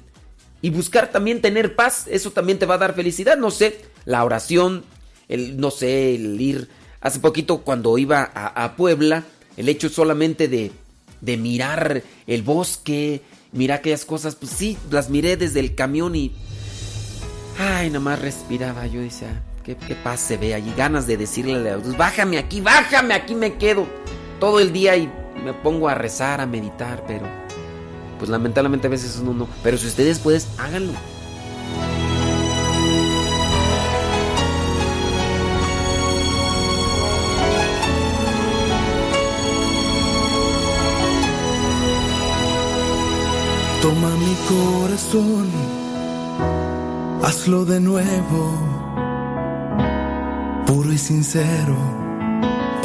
y 0.60 0.70
buscar 0.70 1.10
también 1.10 1.40
tener 1.40 1.76
paz, 1.76 2.06
eso 2.08 2.32
también 2.32 2.58
te 2.58 2.66
va 2.66 2.74
a 2.74 2.78
dar 2.78 2.94
felicidad. 2.94 3.36
No 3.38 3.50
sé, 3.50 3.80
la 4.04 4.24
oración, 4.24 4.84
el, 5.28 5.58
no 5.58 5.70
sé, 5.70 6.14
el 6.14 6.40
ir. 6.40 6.68
Hace 7.00 7.20
poquito 7.20 7.58
cuando 7.58 7.96
iba 7.96 8.22
a, 8.34 8.76
Puebla, 8.76 9.24
el 9.56 9.68
hecho 9.68 9.88
solamente 9.88 10.48
de, 10.48 10.72
de 11.20 11.36
mirar 11.36 12.02
el 12.26 12.42
bosque, 12.42 13.22
mirar 13.52 13.78
aquellas 13.78 14.04
cosas, 14.04 14.34
pues 14.34 14.50
sí, 14.52 14.76
las 14.90 15.08
miré 15.08 15.36
desde 15.36 15.60
el 15.60 15.74
camión 15.74 16.16
y. 16.16 16.32
Ay, 17.56 17.88
nada 17.88 18.00
más 18.00 18.20
respiraba. 18.20 18.86
Yo 18.88 19.00
decía, 19.00 19.42
qué, 19.64 19.94
paz 19.94 20.20
se 20.20 20.36
ve 20.36 20.54
allí. 20.54 20.72
Ganas 20.76 21.06
de 21.06 21.16
decirle 21.16 21.56
a 21.70 21.76
Dios, 21.76 21.96
bájame 21.96 22.38
aquí, 22.38 22.60
bájame 22.60 23.14
aquí, 23.14 23.34
me 23.34 23.54
quedo 23.58 23.86
todo 24.40 24.60
el 24.60 24.72
día 24.72 24.96
y 24.96 25.10
me 25.44 25.52
pongo 25.54 25.88
a 25.88 25.94
rezar, 25.94 26.40
a 26.40 26.46
meditar, 26.46 27.04
pero 27.06 27.26
pues 28.18 28.30
lamentablemente 28.30 28.88
a 28.88 28.90
veces 28.90 29.18
uno 29.22 29.32
no. 29.32 29.48
Pero 29.62 29.78
si 29.78 29.86
ustedes 29.86 30.18
pueden, 30.18 30.42
háganlo. 30.58 30.92
Toma 43.82 44.10
mi 44.16 44.36
corazón, 44.48 45.48
hazlo 47.22 47.64
de 47.64 47.80
nuevo, 47.80 48.52
puro 50.66 50.92
y 50.92 50.98
sincero, 50.98 51.76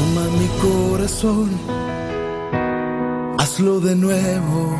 Toma 0.00 0.24
mi 0.40 0.48
corazón, 0.66 1.50
hazlo 3.38 3.80
de 3.80 3.94
nuevo, 3.94 4.78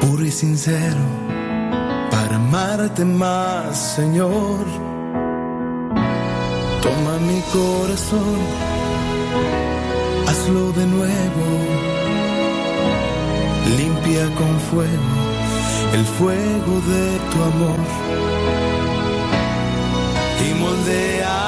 puro 0.00 0.24
y 0.24 0.30
sincero, 0.30 1.04
para 2.12 2.36
amarte 2.36 3.04
más, 3.04 3.76
Señor. 3.96 4.64
Toma 6.80 7.14
mi 7.28 7.40
corazón 7.52 8.38
hazlo 10.28 10.72
de 10.72 10.86
nuevo. 10.86 11.46
Limpia 13.78 14.24
con 14.38 14.52
fuego 14.70 15.28
el 15.94 16.04
fuego 16.04 16.74
de 16.92 17.04
tu 17.30 17.38
amor. 17.50 17.80
Y 20.46 20.54
moldea 20.62 21.47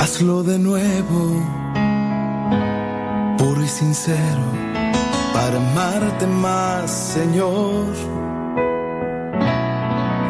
Hazlo 0.00 0.42
de 0.42 0.58
nuevo, 0.58 1.20
puro 3.38 3.62
y 3.62 3.68
sincero, 3.68 4.44
para 5.32 5.56
amarte 5.56 6.26
más, 6.26 6.90
Señor. 6.90 7.86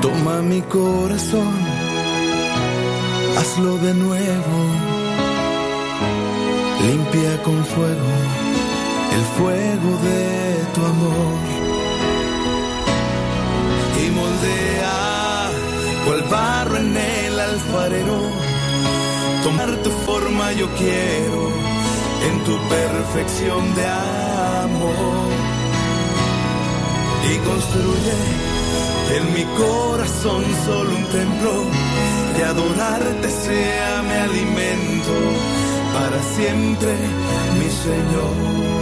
Toma 0.02 0.42
mi 0.42 0.60
corazón, 0.62 1.54
hazlo 3.38 3.78
de 3.78 3.94
nuevo, 3.94 4.58
limpia 6.86 7.42
con 7.42 7.64
fuego 7.64 8.12
el 9.16 9.24
fuego 9.38 9.90
de 10.08 10.56
tu 10.74 10.80
amor 10.84 11.38
y 14.02 14.10
moldea 14.10 15.04
cual 16.04 16.22
alfarero. 17.64 18.18
Tomar 19.42 19.70
tu 19.82 19.90
forma 20.06 20.52
yo 20.52 20.68
quiero 20.76 21.50
en 22.26 22.44
tu 22.44 22.56
perfección 22.68 23.74
de 23.74 23.86
amor. 24.64 25.32
Y 27.30 27.36
construye 27.38 28.16
en 29.16 29.34
mi 29.34 29.44
corazón 29.56 30.44
solo 30.66 30.90
un 30.90 31.04
templo, 31.06 31.64
que 32.36 32.44
adorarte 32.44 33.28
sea 33.30 34.02
mi 34.02 34.14
alimento 34.14 35.14
para 35.92 36.22
siempre, 36.36 36.92
mi 37.58 37.70
Señor. 37.84 38.74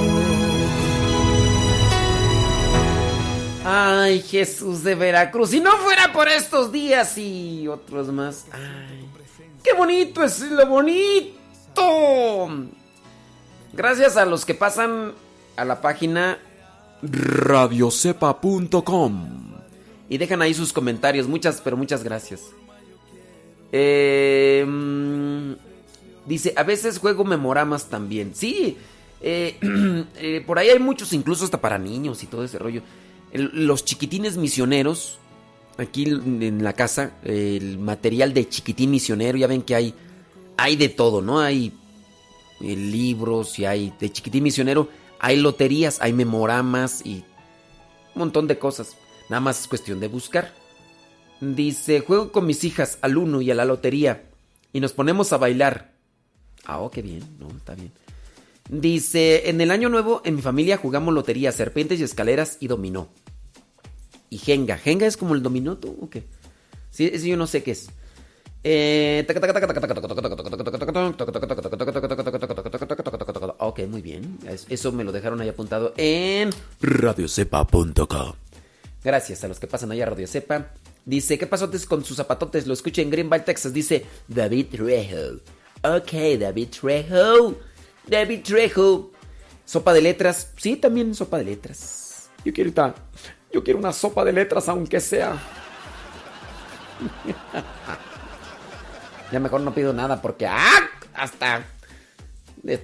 Ay, 3.65 4.23
Jesús 4.23 4.83
de 4.83 4.97
Veracruz. 4.97 5.51
Si 5.51 5.61
no 5.61 5.77
fuera 5.79 6.13
por 6.13 6.29
estos 6.29 6.73
días 6.73 7.17
y 7.17 7.52
otros 7.73 8.09
más. 8.13 8.47
Ay, 8.53 9.09
qué 9.63 9.73
bonito 9.75 10.23
es 10.23 10.41
lo 10.51 10.67
bonito. 10.67 12.49
Gracias 13.73 14.17
a 14.17 14.27
los 14.27 14.45
que 14.45 14.55
pasan 14.55 15.13
a 15.57 15.65
la 15.65 15.81
página 15.81 16.39
radiocepa.com 17.03 19.29
y 20.09 20.19
dejan 20.19 20.43
ahí 20.43 20.55
sus 20.55 20.73
comentarios. 20.73 21.27
Muchas, 21.27 21.61
pero 21.61 21.77
muchas 21.77 22.05
gracias. 22.05 22.43
Eh, 23.73 24.65
mm, 24.67 25.53
dice, 26.27 26.53
a 26.57 26.63
veces 26.63 26.99
juego 26.99 27.25
memoramas 27.25 27.87
también. 27.87 28.33
Sí, 28.35 28.77
eh, 29.23 29.57
eh, 30.17 30.43
por 30.47 30.59
ahí 30.59 30.69
hay 30.69 30.79
muchos, 30.79 31.13
incluso 31.15 31.45
hasta 31.45 31.61
para 31.61 31.79
niños 31.79 32.23
y 32.23 32.27
todo 32.27 32.45
ese 32.45 32.59
rollo. 32.59 32.83
El- 33.33 33.67
los 33.67 33.85
chiquitines 33.85 34.37
misioneros, 34.37 35.19
aquí 35.79 36.05
en 36.05 36.63
la 36.63 36.73
casa, 36.73 37.13
el 37.25 37.79
material 37.79 38.35
de 38.35 38.49
chiquitín 38.49 38.91
misionero, 38.91 39.39
ya 39.39 39.47
ven 39.47 39.63
que 39.63 39.75
hay, 39.75 39.95
hay 40.57 40.77
de 40.77 40.89
todo, 40.89 41.23
¿no? 41.23 41.41
Hay 41.41 41.73
eh, 42.61 42.77
libros 42.77 43.59
y 43.59 43.65
hay 43.65 43.93
de 43.99 44.11
chiquitín 44.11 44.45
misionero, 44.45 44.89
hay 45.19 45.37
loterías, 45.37 46.01
hay 46.01 46.13
memoramas 46.13 47.05
y 47.05 47.25
un 48.15 48.21
montón 48.21 48.47
de 48.47 48.59
cosas. 48.59 48.97
Nada 49.29 49.41
más 49.41 49.61
es 49.61 49.69
cuestión 49.69 50.01
de 50.01 50.09
buscar. 50.09 50.53
Dice, 51.41 52.01
juego 52.01 52.31
con 52.31 52.47
mis 52.47 52.65
hijas 52.65 52.99
al 53.01 53.17
uno 53.17 53.41
y 53.41 53.51
a 53.51 53.55
la 53.55 53.65
lotería 53.65 54.25
y 54.73 54.81
nos 54.81 54.93
ponemos 54.93 55.33
a 55.33 55.39
bailar. 55.39 55.93
Ah, 56.65 56.79
oh, 56.79 56.91
qué 56.91 57.03
bien, 57.03 57.23
no, 57.39 57.49
está 57.49 57.75
bien. 57.75 57.93
Dice, 58.69 59.51
en 59.51 59.61
el 59.61 59.71
año 59.71 59.89
nuevo 59.89 60.23
en 60.25 60.37
mi 60.37 60.43
familia 60.43 60.77
jugamos 60.77 61.13
lotería, 61.13 61.51
serpientes 61.51 61.99
y 62.01 62.05
escaleras 62.05 62.59
y 62.61 62.69
dominó. 62.69 63.09
Y 64.33 64.39
jenga. 64.39 64.79
¿Jenga 64.79 65.07
es 65.07 65.19
como 65.19 65.35
el 65.35 65.43
dominó 65.43 65.77
tú 65.77 65.95
o 66.01 66.09
qué? 66.09 66.25
Sí, 66.91 67.11
ese 67.13 67.29
yo 67.29 67.37
no 67.37 67.47
sé 67.47 67.63
qué 67.63 67.73
es. 67.73 67.91
Eh, 68.65 69.27
Ok, 73.59 73.81
muy 73.89 74.01
bien. 74.01 74.39
Es- 74.49 74.65
Eso 74.71 74.91
me 74.93 75.05
lo 75.05 75.13
dejaron 75.13 75.41
ahí 75.41 75.49
apuntado 75.51 75.93
en 75.99 76.51
radiocepa.com. 76.81 78.33
Gracias 79.05 79.45
a 79.45 79.49
los 79.49 79.59
que 79.61 79.67
pasan 79.67 79.93
allá 79.93 80.05
a 80.07 80.11
Radio 80.11 80.27
Cepa. 80.27 80.71
Dice, 81.05 81.37
¿qué 81.37 81.47
pasó 81.47 81.65
antes 81.67 81.85
con 81.85 82.05
sus 82.05 82.17
zapatotes? 82.17 82.67
Lo 82.67 82.73
escuché 82.73 83.03
en 83.03 83.11
Greenville, 83.11 83.45
Texas. 83.45 83.73
Dice 83.75 84.07
David 84.29 84.67
Trejo. 84.71 85.41
Ok, 85.83 86.13
David 86.41 86.69
Trejo. 86.69 87.57
David 88.09 88.41
Trejo. 88.45 89.11
Sopa 89.65 89.93
de 89.93 90.01
letras. 90.03 90.53
Sí, 90.57 90.77
también 90.77 91.15
sopa 91.15 91.39
de 91.39 91.45
letras. 91.45 92.31
Yo 92.45 92.53
quiero, 92.53 92.69
ahorita- 92.71 92.95
yo 93.53 93.63
quiero 93.63 93.79
una 93.79 93.93
sopa 93.93 94.25
de 94.25 94.33
letras, 94.33 94.69
aunque 94.69 95.01
sea. 95.01 95.37
Ya 99.31 99.41
mejor 99.41 99.61
no 99.63 99.75
pido 99.75 99.93
nada 99.93 100.21
porque 100.21 100.47
¡ah! 100.47 100.89
hasta 101.15 101.65
de 102.63 102.79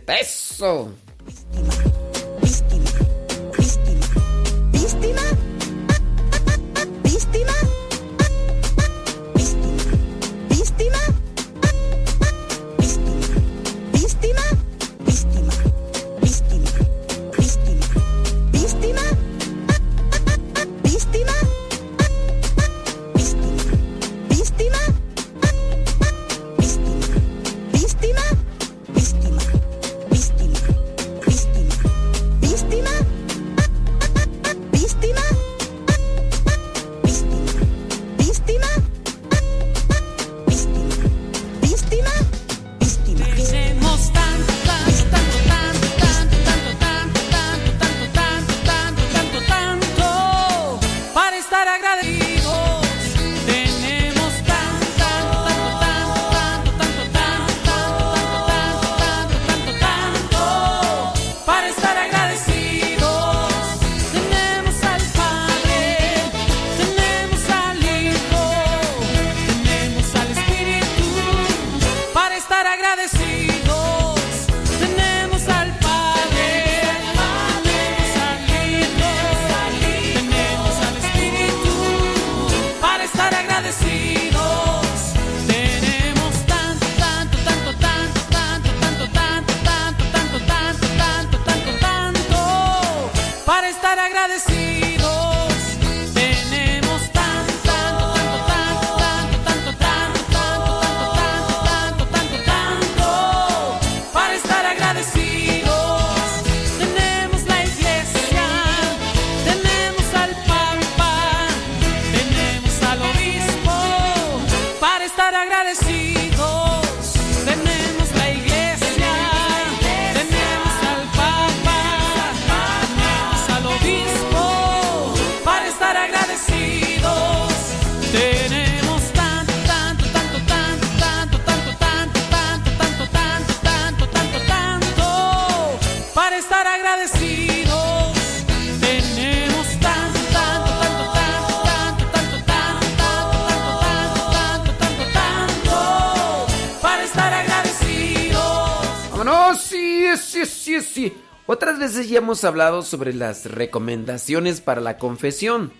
hemos 152.28 152.44
hablado 152.44 152.82
sobre 152.82 153.14
las 153.14 153.46
recomendaciones 153.46 154.60
para 154.60 154.82
la 154.82 154.98
confesión. 154.98 155.72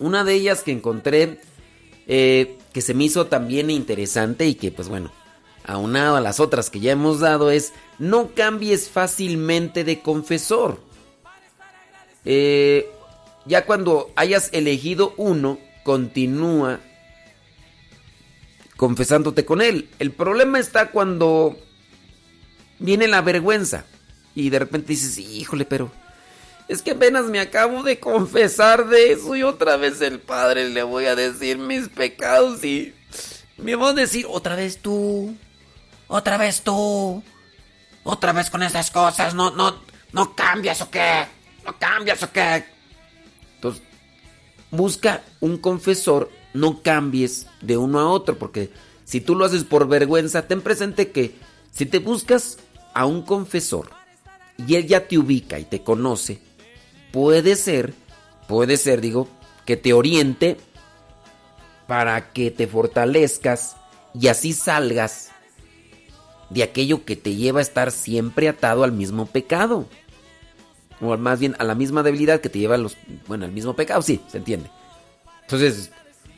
Una 0.00 0.24
de 0.24 0.34
ellas 0.34 0.64
que 0.64 0.72
encontré 0.72 1.40
eh, 2.08 2.58
que 2.72 2.80
se 2.80 2.92
me 2.92 3.04
hizo 3.04 3.28
también 3.28 3.70
interesante 3.70 4.48
y 4.48 4.56
que 4.56 4.72
pues 4.72 4.88
bueno, 4.88 5.12
aunado 5.64 6.16
a 6.16 6.20
las 6.20 6.40
otras 6.40 6.70
que 6.70 6.80
ya 6.80 6.90
hemos 6.90 7.20
dado 7.20 7.52
es 7.52 7.72
no 8.00 8.34
cambies 8.34 8.88
fácilmente 8.88 9.84
de 9.84 10.00
confesor. 10.02 10.80
Eh, 12.24 12.90
ya 13.46 13.64
cuando 13.64 14.10
hayas 14.16 14.50
elegido 14.52 15.14
uno, 15.18 15.60
continúa 15.84 16.80
confesándote 18.76 19.44
con 19.44 19.62
él. 19.62 19.88
El 20.00 20.10
problema 20.10 20.58
está 20.58 20.90
cuando 20.90 21.56
viene 22.80 23.06
la 23.06 23.20
vergüenza 23.22 23.84
y 24.38 24.50
de 24.50 24.60
repente 24.60 24.92
dices, 24.92 25.18
híjole, 25.18 25.64
pero 25.64 25.90
es 26.68 26.80
que 26.80 26.92
apenas 26.92 27.24
me 27.24 27.40
acabo 27.40 27.82
de 27.82 27.98
confesar 27.98 28.88
de 28.88 29.12
eso 29.12 29.34
y 29.34 29.42
otra 29.42 29.76
vez 29.76 30.00
el 30.00 30.20
Padre 30.20 30.68
le 30.68 30.84
voy 30.84 31.06
a 31.06 31.16
decir 31.16 31.58
mis 31.58 31.88
pecados 31.88 32.62
y 32.62 32.94
me 33.56 33.74
va 33.74 33.88
a 33.88 33.94
decir 33.94 34.26
otra 34.28 34.54
vez 34.54 34.78
tú, 34.78 35.34
otra 36.06 36.36
vez 36.36 36.62
tú, 36.62 37.20
otra 38.04 38.32
vez 38.32 38.48
con 38.48 38.62
esas 38.62 38.92
cosas, 38.92 39.34
no, 39.34 39.50
no, 39.50 39.74
no 40.12 40.36
cambias 40.36 40.80
o 40.82 40.88
qué, 40.88 41.26
no 41.66 41.76
cambias 41.76 42.22
o 42.22 42.30
qué. 42.30 42.64
Entonces, 43.56 43.82
busca 44.70 45.22
un 45.40 45.58
confesor, 45.58 46.30
no 46.54 46.80
cambies 46.82 47.48
de 47.60 47.76
uno 47.76 47.98
a 47.98 48.08
otro, 48.08 48.38
porque 48.38 48.70
si 49.04 49.20
tú 49.20 49.34
lo 49.34 49.46
haces 49.46 49.64
por 49.64 49.88
vergüenza, 49.88 50.46
ten 50.46 50.60
presente 50.60 51.10
que 51.10 51.34
si 51.72 51.86
te 51.86 51.98
buscas 51.98 52.58
a 52.94 53.04
un 53.04 53.22
confesor 53.22 53.97
y 54.58 54.74
él 54.74 54.86
ya 54.86 55.06
te 55.06 55.16
ubica 55.16 55.58
y 55.58 55.64
te 55.64 55.82
conoce, 55.82 56.40
puede 57.12 57.56
ser, 57.56 57.94
puede 58.46 58.76
ser, 58.76 59.00
digo, 59.00 59.28
que 59.64 59.76
te 59.76 59.92
oriente 59.92 60.56
para 61.86 62.32
que 62.32 62.50
te 62.50 62.66
fortalezcas 62.66 63.76
y 64.14 64.28
así 64.28 64.52
salgas 64.52 65.30
de 66.50 66.62
aquello 66.62 67.04
que 67.04 67.16
te 67.16 67.34
lleva 67.34 67.60
a 67.60 67.62
estar 67.62 67.90
siempre 67.92 68.48
atado 68.48 68.84
al 68.84 68.92
mismo 68.92 69.26
pecado. 69.26 69.86
O 71.00 71.16
más 71.16 71.38
bien 71.38 71.54
a 71.58 71.64
la 71.64 71.74
misma 71.74 72.02
debilidad 72.02 72.40
que 72.40 72.48
te 72.48 72.58
lleva 72.58 72.74
a 72.74 72.78
los, 72.78 72.96
bueno, 73.26 73.44
al 73.44 73.52
mismo 73.52 73.76
pecado, 73.76 74.02
sí, 74.02 74.20
se 74.28 74.38
entiende. 74.38 74.70
Entonces, 75.42 75.92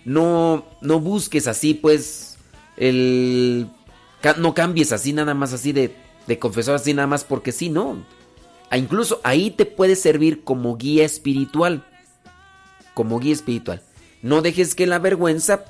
no, 0.04 0.66
no 0.80 1.00
busques 1.00 1.46
así, 1.46 1.74
pues, 1.74 2.36
el... 2.76 3.68
No 4.36 4.52
cambies 4.52 4.92
así 4.92 5.14
nada 5.14 5.32
más 5.32 5.54
así 5.54 5.72
de, 5.72 5.96
de 6.30 6.38
confesor 6.38 6.76
así 6.76 6.94
nada 6.94 7.08
más 7.08 7.24
porque 7.24 7.50
sí, 7.50 7.70
no. 7.70 8.04
Ah, 8.70 8.78
incluso 8.78 9.20
ahí 9.24 9.50
te 9.50 9.66
puede 9.66 9.96
servir 9.96 10.44
como 10.44 10.76
guía 10.76 11.04
espiritual. 11.04 11.84
Como 12.94 13.18
guía 13.18 13.32
espiritual. 13.32 13.82
No 14.22 14.40
dejes 14.40 14.76
que 14.76 14.86
la 14.86 15.00
vergüenza 15.00 15.64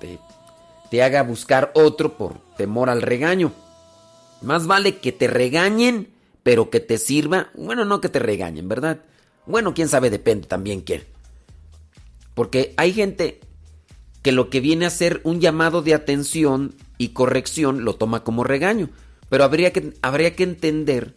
te, 0.00 0.20
te 0.92 1.02
haga 1.02 1.24
buscar 1.24 1.72
otro 1.74 2.16
por 2.16 2.38
temor 2.56 2.88
al 2.88 3.02
regaño. 3.02 3.52
Más 4.42 4.68
vale 4.68 4.98
que 4.98 5.10
te 5.10 5.26
regañen, 5.26 6.08
pero 6.44 6.70
que 6.70 6.78
te 6.78 6.98
sirva. 6.98 7.48
Bueno, 7.54 7.84
no 7.84 8.00
que 8.00 8.08
te 8.08 8.20
regañen, 8.20 8.68
¿verdad? 8.68 9.00
Bueno, 9.44 9.74
quién 9.74 9.88
sabe, 9.88 10.08
depende 10.08 10.46
también 10.46 10.82
quién. 10.82 11.02
Porque 12.34 12.74
hay 12.76 12.92
gente 12.92 13.40
que 14.22 14.30
lo 14.30 14.50
que 14.50 14.60
viene 14.60 14.86
a 14.86 14.90
ser 14.90 15.20
un 15.24 15.40
llamado 15.40 15.82
de 15.82 15.94
atención 15.94 16.76
y 16.96 17.08
corrección 17.08 17.84
lo 17.84 17.96
toma 17.96 18.22
como 18.22 18.44
regaño. 18.44 18.90
Pero 19.28 19.44
habría 19.44 19.72
que, 19.72 19.92
habría 20.02 20.34
que 20.36 20.42
entender 20.44 21.14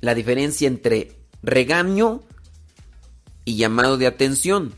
la 0.00 0.14
diferencia 0.14 0.68
entre 0.68 1.12
regaño 1.42 2.22
y 3.44 3.56
llamado 3.56 3.96
de 3.98 4.06
atención 4.06 4.74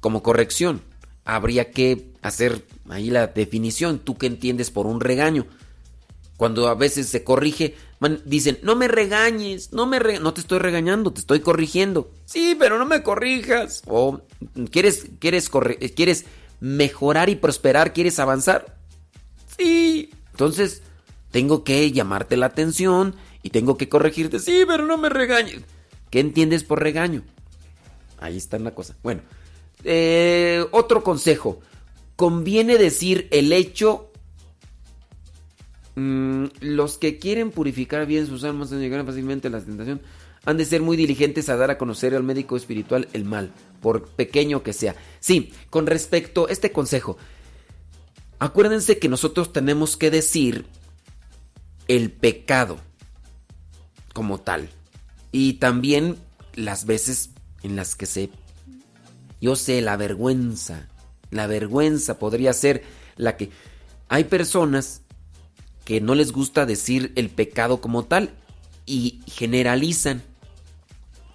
como 0.00 0.22
corrección. 0.22 0.82
Habría 1.24 1.70
que 1.70 2.12
hacer 2.22 2.64
ahí 2.88 3.10
la 3.10 3.28
definición. 3.28 4.00
¿Tú 4.00 4.16
qué 4.18 4.26
entiendes 4.26 4.70
por 4.70 4.86
un 4.86 5.00
regaño? 5.00 5.46
Cuando 6.36 6.66
a 6.66 6.74
veces 6.74 7.08
se 7.08 7.22
corrige, 7.22 7.76
dicen, 8.24 8.58
no 8.64 8.74
me 8.74 8.88
regañes, 8.88 9.72
no 9.72 9.86
me 9.86 10.00
re- 10.00 10.18
no 10.18 10.34
te 10.34 10.40
estoy 10.40 10.58
regañando, 10.58 11.12
te 11.12 11.20
estoy 11.20 11.38
corrigiendo. 11.38 12.10
Sí, 12.24 12.56
pero 12.58 12.78
no 12.78 12.84
me 12.86 13.04
corrijas. 13.04 13.82
O 13.86 14.22
quieres 14.72 15.06
quieres 15.20 15.48
quieres 15.94 16.24
mejorar 16.58 17.28
y 17.28 17.36
prosperar, 17.36 17.92
quieres 17.92 18.18
avanzar. 18.18 18.76
Sí. 19.56 20.10
Entonces, 20.32 20.82
tengo 21.32 21.64
que 21.64 21.90
llamarte 21.90 22.36
la 22.36 22.46
atención 22.46 23.16
y 23.42 23.50
tengo 23.50 23.76
que 23.76 23.88
corregirte. 23.88 24.38
Sí, 24.38 24.62
pero 24.68 24.86
no 24.86 24.96
me 24.98 25.08
regañes. 25.08 25.62
¿Qué 26.10 26.20
entiendes 26.20 26.62
por 26.62 26.80
regaño? 26.80 27.24
Ahí 28.20 28.36
está 28.36 28.58
la 28.58 28.74
cosa. 28.74 28.96
Bueno, 29.02 29.22
eh, 29.82 30.64
otro 30.70 31.02
consejo. 31.02 31.58
Conviene 32.14 32.78
decir 32.78 33.26
el 33.32 33.52
hecho. 33.52 34.10
mm, 35.94 36.44
los 36.60 36.98
que 36.98 37.18
quieren 37.18 37.50
purificar 37.50 38.06
bien 38.06 38.26
sus 38.26 38.44
almas 38.44 38.70
y 38.72 38.76
llegar 38.76 39.04
fácilmente 39.04 39.48
a 39.48 39.50
la 39.50 39.60
tentación 39.60 40.00
han 40.44 40.56
de 40.56 40.64
ser 40.64 40.82
muy 40.82 40.96
diligentes 40.96 41.48
a 41.48 41.56
dar 41.56 41.70
a 41.70 41.78
conocer 41.78 42.14
al 42.14 42.22
médico 42.22 42.56
espiritual 42.56 43.08
el 43.12 43.24
mal, 43.24 43.52
por 43.80 44.08
pequeño 44.08 44.62
que 44.62 44.72
sea. 44.72 44.96
Sí, 45.20 45.52
con 45.70 45.86
respecto 45.86 46.46
a 46.48 46.50
este 46.50 46.72
consejo, 46.72 47.16
acuérdense 48.38 48.98
que 48.98 49.08
nosotros 49.08 49.52
tenemos 49.52 49.96
que 49.96 50.10
decir 50.10 50.66
el 51.88 52.10
pecado 52.10 52.78
como 54.12 54.38
tal. 54.38 54.68
Y 55.30 55.54
también 55.54 56.16
las 56.54 56.84
veces 56.84 57.30
en 57.62 57.76
las 57.76 57.94
que 57.94 58.06
se... 58.06 58.30
Yo 59.40 59.56
sé, 59.56 59.80
la 59.80 59.96
vergüenza. 59.96 60.88
La 61.30 61.46
vergüenza 61.46 62.18
podría 62.18 62.52
ser 62.52 62.84
la 63.16 63.36
que... 63.36 63.50
Hay 64.08 64.24
personas 64.24 65.02
que 65.84 66.00
no 66.00 66.14
les 66.14 66.32
gusta 66.32 66.66
decir 66.66 67.12
el 67.16 67.30
pecado 67.30 67.80
como 67.80 68.04
tal 68.04 68.34
y 68.86 69.20
generalizan. 69.26 70.22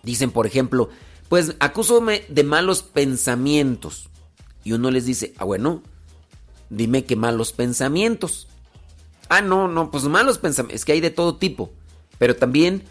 Dicen, 0.03 0.31
por 0.31 0.45
ejemplo, 0.45 0.89
pues 1.27 1.55
acúsame 1.59 2.23
de 2.29 2.43
malos 2.43 2.83
pensamientos. 2.83 4.09
Y 4.63 4.73
uno 4.73 4.91
les 4.91 5.05
dice, 5.05 5.33
ah, 5.37 5.45
bueno, 5.45 5.81
dime 6.69 7.05
qué 7.05 7.15
malos 7.15 7.51
pensamientos. 7.51 8.47
Ah, 9.29 9.41
no, 9.41 9.67
no, 9.67 9.91
pues 9.91 10.03
malos 10.05 10.37
pensamientos. 10.37 10.75
Es 10.81 10.85
que 10.85 10.93
hay 10.93 11.01
de 11.01 11.09
todo 11.09 11.35
tipo. 11.35 11.71
Pero 12.17 12.35
también, 12.35 12.83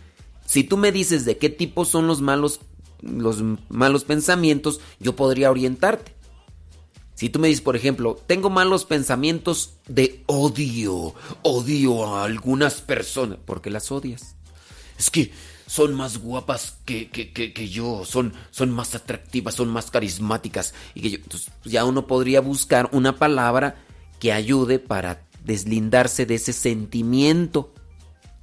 si 0.44 0.64
tú 0.64 0.76
me 0.76 0.92
dices 0.92 1.24
de 1.24 1.38
qué 1.38 1.48
tipo 1.50 1.84
son 1.84 2.06
los 2.06 2.20
malos, 2.20 2.60
los 3.02 3.42
malos 3.68 4.04
pensamientos, 4.04 4.80
yo 5.00 5.16
podría 5.16 5.50
orientarte. 5.50 6.14
Si 7.14 7.30
tú 7.30 7.38
me 7.38 7.48
dices, 7.48 7.62
por 7.62 7.76
ejemplo, 7.76 8.20
tengo 8.26 8.50
malos 8.50 8.84
pensamientos 8.84 9.74
de 9.88 10.22
odio, 10.26 11.14
odio 11.42 12.14
a 12.14 12.24
algunas 12.24 12.82
personas, 12.82 13.38
porque 13.44 13.70
las 13.70 13.90
odias. 13.90 14.36
Es 14.98 15.10
que 15.10 15.32
son 15.66 15.94
más 15.94 16.18
guapas 16.18 16.78
que, 16.84 17.08
que, 17.10 17.32
que, 17.32 17.68
yo, 17.68 18.04
son, 18.04 18.34
son 18.50 18.70
más 18.70 18.94
atractivas, 18.94 19.54
son 19.54 19.68
más 19.68 19.90
carismáticas. 19.90 20.74
Y 20.94 21.00
que 21.00 21.10
yo, 21.10 21.16
entonces 21.16 21.50
ya 21.64 21.86
uno 21.86 22.06
podría 22.06 22.42
buscar 22.42 22.90
una 22.92 23.16
palabra 23.16 23.82
que 24.20 24.32
ayude 24.32 24.78
para 24.78 25.25
deslindarse 25.46 26.26
de 26.26 26.34
ese 26.34 26.52
sentimiento 26.52 27.72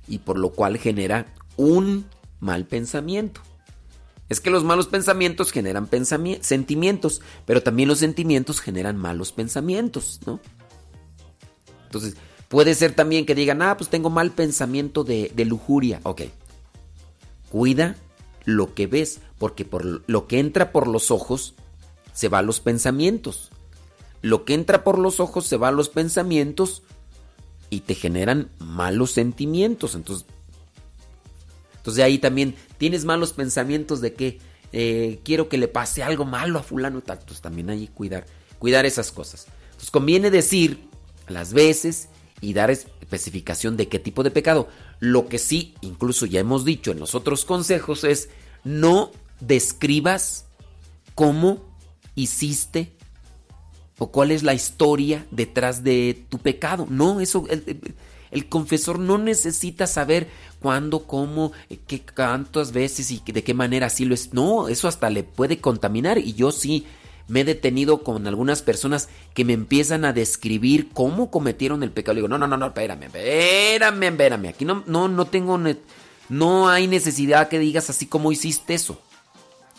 y 0.08 0.20
por 0.20 0.40
lo 0.40 0.52
cual 0.52 0.78
genera 0.78 1.34
un 1.58 2.06
mal 2.40 2.66
pensamiento. 2.66 3.42
Es 4.30 4.40
que 4.40 4.50
los 4.50 4.64
malos 4.64 4.88
pensamientos 4.88 5.52
generan 5.52 5.90
pensami- 5.90 6.42
sentimientos, 6.42 7.22
pero 7.46 7.62
también 7.62 7.90
los 7.90 8.00
sentimientos 8.00 8.62
generan 8.62 8.98
malos 8.98 9.32
pensamientos, 9.32 10.22
¿no? 10.26 10.40
Entonces, 11.86 12.16
puede 12.48 12.74
ser 12.74 12.94
también 12.94 13.26
que 13.26 13.36
digan, 13.36 13.62
ah, 13.62 13.78
pues 13.78 13.90
tengo 13.90 14.10
mal 14.10 14.32
pensamiento 14.32 15.04
de, 15.04 15.32
de 15.36 15.46
lujuria. 15.46 16.00
Ok. 16.04 16.22
Cuida 17.50 17.96
lo 18.46 18.74
que 18.74 18.88
ves, 18.88 19.20
porque 19.38 19.66
por 19.66 20.04
lo 20.08 20.26
que 20.26 20.40
entra 20.40 20.72
por 20.72 20.88
los 20.88 21.12
ojos 21.12 21.54
se 22.14 22.30
va 22.30 22.40
a 22.40 22.44
los 22.44 22.62
pensamientos. 22.62 23.52
Lo 24.22 24.46
que 24.46 24.54
entra 24.54 24.84
por 24.84 24.98
los 24.98 25.20
ojos 25.20 25.46
se 25.46 25.58
va 25.58 25.68
a 25.68 25.72
los 25.72 25.90
pensamientos 25.90 26.82
y 27.74 27.80
te 27.80 27.96
generan 27.96 28.50
malos 28.60 29.12
sentimientos. 29.12 29.96
Entonces, 29.96 30.28
entonces 31.78 32.04
ahí 32.04 32.20
también 32.20 32.56
tienes 32.78 33.04
malos 33.04 33.34
pensamientos 33.34 34.00
de 34.00 34.14
que 34.14 34.40
eh, 34.72 35.20
quiero 35.24 35.50
que 35.50 35.58
le 35.58 35.68
pase 35.68 36.04
algo 36.04 36.24
malo 36.24 36.60
a 36.60 36.64
fulano. 36.64 37.00
Entonces 37.00 37.42
también 37.42 37.72
ahí 37.72 37.88
cuidar, 37.88 38.26
cuidar 38.60 38.86
esas 38.86 39.12
cosas. 39.12 39.48
Entonces 39.66 39.90
conviene 39.90 40.30
decir 40.30 40.88
las 41.28 41.54
veces 41.54 42.10
y 42.42 42.54
dar 42.54 42.70
especificación 42.70 43.76
de 43.76 43.88
qué 43.88 43.98
tipo 43.98 44.22
de 44.22 44.30
pecado. 44.30 44.68
Lo 45.00 45.28
que 45.28 45.40
sí, 45.40 45.74
incluso 45.82 46.28
ya 46.28 46.40
hemos 46.40 46.66
dicho 46.66 46.92
en 46.92 47.00
los 47.00 47.16
otros 47.16 47.44
consejos, 47.44 48.04
es 48.04 48.30
no 48.64 49.12
describas 49.40 50.46
cómo 51.16 51.64
hiciste 52.14 52.96
o 53.98 54.08
cuál 54.08 54.32
es 54.32 54.44
la 54.44 54.54
historia 54.54 55.26
detrás 55.32 55.84
de 55.84 56.26
tu 56.30 56.40
pecado. 56.40 56.88
No, 56.90 57.20
eso 57.20 57.46
el, 58.32 58.50
confesor 58.50 59.00
no 59.00 59.18
necesita 59.18 59.86
saber 59.88 60.28
cuándo, 60.60 61.06
cómo, 61.06 61.52
eh, 61.70 61.78
qué 61.86 62.02
cuántas 62.02 62.72
veces 62.72 63.12
y 63.12 63.22
de 63.26 63.44
qué 63.44 63.54
manera 63.54 63.88
así 63.88 64.06
lo 64.06 64.16
es. 64.16 64.34
No, 64.34 64.68
eso 64.68 64.88
hasta 64.88 65.10
le 65.10 65.24
puede 65.24 65.60
contaminar 65.60 66.18
y 66.18 66.34
yo 66.34 66.52
sí 66.52 66.86
me 67.28 67.42
he 67.42 67.46
detenido 67.46 68.04
con 68.04 68.28
algunas 68.28 68.62
personas 68.62 69.08
que 69.34 69.46
me 69.46 69.54
empiezan 69.54 70.04
a 70.04 70.14
describir 70.14 70.90
cómo 70.94 71.30
cometieron 71.32 71.84
el 71.84 71.92
pecado. 71.92 72.16
Le 72.16 72.20
digo, 72.22 72.28
no, 72.28 72.38
no, 72.38 72.48
no, 72.48 72.58
no, 72.58 72.68
espérame, 72.68 73.04
espérame, 73.04 74.04
espérame. 74.04 74.48
Aquí 74.48 74.66
no, 74.66 74.84
no, 74.88 75.08
no 75.08 75.26
tengo, 75.26 75.60
no 76.30 76.70
hay 76.70 76.88
necesidad 76.88 77.48
que 77.48 77.60
digas 77.60 77.90
así 77.90 78.08
como 78.08 78.32
hiciste 78.32 78.74
eso. 78.74 79.00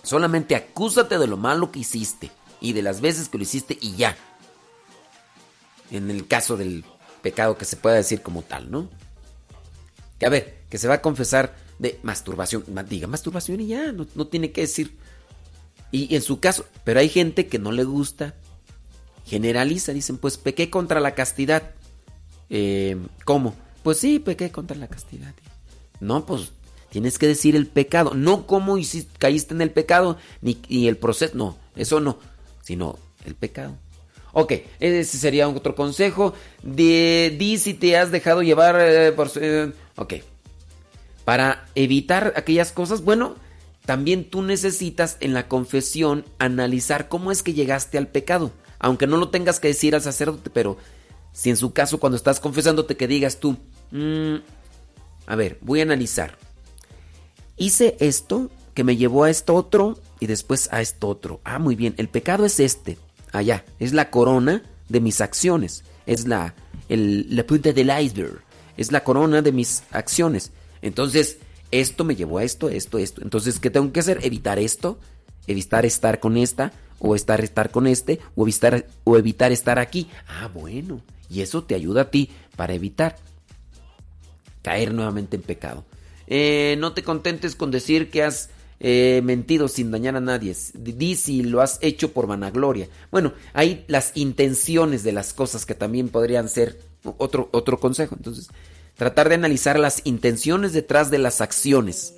Solamente 0.03 0.55
acúsate 0.55 1.19
de 1.19 1.27
lo 1.27 1.37
malo 1.37 1.73
que 1.73 1.81
hiciste 1.81 2.31
y 2.65 2.73
de 2.73 2.83
las 2.83 3.01
veces 3.01 3.29
que 3.29 3.37
lo 3.39 3.45
hiciste 3.45 3.77
y 3.81 3.95
ya. 3.95 4.17
En 5.91 6.11
el 6.11 6.27
caso 6.27 6.57
del 6.57 6.85
pecado 7.23 7.57
que 7.59 7.65
se 7.65 7.77
pueda 7.77 7.97
decir 7.97 8.23
como 8.23 8.43
tal, 8.43 8.71
¿no? 8.71 8.89
Que 10.19 10.27
a 10.27 10.31
ver, 10.31 10.63
que 10.71 10.79
se 10.79 10.89
va 10.89 10.95
a 10.95 11.03
confesar 11.03 11.55
de 11.79 11.99
masturbación. 12.03 12.65
Ma- 12.73 12.83
Diga 12.83 13.07
masturbación 13.07 13.61
y 13.61 13.67
ya, 13.69 13.93
no, 13.93 14.07
no 14.15 14.27
tiene 14.27 14.51
que 14.51 14.63
decir. 14.63 14.97
Y 15.93 16.15
en 16.15 16.23
su 16.23 16.41
caso, 16.41 16.65
pero 16.85 17.01
hay 17.01 17.09
gente 17.09 17.47
que 17.47 17.59
no 17.59 17.71
le 17.71 17.85
gusta, 17.85 18.35
generaliza, 19.27 19.93
dicen, 19.93 20.17
pues 20.19 20.39
pequé 20.39 20.71
contra 20.71 21.01
la 21.01 21.15
castidad. 21.15 21.71
Eh, 22.51 22.97
¿Cómo? 23.25 23.55
Pues 23.83 23.99
sí, 23.99 24.19
pequé 24.19 24.51
contra 24.51 24.77
la 24.77 24.89
castidad. 24.89 25.35
No, 26.01 26.27
pues 26.27 26.51
tienes 26.91 27.19
que 27.19 27.27
decir 27.27 27.57
el 27.57 27.67
pecado, 27.67 28.15
no 28.15 28.47
cómo 28.47 28.77
caíste 29.19 29.55
en 29.55 29.61
el 29.61 29.71
pecado, 29.71 30.17
ni, 30.41 30.61
ni 30.69 30.89
el 30.89 30.97
proceso, 30.97 31.35
no, 31.37 31.57
eso 31.77 31.99
no, 32.01 32.19
sino 32.65 32.99
el 33.25 33.35
pecado. 33.35 33.77
Ok, 34.33 34.53
ese 34.81 35.19
sería 35.19 35.49
otro 35.49 35.77
consejo. 35.77 36.35
De, 36.63 37.35
di 37.39 37.57
si 37.59 37.73
te 37.73 37.97
has 37.97 38.11
dejado 38.11 38.43
llevar 38.43 38.77
eh, 38.81 39.13
por... 39.13 39.31
eh, 39.37 39.73
ok. 39.97 40.15
Para 41.25 41.67
evitar 41.77 42.33
aquellas 42.37 42.73
cosas, 42.73 43.03
bueno, 43.03 43.37
también 43.87 44.29
tú 44.29 44.43
necesitas 44.43 45.19
en 45.21 45.35
la 45.35 45.47
confesión 45.47 46.25
analizar 46.39 47.09
cómo 47.09 47.31
es 47.31 47.43
que 47.43 47.55
llegaste 47.55 47.97
al 47.97 48.09
pecado. 48.09 48.51
Aunque 48.81 49.07
no 49.07 49.19
lo 49.19 49.31
tengas 49.31 49.61
que 49.61 49.69
decir 49.69 49.95
al 49.95 50.03
sacerdote, 50.03 50.51
pero 50.51 50.77
si 51.33 51.51
en 51.51 51.57
su 51.57 51.73
caso 51.73 52.01
cuando 52.01 52.17
estás 52.17 52.41
confesándote 52.41 52.97
que 52.97 53.07
digas 53.07 53.39
tú, 53.39 53.57
"Mm, 53.93 54.37
a 55.27 55.37
ver, 55.37 55.59
voy 55.61 55.81
a 55.81 55.85
analizar. 55.85 56.37
Hice 57.57 57.97
esto 58.01 58.51
que 58.75 58.85
me 58.85 58.97
llevó 58.97 59.25
a 59.25 59.31
esto 59.31 59.55
otro 59.55 59.97
y 60.25 60.27
después 60.27 60.71
a 60.73 60.81
esto 60.81 61.09
otro. 61.09 61.43
Ah, 61.45 61.59
muy 61.59 61.75
bien, 61.77 61.93
el 61.99 62.09
pecado 62.09 62.47
es 62.47 62.59
este. 62.59 62.97
Allá, 63.31 63.63
es 63.79 63.93
la 63.93 64.09
corona 64.09 64.63
de 64.89 65.01
mis 65.01 65.21
acciones. 65.21 65.85
Es 66.07 66.27
la, 66.27 66.55
el- 66.89 67.27
la 67.37 67.45
punta 67.47 67.75
del 67.75 67.93
iceberg. 68.01 68.41
Es 68.79 68.91
la 68.91 69.05
corona 69.05 69.43
de 69.43 69.53
mis 69.53 69.83
acciones. 69.91 70.51
Entonces, 70.81 71.37
esto 71.71 72.05
me 72.05 72.17
llevó 72.17 72.39
a 72.39 72.45
esto, 72.45 72.71
esto, 72.71 72.97
esto. 72.97 73.21
Entonces, 73.21 73.59
¿qué 73.61 73.69
tengo 73.69 73.93
que 73.93 74.01
hacer? 74.01 74.21
Evitar 74.23 74.59
esto, 74.59 74.99
evitar 75.47 75.85
estar 75.85 76.21
con 76.21 76.39
esta, 76.39 76.73
o 77.01 77.15
estar 77.15 77.43
estar 77.43 77.71
con 77.71 77.87
este, 77.87 78.19
o 78.35 78.45
evitar, 78.45 78.87
o 79.05 79.19
evitar 79.19 79.53
estar 79.53 79.79
aquí. 79.79 80.09
Ah, 80.27 80.49
bueno. 80.49 81.03
Y 81.29 81.43
eso 81.43 81.65
te 81.65 81.75
ayuda 81.75 82.01
a 82.01 82.11
ti 82.11 82.31
para 82.57 82.73
evitar 82.73 83.17
caer 84.63 84.95
nuevamente 84.95 85.37
en 85.37 85.43
pecado. 85.43 85.85
Eh, 86.29 86.77
no 86.79 86.95
te 86.95 87.03
contentes 87.03 87.55
con 87.57 87.71
decir 87.71 88.11
que 88.11 88.23
has 88.23 88.49
eh, 88.81 89.21
mentido 89.25 89.69
sin 89.69 89.91
dañar 89.91 90.17
a 90.17 90.21
nadie. 90.21 90.55
Di 90.75 91.17
si 91.17 91.43
lo 91.43 91.61
has 91.61 91.79
hecho 91.81 92.13
por 92.13 92.27
vanagloria. 92.27 92.89
Bueno, 93.11 93.33
hay 93.53 93.85
las 93.89 94.13
intenciones 94.17 95.03
de 95.03 95.13
las 95.13 95.33
cosas 95.33 95.65
que 95.67 95.75
también 95.75 96.09
podrían 96.09 96.49
ser 96.49 96.79
otro, 97.19 97.49
otro 97.53 97.79
consejo. 97.81 98.15
Entonces, 98.17 98.49
tratar 98.97 99.29
de 99.29 99.35
analizar 99.37 99.79
las 99.79 100.03
intenciones 100.05 100.73
detrás 100.73 101.11
de 101.11 101.19
las 101.19 101.41
acciones. 101.41 102.15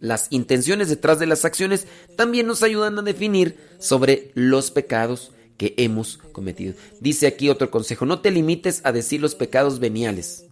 Las 0.00 0.28
intenciones 0.30 0.88
detrás 0.88 1.18
de 1.18 1.26
las 1.26 1.44
acciones 1.44 1.86
también 2.16 2.46
nos 2.46 2.62
ayudan 2.62 2.98
a 2.98 3.02
definir 3.02 3.58
sobre 3.78 4.30
los 4.34 4.70
pecados 4.70 5.32
que 5.58 5.74
hemos 5.76 6.16
cometido. 6.32 6.72
Dice 7.00 7.26
aquí 7.26 7.50
otro 7.50 7.70
consejo, 7.70 8.06
no 8.06 8.20
te 8.20 8.30
limites 8.30 8.80
a 8.84 8.92
decir 8.92 9.20
los 9.20 9.34
pecados 9.34 9.78
veniales. 9.78 10.44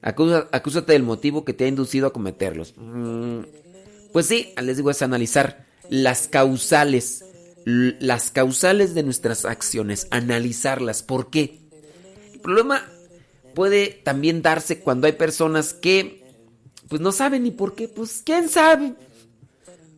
Acusa- 0.00 0.48
acúsate 0.52 0.92
del 0.94 1.02
motivo 1.02 1.44
que 1.44 1.52
te 1.52 1.64
ha 1.64 1.68
inducido 1.68 2.06
a 2.06 2.12
cometerlos. 2.14 2.72
Mm, 2.78 3.40
Pues 4.12 4.26
sí, 4.26 4.52
les 4.60 4.76
digo, 4.76 4.90
es 4.90 5.02
analizar 5.02 5.66
las 5.90 6.28
causales, 6.28 7.24
las 7.64 8.30
causales 8.30 8.94
de 8.94 9.02
nuestras 9.02 9.44
acciones, 9.44 10.06
analizarlas. 10.10 11.02
¿Por 11.02 11.30
qué? 11.30 11.60
El 12.32 12.40
problema 12.40 12.88
puede 13.54 13.88
también 13.88 14.42
darse 14.42 14.80
cuando 14.80 15.06
hay 15.06 15.14
personas 15.14 15.74
que 15.74 16.18
pues 16.88 17.00
no 17.02 17.12
saben 17.12 17.42
ni 17.42 17.50
por 17.50 17.74
qué. 17.74 17.88
Pues 17.88 18.22
quién 18.24 18.48
sabe. 18.48 18.94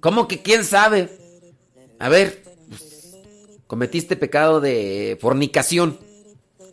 ¿Cómo 0.00 0.26
que 0.28 0.42
quién 0.42 0.64
sabe? 0.64 1.08
A 1.98 2.08
ver, 2.08 2.42
pues, 2.68 3.16
cometiste 3.66 4.16
pecado 4.16 4.60
de 4.60 5.16
fornicación. 5.20 5.98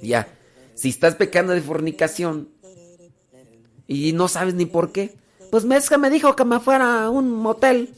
Ya. 0.02 0.28
Si 0.74 0.90
estás 0.90 1.16
pecando 1.16 1.54
de 1.54 1.62
fornicación 1.62 2.50
y 3.88 4.14
no 4.14 4.28
sabes 4.28 4.54
ni 4.54 4.66
por 4.66 4.92
qué, 4.92 5.16
pues 5.52 5.64
es 5.64 5.90
que 5.90 5.98
me 5.98 6.10
dijo 6.10 6.36
que 6.36 6.46
me 6.46 6.60
fuera 6.60 7.04
a 7.04 7.10
un 7.10 7.32
motel. 7.32 7.94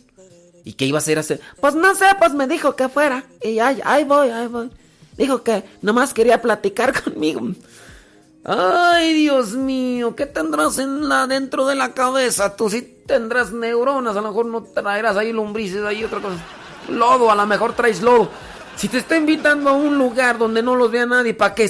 ¿Y 0.64 0.74
qué 0.74 0.86
iba 0.86 0.98
a 0.98 1.02
hacer 1.02 1.20
hacer? 1.20 1.42
Pues 1.60 1.76
no 1.76 1.96
sé, 1.96 2.06
pues 2.20 2.34
me 2.34 2.48
dijo 2.48 2.76
que 2.76 2.90
fuera. 2.90 3.24
Y 3.42 3.60
ahí, 3.60 3.80
ahí 3.84 4.04
voy, 4.04 4.30
ahí 4.30 4.48
voy. 4.48 4.70
Dijo 5.18 5.44
que 5.44 5.64
nomás 5.82 6.14
quería 6.14 6.42
platicar 6.42 7.04
conmigo. 7.04 7.42
Ay, 8.44 9.14
Dios 9.14 9.54
mío, 9.54 10.16
¿qué 10.16 10.26
tendrás 10.26 10.80
en 10.80 11.10
la, 11.10 11.28
dentro 11.28 11.66
de 11.66 11.76
la 11.76 11.94
cabeza? 11.94 12.56
Tú 12.56 12.70
sí 12.70 12.82
tendrás 13.06 13.52
neuronas, 13.52 14.16
a 14.16 14.22
lo 14.22 14.30
mejor 14.30 14.46
no 14.46 14.64
traerás 14.64 15.18
ahí 15.18 15.34
lombrices, 15.34 15.84
ahí 15.84 16.04
otra 16.04 16.22
cosa. 16.22 16.38
Lodo, 16.88 17.30
a 17.30 17.36
lo 17.36 17.46
mejor 17.46 17.74
traes 17.74 18.02
lodo. 18.02 18.30
Si 18.76 18.88
te 18.88 18.98
está 19.00 19.18
invitando 19.18 19.70
a 19.70 19.74
un 19.74 19.98
lugar 19.98 20.38
donde 20.38 20.64
no 20.64 20.76
los 20.76 20.90
vea 20.90 21.06
nadie, 21.06 21.34
¿para 21.34 21.54
qué? 21.54 21.70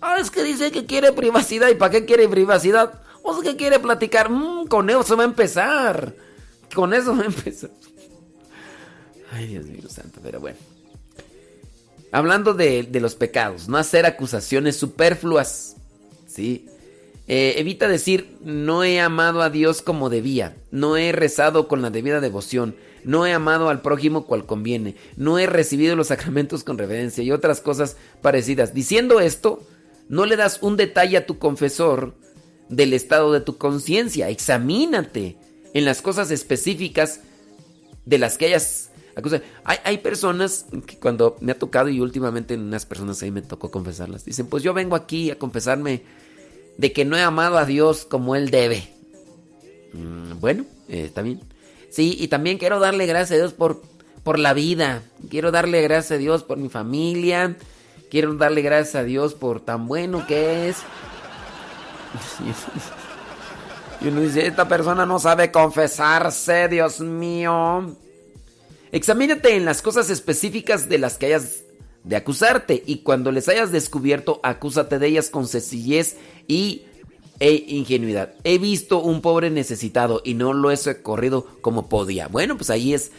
Ah, 0.00 0.16
es 0.18 0.30
que 0.30 0.42
dice 0.42 0.72
que 0.72 0.84
quiere 0.84 1.12
privacidad. 1.12 1.68
¿Y 1.68 1.76
para 1.76 1.92
qué 1.92 2.04
quiere 2.04 2.28
privacidad? 2.28 2.94
Sea, 3.22 3.42
que 3.42 3.56
quiere 3.56 3.78
platicar. 3.78 4.30
Mm, 4.30 4.66
con 4.66 4.90
eso 4.90 5.16
va 5.16 5.22
a 5.22 5.26
empezar. 5.26 6.14
Con 6.74 6.94
eso 6.94 7.16
va 7.16 7.22
a 7.22 7.26
empezar. 7.26 7.70
Ay, 9.32 9.46
Dios 9.46 9.66
mío 9.66 9.88
santo, 9.88 10.20
pero 10.22 10.40
bueno. 10.40 10.58
Hablando 12.10 12.52
de, 12.52 12.82
de 12.82 13.00
los 13.00 13.14
pecados, 13.14 13.68
no 13.68 13.78
hacer 13.78 14.04
acusaciones 14.04 14.76
superfluas. 14.76 15.76
¿Sí? 16.26 16.68
Eh, 17.28 17.54
evita 17.58 17.88
decir, 17.88 18.36
no 18.42 18.82
he 18.84 19.00
amado 19.00 19.42
a 19.42 19.50
Dios 19.50 19.80
como 19.80 20.10
debía, 20.10 20.56
no 20.70 20.96
he 20.96 21.12
rezado 21.12 21.68
con 21.68 21.80
la 21.80 21.90
debida 21.90 22.20
devoción, 22.20 22.74
no 23.04 23.26
he 23.26 23.32
amado 23.32 23.68
al 23.68 23.80
prójimo 23.80 24.26
cual 24.26 24.44
conviene, 24.44 24.96
no 25.16 25.38
he 25.38 25.46
recibido 25.46 25.94
los 25.94 26.08
sacramentos 26.08 26.64
con 26.64 26.78
reverencia 26.78 27.22
y 27.22 27.30
otras 27.30 27.60
cosas 27.60 27.96
parecidas. 28.22 28.74
Diciendo 28.74 29.20
esto, 29.20 29.62
no 30.08 30.26
le 30.26 30.36
das 30.36 30.58
un 30.62 30.76
detalle 30.76 31.16
a 31.16 31.26
tu 31.26 31.38
confesor 31.38 32.14
del 32.68 32.92
estado 32.92 33.32
de 33.32 33.40
tu 33.40 33.58
conciencia. 33.58 34.28
Examínate 34.28 35.36
en 35.74 35.84
las 35.84 36.02
cosas 36.02 36.30
específicas 36.30 37.20
de 38.04 38.18
las 38.18 38.38
que 38.38 38.46
hayas 38.46 38.90
acusado. 39.14 39.42
Hay, 39.64 39.78
hay 39.84 39.98
personas 39.98 40.66
que 40.86 40.98
cuando 40.98 41.36
me 41.40 41.52
ha 41.52 41.58
tocado 41.58 41.88
y 41.88 42.00
últimamente 42.00 42.54
unas 42.54 42.86
personas 42.86 43.22
ahí 43.22 43.30
me 43.30 43.42
tocó 43.42 43.70
confesarlas, 43.70 44.24
dicen, 44.24 44.46
pues 44.46 44.62
yo 44.62 44.74
vengo 44.74 44.96
aquí 44.96 45.30
a 45.30 45.38
confesarme 45.38 46.02
de 46.78 46.92
que 46.92 47.04
no 47.04 47.16
he 47.16 47.22
amado 47.22 47.58
a 47.58 47.64
Dios 47.64 48.04
como 48.04 48.36
Él 48.36 48.50
debe. 48.50 48.88
Mm, 49.92 50.40
bueno, 50.40 50.64
eh, 50.88 51.04
está 51.04 51.22
bien. 51.22 51.40
Sí, 51.90 52.16
y 52.18 52.28
también 52.28 52.58
quiero 52.58 52.80
darle 52.80 53.06
gracias 53.06 53.32
a 53.32 53.42
Dios 53.42 53.52
por, 53.52 53.82
por 54.22 54.38
la 54.38 54.54
vida. 54.54 55.02
Quiero 55.28 55.50
darle 55.50 55.82
gracias 55.82 56.12
a 56.12 56.18
Dios 56.18 56.42
por 56.42 56.58
mi 56.58 56.68
familia. 56.68 57.56
Quiero 58.10 58.34
darle 58.34 58.62
gracias 58.62 58.94
a 58.94 59.04
Dios 59.04 59.34
por 59.34 59.60
tan 59.60 59.86
bueno 59.86 60.26
que 60.26 60.68
es. 60.68 60.78
Y 64.00 64.08
uno 64.08 64.20
dice, 64.20 64.46
esta 64.46 64.66
persona 64.66 65.06
no 65.06 65.18
sabe 65.18 65.52
confesarse, 65.52 66.68
Dios 66.68 67.00
mío. 67.00 67.96
Examínate 68.90 69.56
en 69.56 69.64
las 69.64 69.80
cosas 69.80 70.10
específicas 70.10 70.88
de 70.88 70.98
las 70.98 71.18
que 71.18 71.26
hayas 71.26 71.62
de 72.04 72.16
acusarte 72.16 72.82
y 72.84 72.98
cuando 72.98 73.30
les 73.30 73.48
hayas 73.48 73.70
descubierto, 73.70 74.40
acúsate 74.42 74.98
de 74.98 75.06
ellas 75.06 75.30
con 75.30 75.46
sencillez 75.46 76.16
y 76.48 76.82
e 77.38 77.64
ingenuidad. 77.68 78.34
He 78.44 78.58
visto 78.58 79.00
un 79.00 79.20
pobre 79.20 79.50
necesitado 79.50 80.20
y 80.24 80.34
no 80.34 80.52
lo 80.52 80.70
he 80.70 80.76
socorrido 80.76 81.46
como 81.60 81.88
podía. 81.88 82.28
Bueno, 82.28 82.56
pues 82.56 82.70
ahí 82.70 82.94
es, 82.94 83.12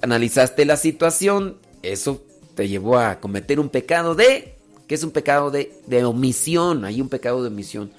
analizaste 0.00 0.64
la 0.64 0.76
situación, 0.76 1.56
eso 1.82 2.22
te 2.54 2.68
llevó 2.68 2.98
a 2.98 3.20
cometer 3.20 3.60
un 3.60 3.68
pecado 3.68 4.14
de, 4.14 4.56
que 4.86 4.94
es 4.94 5.04
un 5.04 5.10
pecado 5.10 5.50
de, 5.50 5.72
de 5.86 6.04
omisión, 6.04 6.84
hay 6.84 7.00
un 7.00 7.08
pecado 7.08 7.42
de 7.42 7.48
omisión. 7.48 7.92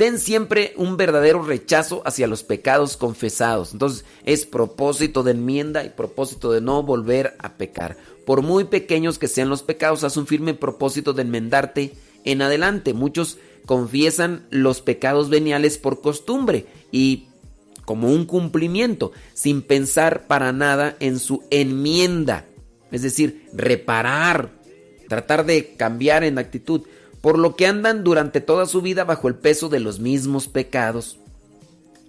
Ten 0.00 0.18
siempre 0.18 0.72
un 0.78 0.96
verdadero 0.96 1.42
rechazo 1.42 2.00
hacia 2.06 2.26
los 2.26 2.42
pecados 2.42 2.96
confesados. 2.96 3.74
Entonces 3.74 4.06
es 4.24 4.46
propósito 4.46 5.22
de 5.22 5.32
enmienda 5.32 5.84
y 5.84 5.90
propósito 5.90 6.50
de 6.52 6.62
no 6.62 6.82
volver 6.82 7.36
a 7.38 7.58
pecar. 7.58 7.98
Por 8.24 8.40
muy 8.40 8.64
pequeños 8.64 9.18
que 9.18 9.28
sean 9.28 9.50
los 9.50 9.62
pecados, 9.62 10.02
haz 10.02 10.16
un 10.16 10.26
firme 10.26 10.54
propósito 10.54 11.12
de 11.12 11.20
enmendarte 11.20 11.92
en 12.24 12.40
adelante. 12.40 12.94
Muchos 12.94 13.36
confiesan 13.66 14.46
los 14.48 14.80
pecados 14.80 15.28
veniales 15.28 15.76
por 15.76 16.00
costumbre 16.00 16.64
y 16.90 17.26
como 17.84 18.08
un 18.08 18.24
cumplimiento, 18.24 19.12
sin 19.34 19.60
pensar 19.60 20.26
para 20.26 20.50
nada 20.54 20.96
en 21.00 21.18
su 21.18 21.44
enmienda. 21.50 22.46
Es 22.90 23.02
decir, 23.02 23.50
reparar, 23.52 24.50
tratar 25.10 25.44
de 25.44 25.74
cambiar 25.74 26.24
en 26.24 26.38
actitud, 26.38 26.86
por 27.20 27.38
lo 27.38 27.56
que 27.56 27.66
andan 27.66 28.04
durante 28.04 28.40
toda 28.40 28.66
su 28.66 28.82
vida 28.82 29.04
bajo 29.04 29.28
el 29.28 29.34
peso 29.34 29.68
de 29.68 29.80
los 29.80 30.00
mismos 30.00 30.48
pecados. 30.48 31.18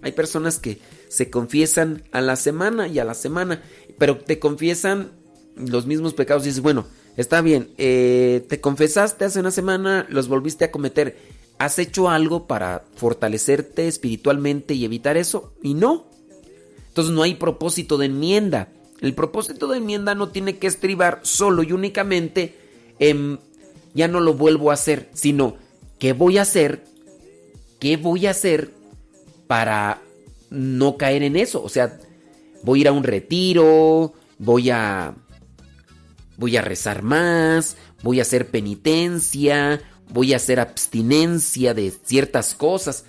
Hay 0.02 0.12
personas 0.12 0.58
que 0.58 0.80
se 1.08 1.30
confiesan 1.30 2.02
a 2.12 2.20
la 2.20 2.36
semana 2.36 2.88
y 2.88 2.98
a 2.98 3.04
la 3.04 3.14
semana, 3.14 3.62
pero 3.98 4.18
te 4.18 4.38
confiesan 4.38 5.12
los 5.56 5.86
mismos 5.86 6.14
pecados 6.14 6.44
y 6.44 6.48
dices, 6.48 6.62
bueno, 6.62 6.86
está 7.16 7.40
bien, 7.40 7.70
eh, 7.78 8.44
te 8.48 8.60
confesaste 8.60 9.26
hace 9.26 9.40
una 9.40 9.50
semana, 9.50 10.06
los 10.08 10.28
volviste 10.28 10.64
a 10.64 10.70
cometer. 10.70 11.16
¿Has 11.58 11.78
hecho 11.78 12.08
algo 12.08 12.46
para 12.46 12.84
fortalecerte 12.96 13.86
espiritualmente 13.86 14.74
y 14.74 14.84
evitar 14.84 15.16
eso? 15.16 15.52
Y 15.62 15.74
no. 15.74 16.06
Entonces 16.88 17.14
no 17.14 17.22
hay 17.22 17.34
propósito 17.34 17.98
de 17.98 18.06
enmienda. 18.06 18.68
El 19.00 19.14
propósito 19.14 19.68
de 19.68 19.78
enmienda 19.78 20.14
no 20.14 20.30
tiene 20.30 20.58
que 20.58 20.66
estribar 20.66 21.20
solo 21.22 21.62
y 21.62 21.72
únicamente 21.72 22.56
en 22.98 23.38
ya 23.94 24.08
no 24.08 24.20
lo 24.20 24.34
vuelvo 24.34 24.70
a 24.70 24.74
hacer, 24.74 25.10
sino 25.12 25.56
¿qué 25.98 26.12
voy 26.12 26.38
a 26.38 26.42
hacer? 26.42 26.84
¿Qué 27.78 27.96
voy 27.96 28.26
a 28.26 28.30
hacer 28.30 28.70
para 29.46 30.00
no 30.50 30.96
caer 30.96 31.22
en 31.22 31.36
eso? 31.36 31.62
O 31.62 31.68
sea, 31.68 31.98
voy 32.62 32.78
a 32.78 32.82
ir 32.82 32.88
a 32.88 32.92
un 32.92 33.04
retiro, 33.04 34.12
voy 34.38 34.70
a 34.70 35.14
voy 36.36 36.56
a 36.56 36.62
rezar 36.62 37.02
más, 37.02 37.76
voy 38.02 38.18
a 38.18 38.22
hacer 38.22 38.48
penitencia, 38.48 39.80
voy 40.08 40.32
a 40.32 40.36
hacer 40.36 40.60
abstinencia 40.60 41.74
de 41.74 41.92
ciertas 42.04 42.54
cosas. 42.54 43.04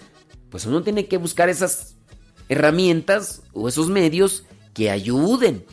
Pues 0.50 0.66
uno 0.66 0.84
tiene 0.84 1.08
que 1.08 1.18
buscar 1.18 1.50
esas 1.50 1.95
herramientas 2.50 3.42
o 3.53 3.68
esos 3.68 3.90
medios 3.90 4.44
que 4.74 4.90
ayuden 4.90 5.66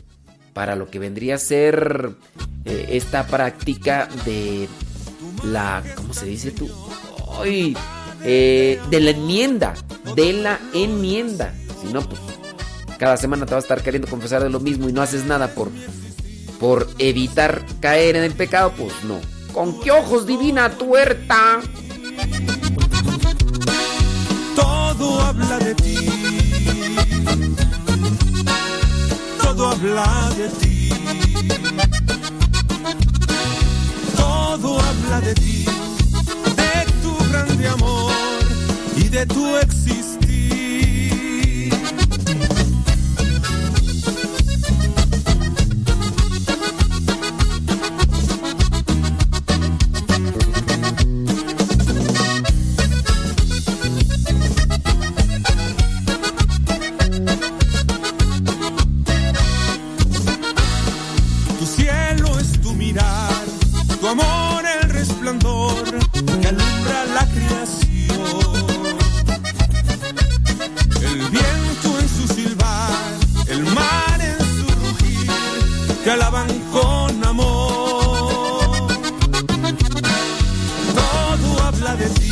para 0.53 0.75
lo 0.75 0.89
que 0.89 0.99
vendría 0.99 1.35
a 1.35 1.39
ser 1.39 2.15
eh, 2.65 2.87
esta 2.89 3.27
práctica 3.27 4.09
de 4.25 4.67
la, 5.43 5.83
¿cómo 5.95 6.13
se 6.13 6.25
dice 6.25 6.51
tú? 6.51 6.69
Ay, 7.39 7.75
eh, 8.23 8.79
de 8.89 8.99
la 8.99 9.11
enmienda, 9.11 9.73
de 10.15 10.33
la 10.33 10.59
enmienda. 10.73 11.53
Si 11.81 11.91
no, 11.91 12.01
pues 12.01 12.19
cada 12.97 13.17
semana 13.17 13.45
te 13.45 13.55
vas 13.55 13.63
a 13.63 13.65
estar 13.65 13.83
queriendo 13.83 14.07
confesar 14.07 14.43
de 14.43 14.49
lo 14.49 14.59
mismo 14.59 14.87
y 14.87 14.93
no 14.93 15.01
haces 15.01 15.25
nada 15.25 15.55
por, 15.55 15.71
por 16.59 16.87
evitar 16.99 17.65
caer 17.79 18.15
en 18.15 18.23
el 18.23 18.33
pecado, 18.33 18.73
pues 18.77 18.93
no. 19.03 19.19
¿Con 19.53 19.79
qué 19.81 19.91
ojos 19.91 20.27
divina 20.27 20.69
tuerta? 20.69 21.61
Todo 24.55 25.21
habla 25.21 25.57
de 25.59 25.75
ti. 25.75 25.95
Todo 29.41 29.69
habla 29.69 30.31
de 30.37 30.49
ti. 30.49 30.89
Todo 34.51 34.77
habla 34.81 35.21
de 35.21 35.33
ti. 35.33 35.63
De 35.63 36.85
tu 37.01 37.15
grande 37.31 37.69
amor 37.69 38.11
y 38.97 39.07
de 39.07 39.25
tu 39.25 39.55
existir. 39.55 40.10
El 71.11 71.19
viento 71.29 71.99
en 71.99 72.07
su 72.07 72.25
silbar, 72.33 73.19
el 73.47 73.63
mar 73.63 74.17
en 74.21 74.39
su 74.39 74.65
rugir, 74.79 75.29
te 76.05 76.11
alaban 76.11 76.47
con 76.71 77.23
amor. 77.25 78.87
Todo 80.95 81.63
habla 81.63 81.95
de 81.97 82.09
ti, 82.11 82.31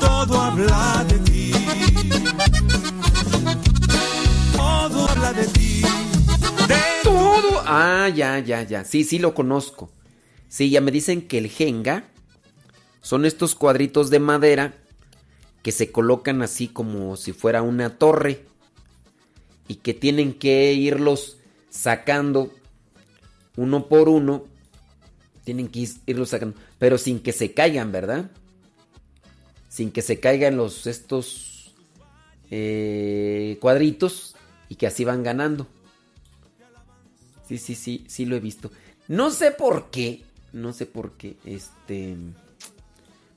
todo 0.00 0.40
habla 0.40 1.04
de 1.06 1.18
ti. 1.18 1.52
Todo 4.56 5.08
habla 5.10 5.32
de 5.34 5.46
ti. 5.48 5.82
Todo. 7.04 7.62
Ah, 7.66 8.08
ya, 8.08 8.38
ya, 8.38 8.62
ya. 8.62 8.84
Sí, 8.84 9.04
sí 9.04 9.18
lo 9.18 9.34
conozco. 9.34 9.90
Sí, 10.48 10.70
ya 10.70 10.80
me 10.80 10.90
dicen 10.90 11.28
que 11.28 11.36
el 11.36 11.48
jenga 11.48 12.04
son 13.02 13.26
estos 13.26 13.54
cuadritos 13.54 14.08
de 14.08 14.18
madera 14.18 14.74
que 15.66 15.72
se 15.72 15.90
colocan 15.90 16.42
así 16.42 16.68
como 16.68 17.16
si 17.16 17.32
fuera 17.32 17.60
una 17.60 17.98
torre 17.98 18.44
y 19.66 19.74
que 19.74 19.94
tienen 19.94 20.32
que 20.32 20.72
irlos 20.74 21.38
sacando 21.70 22.52
uno 23.56 23.88
por 23.88 24.08
uno. 24.08 24.44
Tienen 25.42 25.66
que 25.66 25.88
irlos 26.06 26.28
sacando, 26.28 26.56
pero 26.78 26.98
sin 26.98 27.18
que 27.18 27.32
se 27.32 27.52
caigan, 27.52 27.90
¿verdad? 27.90 28.30
Sin 29.68 29.90
que 29.90 30.02
se 30.02 30.20
caigan 30.20 30.56
los 30.56 30.86
estos 30.86 31.74
eh, 32.52 33.58
cuadritos 33.60 34.36
y 34.68 34.76
que 34.76 34.86
así 34.86 35.04
van 35.04 35.24
ganando. 35.24 35.66
Sí, 37.48 37.58
sí, 37.58 37.74
sí, 37.74 38.04
sí 38.06 38.24
lo 38.24 38.36
he 38.36 38.40
visto. 38.40 38.70
No 39.08 39.32
sé 39.32 39.50
por 39.50 39.90
qué, 39.90 40.22
no 40.52 40.72
sé 40.72 40.86
por 40.86 41.16
qué, 41.16 41.34
este... 41.44 42.16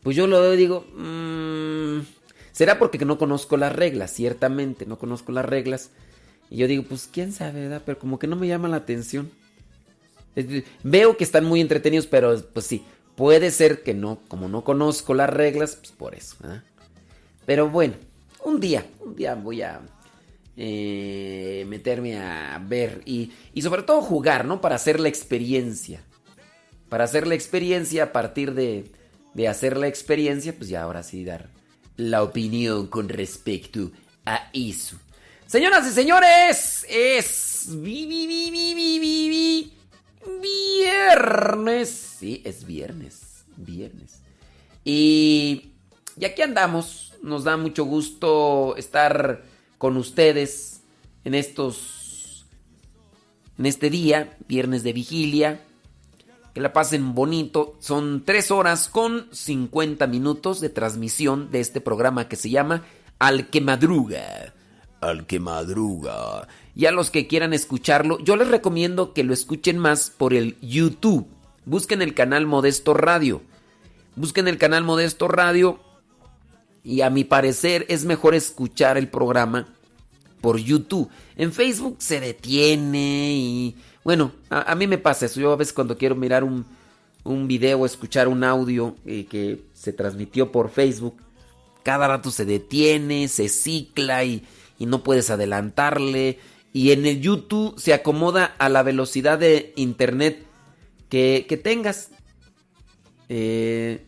Pues 0.03 0.15
yo 0.15 0.27
lo 0.27 0.39
veo 0.39 0.53
y 0.53 0.57
digo, 0.57 0.85
mm, 0.95 2.18
será 2.59 2.77
porque 2.77 2.97
no 3.05 3.17
conozco 3.17 3.55
las 3.55 3.73
reglas, 3.73 4.11
ciertamente, 4.11 4.85
no 4.85 4.99
conozco 4.99 5.31
las 5.31 5.45
reglas. 5.45 5.91
Y 6.49 6.57
yo 6.57 6.67
digo, 6.67 6.83
pues 6.83 7.07
quién 7.09 7.31
sabe, 7.31 7.61
¿verdad? 7.61 7.83
Pero 7.85 7.97
como 7.99 8.19
que 8.19 8.27
no 8.27 8.35
me 8.35 8.49
llama 8.49 8.67
la 8.67 8.75
atención. 8.75 9.31
Veo 10.83 11.15
que 11.15 11.23
están 11.23 11.45
muy 11.45 11.61
entretenidos, 11.61 12.05
pero 12.05 12.37
pues 12.51 12.65
sí, 12.65 12.83
puede 13.15 13.51
ser 13.51 13.81
que 13.81 13.93
no, 13.93 14.19
como 14.27 14.49
no 14.49 14.65
conozco 14.65 15.13
las 15.13 15.29
reglas, 15.29 15.77
pues 15.77 15.93
por 15.93 16.15
eso, 16.15 16.35
¿verdad? 16.41 16.65
Pero 17.45 17.69
bueno, 17.69 17.93
un 18.43 18.59
día, 18.59 18.85
un 18.99 19.15
día 19.15 19.35
voy 19.35 19.61
a 19.61 19.79
eh, 20.57 21.63
meterme 21.65 22.19
a 22.19 22.61
ver 22.61 23.03
y, 23.05 23.31
y 23.53 23.61
sobre 23.61 23.83
todo 23.83 24.01
jugar, 24.01 24.43
¿no? 24.43 24.59
Para 24.59 24.75
hacer 24.75 24.99
la 24.99 25.07
experiencia. 25.07 26.03
Para 26.89 27.05
hacer 27.05 27.25
la 27.25 27.35
experiencia 27.35 28.03
a 28.03 28.11
partir 28.11 28.53
de, 28.53 28.91
de 29.33 29.47
hacer 29.47 29.77
la 29.77 29.87
experiencia, 29.87 30.53
pues 30.53 30.67
ya 30.67 30.81
ahora 30.81 31.03
sí 31.03 31.23
dar 31.23 31.57
la 31.99 32.23
opinión 32.23 32.87
con 32.87 33.09
respecto 33.09 33.91
a 34.25 34.49
eso. 34.53 34.97
Señoras 35.45 35.85
y 35.85 35.91
señores, 35.91 36.85
es 36.89 37.67
vi, 37.69 38.05
vi, 38.05 38.25
vi, 38.25 38.49
vi, 38.51 38.73
vi, 38.73 38.99
vi, 38.99 39.29
vi, 39.29 39.73
viernes. 40.41 41.89
Sí, 41.89 42.41
es 42.45 42.65
viernes, 42.65 43.43
viernes. 43.57 44.21
Y, 44.85 45.71
y 46.17 46.25
aquí 46.25 46.41
andamos. 46.41 47.13
Nos 47.21 47.43
da 47.43 47.57
mucho 47.57 47.83
gusto 47.83 48.75
estar 48.77 49.43
con 49.77 49.97
ustedes 49.97 50.79
en 51.25 51.33
estos 51.33 52.45
en 53.57 53.65
este 53.65 53.89
día, 53.89 54.37
viernes 54.47 54.83
de 54.83 54.93
vigilia. 54.93 55.65
Que 56.53 56.61
la 56.61 56.73
pasen 56.73 57.13
bonito. 57.13 57.75
Son 57.79 58.23
3 58.25 58.51
horas 58.51 58.89
con 58.89 59.27
50 59.31 60.07
minutos 60.07 60.59
de 60.61 60.69
transmisión 60.69 61.51
de 61.51 61.59
este 61.59 61.81
programa 61.81 62.27
que 62.27 62.35
se 62.35 62.49
llama 62.49 62.83
Al 63.19 63.49
que 63.49 63.61
madruga. 63.61 64.53
Al 65.01 65.25
que 65.25 65.39
madruga. 65.39 66.47
Y 66.75 66.85
a 66.85 66.91
los 66.91 67.11
que 67.11 67.27
quieran 67.27 67.53
escucharlo, 67.53 68.19
yo 68.19 68.35
les 68.35 68.47
recomiendo 68.47 69.13
que 69.13 69.23
lo 69.23 69.33
escuchen 69.33 69.77
más 69.77 70.11
por 70.15 70.33
el 70.33 70.57
YouTube. 70.61 71.27
Busquen 71.65 72.01
el 72.01 72.13
canal 72.13 72.45
Modesto 72.45 72.93
Radio. 72.93 73.41
Busquen 74.15 74.47
el 74.47 74.57
canal 74.57 74.83
Modesto 74.83 75.27
Radio. 75.27 75.79
Y 76.83 77.01
a 77.01 77.09
mi 77.09 77.23
parecer 77.23 77.85
es 77.89 78.05
mejor 78.05 78.33
escuchar 78.33 78.97
el 78.97 79.07
programa 79.07 79.67
por 80.41 80.57
YouTube. 80.57 81.09
En 81.35 81.53
Facebook 81.53 81.97
se 81.99 82.19
detiene 82.19 83.33
y... 83.33 83.75
Bueno, 84.03 84.31
a, 84.49 84.73
mí 84.75 84.87
me 84.87 84.97
pasa 84.97 85.25
eso. 85.25 85.39
Yo 85.39 85.51
a 85.51 85.55
veces 85.55 85.73
cuando 85.73 85.97
quiero 85.97 86.15
mirar 86.15 86.43
un, 86.43 86.65
un 87.23 87.47
video, 87.47 87.85
escuchar 87.85 88.27
un 88.27 88.43
audio 88.43 88.95
eh, 89.05 89.25
que 89.29 89.63
se 89.73 89.93
transmitió 89.93 90.51
por 90.51 90.69
Facebook, 90.69 91.17
cada 91.83 92.07
rato 92.07 92.31
se 92.31 92.45
detiene, 92.45 93.27
se 93.27 93.49
cicla 93.49 94.23
y, 94.23 94.45
y 94.77 94.85
no 94.85 95.03
puedes 95.03 95.29
adelantarle. 95.29 96.39
Y 96.71 96.91
en 96.91 97.05
el 97.05 97.21
YouTube 97.21 97.79
se 97.79 97.93
acomoda 97.93 98.55
a 98.57 98.69
la 98.69 98.83
velocidad 98.83 99.39
de 99.39 99.73
internet 99.75 100.45
que, 101.09 101.45
que 101.49 101.57
tengas. 101.57 102.11
Eh, 103.27 104.05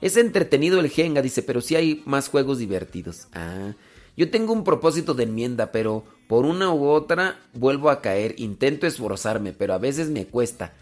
es 0.00 0.16
entretenido 0.16 0.80
el 0.80 0.90
Jenga, 0.90 1.22
dice, 1.22 1.42
pero 1.42 1.60
sí 1.60 1.74
hay 1.74 2.02
más 2.04 2.28
juegos 2.28 2.58
divertidos. 2.58 3.28
Ah, 3.32 3.74
yo 4.16 4.30
tengo 4.30 4.52
un 4.52 4.64
propósito 4.64 5.14
de 5.14 5.24
enmienda, 5.24 5.72
pero 5.72 6.04
por 6.26 6.46
una 6.46 6.72
u 6.72 6.86
otra 6.86 7.38
vuelvo 7.52 7.90
a 7.90 8.00
caer. 8.00 8.34
Intento 8.38 8.86
esforzarme, 8.86 9.52
pero 9.52 9.74
a 9.74 9.78
veces 9.78 10.08
me 10.08 10.26
cuesta. 10.26 10.72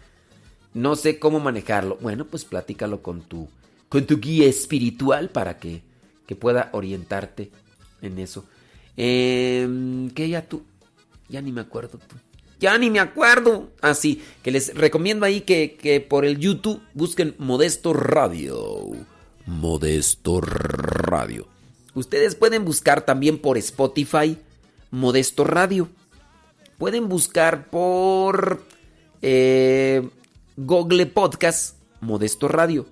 No 0.73 0.95
sé 0.95 1.19
cómo 1.19 1.39
manejarlo. 1.39 1.97
Bueno, 2.01 2.25
pues 2.25 2.45
platícalo 2.45 3.01
con 3.01 3.21
tu, 3.21 3.49
con 3.89 4.05
tu 4.05 4.19
guía 4.19 4.47
espiritual 4.47 5.29
para 5.29 5.57
que, 5.57 5.81
que 6.25 6.35
pueda 6.35 6.69
orientarte 6.71 7.51
en 8.01 8.19
eso. 8.19 8.45
Eh, 8.95 10.09
¿Qué 10.15 10.29
ya 10.29 10.47
tú? 10.47 10.63
Ya 11.27 11.41
ni 11.41 11.51
me 11.51 11.61
acuerdo 11.61 11.97
tú. 11.97 12.15
Ya 12.59 12.77
ni 12.77 12.89
me 12.89 12.99
acuerdo. 12.99 13.69
Así 13.81 14.21
que 14.43 14.51
les 14.51 14.73
recomiendo 14.73 15.25
ahí 15.25 15.41
que, 15.41 15.75
que 15.75 15.99
por 15.99 16.23
el 16.23 16.39
YouTube 16.39 16.81
busquen 16.93 17.35
Modesto 17.37 17.91
Radio. 17.91 18.91
Modesto 19.45 20.39
Radio. 20.41 21.54
Ustedes 21.95 22.35
pueden 22.35 22.65
buscar 22.65 23.05
también 23.05 23.39
por 23.39 23.57
Spotify 23.57 24.37
Modesto 24.91 25.45
Radio. 25.45 25.87
Pueden 26.77 27.07
buscar 27.07 27.69
por 27.69 28.61
eh, 29.21 30.07
Google 30.57 31.05
Podcast 31.05 31.77
Modesto 32.01 32.49
Radio. 32.49 32.85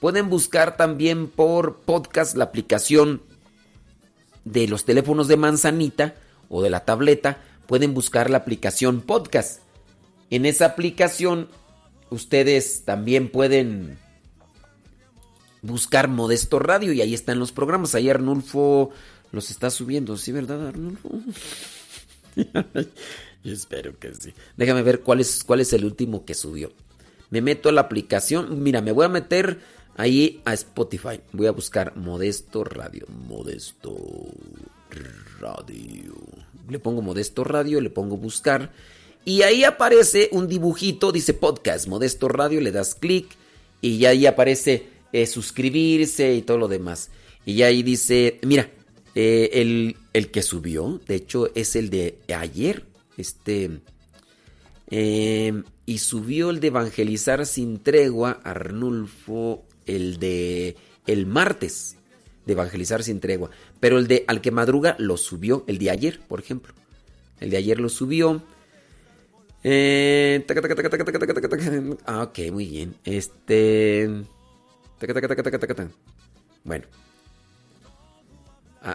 Pueden 0.00 0.30
buscar 0.30 0.78
también 0.78 1.28
por 1.28 1.76
podcast 1.80 2.36
la 2.36 2.44
aplicación 2.44 3.22
de 4.44 4.66
los 4.66 4.86
teléfonos 4.86 5.28
de 5.28 5.36
manzanita 5.36 6.14
o 6.48 6.62
de 6.62 6.70
la 6.70 6.86
tableta. 6.86 7.42
Pueden 7.66 7.92
buscar 7.92 8.30
la 8.30 8.38
aplicación 8.38 9.02
podcast. 9.02 9.60
En 10.30 10.46
esa 10.46 10.64
aplicación 10.64 11.48
ustedes 12.08 12.84
también 12.86 13.30
pueden 13.30 13.98
buscar 15.66 16.08
Modesto 16.08 16.58
Radio 16.58 16.92
y 16.92 17.00
ahí 17.00 17.14
están 17.14 17.38
los 17.38 17.52
programas. 17.52 17.94
Ahí 17.94 18.08
Arnulfo 18.08 18.90
los 19.32 19.50
está 19.50 19.70
subiendo, 19.70 20.16
¿sí, 20.16 20.32
verdad, 20.32 20.68
Arnulfo? 20.68 21.10
Yo 23.44 23.52
espero 23.52 23.98
que 23.98 24.14
sí. 24.14 24.32
Déjame 24.56 24.82
ver 24.82 25.00
cuál 25.00 25.20
es, 25.20 25.44
cuál 25.44 25.60
es 25.60 25.72
el 25.72 25.84
último 25.84 26.24
que 26.24 26.34
subió. 26.34 26.72
Me 27.30 27.40
meto 27.40 27.68
a 27.68 27.72
la 27.72 27.82
aplicación. 27.82 28.62
Mira, 28.62 28.80
me 28.80 28.92
voy 28.92 29.04
a 29.04 29.08
meter 29.08 29.60
ahí 29.96 30.40
a 30.44 30.54
Spotify. 30.54 31.20
Voy 31.32 31.46
a 31.46 31.52
buscar 31.52 31.96
Modesto 31.96 32.64
Radio. 32.64 33.06
Modesto 33.08 33.96
Radio. 35.38 36.14
Le 36.68 36.78
pongo 36.78 37.02
Modesto 37.02 37.44
Radio, 37.44 37.80
le 37.80 37.90
pongo 37.90 38.16
buscar. 38.16 38.72
Y 39.24 39.42
ahí 39.42 39.64
aparece 39.64 40.28
un 40.32 40.46
dibujito, 40.48 41.10
dice 41.10 41.34
podcast, 41.34 41.88
Modesto 41.88 42.28
Radio, 42.28 42.60
le 42.60 42.70
das 42.70 42.94
clic 42.94 43.26
y 43.80 44.04
ahí 44.04 44.26
aparece 44.26 44.88
eh, 45.16 45.26
suscribirse 45.26 46.34
y 46.34 46.42
todo 46.42 46.58
lo 46.58 46.68
demás. 46.68 47.08
Y 47.46 47.62
ahí 47.62 47.82
dice, 47.82 48.38
mira, 48.42 48.70
eh, 49.14 49.48
el, 49.54 49.96
el, 50.12 50.30
que 50.30 50.42
subió, 50.42 51.00
de 51.08 51.14
hecho 51.14 51.50
es 51.54 51.74
el 51.74 51.88
de 51.88 52.18
ayer, 52.28 52.84
este, 53.16 53.80
eh, 54.90 55.62
y 55.86 55.98
subió 55.98 56.50
el 56.50 56.60
de 56.60 56.66
evangelizar 56.66 57.46
sin 57.46 57.82
tregua, 57.82 58.42
Arnulfo, 58.44 59.64
el 59.86 60.18
de 60.18 60.76
el 61.06 61.24
martes, 61.24 61.96
de 62.44 62.52
evangelizar 62.52 63.02
sin 63.02 63.18
tregua, 63.18 63.48
pero 63.80 63.98
el 63.98 64.08
de 64.08 64.26
al 64.28 64.42
que 64.42 64.50
madruga 64.50 64.96
lo 64.98 65.16
subió, 65.16 65.64
el 65.66 65.78
de 65.78 65.88
ayer, 65.88 66.20
por 66.28 66.40
ejemplo. 66.40 66.74
El 67.40 67.48
de 67.48 67.56
ayer 67.56 67.80
lo 67.80 67.88
subió. 67.88 68.42
Eh, 69.64 70.44
ah, 72.04 72.22
ok, 72.22 72.38
muy 72.52 72.66
bien. 72.66 72.96
Este. 73.04 74.26
Bueno. 76.64 76.86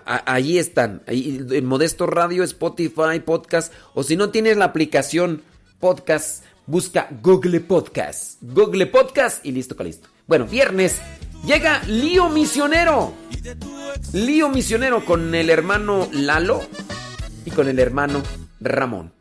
Ahí 0.06 0.58
están. 0.58 1.02
En 1.08 1.66
Modesto 1.66 2.08
Radio, 2.08 2.44
Spotify, 2.44 3.20
Podcast. 3.26 3.74
O 3.94 4.04
si 4.04 4.16
no 4.16 4.30
tienes 4.30 4.58
la 4.58 4.66
aplicación 4.66 5.42
Podcast, 5.80 6.46
busca 6.66 7.10
Google 7.22 7.60
Podcast. 7.60 8.38
Google 8.42 8.86
Podcast 8.86 9.46
y 9.46 9.52
listo, 9.52 9.76
listo. 9.84 10.08
Bueno, 10.28 10.46
viernes 10.46 11.02
llega 11.46 11.82
Lío 11.88 12.30
Misionero. 12.30 13.14
Lío 14.14 14.50
Misionero 14.50 15.04
con 15.04 15.36
el 15.36 15.50
hermano 15.50 16.08
Lalo 16.14 16.62
y 17.46 17.52
con 17.52 17.68
el 17.68 17.80
hermano 17.80 18.22
Ramón. 18.62 19.12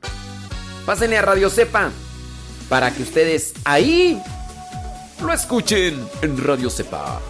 Pásenle 0.86 1.18
a 1.18 1.23
Radio 1.23 1.50
Cepa 1.50 1.91
para 2.68 2.94
que 2.94 3.02
ustedes 3.02 3.55
ahí 3.65 4.20
lo 5.23 5.32
escuchen 5.32 6.08
en 6.23 6.39
Radio 6.39 6.70
Cepa. 6.70 7.20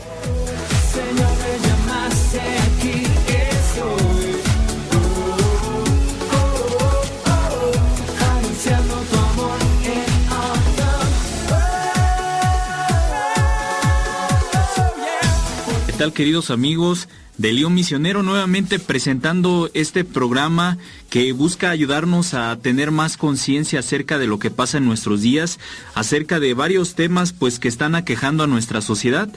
¿Qué 15.86 15.92
tal 15.92 16.12
queridos 16.12 16.50
amigos 16.50 17.08
de 17.40 17.54
León 17.54 17.72
Misionero? 17.72 18.22
Nuevamente 18.22 18.78
presentando 18.78 19.70
este 19.72 20.04
programa 20.04 20.76
que 21.08 21.32
busca 21.32 21.70
ayudarnos 21.70 22.34
a 22.34 22.54
tener 22.58 22.90
más 22.90 23.16
conciencia 23.16 23.80
acerca 23.80 24.18
de 24.18 24.26
lo 24.26 24.38
que 24.38 24.50
pasa 24.50 24.76
en 24.76 24.84
nuestros 24.84 25.22
días, 25.22 25.58
acerca 25.94 26.38
de 26.38 26.52
varios 26.52 26.94
temas 26.94 27.32
pues 27.32 27.58
que 27.58 27.68
están 27.68 27.94
aquejando 27.94 28.44
a 28.44 28.46
nuestra 28.46 28.82
sociedad. 28.82 29.30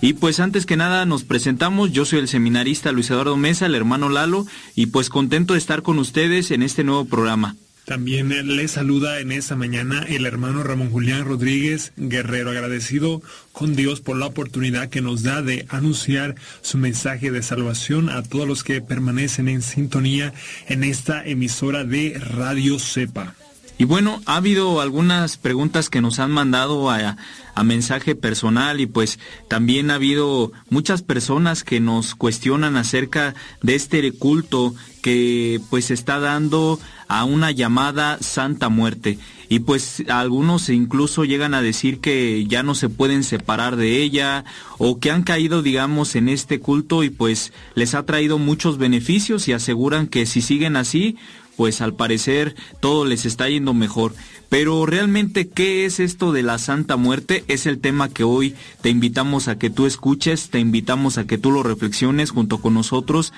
Y 0.00 0.12
pues 0.12 0.38
antes 0.38 0.66
que 0.66 0.76
nada 0.76 1.04
nos 1.04 1.24
presentamos, 1.24 1.90
yo 1.90 2.04
soy 2.04 2.20
el 2.20 2.28
seminarista 2.28 2.92
Luis 2.92 3.10
Eduardo 3.10 3.36
Mesa, 3.36 3.66
el 3.66 3.74
hermano 3.74 4.08
Lalo, 4.08 4.46
y 4.76 4.86
pues 4.86 5.10
contento 5.10 5.54
de 5.54 5.58
estar 5.58 5.82
con 5.82 5.98
ustedes 5.98 6.52
en 6.52 6.62
este 6.62 6.84
nuevo 6.84 7.06
programa. 7.06 7.56
También 7.88 8.32
eh, 8.32 8.42
le 8.42 8.68
saluda 8.68 9.18
en 9.18 9.32
esta 9.32 9.56
mañana 9.56 10.04
el 10.06 10.26
hermano 10.26 10.62
Ramón 10.62 10.90
Julián 10.90 11.24
Rodríguez 11.24 11.94
Guerrero, 11.96 12.50
agradecido 12.50 13.22
con 13.52 13.76
Dios 13.76 14.02
por 14.02 14.18
la 14.18 14.26
oportunidad 14.26 14.90
que 14.90 15.00
nos 15.00 15.22
da 15.22 15.40
de 15.40 15.64
anunciar 15.70 16.34
su 16.60 16.76
mensaje 16.76 17.30
de 17.30 17.42
salvación 17.42 18.10
a 18.10 18.22
todos 18.22 18.46
los 18.46 18.62
que 18.62 18.82
permanecen 18.82 19.48
en 19.48 19.62
sintonía 19.62 20.34
en 20.66 20.84
esta 20.84 21.24
emisora 21.24 21.84
de 21.84 22.18
Radio 22.18 22.78
Cepa. 22.78 23.34
Y 23.78 23.84
bueno, 23.84 24.20
ha 24.26 24.36
habido 24.36 24.82
algunas 24.82 25.38
preguntas 25.38 25.88
que 25.88 26.02
nos 26.02 26.18
han 26.18 26.32
mandado 26.32 26.90
a, 26.90 27.16
a 27.54 27.64
mensaje 27.64 28.14
personal 28.14 28.80
y 28.80 28.86
pues 28.86 29.18
también 29.46 29.90
ha 29.90 29.94
habido 29.94 30.52
muchas 30.68 31.02
personas 31.02 31.64
que 31.64 31.80
nos 31.80 32.14
cuestionan 32.16 32.76
acerca 32.76 33.34
de 33.62 33.76
este 33.76 34.12
culto 34.12 34.74
que 35.08 35.58
pues 35.70 35.90
está 35.90 36.20
dando 36.20 36.78
a 37.08 37.24
una 37.24 37.50
llamada 37.50 38.18
Santa 38.20 38.68
Muerte. 38.68 39.18
Y 39.48 39.60
pues 39.60 40.04
algunos 40.10 40.68
incluso 40.68 41.24
llegan 41.24 41.54
a 41.54 41.62
decir 41.62 42.00
que 42.00 42.44
ya 42.46 42.62
no 42.62 42.74
se 42.74 42.90
pueden 42.90 43.24
separar 43.24 43.76
de 43.76 44.02
ella 44.02 44.44
o 44.76 45.00
que 45.00 45.10
han 45.10 45.22
caído 45.22 45.62
digamos 45.62 46.14
en 46.14 46.28
este 46.28 46.60
culto 46.60 47.04
y 47.04 47.08
pues 47.08 47.54
les 47.74 47.94
ha 47.94 48.04
traído 48.04 48.36
muchos 48.36 48.76
beneficios 48.76 49.48
y 49.48 49.54
aseguran 49.54 50.08
que 50.08 50.26
si 50.26 50.42
siguen 50.42 50.76
así 50.76 51.16
pues 51.56 51.80
al 51.80 51.94
parecer 51.94 52.54
todo 52.80 53.06
les 53.06 53.24
está 53.24 53.48
yendo 53.48 53.72
mejor. 53.72 54.14
Pero 54.50 54.84
realmente, 54.84 55.48
¿qué 55.48 55.86
es 55.86 56.00
esto 56.00 56.32
de 56.32 56.42
la 56.42 56.58
Santa 56.58 56.96
Muerte? 56.96 57.44
Es 57.48 57.64
el 57.64 57.80
tema 57.80 58.10
que 58.10 58.24
hoy 58.24 58.54
te 58.82 58.90
invitamos 58.90 59.48
a 59.48 59.58
que 59.58 59.70
tú 59.70 59.86
escuches, 59.86 60.50
te 60.50 60.58
invitamos 60.58 61.16
a 61.16 61.26
que 61.26 61.38
tú 61.38 61.50
lo 61.50 61.62
reflexiones 61.62 62.30
junto 62.30 62.58
con 62.58 62.74
nosotros 62.74 63.32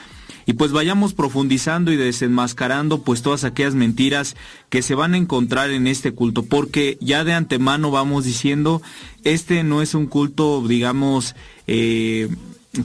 y 0.47 0.55
pues 0.55 0.73
vayamos 0.73 1.15
profundizando 1.15 1.93
y 1.93 1.97
desenmascarando 1.97 3.03
pues 3.03 3.23
todas 3.23 3.45
aquellas 3.45 3.75
mentiras 3.75 4.37
que 4.69 4.83
se 4.83 4.95
van 4.95 5.15
a 5.15 5.19
encontrar 5.19 5.71
en 5.71 5.87
este 5.87 6.13
culto, 6.13 6.45
porque 6.45 6.99
ya 7.01 7.25
de 7.25 7.33
antemano 7.33 7.91
vamos 7.91 8.25
diciendo, 8.25 8.83
este 9.25 9.63
no 9.63 9.83
es 9.83 9.95
un 9.95 10.07
culto, 10.07 10.67
digamos, 10.67 11.35
eh, 11.67 12.29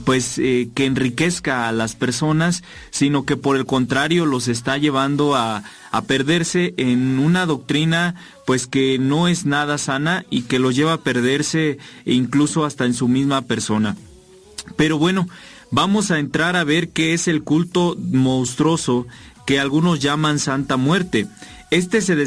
pues 0.04 0.38
eh, 0.38 0.68
que 0.74 0.84
enriquezca 0.84 1.68
a 1.68 1.72
las 1.72 1.94
personas, 1.94 2.64
sino 2.90 3.24
que 3.24 3.36
por 3.36 3.56
el 3.56 3.66
contrario 3.66 4.26
los 4.26 4.48
está 4.48 4.78
llevando 4.78 5.36
a, 5.36 5.62
a 5.92 6.02
perderse 6.02 6.74
en 6.76 7.18
una 7.18 7.46
doctrina 7.46 8.16
pues 8.46 8.66
que 8.66 8.98
no 8.98 9.28
es 9.28 9.46
nada 9.46 9.78
sana 9.78 10.24
y 10.28 10.42
que 10.42 10.58
los 10.58 10.74
lleva 10.74 10.94
a 10.94 11.00
perderse 11.00 11.78
incluso 12.04 12.64
hasta 12.64 12.84
en 12.84 12.94
su 12.94 13.08
misma 13.08 13.42
persona. 13.42 13.96
Pero 14.74 14.98
bueno, 14.98 15.28
vamos 15.70 16.10
a 16.10 16.18
entrar 16.18 16.56
a 16.56 16.64
ver 16.64 16.90
qué 16.90 17.14
es 17.14 17.28
el 17.28 17.42
culto 17.42 17.96
monstruoso 17.98 19.06
que 19.46 19.60
algunos 19.60 20.00
llaman 20.00 20.38
Santa 20.38 20.76
Muerte. 20.76 21.26
Este 21.70 22.00
se 22.00 22.16